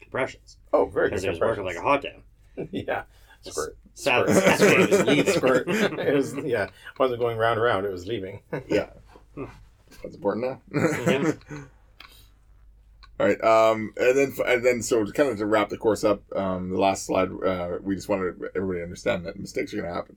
compressions 0.00 0.58
oh, 0.72 0.84
very 0.86 1.06
good. 1.08 1.10
because 1.10 1.22
he 1.24 1.28
was 1.30 1.40
working 1.40 1.64
like 1.64 1.76
a 1.76 1.82
hot 1.82 2.02
damn. 2.02 2.68
yeah, 2.70 3.02
squirt. 3.42 3.76
Sad, 3.94 4.28
Spurt. 4.28 4.44
sad 4.44 4.58
day 4.58 4.86
was 4.86 5.06
leaving. 5.06 5.32
Spurt. 5.32 5.68
It 5.68 6.14
was 6.14 6.34
yeah. 6.44 6.64
It 6.64 6.98
wasn't 6.98 7.20
going 7.20 7.38
round 7.38 7.58
and 7.58 7.64
round. 7.64 7.86
It 7.86 7.92
was 7.92 8.06
leaving. 8.06 8.40
Yeah. 8.68 8.90
That's 10.02 10.16
important 10.16 10.46
now. 10.46 10.82
Yeah. 11.06 11.32
All 13.20 13.26
right. 13.26 13.42
Um, 13.44 13.92
and 13.96 14.18
then, 14.18 14.34
and 14.44 14.66
then, 14.66 14.82
so 14.82 15.06
kind 15.06 15.28
of 15.28 15.38
to 15.38 15.46
wrap 15.46 15.68
the 15.68 15.78
course 15.78 16.02
up, 16.02 16.22
um, 16.34 16.70
the 16.70 16.80
last 16.80 17.06
slide, 17.06 17.28
uh, 17.46 17.78
we 17.80 17.94
just 17.94 18.08
wanted 18.08 18.34
everybody 18.56 18.80
to 18.80 18.84
understand 18.84 19.24
that 19.24 19.38
mistakes 19.38 19.72
are 19.72 19.76
going 19.76 19.88
to 19.88 19.94
happen. 19.94 20.16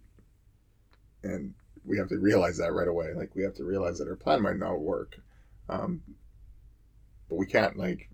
And 1.23 1.53
we 1.86 1.97
have 1.99 2.09
to 2.09 2.17
realize 2.17 2.57
that 2.57 2.73
right 2.73 2.88
away. 2.88 3.13
Like, 3.15 3.36
we 3.36 3.43
have 3.43 3.53
to 3.55 3.63
realize 3.63 3.99
that 3.99 4.07
our 4.07 4.15
plan 4.15 4.41
might 4.41 4.57
not 4.57 4.80
work. 4.80 5.19
Um, 5.69 6.01
but 7.30 7.36
we 7.36 7.45
can't, 7.45 7.78
like, 7.78 8.09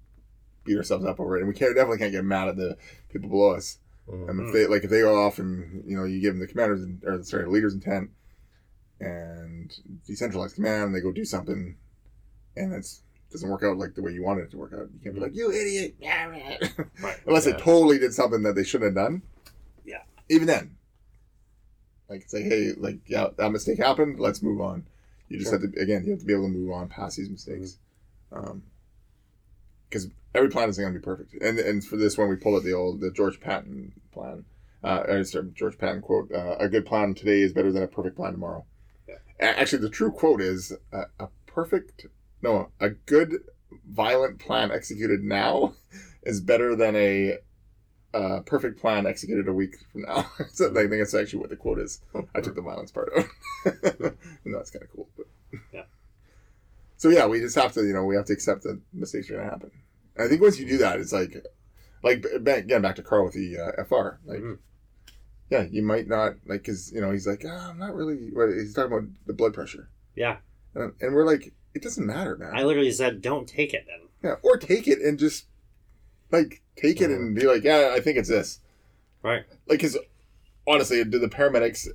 beat 0.66 0.78
ourselves 0.78 1.05
up 1.05 1.20
over 1.20 1.38
it. 1.38 1.41
And 1.41 1.47
we 1.47 1.55
can't, 1.55 1.76
definitely 1.76 1.99
can't 1.99 2.11
get 2.11 2.26
mad 2.26 2.49
at 2.49 2.57
the 2.57 2.76
people 3.09 3.30
below 3.30 3.55
us. 3.55 3.78
Mhm. 4.10 4.30
And 4.30 4.47
if 4.47 4.54
they 4.54 4.68
like 4.68 4.84
if 4.84 4.89
they 4.89 4.99
go 5.01 5.16
off 5.26 5.39
and 5.39 5.84
you 5.88 5.95
know 5.95 6.04
you 6.04 6.20
give 6.20 6.34
them 6.34 6.39
the 6.39 6.47
commanders 6.47 6.82
and 6.84 7.01
or 7.06 7.24
sorry 7.24 7.43
the 7.43 7.49
leaders 7.49 7.74
intent 7.74 8.10
and 8.99 9.74
decentralized 10.06 10.56
command 10.56 10.86
and 10.86 10.95
they 10.95 10.99
go 11.01 11.12
do 11.12 11.26
something 11.26 11.76
and 12.56 12.74
it's 12.74 13.01
doesn't 13.32 13.49
work 13.49 13.64
out 13.64 13.78
like 13.78 13.95
the 13.95 14.01
way 14.04 14.12
you 14.12 14.22
wanted 14.24 14.43
it 14.43 14.51
to 14.51 14.58
work 14.58 14.74
out. 14.74 14.88
You 14.93 14.99
can't 15.01 15.16
be 15.16 15.22
like 15.22 15.36
you 15.36 15.51
idiot, 15.51 15.95
Right. 17.01 17.18
unless 17.26 17.45
Yeah. 17.47 17.54
they 17.54 17.60
totally 17.60 17.97
did 17.97 18.14
something 18.14 18.43
that 18.43 18.54
they 18.56 18.64
shouldn't 18.64 18.95
have 18.95 19.06
done. 19.08 19.24
Yeah. 19.84 20.04
Even 20.30 20.45
then, 20.47 20.78
like 22.10 22.30
say 22.30 22.43
hey 22.43 22.74
like 22.78 22.99
yeah 23.08 23.30
that 23.38 23.51
mistake 23.51 23.80
happened. 23.80 24.20
Let's 24.20 24.43
move 24.43 24.62
on. 24.62 24.86
You 25.30 25.39
just 25.39 25.49
Sure. 25.49 25.60
have 25.60 25.72
to 25.74 25.80
again 25.82 26.04
you 26.06 26.12
have 26.12 26.20
to 26.20 26.26
be 26.26 26.34
able 26.34 26.43
to 26.43 26.49
move 26.49 26.72
on 26.72 26.89
past 26.89 27.18
these 27.18 27.30
mistakes. 27.30 27.78
Um, 28.32 28.64
because 29.94 30.10
every 30.34 30.50
plan 30.50 30.70
isn't 30.70 30.84
going 30.84 30.94
to 30.94 31.00
be 31.00 31.04
perfect. 31.04 31.34
And 31.41 31.60
and 31.60 31.86
for 31.86 31.98
this 31.98 32.18
one, 32.18 32.30
we 32.30 32.36
pulled 32.36 32.56
out 32.56 32.64
the 32.64 32.74
old 32.74 33.00
the 33.00 33.12
George 33.12 33.39
Patton 33.39 33.94
plan. 34.12 34.46
Uh, 34.84 35.04
or 35.08 35.24
sorry, 35.24 35.50
George 35.54 35.78
Patton 35.78 36.02
quote: 36.02 36.32
uh, 36.32 36.56
"A 36.60 36.68
good 36.68 36.86
plan 36.86 37.14
today 37.14 37.41
is 37.41 37.54
better 37.54 37.72
than 37.72 37.84
a 37.84 37.88
perfect 37.88 38.16
plan 38.16 38.34
tomorrow." 38.34 38.66
Yeah. 39.08 39.16
Actually, 39.39 39.84
the 39.84 39.89
true 39.89 40.12
quote 40.12 40.41
is: 40.41 40.74
uh, 40.91 41.06
"A 41.20 41.28
perfect, 41.46 42.08
no, 42.41 42.70
a 42.80 42.89
good 42.89 43.44
violent 43.88 44.39
plan 44.39 44.72
executed 44.72 45.24
now 45.24 45.76
is 46.24 46.41
better 46.41 46.76
than 46.76 46.96
a 46.96 47.38
uh, 48.14 48.39
perfect 48.41 48.80
plan 48.80 49.06
executed 49.06 49.48
a 49.48 49.54
week 49.54 49.76
from 49.91 50.02
now." 50.02 50.30
so 50.52 50.72
I 50.72 50.74
think 50.74 50.91
that's 50.91 51.14
actually 51.14 51.39
what 51.39 51.50
the 51.50 51.56
quote 51.56 51.80
is. 51.80 52.02
I 52.36 52.41
took 52.41 52.56
the 52.56 52.62
violence 52.62 52.91
part 52.91 53.12
out. 53.16 53.26
no, 54.44 54.58
that's 54.58 54.72
kind 54.72 54.84
of 54.84 54.91
cool. 54.91 55.08
But. 55.16 55.28
Yeah. 55.72 55.84
So 56.98 57.10
yeah, 57.10 57.26
we 57.26 57.41
just 57.41 57.56
have 57.56 57.74
to, 57.74 57.84
you 57.84 57.94
know, 57.94 58.06
we 58.06 58.16
have 58.16 58.26
to 58.26 58.34
accept 58.34 58.64
that 58.64 58.80
mistakes 58.94 59.30
are 59.30 59.34
going 59.34 59.44
to 59.44 59.50
happen. 59.50 59.72
I 60.18 60.28
think 60.28 60.41
once 60.41 60.59
you 60.59 60.68
do 60.68 60.78
that, 60.78 60.99
it's 60.99 61.14
like, 61.14 61.45
like 62.03 62.26
back, 62.41 62.59
again 62.59 62.82
back 62.82 62.95
to 62.97 63.03
Carl 63.03 63.26
with 63.26 63.34
the 63.34 63.57
uh, 63.57 63.84
FR. 63.84 64.20
Like, 64.26 64.39
Mhm. 64.39 64.57
yeah, 65.49 65.64
you 65.72 65.82
might 65.82 66.07
not 66.07 66.34
like 66.45 66.61
because 66.61 66.91
you 66.91 67.01
know 67.01 67.11
he's 67.11 67.28
like, 67.28 67.43
ah, 67.47 67.70
I'm 67.70 67.80
not 67.80 67.95
really. 67.95 68.30
What, 68.32 68.49
he's 68.49 68.74
talking 68.74 68.91
about 68.91 69.07
the 69.26 69.34
blood 69.34 69.53
pressure, 69.53 69.89
Yeah. 70.16 70.38
and, 70.76 70.93
and 71.01 71.14
we're 71.16 71.26
like, 71.26 71.53
it 71.74 71.82
doesn't 71.82 72.05
matter, 72.05 72.38
man. 72.38 72.51
I 72.55 72.64
literally 72.64 72.91
said, 72.91 73.22
don't 73.22 73.47
take 73.47 73.74
it 73.74 73.86
then. 73.88 74.07
yeah, 74.24 74.36
or 74.43 74.57
take 74.57 74.88
it 74.88 74.99
and 74.99 75.18
just 75.18 75.45
like 76.32 76.61
take 76.76 77.01
it 77.01 77.09
and 77.11 77.36
be 77.36 77.45
like, 77.47 77.64
yeah, 77.64 77.91
I 77.95 77.99
think 77.99 78.18
it's 78.18 78.30
this. 78.30 78.59
Right. 79.24 79.43
Like, 79.68 79.80
because 79.80 79.97
honestly, 80.68 81.03
do 81.03 81.18
the 81.20 81.28
paramedics 81.30 81.88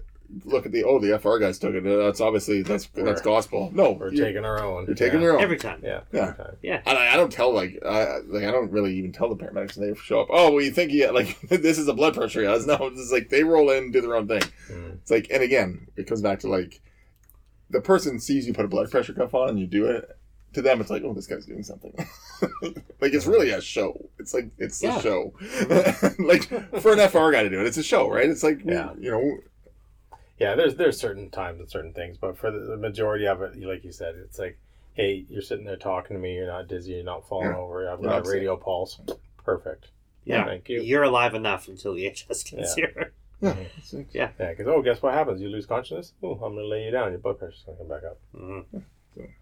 look 0.44 0.66
at 0.66 0.72
the 0.72 0.84
oh 0.84 0.98
the 0.98 1.18
FR 1.18 1.38
guys 1.38 1.58
took 1.58 1.74
it? 1.74 1.82
That's 1.84 2.20
obviously 2.20 2.62
that's 2.62 2.86
that's 2.94 3.20
gospel. 3.22 3.70
No, 3.74 3.92
We're 3.92 4.12
you're, 4.12 4.26
taking 4.26 4.44
our 4.44 4.62
own. 4.62 4.86
you're 4.86 4.94
taking 4.94 5.20
yeah. 5.20 5.26
your 5.26 5.36
own. 5.36 5.42
Every 5.42 5.56
time. 5.56 5.80
Yeah. 5.82 6.00
Yeah. 6.12 6.32
time. 6.32 6.56
Yeah. 6.62 6.82
And 6.86 6.98
I, 6.98 7.14
I 7.14 7.16
don't 7.16 7.32
tell 7.32 7.52
like 7.52 7.78
I 7.84 8.18
like 8.26 8.44
I 8.44 8.50
don't 8.50 8.70
really 8.70 8.94
even 8.96 9.12
tell 9.12 9.28
the 9.34 9.36
paramedics 9.42 9.76
when 9.76 9.88
they 9.92 9.98
show 9.98 10.20
up. 10.20 10.28
Oh, 10.30 10.52
well, 10.52 10.62
you 10.62 10.70
think 10.70 10.92
yeah, 10.92 11.10
like 11.10 11.40
this 11.48 11.78
is 11.78 11.88
a 11.88 11.94
blood 11.94 12.14
pressure? 12.14 12.42
Guys, 12.42 12.66
no, 12.66 12.76
it's 12.92 13.12
like 13.12 13.30
they 13.30 13.44
roll 13.44 13.70
in, 13.70 13.90
do 13.90 14.00
their 14.00 14.16
own 14.16 14.28
thing. 14.28 14.42
Mhm. 14.70 14.94
It's 14.94 15.10
like, 15.10 15.28
and 15.30 15.42
again, 15.42 15.86
it 15.96 16.06
comes 16.06 16.22
back 16.22 16.40
to 16.40 16.48
like 16.48 16.80
the 17.70 17.80
person 17.80 18.18
sees 18.20 18.46
you 18.46 18.54
put 18.54 18.64
a 18.64 18.68
blood 18.68 18.90
pressure 18.90 19.12
cuff 19.12 19.34
on 19.34 19.50
and 19.50 19.60
you 19.60 19.66
do 19.66 19.86
it. 19.86 20.14
To 20.54 20.62
them, 20.62 20.80
it's 20.80 20.88
like, 20.88 21.02
oh, 21.04 21.12
this 21.12 21.26
guy's 21.26 21.44
doing 21.44 21.62
something. 21.62 21.92
like 23.02 23.12
it's 23.12 23.26
really 23.26 23.50
a 23.50 23.60
show. 23.60 24.08
It's 24.18 24.32
like 24.32 24.48
it's 24.56 24.82
Yeah. 24.82 24.98
a 24.98 25.02
show. 25.02 25.34
like 26.18 26.44
for 26.80 26.94
an 26.94 27.06
FR 27.10 27.30
guy 27.30 27.42
to 27.42 27.50
do 27.50 27.60
it, 27.60 27.66
it's 27.66 27.76
a 27.76 27.82
show, 27.82 28.10
right? 28.10 28.28
It's 28.28 28.42
like 28.42 28.60
Yeah. 28.64 28.92
you 28.98 29.10
know, 29.10 29.36
Yeah, 30.38 30.54
there's 30.54 30.76
there's 30.76 30.98
certain 31.00 31.30
times 31.30 31.60
and 31.60 31.68
certain 31.70 31.92
things, 31.92 32.16
but 32.18 32.38
for 32.38 32.50
the, 32.50 32.60
the 32.60 32.76
majority 32.76 33.26
of 33.26 33.42
it, 33.42 33.60
like 33.62 33.84
you 33.84 33.92
said, 33.92 34.14
it's 34.16 34.38
like, 34.38 34.58
hey, 34.94 35.24
you're 35.28 35.42
sitting 35.42 35.64
there 35.64 35.76
talking 35.76 36.16
to 36.16 36.20
me, 36.20 36.34
you're 36.34 36.46
not 36.46 36.68
dizzy, 36.68 36.92
you're 36.92 37.04
not 37.04 37.26
falling 37.28 37.48
Yeah. 37.50 37.56
over, 37.56 37.90
I've 37.90 38.02
got 38.02 38.26
a 38.26 38.30
radial 38.30 38.56
pulse, 38.56 39.00
perfect. 39.44 39.88
Yeah. 40.24 40.44
thank 40.44 40.68
you. 40.68 40.80
You're 40.82 41.04
alive 41.04 41.34
enough 41.34 41.68
until 41.68 41.94
the 41.94 42.06
HS 42.10 42.44
gets 42.44 42.76
Yeah. 42.76 42.86
here. 42.94 43.12
yeah, 43.40 43.54
it's 43.76 43.94
Yeah, 44.12 44.30
because 44.38 44.66
oh, 44.66 44.82
guess 44.82 45.00
what 45.00 45.14
happens? 45.14 45.40
You 45.40 45.48
lose 45.48 45.64
consciousness. 45.66 46.12
Oh, 46.22 46.32
I'm 46.34 46.54
gonna 46.54 46.66
lay 46.66 46.84
you 46.84 46.90
down. 46.90 47.10
Your 47.12 47.20
blood 47.20 47.38
pressure's 47.38 47.62
gonna 47.64 47.78
come 47.78 47.88
back 47.88 48.02
up. 48.04 48.18
Mhm. 48.36 48.64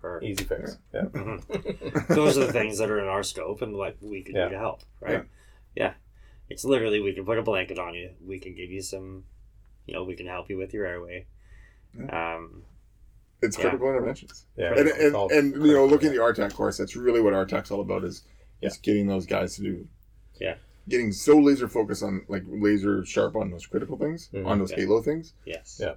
So- 0.03 0.19
Easy 0.23 0.45
fix. 0.45 0.79
Yeah. 0.95 1.03
Mhm. 1.07 2.09
Those 2.15 2.39
are 2.39 2.47
the 2.47 2.53
things 2.53 2.79
that 2.79 2.91
are 2.91 2.99
in 3.01 3.07
our 3.07 3.23
scope 3.23 3.61
and 3.63 3.75
like 3.75 3.97
we 4.01 4.23
can 4.23 4.35
Yeah. 4.37 4.45
do 4.47 4.53
to 4.53 4.59
help, 4.59 4.83
right? 5.01 5.13
Yeah. 5.13 5.23
Yeah. 5.75 5.95
It's 6.49 6.65
literally 6.65 7.01
we 7.01 7.13
can 7.15 7.25
put 7.27 7.39
a 7.39 7.43
blanket 7.43 7.79
on 7.79 7.95
you. 7.95 8.11
We 8.25 8.39
can 8.39 8.55
give 8.55 8.71
you 8.71 8.81
some, 8.81 9.25
you 9.87 9.95
know, 9.95 10.05
we 10.05 10.17
can 10.17 10.27
help 10.27 10.51
you 10.51 10.57
with 10.57 10.73
your 10.75 10.87
airway. 10.87 11.27
Um, 12.11 12.65
it's 13.43 13.57
Yeah. 13.57 13.63
critical 13.63 13.89
interventions. 13.89 14.47
Yeah. 14.57 14.75
and 14.77 14.89
it's 14.89 14.99
and, 15.15 15.31
and 15.31 15.67
you 15.67 15.73
know, 15.73 15.87
looking 15.87 16.09
at 16.09 16.15
yeah. 16.15 16.27
the 16.27 16.33
RTAC 16.43 16.55
course, 16.55 16.77
that's 16.79 16.97
really 16.97 17.21
what 17.21 17.33
RTAC's 17.33 17.71
all 17.71 17.81
about 17.81 18.05
is 18.05 18.23
is 18.63 18.77
getting 18.79 19.07
those 19.07 19.27
guys 19.27 19.55
to 19.57 19.63
do 19.63 19.87
Yeah. 20.41 20.57
getting 20.89 21.13
so 21.13 21.39
laser 21.39 21.69
focused 21.69 22.03
on 22.03 22.25
like 22.29 22.43
laser 22.47 23.05
sharp 23.05 23.37
on 23.37 23.51
those 23.51 23.67
critical 23.67 23.97
things, 23.99 24.29
Mhm. 24.33 24.47
on 24.47 24.59
those 24.59 24.71
Yeah. 24.73 24.79
halo 24.79 25.03
things. 25.03 25.35
yes. 25.45 25.79
Yeah. 25.83 25.95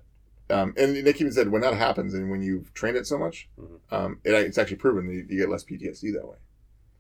Um, 0.52 0.74
and 0.78 0.94
Nick 1.04 1.22
even 1.22 1.32
said 1.32 1.50
when 1.50 1.62
that 1.62 1.76
happens 1.76 2.14
and 2.16 2.32
when 2.32 2.42
you've 2.42 2.74
trained 2.74 2.98
it 2.98 3.06
so 3.06 3.18
much, 3.20 3.48
Mhm. 3.60 3.80
um, 3.92 4.20
it, 4.24 4.34
it's 4.34 4.58
actually 4.58 4.78
proven 4.78 5.06
that 5.08 5.14
you, 5.14 5.26
you 5.30 5.38
get 5.38 5.50
less 5.50 5.64
PTSD 5.64 6.12
that 6.14 6.28
way. 6.28 6.38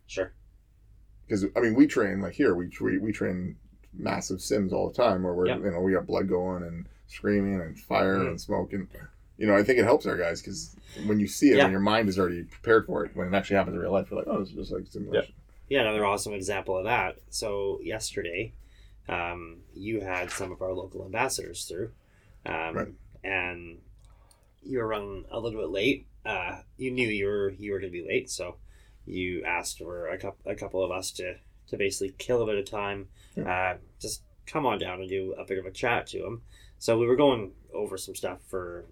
Sure. 0.07 0.31
Because 1.25 1.45
I 1.55 1.59
mean, 1.59 1.73
we 1.73 1.87
train 1.87 2.21
like 2.21 2.33
here, 2.33 2.53
we 2.55 2.69
we, 2.79 2.97
we 2.99 3.11
train 3.11 3.57
massive 3.93 4.41
sims 4.41 4.71
all 4.71 4.89
the 4.89 4.93
time 4.95 5.23
where 5.23 5.33
we're 5.33 5.47
Yeah. 5.47 5.57
you 5.57 5.71
know 5.71 5.81
we 5.81 5.93
got 5.93 6.05
blood 6.07 6.27
going 6.29 6.63
and 6.63 6.85
screaming 7.07 7.55
and 7.59 7.79
fire 7.79 8.17
Mhm. 8.19 8.27
and 8.29 8.41
smoke 8.41 8.71
and 8.73 8.87
you 9.37 9.47
know 9.47 9.55
I 9.55 9.63
think 9.63 9.79
it 9.79 9.83
helps 9.85 10.05
our 10.05 10.17
guys 10.17 10.41
because 10.41 10.75
when 11.05 11.19
you 11.19 11.27
see 11.27 11.49
it, 11.51 11.57
Yeah. 11.57 11.63
when 11.63 11.71
your 11.71 11.81
mind 11.81 12.09
is 12.09 12.19
already 12.19 12.43
prepared 12.43 12.85
for 12.85 13.05
it, 13.05 13.15
when 13.15 13.27
it 13.27 13.33
actually 13.37 13.55
happens 13.57 13.75
in 13.75 13.81
real 13.81 13.91
life, 13.91 14.09
you're 14.11 14.19
like, 14.19 14.27
oh, 14.27 14.39
this 14.39 14.49
is 14.49 14.55
just 14.55 14.71
like 14.71 14.85
simulation. 14.87 15.33
Yeah, 15.69 15.81
another 15.81 16.03
awesome 16.05 16.33
example 16.33 16.77
of 16.77 16.83
that. 16.85 17.17
So 17.29 17.79
yesterday, 17.83 18.53
um, 19.07 19.57
you 19.73 20.01
had 20.01 20.29
some 20.31 20.51
of 20.51 20.61
our 20.61 20.73
local 20.73 21.05
ambassadors 21.05 21.65
through, 21.65 21.91
um, 22.45 22.75
Right. 22.75 22.87
and 23.23 23.79
you 24.63 24.79
were 24.79 24.87
running 24.87 25.25
a 25.31 25.39
little 25.39 25.61
bit 25.61 25.69
late. 25.69 26.05
Uh, 26.25 26.61
you 26.77 26.91
knew 26.91 27.07
you 27.07 27.25
were 27.27 27.49
you 27.51 27.71
were 27.71 27.79
going 27.79 27.91
to 27.91 27.97
be 28.01 28.05
late, 28.07 28.29
so 28.29 28.57
you 29.05 29.43
asked 29.45 29.77
for 29.79 30.07
a 30.07 30.17
couple 30.17 30.51
a 30.51 30.55
couple 30.55 30.83
of 30.83 30.91
us 30.91 31.11
to 31.11 31.37
to 31.69 31.77
basically 31.77 32.13
kill 32.17 32.41
a 32.41 32.45
bit 32.45 32.57
of 32.57 32.65
time, 32.69 33.07
uh, 33.47 33.75
just 33.99 34.23
come 34.45 34.65
on 34.65 34.79
down 34.79 34.99
and 34.99 35.09
do 35.09 35.33
a 35.37 35.45
bit 35.45 35.57
of 35.59 35.65
a 35.65 35.71
chat 35.71 36.07
to 36.07 36.19
them. 36.21 36.41
So 36.79 36.97
we 36.97 37.07
were 37.07 37.15
going 37.15 37.51
over 37.73 37.97
some 37.97 38.15
stuff 38.15 38.39
for 38.47 38.85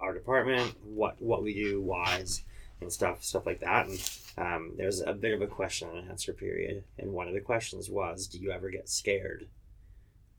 our 0.00 0.12
department, 0.14 0.74
what 0.84 1.20
what 1.20 1.42
we 1.42 1.54
do, 1.54 1.80
whys, 1.80 2.42
and 2.80 2.92
stuff 2.92 3.22
stuff 3.22 3.46
like 3.46 3.60
that, 3.60 3.86
and 3.86 4.10
um, 4.38 4.72
was 4.78 5.00
a 5.00 5.12
bit 5.14 5.32
of 5.32 5.40
a 5.42 5.46
question 5.46 5.88
and 5.88 6.10
answer 6.10 6.32
period, 6.32 6.84
and 6.98 7.12
one 7.12 7.28
of 7.28 7.34
the 7.34 7.40
questions 7.40 7.88
was, 7.88 8.26
"Do 8.26 8.38
you 8.38 8.50
ever 8.50 8.70
get 8.70 8.88
scared? 8.88 9.48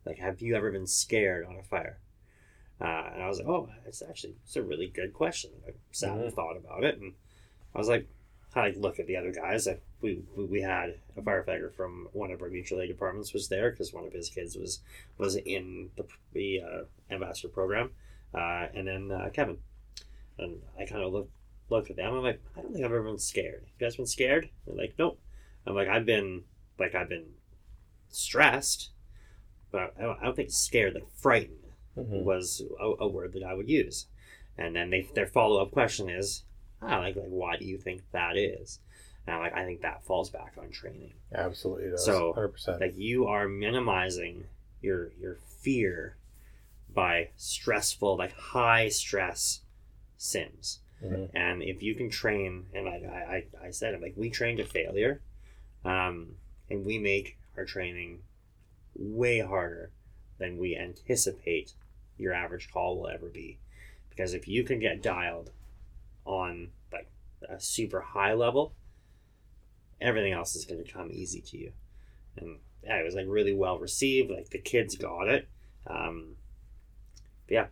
Like, 0.05 0.17
have 0.19 0.41
you 0.41 0.55
ever 0.55 0.71
been 0.71 0.88
scared 0.88 1.45
on 1.45 1.55
a 1.55 1.63
fire?" 1.63 1.99
Uh, 2.79 3.09
and 3.13 3.23
I 3.23 3.27
was 3.27 3.39
like, 3.39 3.47
"Oh, 3.47 3.69
it's 3.85 4.01
actually 4.01 4.35
it's 4.43 4.55
a 4.55 4.61
really 4.61 4.88
good 4.88 5.13
question." 5.13 5.51
I 5.67 5.71
sat 5.91 6.17
and 6.17 6.31
Mhm. 6.31 6.35
thought 6.35 6.57
about 6.57 6.83
it, 6.83 6.99
and 6.99 7.13
I 7.73 7.77
was 7.79 7.88
like, 7.88 8.07
I 8.55 8.71
look 8.71 8.99
at 8.99 9.07
the 9.07 9.17
other 9.17 9.31
guys. 9.31 9.67
I, 9.67 9.79
we, 10.01 10.21
we 10.35 10.61
had 10.61 10.99
a 11.15 11.21
firefighter 11.21 11.73
from 11.73 12.07
one 12.13 12.31
of 12.31 12.41
our 12.41 12.49
mutual 12.49 12.81
aid 12.81 12.87
departments 12.87 13.33
was 13.33 13.47
there 13.49 13.71
because 13.71 13.93
one 13.93 14.05
of 14.05 14.13
his 14.13 14.29
kids 14.29 14.55
was 14.55 14.79
was 15.17 15.35
in 15.37 15.89
the 15.97 16.05
the 16.33 16.61
uh, 16.61 17.13
ambassador 17.13 17.47
program, 17.49 17.91
uh, 18.33 18.67
and 18.73 18.87
then 18.87 19.11
uh, 19.11 19.29
Kevin, 19.33 19.57
and 20.37 20.61
I 20.79 20.85
kind 20.85 21.03
of 21.03 21.13
looked 21.13 21.31
looked 21.69 21.89
at 21.89 21.95
them. 21.97 22.13
I'm 22.13 22.23
like, 22.23 22.41
I 22.55 22.61
don't 22.61 22.71
think 22.73 22.85
I've 22.85 22.91
ever 22.91 23.03
been 23.03 23.17
scared. 23.19 23.65
You 23.65 23.85
guys 23.85 23.95
been 23.95 24.05
scared? 24.05 24.49
They're 24.65 24.75
like, 24.75 24.93
nope. 24.99 25.19
I'm 25.65 25.75
like, 25.75 25.87
I've 25.89 26.05
been 26.05 26.43
like 26.79 26.95
I've 26.95 27.09
been 27.09 27.25
stressed, 28.09 28.91
but 29.71 29.93
I 29.97 30.03
don't, 30.03 30.19
I 30.21 30.25
don't 30.25 30.35
think 30.35 30.51
scared. 30.51 30.93
Like 30.93 31.09
frightened 31.15 31.57
Mhm. 31.97 32.23
was 32.23 32.61
a, 32.79 32.93
a 32.99 33.07
word 33.07 33.33
that 33.33 33.43
I 33.43 33.53
would 33.55 33.67
use. 33.69 34.05
And 34.55 34.75
then 34.75 34.91
they, 34.91 35.09
their 35.15 35.25
follow 35.25 35.61
up 35.61 35.71
question 35.71 36.09
is, 36.09 36.43
ah, 36.81 36.99
like, 36.99 37.15
like, 37.15 37.25
why 37.29 37.57
do 37.57 37.65
you 37.65 37.77
think 37.79 38.03
that 38.11 38.37
is? 38.37 38.79
And 39.28 39.39
like, 39.39 39.53
I 39.53 39.65
think 39.65 39.82
that 39.82 40.03
falls 40.05 40.30
back 40.30 40.53
on 40.57 40.69
training. 40.69 41.13
Absolutely 41.34 41.89
does. 41.91 42.05
So, 42.05 42.34
100%. 42.34 42.80
Like 42.80 42.97
you 42.97 43.28
are 43.28 43.47
minimizing 43.47 44.45
your 44.82 45.11
your 45.19 45.36
fear 45.59 46.15
by 46.93 47.30
stressful, 47.36 48.17
like 48.17 48.34
high 48.34 48.88
stress 48.88 49.61
sims. 50.17 50.80
Mhm. 51.03 51.30
And 51.36 51.61
if 51.61 51.84
you 51.84 51.93
can 51.93 52.09
train, 52.09 52.65
and 52.73 52.88
I, 52.88 53.43
I, 53.61 53.67
I 53.67 53.71
said 53.71 53.93
it, 53.93 54.01
like 54.01 54.13
we 54.15 54.30
train 54.30 54.57
to 54.57 54.63
failure, 54.63 55.21
um, 55.86 56.38
and 56.69 56.86
we 56.86 56.97
make 56.97 57.38
our 57.55 57.65
training 57.65 58.23
way 58.95 59.39
harder 59.39 59.91
than 60.39 60.57
we 60.57 60.75
anticipate 60.75 61.73
your 62.17 62.34
average 62.34 62.71
call 62.71 62.97
will 62.97 63.09
ever 63.09 63.28
be. 63.28 63.59
Because 64.09 64.34
if 64.34 64.47
you 64.47 64.63
can 64.63 64.80
get 64.80 65.03
dialed 65.03 65.51
on 66.25 66.69
like 66.91 67.09
a 67.47 67.59
super 67.59 68.01
high 68.01 68.34
level, 68.34 68.73
everything 70.01 70.33
else 70.33 70.55
is 70.55 70.65
going 70.65 70.83
to 70.83 70.91
come 70.91 71.09
easy 71.11 71.41
to 71.41 71.57
you. 71.57 71.71
And 72.37 72.59
yeah, 72.83 72.95
it 72.97 73.03
was 73.05 73.15
like 73.15 73.25
really 73.27 73.53
well 73.53 73.79
received. 73.79 74.29
Like 74.31 74.49
the 74.49 74.59
kids 74.59 74.95
got 74.95 75.27
it. 75.27 75.47
Um, 75.87 76.35
yeah, 77.49 77.67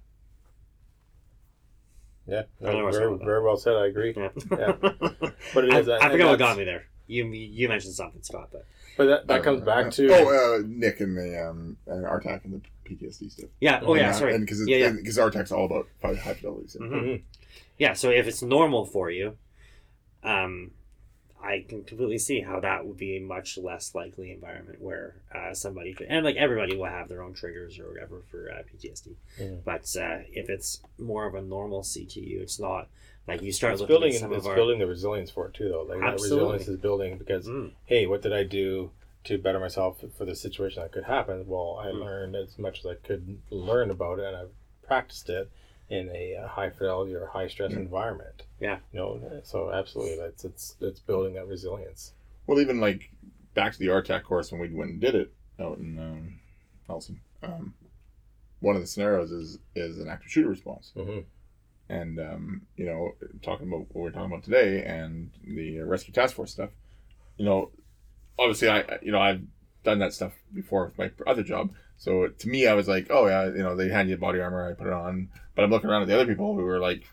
Yeah, 2.27 2.43
I 2.61 2.65
don't 2.71 2.79
know 2.79 2.85
no, 2.85 2.91
very, 2.91 3.03
wrong 3.05 3.11
with 3.13 3.19
that. 3.21 3.25
very 3.25 3.43
well 3.43 3.57
said. 3.57 3.75
I 3.75 3.87
agree. 3.87 4.13
yeah. 4.17 4.29
Yeah. 4.51 4.75
But 5.53 5.65
it 5.65 5.73
I, 5.73 5.79
is, 5.79 5.89
I 5.89 5.97
and 5.99 6.11
forget 6.11 6.27
what 6.27 6.39
got 6.39 6.57
me 6.57 6.63
there. 6.63 6.85
You 7.07 7.25
you 7.27 7.69
mentioned 7.69 7.93
something, 7.93 8.23
Scott, 8.23 8.49
but 8.51 8.65
But 8.97 9.05
that, 9.05 9.27
that 9.27 9.41
Uh, 9.41 9.43
comes 9.43 9.61
back 9.61 9.87
uh, 9.87 9.91
to 9.91 10.07
oh 10.11 10.55
uh, 10.59 10.63
Nick 10.65 11.01
and 11.01 11.15
the 11.15 11.39
um 11.47 11.77
and 11.85 12.03
RTAC 12.03 12.45
and 12.45 12.53
the 12.53 12.61
PTSD 12.89 13.31
stuff. 13.31 13.49
yeah. 13.59 13.79
Oh 13.83 13.93
yeah, 13.93 14.05
And, 14.07 14.09
uh, 14.11 14.17
sorry. 14.17 14.39
Because 14.39 14.67
yeah, 14.67 14.77
yeah. 14.77 14.91
because 14.91 15.17
RTAC's 15.17 15.51
all 15.51 15.65
about 15.65 15.87
high 16.01 16.15
high 16.15 16.33
fidelity. 16.33 16.67
So. 16.69 16.79
Mhm. 16.79 16.91
Mhm. 17.03 17.21
Yeah, 17.77 17.93
so 17.93 18.09
if 18.09 18.25
it's 18.27 18.41
normal 18.41 18.85
for 18.85 19.11
you, 19.11 19.37
um, 20.23 20.71
I 21.45 21.63
can 21.67 21.83
completely 21.83 22.17
see 22.17 22.41
how 22.41 22.59
that 22.61 22.85
would 22.85 22.97
be 22.97 23.17
a 23.17 23.21
much 23.21 23.57
less 23.57 23.93
likely 23.93 24.31
environment 24.31 24.81
where 24.81 25.21
uh, 25.33 25.53
somebody 25.53 25.93
could, 25.93 26.07
and 26.07 26.25
like 26.25 26.37
everybody 26.37 26.75
will 26.75 26.85
have 26.85 27.07
their 27.07 27.21
own 27.21 27.33
triggers 27.33 27.77
or 27.79 27.89
whatever 27.89 28.23
for 28.31 28.49
uh, 28.51 28.63
PTSD. 28.63 29.15
Mhm. 29.39 29.63
But 29.63 29.95
uh, 29.99 30.23
if 30.31 30.49
it's 30.49 30.81
more 30.97 31.25
of 31.27 31.35
a 31.35 31.41
normalcy 31.41 32.05
to 32.07 32.19
you, 32.19 32.41
it's 32.41 32.59
not 32.59 32.87
like 33.27 33.41
you 33.41 33.51
start 33.51 33.73
it's 33.73 33.81
looking 33.81 33.93
building 33.93 34.13
at 34.15 34.19
some 34.21 34.33
it's 34.33 34.45
of 34.45 34.49
our. 34.49 34.55
building 34.55 34.79
the 34.79 34.87
resilience 34.87 35.29
for 35.29 35.47
it 35.47 35.53
too 35.53 35.69
though. 35.69 35.83
Like 35.83 35.99
that 35.99 36.13
Absolutely. 36.13 36.43
resilience 36.45 36.67
is 36.67 36.77
building 36.77 37.17
because 37.17 37.47
Mm, 37.47 37.71
hey, 37.85 38.07
what 38.07 38.21
did 38.23 38.33
I 38.33 38.43
do 38.43 38.91
to 39.25 39.37
better 39.37 39.59
myself 39.59 40.03
for 40.17 40.25
the 40.25 40.35
situation 40.35 40.81
that 40.81 40.91
could 40.91 41.03
happen? 41.05 41.47
Well, 41.47 41.77
I 41.79 41.87
Mm. 41.87 41.99
learned 41.99 42.35
as 42.35 42.57
much 42.57 42.79
as 42.79 42.85
I 42.85 42.95
could 42.95 43.39
learn 43.49 43.91
about 43.91 44.19
it, 44.19 44.25
and 44.25 44.35
I've 44.35 44.51
practiced 44.83 45.29
it 45.29 45.49
in 45.89 46.09
a 46.09 46.35
uh, 46.43 46.47
high 46.47 46.69
fidelity 46.69 47.13
or 47.13 47.27
high 47.27 47.47
stress 47.47 47.71
Yeah. 47.71 47.77
environment. 47.79 48.43
Yeah. 48.59 48.79
You 48.93 48.99
know, 48.99 49.41
so 49.43 49.71
absolutely, 49.71 50.17
that's 50.17 50.43
it's 50.45 50.75
it's 50.81 50.99
building 50.99 51.33
that 51.35 51.47
resilience. 51.47 52.13
Well, 52.47 52.59
even 52.59 52.79
like 52.79 53.09
back 53.53 53.73
to 53.73 53.79
the 53.79 53.87
RTAC 53.87 54.23
course 54.23 54.51
when 54.51 54.61
we 54.61 54.69
went 54.69 54.91
and 54.91 54.99
did 55.01 55.15
it 55.15 55.33
out 55.59 55.77
in 55.77 55.97
um, 55.99 56.39
Nelson. 56.89 57.19
Um, 57.43 57.73
one 58.59 58.75
of 58.75 58.81
the 58.81 58.87
scenarios 58.87 59.31
is 59.31 59.59
is 59.75 59.99
an 59.99 60.09
active 60.09 60.31
shooter 60.31 60.49
response, 60.49 60.91
Mm-hmm. 60.95 61.19
and 61.89 62.19
um, 62.19 62.61
you 62.77 62.85
know, 62.85 63.13
talking 63.43 63.67
about 63.67 63.81
what 63.91 63.95
we're 63.95 64.09
talking 64.11 64.31
about 64.31 64.43
today 64.43 64.83
and 64.83 65.29
the 65.45 65.79
rescue 65.81 66.13
task 66.13 66.35
force 66.35 66.51
stuff. 66.51 66.71
You 67.37 67.45
know, 67.45 67.71
obviously, 68.39 68.69
I 68.69 68.79
I- 68.79 68.99
you 69.03 69.11
know 69.11 69.19
I've 69.19 69.41
done 69.85 69.99
that 69.99 70.13
stuff 70.13 70.33
before 70.53 70.85
with 70.85 70.97
my 70.97 71.11
other 71.31 71.43
job. 71.43 71.71
So 71.97 72.27
to 72.27 72.47
me, 72.49 72.67
I 72.67 72.73
was 72.73 72.87
like, 72.87 73.07
oh 73.09 73.27
yeah, 73.27 73.45
you 73.45 73.63
know, 73.63 73.75
they 73.75 73.87
hand 73.87 74.09
you 74.09 74.17
body 74.17 74.41
armor, 74.41 74.69
I 74.69 74.73
put 74.73 74.87
it 74.87 74.93
on. 74.93 75.29
But 75.55 75.63
I'm 75.63 75.71
looking 75.71 75.89
around 75.89 76.01
at 76.01 76.07
the 76.09 76.15
other 76.15 76.27
people 76.27 76.55
who 76.55 76.63
were 76.63 76.79
like, 76.79 77.07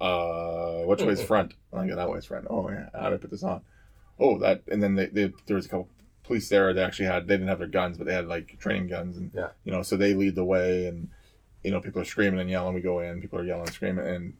uh, 0.00 0.82
which 0.84 1.02
way's 1.02 1.22
front? 1.22 1.54
And 1.72 1.80
I 1.80 1.88
go 1.88 1.96
that 1.96 2.10
way's 2.10 2.26
front. 2.26 2.46
Oh 2.48 2.70
yeah, 2.70 2.90
how 2.92 3.08
do 3.08 3.16
I 3.16 3.18
put 3.18 3.30
this 3.30 3.42
on? 3.42 3.62
Oh 4.20 4.38
that, 4.38 4.62
and 4.70 4.82
then 4.82 4.94
they, 4.94 5.06
they 5.06 5.32
there 5.46 5.56
was 5.56 5.66
a 5.66 5.68
couple 5.68 5.88
police 6.22 6.48
there. 6.48 6.72
They 6.72 6.82
actually 6.82 7.06
had 7.06 7.26
they 7.26 7.34
didn't 7.34 7.48
have 7.48 7.58
their 7.58 7.68
guns, 7.68 7.98
but 7.98 8.06
they 8.06 8.14
had 8.14 8.28
like 8.28 8.58
training 8.60 8.88
guns, 8.88 9.16
and 9.16 9.32
Yeah. 9.34 9.48
you 9.64 9.72
know, 9.72 9.82
so 9.82 9.96
they 9.96 10.14
lead 10.14 10.36
the 10.36 10.44
way, 10.44 10.86
and 10.86 11.08
you 11.64 11.70
know, 11.70 11.80
people 11.80 12.00
are 12.00 12.04
screaming 12.04 12.40
and 12.40 12.50
yelling. 12.50 12.74
We 12.74 12.80
go 12.80 13.00
in, 13.00 13.20
people 13.20 13.38
are 13.38 13.44
yelling 13.44 13.66
and 13.66 13.74
screaming, 13.74 14.06
and 14.06 14.34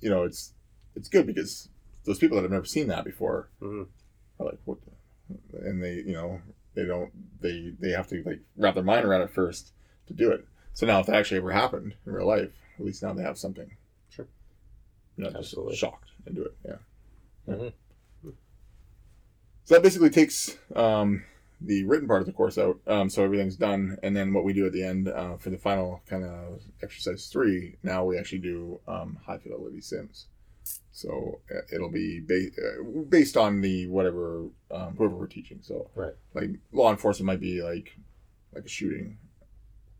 you 0.00 0.10
know, 0.10 0.24
it's 0.24 0.52
it's 0.94 1.08
good 1.08 1.26
because 1.26 1.68
those 2.04 2.18
people 2.18 2.36
that 2.36 2.42
have 2.42 2.50
never 2.50 2.64
seen 2.64 2.88
that 2.88 3.04
before 3.04 3.50
mhm. 3.60 3.86
are 4.40 4.46
like, 4.46 4.58
what? 4.64 4.78
The? 4.84 5.58
And 5.68 5.82
they, 5.82 5.94
you 5.94 6.12
know, 6.12 6.40
they 6.76 6.84
don't, 6.84 7.10
they 7.40 7.72
they 7.80 7.90
have 7.90 8.06
to 8.08 8.22
like 8.24 8.40
wrap 8.56 8.74
their 8.74 8.84
mind 8.84 9.04
around 9.04 9.22
it 9.22 9.30
first 9.30 9.72
to 10.06 10.14
do 10.14 10.30
it. 10.30 10.46
So 10.74 10.86
now, 10.86 11.00
if 11.00 11.06
that 11.06 11.16
actually 11.16 11.38
ever 11.38 11.50
happened 11.50 11.94
in 12.06 12.12
real 12.12 12.26
life, 12.28 12.52
at 12.78 12.84
least 12.84 13.02
now 13.02 13.12
they 13.14 13.22
have 13.22 13.38
something. 13.38 13.76
Sure. 14.10 14.26
Not 15.16 15.32
just 15.32 15.38
Absolutely. 15.52 15.76
shocked 15.76 16.10
into 16.26 16.44
it. 16.44 16.56
Yeah. 16.64 16.76
Mhm. 17.48 17.72
So 19.64 19.74
that 19.74 19.82
basically 19.82 20.10
takes 20.10 20.56
um, 20.76 21.24
the 21.60 21.84
written 21.84 22.06
part 22.06 22.20
of 22.20 22.26
the 22.26 22.32
course 22.32 22.56
out. 22.56 22.78
Um, 22.86 23.10
so 23.10 23.24
everything's 23.24 23.56
done, 23.56 23.98
and 24.02 24.14
then 24.16 24.32
what 24.32 24.44
we 24.44 24.52
do 24.52 24.64
at 24.66 24.72
the 24.72 24.84
end 24.84 25.08
uh, 25.08 25.38
for 25.38 25.50
the 25.50 25.58
final 25.58 26.02
kind 26.08 26.24
of 26.24 26.60
exercise 26.82 27.26
three. 27.26 27.76
Now 27.82 28.04
we 28.04 28.16
actually 28.18 28.38
do 28.38 28.78
um, 28.86 29.18
high 29.26 29.38
fidelity 29.38 29.80
sims. 29.80 30.26
So 30.92 31.40
uh, 31.54 31.60
it'll 31.72 31.90
be 31.90 32.20
ba- 32.20 32.50
uh, 32.58 33.02
based 33.08 33.36
on 33.36 33.60
the 33.60 33.86
whatever 33.86 34.46
um, 34.70 34.96
whoever 34.96 35.14
we're 35.14 35.26
teaching. 35.26 35.58
So 35.62 35.90
Right. 35.94 36.14
like 36.34 36.50
law 36.72 36.90
enforcement 36.90 37.26
might 37.26 37.40
be 37.40 37.62
like 37.62 37.96
like 38.54 38.64
a 38.64 38.68
shooting, 38.68 39.18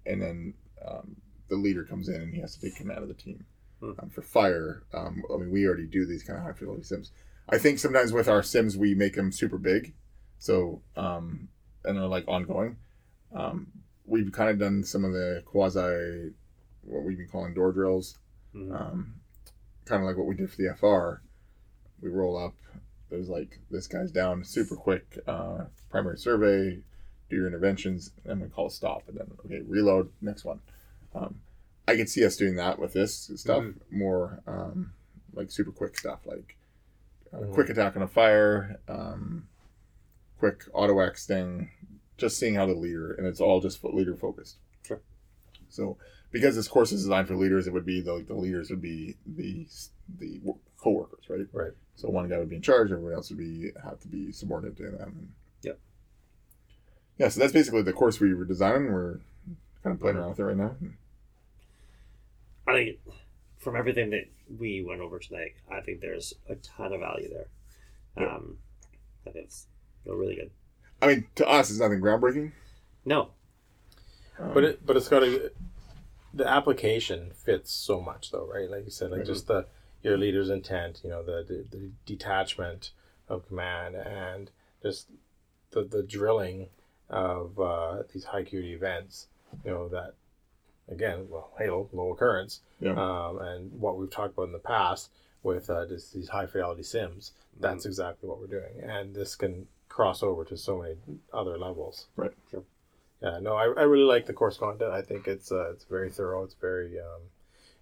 and 0.07 0.23
then 0.23 0.55
um, 0.87 1.17
the 1.49 1.57
leader 1.57 1.85
comes 1.85 2.09
in 2.09 2.21
and 2.21 2.35
he 2.35 2.41
has 2.41 2.55
to 2.57 2.61
take 2.61 2.77
command 2.77 3.01
of 3.03 3.09
the 3.09 3.15
team. 3.15 3.45
Hmm. 3.81 3.93
Um, 3.99 4.11
for 4.11 4.23
fire, 4.23 4.83
um, 4.95 5.23
I 5.33 5.37
mean 5.37 5.51
we 5.51 5.67
already 5.67 5.87
do 5.87 6.07
these 6.07 6.23
kind 6.23 6.39
of 6.39 6.45
high 6.45 6.53
fidelity 6.53 6.83
sims. 6.85 7.11
I 7.49 7.59
think 7.59 7.79
sometimes 7.79 8.13
with 8.13 8.29
our 8.29 8.43
sims 8.43 8.77
we 8.77 8.95
make 8.95 9.15
them 9.15 9.31
super 9.31 9.59
big, 9.59 9.95
so 10.39 10.81
um, 10.97 11.49
and 11.85 11.97
they're 11.97 12.07
like 12.07 12.27
ongoing. 12.27 12.77
Um, 13.35 13.69
we've 14.07 14.33
kind 14.33 14.51
of 14.51 14.59
done 14.59 14.83
some 14.85 15.05
of 15.05 15.13
the 15.13 15.43
quasi, 15.45 16.33
what 16.83 17.03
we've 17.05 17.19
been 17.19 17.29
calling 17.29 17.55
door 17.55 17.73
drills, 17.73 18.19
Mhm. 18.55 19.13
Kind 19.87 20.03
of 20.03 20.07
like 20.07 20.17
what 20.17 20.27
we 20.27 20.35
did 20.35 20.51
for 20.51 20.57
the 20.57 20.75
FR. 20.79 21.23
We 22.05 22.11
roll 22.11 22.37
up. 22.37 22.55
There's 23.09 23.29
like 23.29 23.59
this 23.71 23.87
guy's 23.87 24.11
down 24.11 24.45
super 24.45 24.77
quick. 24.77 25.19
Uh, 25.27 25.65
primary 25.91 26.19
survey, 26.19 26.79
do 27.31 27.37
your 27.37 27.47
interventions, 27.47 28.11
and 28.25 28.41
we 28.43 28.49
call 28.49 28.67
a 28.67 28.71
stop, 28.71 29.05
and 29.09 29.17
then 29.17 29.27
okay, 29.47 29.61
reload. 29.67 30.11
Next 30.21 30.45
one. 30.45 30.61
Um, 31.15 31.37
I 31.89 31.97
could 31.97 32.09
see 32.11 32.25
us 32.25 32.37
doing 32.37 32.57
that 32.57 32.79
with 32.79 32.93
this 32.93 33.31
stuff 33.37 33.65
more, 33.91 34.41
um, 34.47 34.93
like 35.33 35.51
super 35.53 35.71
quick 35.71 35.97
stuff, 35.97 36.27
like 36.27 36.57
uh, 37.33 37.39
Mhm. 37.39 37.53
quick 37.55 37.71
attack 37.71 37.97
on 37.97 38.03
a 38.03 38.09
fire, 38.09 38.79
um, 38.89 39.47
quick 40.39 40.65
auto 40.73 40.99
X 40.99 41.27
thing. 41.27 41.71
Just 42.19 42.39
seeing 42.39 42.55
how 42.57 42.67
the 42.67 42.75
leader, 42.75 43.13
and 43.13 43.27
it's 43.27 43.41
all 43.41 43.61
just 43.61 43.83
leader 43.85 44.17
focused. 44.17 44.57
Sure. 44.83 45.01
So 45.69 45.97
because 46.31 46.57
this 46.57 46.69
course 46.69 46.93
is 46.93 47.03
designed 47.03 47.29
for 47.29 47.37
leaders, 47.37 47.67
it 47.67 47.73
would 47.73 47.87
be 47.87 48.01
the, 48.01 48.13
like 48.15 48.27
the 48.27 48.35
leaders 48.35 48.71
would 48.71 48.83
be 48.83 49.17
the 49.27 49.67
the 50.19 50.41
wo- 50.43 50.59
co-workers, 50.79 51.25
right? 51.29 51.47
Right. 51.53 51.73
So 51.97 52.09
one 52.11 52.29
guy 52.29 52.39
would 52.39 52.51
be 52.51 52.57
in 52.57 52.63
charge, 52.63 52.91
everyone 52.93 53.15
else 53.15 53.31
would 53.31 53.39
be 53.39 53.73
have 53.83 53.99
to 54.01 54.09
be 54.09 54.33
subordinate 54.33 54.77
to 54.79 54.91
them. 54.91 55.35
Yep. 55.63 55.79
Yeah, 57.19 57.29
so 57.29 57.41
that's 57.41 57.53
basically 57.53 57.83
the 57.83 57.93
course 57.93 58.21
we 58.21 58.35
were 58.35 58.45
designing. 58.45 58.93
We're 58.93 59.21
kind 59.83 59.95
of 59.95 60.01
playing 60.01 60.17
around 60.19 60.31
with 60.31 60.41
it 60.41 60.45
right 60.45 60.57
now. 60.57 60.77
I 62.69 62.73
think 62.73 62.99
from 63.59 63.77
everything 63.77 64.11
that 64.11 64.29
we 64.59 64.83
went 64.83 65.01
over 65.01 65.19
tonight, 65.19 65.55
I 65.71 65.81
think 65.81 66.01
there's 66.01 66.35
a 66.49 66.57
ton 66.57 66.93
of 66.93 67.01
value 67.01 67.29
there. 67.31 67.47
Yeah. 68.19 68.35
Um, 68.37 68.59
I 69.27 69.31
think 69.31 69.45
it's 69.47 69.67
really 70.05 70.35
good. 70.37 70.51
I 71.03 71.07
mean, 71.09 71.27
to 71.37 71.47
us, 71.49 71.71
it's 71.71 71.79
nothing 71.81 72.01
groundbreaking. 72.01 72.53
No, 73.05 73.31
Um, 74.39 74.53
But 74.55 74.65
it 74.65 74.87
but 74.87 74.97
it's 74.97 75.09
got 75.09 75.21
to 75.21 75.51
the 76.37 76.47
application 76.49 77.31
fits 77.33 77.73
so 77.73 78.01
much 78.01 78.31
though, 78.31 78.47
right? 78.47 78.71
Like 78.71 78.85
you 78.85 78.91
said, 78.91 79.11
like 79.11 79.23
Mhm. 79.23 79.27
just 79.27 79.47
the 79.47 79.67
your 80.03 80.17
leader's 80.19 80.51
intent, 80.51 81.01
you 81.03 81.11
know, 81.11 81.23
the, 81.23 81.43
the 81.43 81.67
the 81.77 81.91
detachment 82.05 82.93
of 83.29 83.47
command 83.49 83.97
and 83.97 84.51
just 84.83 85.09
the 85.71 85.83
the 85.85 86.03
drilling 86.03 86.69
of 87.09 87.59
uh, 87.59 88.03
these 88.13 88.25
high 88.25 88.41
acuity 88.41 88.73
events, 88.73 89.29
you 89.65 89.71
know, 89.71 89.89
that 89.89 90.15
again, 90.89 91.29
well, 91.29 91.53
hail, 91.59 91.89
low 91.93 92.13
occurrence, 92.13 92.61
Yeah. 92.81 92.93
um, 92.93 93.39
and 93.39 93.73
what 93.81 93.97
we've 93.97 94.11
talked 94.11 94.35
about 94.35 94.45
in 94.45 94.53
the 94.53 94.59
past 94.59 95.11
with 95.43 95.69
uh, 95.71 95.87
just 95.87 96.13
these 96.13 96.29
high 96.29 96.47
fidelity 96.47 96.83
sims. 96.83 97.33
That's 97.59 97.87
exactly 97.87 98.29
what 98.29 98.39
we're 98.41 98.47
doing, 98.59 98.81
and 98.83 99.15
this 99.15 99.35
can 99.35 99.67
cross 99.89 100.23
over 100.23 100.45
to 100.45 100.57
so 100.57 100.83
many 100.83 100.97
other 101.33 101.57
levels. 101.57 102.09
Right. 102.17 102.33
Sure. 102.51 102.65
Yeah, 103.23 103.39
no, 103.41 103.55
I, 103.55 103.65
I 103.65 103.83
really 103.83 104.05
like 104.05 104.27
the 104.27 104.33
course 104.33 104.59
content. 104.59 104.93
I 104.93 105.01
think 105.03 105.27
it's 105.27 105.51
uh, 105.51 105.71
it's 105.71 105.85
very 105.85 106.11
thorough. 106.11 106.45
It's 106.45 106.55
very 106.55 106.99
um, 106.99 107.23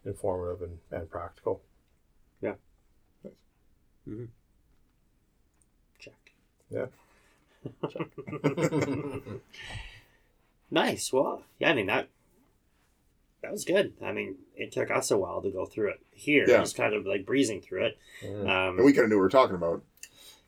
informative 0.04 0.62
and, 0.62 0.78
and 0.90 1.10
practical. 1.10 1.60
Yeah. 2.40 2.54
Check. 5.98 6.32
Yeah. 6.70 6.86
nice. 10.70 11.12
Well, 11.12 11.42
yeah. 11.58 11.70
I 11.70 11.74
mean 11.74 11.86
that 11.86 12.08
that 13.42 13.52
was 13.52 13.64
good. 13.64 13.94
I 14.02 14.12
mean, 14.12 14.36
it 14.56 14.72
took 14.72 14.90
us 14.90 15.10
a 15.10 15.18
while 15.18 15.42
to 15.42 15.50
go 15.50 15.66
through 15.66 15.90
it. 15.90 16.00
Here, 16.12 16.44
Yeah. 16.48 16.58
just 16.58 16.76
kind 16.76 16.94
of 16.94 17.06
like 17.06 17.26
breezing 17.26 17.60
through 17.60 17.86
it. 17.86 17.98
Mm. 18.22 18.48
Um, 18.48 18.76
and 18.76 18.84
we 18.84 18.92
kind 18.92 19.04
of 19.04 19.10
knew 19.10 19.16
what 19.16 19.20
we 19.20 19.24
were 19.24 19.28
talking 19.28 19.56
about. 19.56 19.82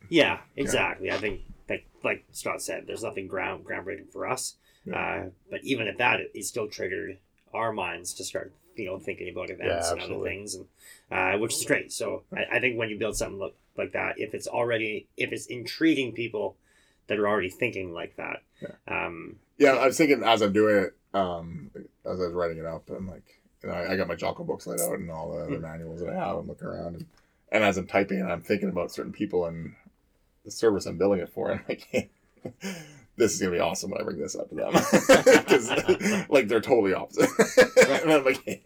Yeah, 0.08 0.38
exactly. 0.54 1.10
I 1.10 1.18
think 1.18 1.40
that, 1.66 1.80
like 2.04 2.24
Scott 2.32 2.62
said, 2.62 2.84
there's 2.86 3.02
nothing 3.02 3.26
ground 3.26 3.64
groundbreaking 3.66 4.12
for 4.12 4.26
us. 4.26 4.56
Uh, 4.94 5.30
but 5.50 5.60
even 5.64 5.88
at 5.88 5.98
that, 5.98 6.20
it, 6.20 6.30
it 6.34 6.44
still 6.44 6.68
triggered 6.68 7.18
our 7.52 7.72
minds 7.72 8.12
to 8.14 8.24
start, 8.24 8.52
you 8.76 8.86
know, 8.86 8.98
thinking 8.98 9.28
about 9.28 9.50
events 9.50 9.88
Yeah, 9.88 9.92
and 9.92 10.12
other 10.12 10.22
things, 10.24 10.54
and 10.54 10.66
uh, 11.10 11.38
which 11.38 11.54
is 11.54 11.64
great. 11.64 11.92
So 11.92 12.24
I, 12.32 12.56
I 12.56 12.60
think 12.60 12.78
when 12.78 12.90
you 12.90 12.98
build 12.98 13.16
something 13.16 13.38
look, 13.38 13.56
like 13.76 13.92
that, 13.92 14.18
if 14.18 14.34
it's 14.34 14.46
already 14.46 15.06
if 15.16 15.32
it's 15.32 15.46
intriguing 15.46 16.12
people 16.12 16.56
that 17.08 17.18
are 17.18 17.28
already 17.28 17.50
thinking 17.50 17.92
like 17.92 18.16
that, 18.16 18.42
um, 18.88 19.36
Yeah, 19.58 19.72
I 19.72 19.86
was 19.86 19.96
thinking 19.96 20.22
as 20.22 20.42
I'm 20.42 20.52
doing 20.52 20.76
it, 20.76 20.96
um, 21.14 21.70
as 21.74 22.20
I 22.20 22.24
was 22.24 22.32
writing 22.32 22.58
it 22.58 22.66
up, 22.66 22.88
I'm 22.90 23.08
like, 23.08 23.40
and 23.62 23.72
I, 23.72 23.92
I 23.92 23.96
got 23.96 24.08
my 24.08 24.14
Jocko 24.14 24.44
books 24.44 24.66
laid 24.66 24.80
out 24.80 24.94
and 24.98 25.10
all 25.10 25.32
the 25.32 25.44
other 25.44 25.58
manuals 25.58 26.00
that 26.00 26.10
I 26.10 26.14
have. 26.14 26.36
I'm 26.36 26.48
looking 26.48 26.68
around, 26.68 26.96
and, 26.96 27.06
and 27.52 27.64
as 27.64 27.76
I'm 27.76 27.86
typing, 27.86 28.20
and 28.20 28.30
I'm 28.30 28.42
thinking 28.42 28.68
about 28.68 28.92
certain 28.92 29.12
people 29.12 29.46
and 29.46 29.74
the 30.44 30.50
service 30.50 30.86
I'm 30.86 30.98
building 30.98 31.20
it 31.20 31.28
for, 31.28 31.50
and 31.50 31.60
I'm 31.68 31.76
like, 31.92 32.10
this 33.16 33.34
is 33.34 33.40
gonna 33.40 33.52
be 33.52 33.60
awesome 33.60 33.90
when 33.90 34.00
I 34.00 34.04
bring 34.04 34.18
this 34.18 34.36
up 34.36 34.48
to 34.50 34.54
them 34.54 34.72
because 35.44 35.70
like 36.28 36.48
they're 36.48 36.60
totally 36.60 36.92
opposite. 36.94 37.30
and 38.02 38.12
I'm 38.12 38.24
like, 38.24 38.64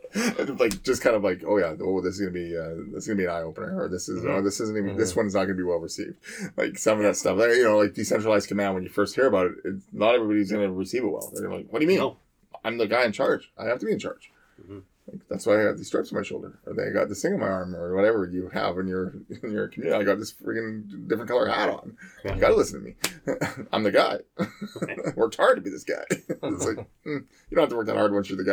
like 0.61 0.83
just 0.83 1.03
kind 1.03 1.15
of 1.17 1.23
like, 1.23 1.43
oh 1.47 1.59
yeah, 1.59 1.75
oh 1.81 2.01
this 2.01 2.15
is 2.15 2.21
gonna 2.21 2.33
be 2.33 2.57
uh, 2.57 2.75
this 2.93 3.05
is 3.05 3.07
gonna 3.07 3.19
be 3.19 3.25
an 3.25 3.31
eye 3.31 3.43
opener, 3.43 3.81
or 3.81 3.89
this 3.89 4.09
is 4.09 4.25
oh 4.25 4.43
this 4.43 4.61
isn't 4.61 4.77
even 4.77 4.97
this 4.97 5.15
one's 5.15 5.35
not 5.35 5.45
gonna 5.45 5.55
be 5.55 5.63
well 5.63 5.79
received. 5.79 6.15
Like 6.57 6.79
some 6.79 6.99
of 6.99 7.05
that 7.05 7.17
stuff, 7.17 7.39
like, 7.39 7.51
you 7.51 7.65
know, 7.65 7.79
like 7.79 7.95
decentralized 7.95 8.49
command. 8.49 8.75
When 8.75 8.83
you 8.83 8.89
first 8.89 9.15
hear 9.15 9.27
about 9.27 9.47
it, 9.65 9.77
not 9.93 10.15
everybody's 10.15 10.51
gonna 10.51 10.71
receive 10.71 11.05
it 11.05 11.09
well. 11.09 11.31
They're 11.35 11.51
like, 11.51 11.67
what 11.71 11.79
do 11.79 11.85
you 11.85 11.89
mean? 11.89 11.99
No. 11.99 12.17
I'm 12.65 12.77
the 12.77 12.87
guy 12.87 13.05
in 13.05 13.13
charge. 13.13 13.51
I 13.57 13.67
have 13.67 13.79
to 13.81 13.87
be 13.87 13.93
in 13.93 13.99
charge. 13.99 14.31
Mhm. 14.63 14.83
Like, 15.11 15.21
that's 15.29 15.47
why 15.47 15.61
I 15.61 15.65
got 15.65 15.77
these 15.77 15.89
stripes 15.89 16.13
on 16.13 16.19
my 16.19 16.23
shoulder, 16.23 16.59
or 16.67 16.75
they 16.75 16.91
got 16.91 17.09
this 17.09 17.23
thing 17.23 17.35
on 17.35 17.41
my 17.41 17.49
arm, 17.49 17.75
or 17.75 17.95
whatever 17.97 18.27
you 18.27 18.49
have 18.51 18.79
in 18.79 18.87
your 18.87 19.15
in 19.43 19.51
your 19.53 19.69
community. 19.69 20.01
I 20.01 20.05
got 20.05 20.19
this 20.19 20.33
freaking 20.33 21.09
different 21.09 21.29
color 21.29 21.49
hat 21.49 21.69
on. 21.69 21.97
You 22.25 22.35
gotta 22.37 22.55
listen 22.55 22.81
to 22.81 22.87
me. 22.87 23.67
I'm 23.73 23.83
the 23.83 23.91
guy. 23.93 24.19
Worked 25.17 25.37
hard 25.37 25.57
to 25.57 25.63
be 25.63 25.71
this 25.71 25.85
guy. 25.85 26.05
it's 26.11 26.67
like 26.67 26.87
mm, 27.07 27.25
you 27.51 27.55
don't 27.55 27.61
have 27.63 27.69
to 27.71 27.77
work 27.77 27.87
that 27.87 27.97
hard 27.97 28.13
once 28.13 28.31
you're 28.31 28.43
the 28.43 28.45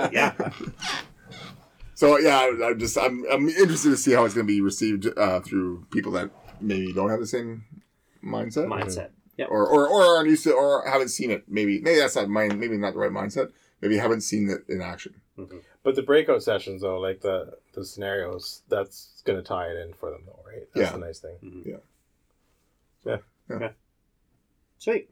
guy. 0.00 0.08
Yeah. 0.12 0.32
So 1.94 2.18
yeah, 2.18 2.50
I'm 2.64 2.78
just 2.78 2.98
I'm 2.98 3.24
I'm 3.30 3.48
interested 3.48 3.90
to 3.90 3.96
see 3.96 4.12
how 4.12 4.24
it's 4.24 4.34
going 4.34 4.46
to 4.46 4.52
be 4.52 4.60
received 4.60 5.06
uh, 5.16 5.40
through 5.40 5.86
people 5.92 6.12
that 6.12 6.30
maybe 6.60 6.92
don't 6.92 7.10
have 7.10 7.20
the 7.20 7.26
same 7.26 7.64
mindset, 8.24 8.66
Mindset. 8.66 9.10
Yeah. 9.36 9.46
or 9.46 9.66
or 9.66 9.86
or 9.86 10.02
aren't 10.16 10.28
used 10.28 10.44
to 10.44 10.52
or 10.52 10.88
haven't 10.88 11.08
seen 11.08 11.30
it. 11.30 11.44
Maybe 11.48 11.80
maybe 11.80 12.00
that's 12.00 12.16
not 12.16 12.28
mind. 12.28 12.58
Maybe 12.58 12.76
not 12.76 12.94
the 12.94 12.98
right 12.98 13.10
mindset. 13.12 13.52
Maybe 13.84 13.98
haven't 13.98 14.22
seen 14.22 14.48
it 14.48 14.64
in 14.72 14.80
action. 14.80 15.20
Mhm. 15.38 15.60
But 15.82 15.94
the 15.94 16.00
breakout 16.02 16.42
sessions, 16.42 16.80
though, 16.80 16.98
like 16.98 17.20
the 17.20 17.58
the 17.74 17.84
scenarios, 17.84 18.62
that's 18.70 19.20
going 19.26 19.38
to 19.38 19.46
tie 19.46 19.66
it 19.68 19.76
in 19.76 19.92
for 19.92 20.10
them, 20.10 20.22
though, 20.24 20.42
right? 20.46 20.66
That's 20.72 20.86
Yeah. 20.90 20.92
the 20.92 21.04
nice 21.04 21.18
thing. 21.18 21.36
Mhm. 21.42 21.66
Yeah. 21.66 21.76
Yeah. 23.04 23.18
Yeah. 23.50 23.56
Okay. 23.56 23.74
Sweet. 24.78 25.10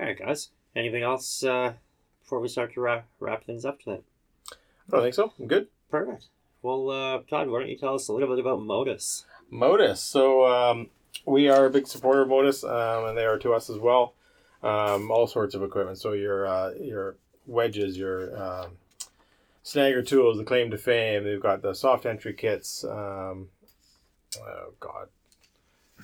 All 0.00 0.06
right, 0.06 0.18
guys. 0.18 0.48
Anything 0.74 1.04
else 1.04 1.44
uh, 1.44 1.74
before 2.20 2.40
we 2.40 2.48
start 2.48 2.74
to 2.74 2.80
wrap, 2.80 3.06
wrap 3.20 3.44
things 3.44 3.64
up 3.64 3.80
tonight? 3.80 4.02
I 4.50 4.56
don't 4.90 5.02
think 5.02 5.14
so. 5.14 5.32
I'm 5.38 5.46
good. 5.46 5.68
Perfect. 5.88 6.30
Well, 6.62 6.90
uh, 6.90 7.18
Todd, 7.28 7.48
why 7.48 7.60
don't 7.60 7.68
you 7.68 7.78
tell 7.78 7.94
us 7.94 8.08
a 8.08 8.12
little 8.12 8.28
bit 8.28 8.40
about 8.40 8.60
Modus? 8.60 9.24
Modus. 9.50 10.00
So 10.02 10.46
um, 10.46 10.90
we 11.26 11.48
are 11.48 11.66
a 11.66 11.70
big 11.70 11.86
supporter 11.86 12.22
of 12.22 12.28
Modus, 12.28 12.64
um, 12.64 13.04
and 13.04 13.16
they 13.16 13.24
are 13.24 13.38
to 13.38 13.52
us 13.54 13.70
as 13.70 13.78
well. 13.78 14.14
Um, 14.62 15.10
all 15.10 15.26
sorts 15.26 15.54
of 15.54 15.62
equipment. 15.62 15.98
So 15.98 16.12
your 16.12 16.46
uh, 16.46 16.72
your 16.80 17.16
wedges, 17.46 17.96
your 17.96 18.36
um, 18.42 18.70
snagger 19.64 20.06
tools, 20.06 20.38
the 20.38 20.44
claim 20.44 20.70
to 20.70 20.78
fame. 20.78 21.24
They've 21.24 21.40
got 21.40 21.62
the 21.62 21.74
soft 21.74 22.06
entry 22.06 22.34
kits. 22.34 22.84
Um, 22.84 23.48
oh 24.38 24.72
God. 24.80 25.08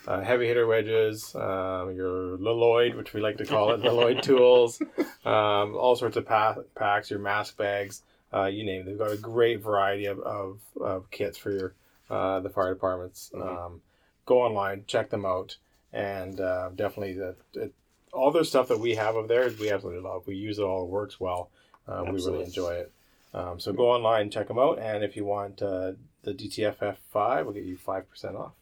Uh, 0.06 0.20
heavy 0.20 0.46
hitter 0.46 0.66
wedges, 0.66 1.34
um, 1.34 1.90
your 1.96 2.36
Lloyd, 2.36 2.94
which 2.94 3.12
we 3.12 3.20
like 3.20 3.38
to 3.38 3.46
call 3.46 3.72
it, 3.72 3.80
Lloyd 3.80 4.22
tools, 4.22 4.80
um, 5.24 5.74
all 5.74 5.96
sorts 5.96 6.16
of 6.16 6.26
pa- 6.26 6.54
packs, 6.76 7.10
your 7.10 7.18
mask 7.18 7.56
bags, 7.56 8.02
uh, 8.32 8.44
you 8.44 8.62
name 8.62 8.82
it. 8.82 8.84
They've 8.84 8.98
got 8.98 9.10
a 9.10 9.16
great 9.16 9.62
variety 9.62 10.04
of, 10.04 10.20
of, 10.20 10.60
of 10.80 11.10
kits 11.10 11.38
for 11.38 11.50
your 11.50 11.74
uh, 12.10 12.38
the 12.40 12.50
fire 12.50 12.74
departments. 12.74 13.32
Mhm. 13.34 13.66
Um, 13.66 13.80
go 14.26 14.42
online, 14.42 14.84
check 14.86 15.10
them 15.10 15.24
out, 15.24 15.56
and 15.92 16.40
uh, 16.40 16.70
definitely 16.76 17.14
the, 17.14 17.34
it, 17.54 17.72
all 18.16 18.30
the 18.30 18.44
stuff 18.44 18.68
that 18.68 18.80
we 18.80 18.94
have 18.94 19.16
of 19.16 19.28
theirs, 19.28 19.58
we 19.58 19.70
absolutely 19.70 20.02
love. 20.02 20.26
We 20.26 20.36
use 20.36 20.58
it 20.58 20.62
all; 20.62 20.84
it 20.84 20.88
works 20.88 21.20
well. 21.20 21.50
Uh, 21.86 22.02
we 22.06 22.12
really 22.12 22.44
enjoy 22.44 22.74
it. 22.74 22.92
Um, 23.34 23.60
so 23.60 23.72
go 23.72 23.90
online, 23.90 24.30
check 24.30 24.48
them 24.48 24.58
out, 24.58 24.78
and 24.78 25.04
if 25.04 25.14
you 25.14 25.24
want 25.24 25.60
uh, 25.62 25.92
the 26.22 26.32
DTFF 26.32 26.96
five, 27.10 27.44
we'll 27.44 27.54
get 27.54 27.64
you 27.64 27.76
five 27.76 28.08
percent 28.08 28.36
off. 28.36 28.52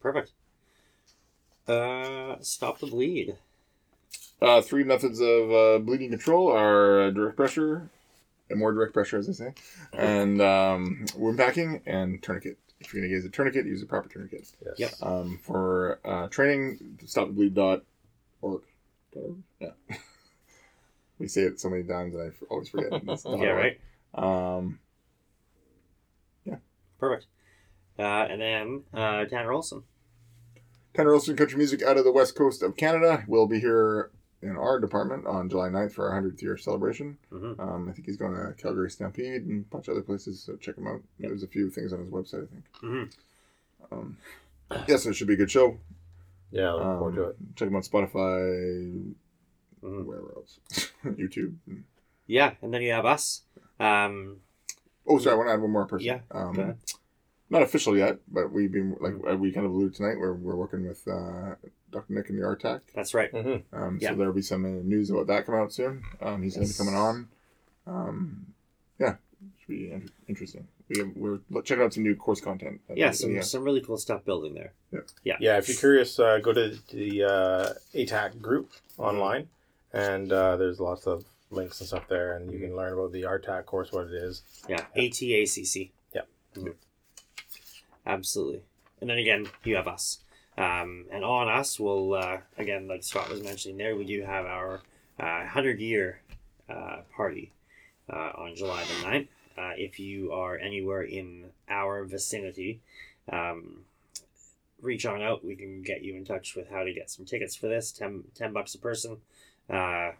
Perfect. 0.00 0.32
Uh, 1.66 2.36
stop 2.40 2.78
the 2.78 2.86
bleed. 2.86 3.36
Uh, 4.42 4.60
three 4.60 4.84
methods 4.84 5.20
of 5.20 5.50
uh, 5.50 5.78
bleeding 5.78 6.10
control 6.10 6.52
are 6.52 7.04
uh, 7.04 7.10
direct 7.10 7.36
pressure, 7.36 7.88
and 8.50 8.58
more 8.58 8.72
direct 8.72 8.92
pressure, 8.92 9.16
as 9.16 9.28
I 9.28 9.32
say, 9.32 9.54
and 9.94 10.42
um, 10.42 11.06
wound 11.16 11.38
packing 11.38 11.80
and 11.86 12.22
tourniquet. 12.22 12.58
If 12.80 12.92
you're 12.92 13.00
going 13.00 13.10
to 13.10 13.16
use 13.16 13.24
a 13.24 13.30
tourniquet, 13.30 13.64
use 13.64 13.82
a 13.82 13.86
proper 13.86 14.10
tourniquet. 14.10 14.46
Yes. 14.64 14.78
Yep. 14.78 14.92
Um, 15.00 15.38
for 15.42 15.98
uh, 16.04 16.28
training, 16.28 16.98
stopthebleed.org. 17.06 18.62
Yeah. 19.60 19.70
we 21.18 21.28
say 21.28 21.42
it 21.42 21.60
so 21.60 21.68
many 21.68 21.84
times 21.84 22.14
and 22.14 22.32
I 22.32 22.46
always 22.50 22.68
forget. 22.68 22.92
It's 23.08 23.24
Yeah, 23.24 23.48
right. 23.48 23.80
Um, 24.14 24.78
yeah. 26.44 26.56
Perfect. 26.98 27.26
Uh, 27.98 28.02
and 28.02 28.40
then 28.40 28.82
uh, 28.92 29.24
Tanner 29.24 29.52
Olson. 29.52 29.82
Tanner 30.94 31.12
Olson 31.12 31.36
Country 31.36 31.58
Music 31.58 31.82
out 31.82 31.96
of 31.96 32.04
the 32.04 32.12
west 32.12 32.36
coast 32.36 32.62
of 32.62 32.76
Canada 32.76 33.24
will 33.26 33.46
be 33.46 33.60
here 33.60 34.10
in 34.42 34.56
our 34.56 34.78
department 34.78 35.26
on 35.26 35.48
July 35.48 35.68
9th 35.68 35.92
for 35.92 36.10
our 36.10 36.20
100th 36.20 36.42
year 36.42 36.56
celebration. 36.56 37.16
Mm-hmm. 37.32 37.60
Um, 37.60 37.88
I 37.88 37.92
think 37.92 38.06
he's 38.06 38.16
going 38.16 38.34
to 38.34 38.52
Calgary 38.60 38.90
Stampede 38.90 39.42
and 39.42 39.64
a 39.64 39.68
bunch 39.68 39.88
of 39.88 39.92
other 39.92 40.02
places, 40.02 40.40
so 40.40 40.56
check 40.56 40.76
him 40.76 40.86
out. 40.86 41.00
Yep. 41.18 41.30
There's 41.30 41.42
a 41.42 41.48
few 41.48 41.70
things 41.70 41.92
on 41.92 42.00
his 42.00 42.10
website, 42.10 42.44
I 42.44 42.52
think. 42.52 42.64
Mm-hmm. 42.82 43.94
Um, 43.94 44.16
yes, 44.86 45.06
it 45.06 45.14
should 45.14 45.28
be 45.28 45.34
a 45.34 45.38
good 45.38 45.50
show. 45.50 45.78
Yeah, 46.50 46.72
look 46.72 46.82
Um, 46.84 46.98
forward 46.98 47.14
to 47.16 47.22
it. 47.24 47.36
Check 47.56 47.68
them 47.68 47.76
out 47.76 47.82
Spotify, 47.84 49.14
Mhm. 49.82 50.04
wherever 50.04 50.32
else, 50.36 50.60
YouTube. 51.04 51.56
Yeah, 52.26 52.54
and 52.62 52.72
then 52.72 52.82
you 52.82 52.92
have 52.92 53.04
us. 53.06 53.42
Um, 53.80 54.40
Oh, 55.06 55.18
sorry, 55.18 55.34
I 55.34 55.36
want 55.36 55.48
to 55.48 55.52
add 55.52 55.60
one 55.60 55.70
more 55.72 55.86
person. 55.86 56.06
Yeah, 56.06 56.20
Um. 56.30 56.76
Not 57.50 57.60
official 57.62 57.94
yet, 57.96 58.18
but 58.26 58.50
we've 58.50 58.72
been 58.72 58.96
like 59.00 59.14
uh, 59.30 59.36
we 59.36 59.52
kind 59.52 59.66
of 59.66 59.72
alluded 59.72 59.94
tonight. 59.94 60.16
We're 60.18 60.32
we're 60.32 60.56
working 60.56 60.88
with 60.88 61.06
uh, 61.06 61.56
Dr. 61.92 62.14
Nick 62.14 62.30
and 62.30 62.38
the 62.38 62.42
RTAC. 62.42 62.80
that's 62.94 63.12
right. 63.12 63.30
hmm 63.30 63.56
Um, 63.70 63.98
Yeah. 64.00 64.10
So 64.10 64.14
there'll 64.16 64.32
be 64.32 64.40
some 64.42 64.64
uh, 64.64 64.68
news 64.82 65.10
about 65.10 65.26
that 65.26 65.44
coming 65.44 65.60
out 65.60 65.72
soon. 65.72 66.02
Um, 66.22 66.42
he's 66.42 66.56
going 66.56 66.66
to 66.66 66.72
be 66.72 66.76
coming 66.78 66.94
on. 66.94 67.28
Um, 67.86 68.46
yeah, 68.98 69.16
should 69.60 69.68
be 69.68 69.92
interesting. 70.26 70.66
We 70.88 70.98
have, 70.98 71.16
we're 71.16 71.38
checking 71.62 71.82
out 71.82 71.94
some 71.94 72.02
new 72.02 72.14
course 72.14 72.40
content. 72.40 72.80
Yeah, 72.94 73.10
some, 73.12 73.40
some 73.42 73.62
really 73.64 73.80
cool 73.80 73.96
stuff 73.96 74.24
building 74.24 74.52
there. 74.54 74.72
Yeah, 74.92 75.00
Yeah. 75.24 75.36
yeah 75.40 75.58
if 75.58 75.68
you're 75.68 75.78
curious, 75.78 76.18
uh, 76.18 76.38
go 76.38 76.52
to 76.52 76.76
the 76.92 77.24
uh, 77.24 77.72
ATACC 77.94 78.40
group 78.42 78.70
online, 78.98 79.48
and 79.92 80.30
uh, 80.30 80.56
there's 80.56 80.80
lots 80.80 81.06
of 81.06 81.24
links 81.50 81.80
and 81.80 81.88
stuff 81.88 82.06
there, 82.08 82.36
and 82.36 82.52
you 82.52 82.58
can 82.58 82.76
learn 82.76 82.92
about 82.92 83.12
the 83.12 83.22
RTAC 83.22 83.64
course, 83.64 83.92
what 83.92 84.08
it 84.08 84.12
is. 84.14 84.42
Yeah, 84.68 84.84
ATACC. 84.96 85.90
Yeah. 86.14 86.22
Mhm. 86.54 86.74
Absolutely. 88.06 88.62
And 89.00 89.08
then 89.10 89.18
again, 89.18 89.46
you 89.64 89.76
have 89.76 89.88
us. 89.88 90.18
Um, 90.56 91.06
and 91.10 91.24
on 91.24 91.48
us, 91.48 91.80
we'll, 91.80 92.14
uh, 92.14 92.38
again, 92.58 92.86
like 92.86 93.02
Scott 93.02 93.28
was 93.30 93.42
mentioning 93.42 93.76
there, 93.78 93.96
we 93.96 94.04
do 94.04 94.22
have 94.22 94.44
our 94.46 94.76
uh, 95.18 95.40
100 95.44 95.80
year 95.80 96.20
uh, 96.68 96.98
party 97.16 97.52
uh, 98.12 98.30
on 98.36 98.54
July 98.54 98.84
the 98.84 99.06
9th. 99.08 99.28
Uh, 99.56 99.72
if 99.76 100.00
you 100.00 100.32
are 100.32 100.58
anywhere 100.58 101.02
in 101.02 101.46
our 101.68 102.04
vicinity, 102.04 102.80
um, 103.30 103.84
reach 104.80 105.06
on 105.06 105.22
out. 105.22 105.44
We 105.44 105.56
can 105.56 105.82
get 105.82 106.02
you 106.02 106.16
in 106.16 106.24
touch 106.24 106.54
with 106.54 106.70
how 106.70 106.84
to 106.84 106.92
get 106.92 107.10
some 107.10 107.24
tickets 107.24 107.56
for 107.56 107.68
this. 107.68 107.92
10, 107.92 108.24
10 108.34 108.52
bucks 108.52 108.74
a 108.74 108.78
person. 108.78 109.18
Uh, 109.70 110.12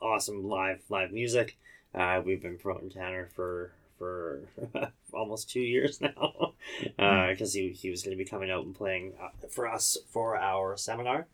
awesome 0.00 0.48
live 0.48 0.82
live 0.88 1.12
music. 1.12 1.56
Uh, 1.94 2.20
we've 2.24 2.42
been 2.42 2.58
promoting 2.58 2.90
Tanner 2.90 3.28
for 3.34 3.72
for 3.98 4.40
almost 5.12 5.48
two 5.48 5.60
years 5.60 6.00
now 6.00 6.54
because 6.96 7.54
he, 7.54 7.70
he 7.70 7.90
was 7.90 8.02
going 8.02 8.16
to 8.16 8.22
be 8.22 8.28
coming 8.28 8.50
out 8.50 8.64
and 8.64 8.74
playing 8.74 9.12
uh, 9.22 9.28
for 9.48 9.68
us 9.68 9.96
for 10.08 10.36
our 10.36 10.76
seminar, 10.76 11.26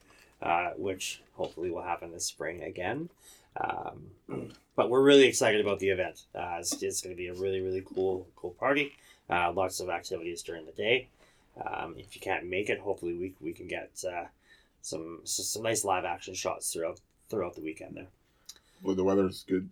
uh, 0.43 0.71
which 0.77 1.23
hopefully 1.35 1.71
will 1.71 1.83
happen 1.83 2.13
this 2.13 2.27
spring 2.27 2.63
again. 2.63 3.09
Um, 3.57 4.51
but 4.77 4.91
we're 4.91 5.03
really 5.03 5.27
excited 5.27 5.61
about 5.61 5.79
the 5.81 5.89
event. 5.91 6.23
Uh, 6.35 6.57
it's 6.61 6.81
it's 6.83 7.01
going 7.01 7.15
to 7.15 7.19
be 7.19 7.29
a 7.29 7.35
really 7.35 7.61
really 7.61 7.83
cool 7.95 8.27
cool 8.37 8.51
party. 8.53 8.93
Uh, 9.31 9.53
lots 9.53 9.81
of 9.81 9.89
activities 9.91 10.43
during 10.43 10.65
the 10.67 10.73
day. 10.73 11.09
Um, 11.65 11.97
if 11.99 12.15
you 12.15 12.21
can't 12.21 12.47
make 12.47 12.71
it, 12.71 12.79
hopefully 12.79 13.15
we, 13.15 13.35
we 13.41 13.53
can 13.53 13.67
get 13.67 13.91
uh, 14.09 14.27
some 14.83 15.21
some 15.25 15.63
nice 15.63 15.85
live 15.85 16.05
action 16.05 16.35
shots 16.35 16.73
throughout 16.73 17.01
throughout 17.29 17.55
the 17.57 17.61
weekend 17.63 17.97
there. 17.97 18.07
Well, 18.83 18.95
the 18.95 19.05
weather's 19.05 19.45
good. 19.49 19.69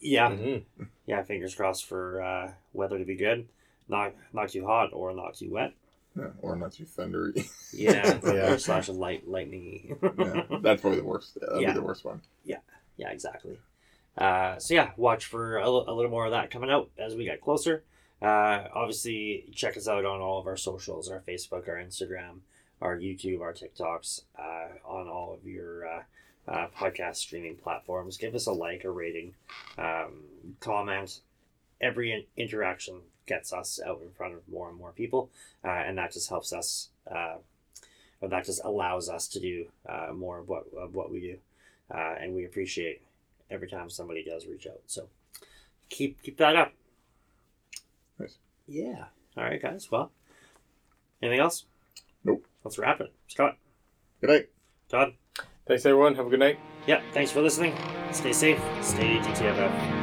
Yeah, 0.00 0.30
Mhm. 0.30 0.64
yeah. 1.06 1.22
Fingers 1.22 1.54
crossed 1.54 1.84
for 1.84 2.22
uh, 2.22 2.52
weather 2.72 2.98
to 2.98 3.04
be 3.04 3.14
good, 3.16 3.46
not 3.88 4.14
not 4.32 4.48
too 4.48 4.64
hot 4.66 4.90
or 4.92 5.12
not 5.12 5.34
too 5.34 5.50
wet. 5.50 5.74
Yeah, 6.16 6.28
or 6.42 6.56
not 6.56 6.72
too 6.72 6.84
thundery. 6.84 7.46
Yeah, 7.72 8.18
Yeah. 8.24 8.52
or 8.52 8.58
slash 8.58 8.88
light 8.88 9.26
lightningy. 9.28 9.96
yeah, 10.18 10.58
that's 10.60 10.80
probably 10.82 10.98
the 11.00 11.04
worst. 11.06 11.38
Yeah, 11.40 11.46
that'd 11.48 11.62
Yeah. 11.62 11.68
be 11.72 11.74
the 11.78 11.82
worst 11.84 12.04
one. 12.04 12.20
yeah, 12.44 12.58
exactly. 13.10 13.58
Uh, 14.16 14.58
so 14.58 14.74
yeah, 14.74 14.90
watch 14.96 15.24
for 15.24 15.56
a, 15.56 15.66
a 15.66 15.94
little 15.94 16.10
more 16.10 16.26
of 16.26 16.32
that 16.32 16.50
coming 16.50 16.70
out 16.70 16.90
as 16.98 17.14
we 17.14 17.24
get 17.24 17.40
closer. 17.40 17.82
Uh, 18.20 18.68
obviously, 18.74 19.46
check 19.54 19.76
us 19.76 19.88
out 19.88 20.04
on 20.04 20.20
all 20.20 20.38
of 20.38 20.46
our 20.46 20.56
socials: 20.56 21.10
our 21.10 21.20
Facebook, 21.20 21.68
our 21.68 21.76
Instagram, 21.76 22.40
our 22.80 22.96
YouTube, 22.96 23.40
our 23.40 23.52
TikToks, 23.52 24.22
uh, 24.38 24.68
on 24.86 25.08
all 25.08 25.34
of 25.34 25.46
your 25.46 25.86
uh, 25.86 26.02
uh, 26.46 26.66
podcast 26.76 27.16
streaming 27.16 27.56
platforms. 27.56 28.16
Give 28.16 28.34
us 28.34 28.46
a 28.46 28.52
like, 28.52 28.84
a 28.84 28.90
rating, 28.90 29.34
um, 29.78 30.22
comment. 30.60 31.20
Every 31.80 32.12
in- 32.12 32.24
interaction 32.36 33.00
gets 33.26 33.52
us 33.52 33.80
out 33.84 34.02
in 34.02 34.10
front 34.10 34.34
of 34.34 34.48
more 34.48 34.68
and 34.68 34.78
more 34.78 34.92
people, 34.92 35.30
uh, 35.64 35.68
and 35.68 35.98
that 35.98 36.12
just 36.12 36.28
helps 36.28 36.52
us. 36.52 36.90
Or 38.20 38.28
that 38.28 38.44
just 38.44 38.62
allows 38.64 39.08
us 39.08 39.26
to 39.28 39.40
do 39.40 39.66
more 40.14 40.38
of 40.38 40.48
what 40.48 40.66
of 40.78 40.94
what 40.94 41.10
we 41.10 41.18
do, 41.20 41.38
uh, 41.94 42.14
and 42.20 42.34
we 42.34 42.44
appreciate 42.44 43.02
every 43.50 43.68
time 43.68 43.90
somebody 43.90 44.24
does 44.24 44.46
reach 44.46 44.66
out. 44.66 44.80
So 44.86 45.08
keep 45.88 46.22
keep 46.22 46.36
that 46.38 46.56
up. 46.56 46.72
Nice. 48.18 48.38
Yeah. 48.66 49.04
All 49.36 49.44
right, 49.44 49.60
guys. 49.60 49.90
Well, 49.90 50.12
anything 51.22 51.40
else? 51.40 51.64
Nope. 52.24 52.46
Let's 52.64 52.78
wrap 52.78 53.00
it. 53.00 53.12
Scott, 53.28 53.56
Good 54.20 54.30
night. 54.30 54.48
Todd. 54.88 55.14
Thanks, 55.66 55.84
everyone. 55.86 56.14
Have 56.14 56.26
a 56.26 56.30
good 56.30 56.40
night. 56.40 56.58
Yeah. 56.86 57.02
Thanks 57.12 57.30
for 57.30 57.40
listening. 57.40 57.76
Stay 58.12 58.32
safe. 58.32 58.60
Stay 58.80 59.18
GTFF. 59.18 60.01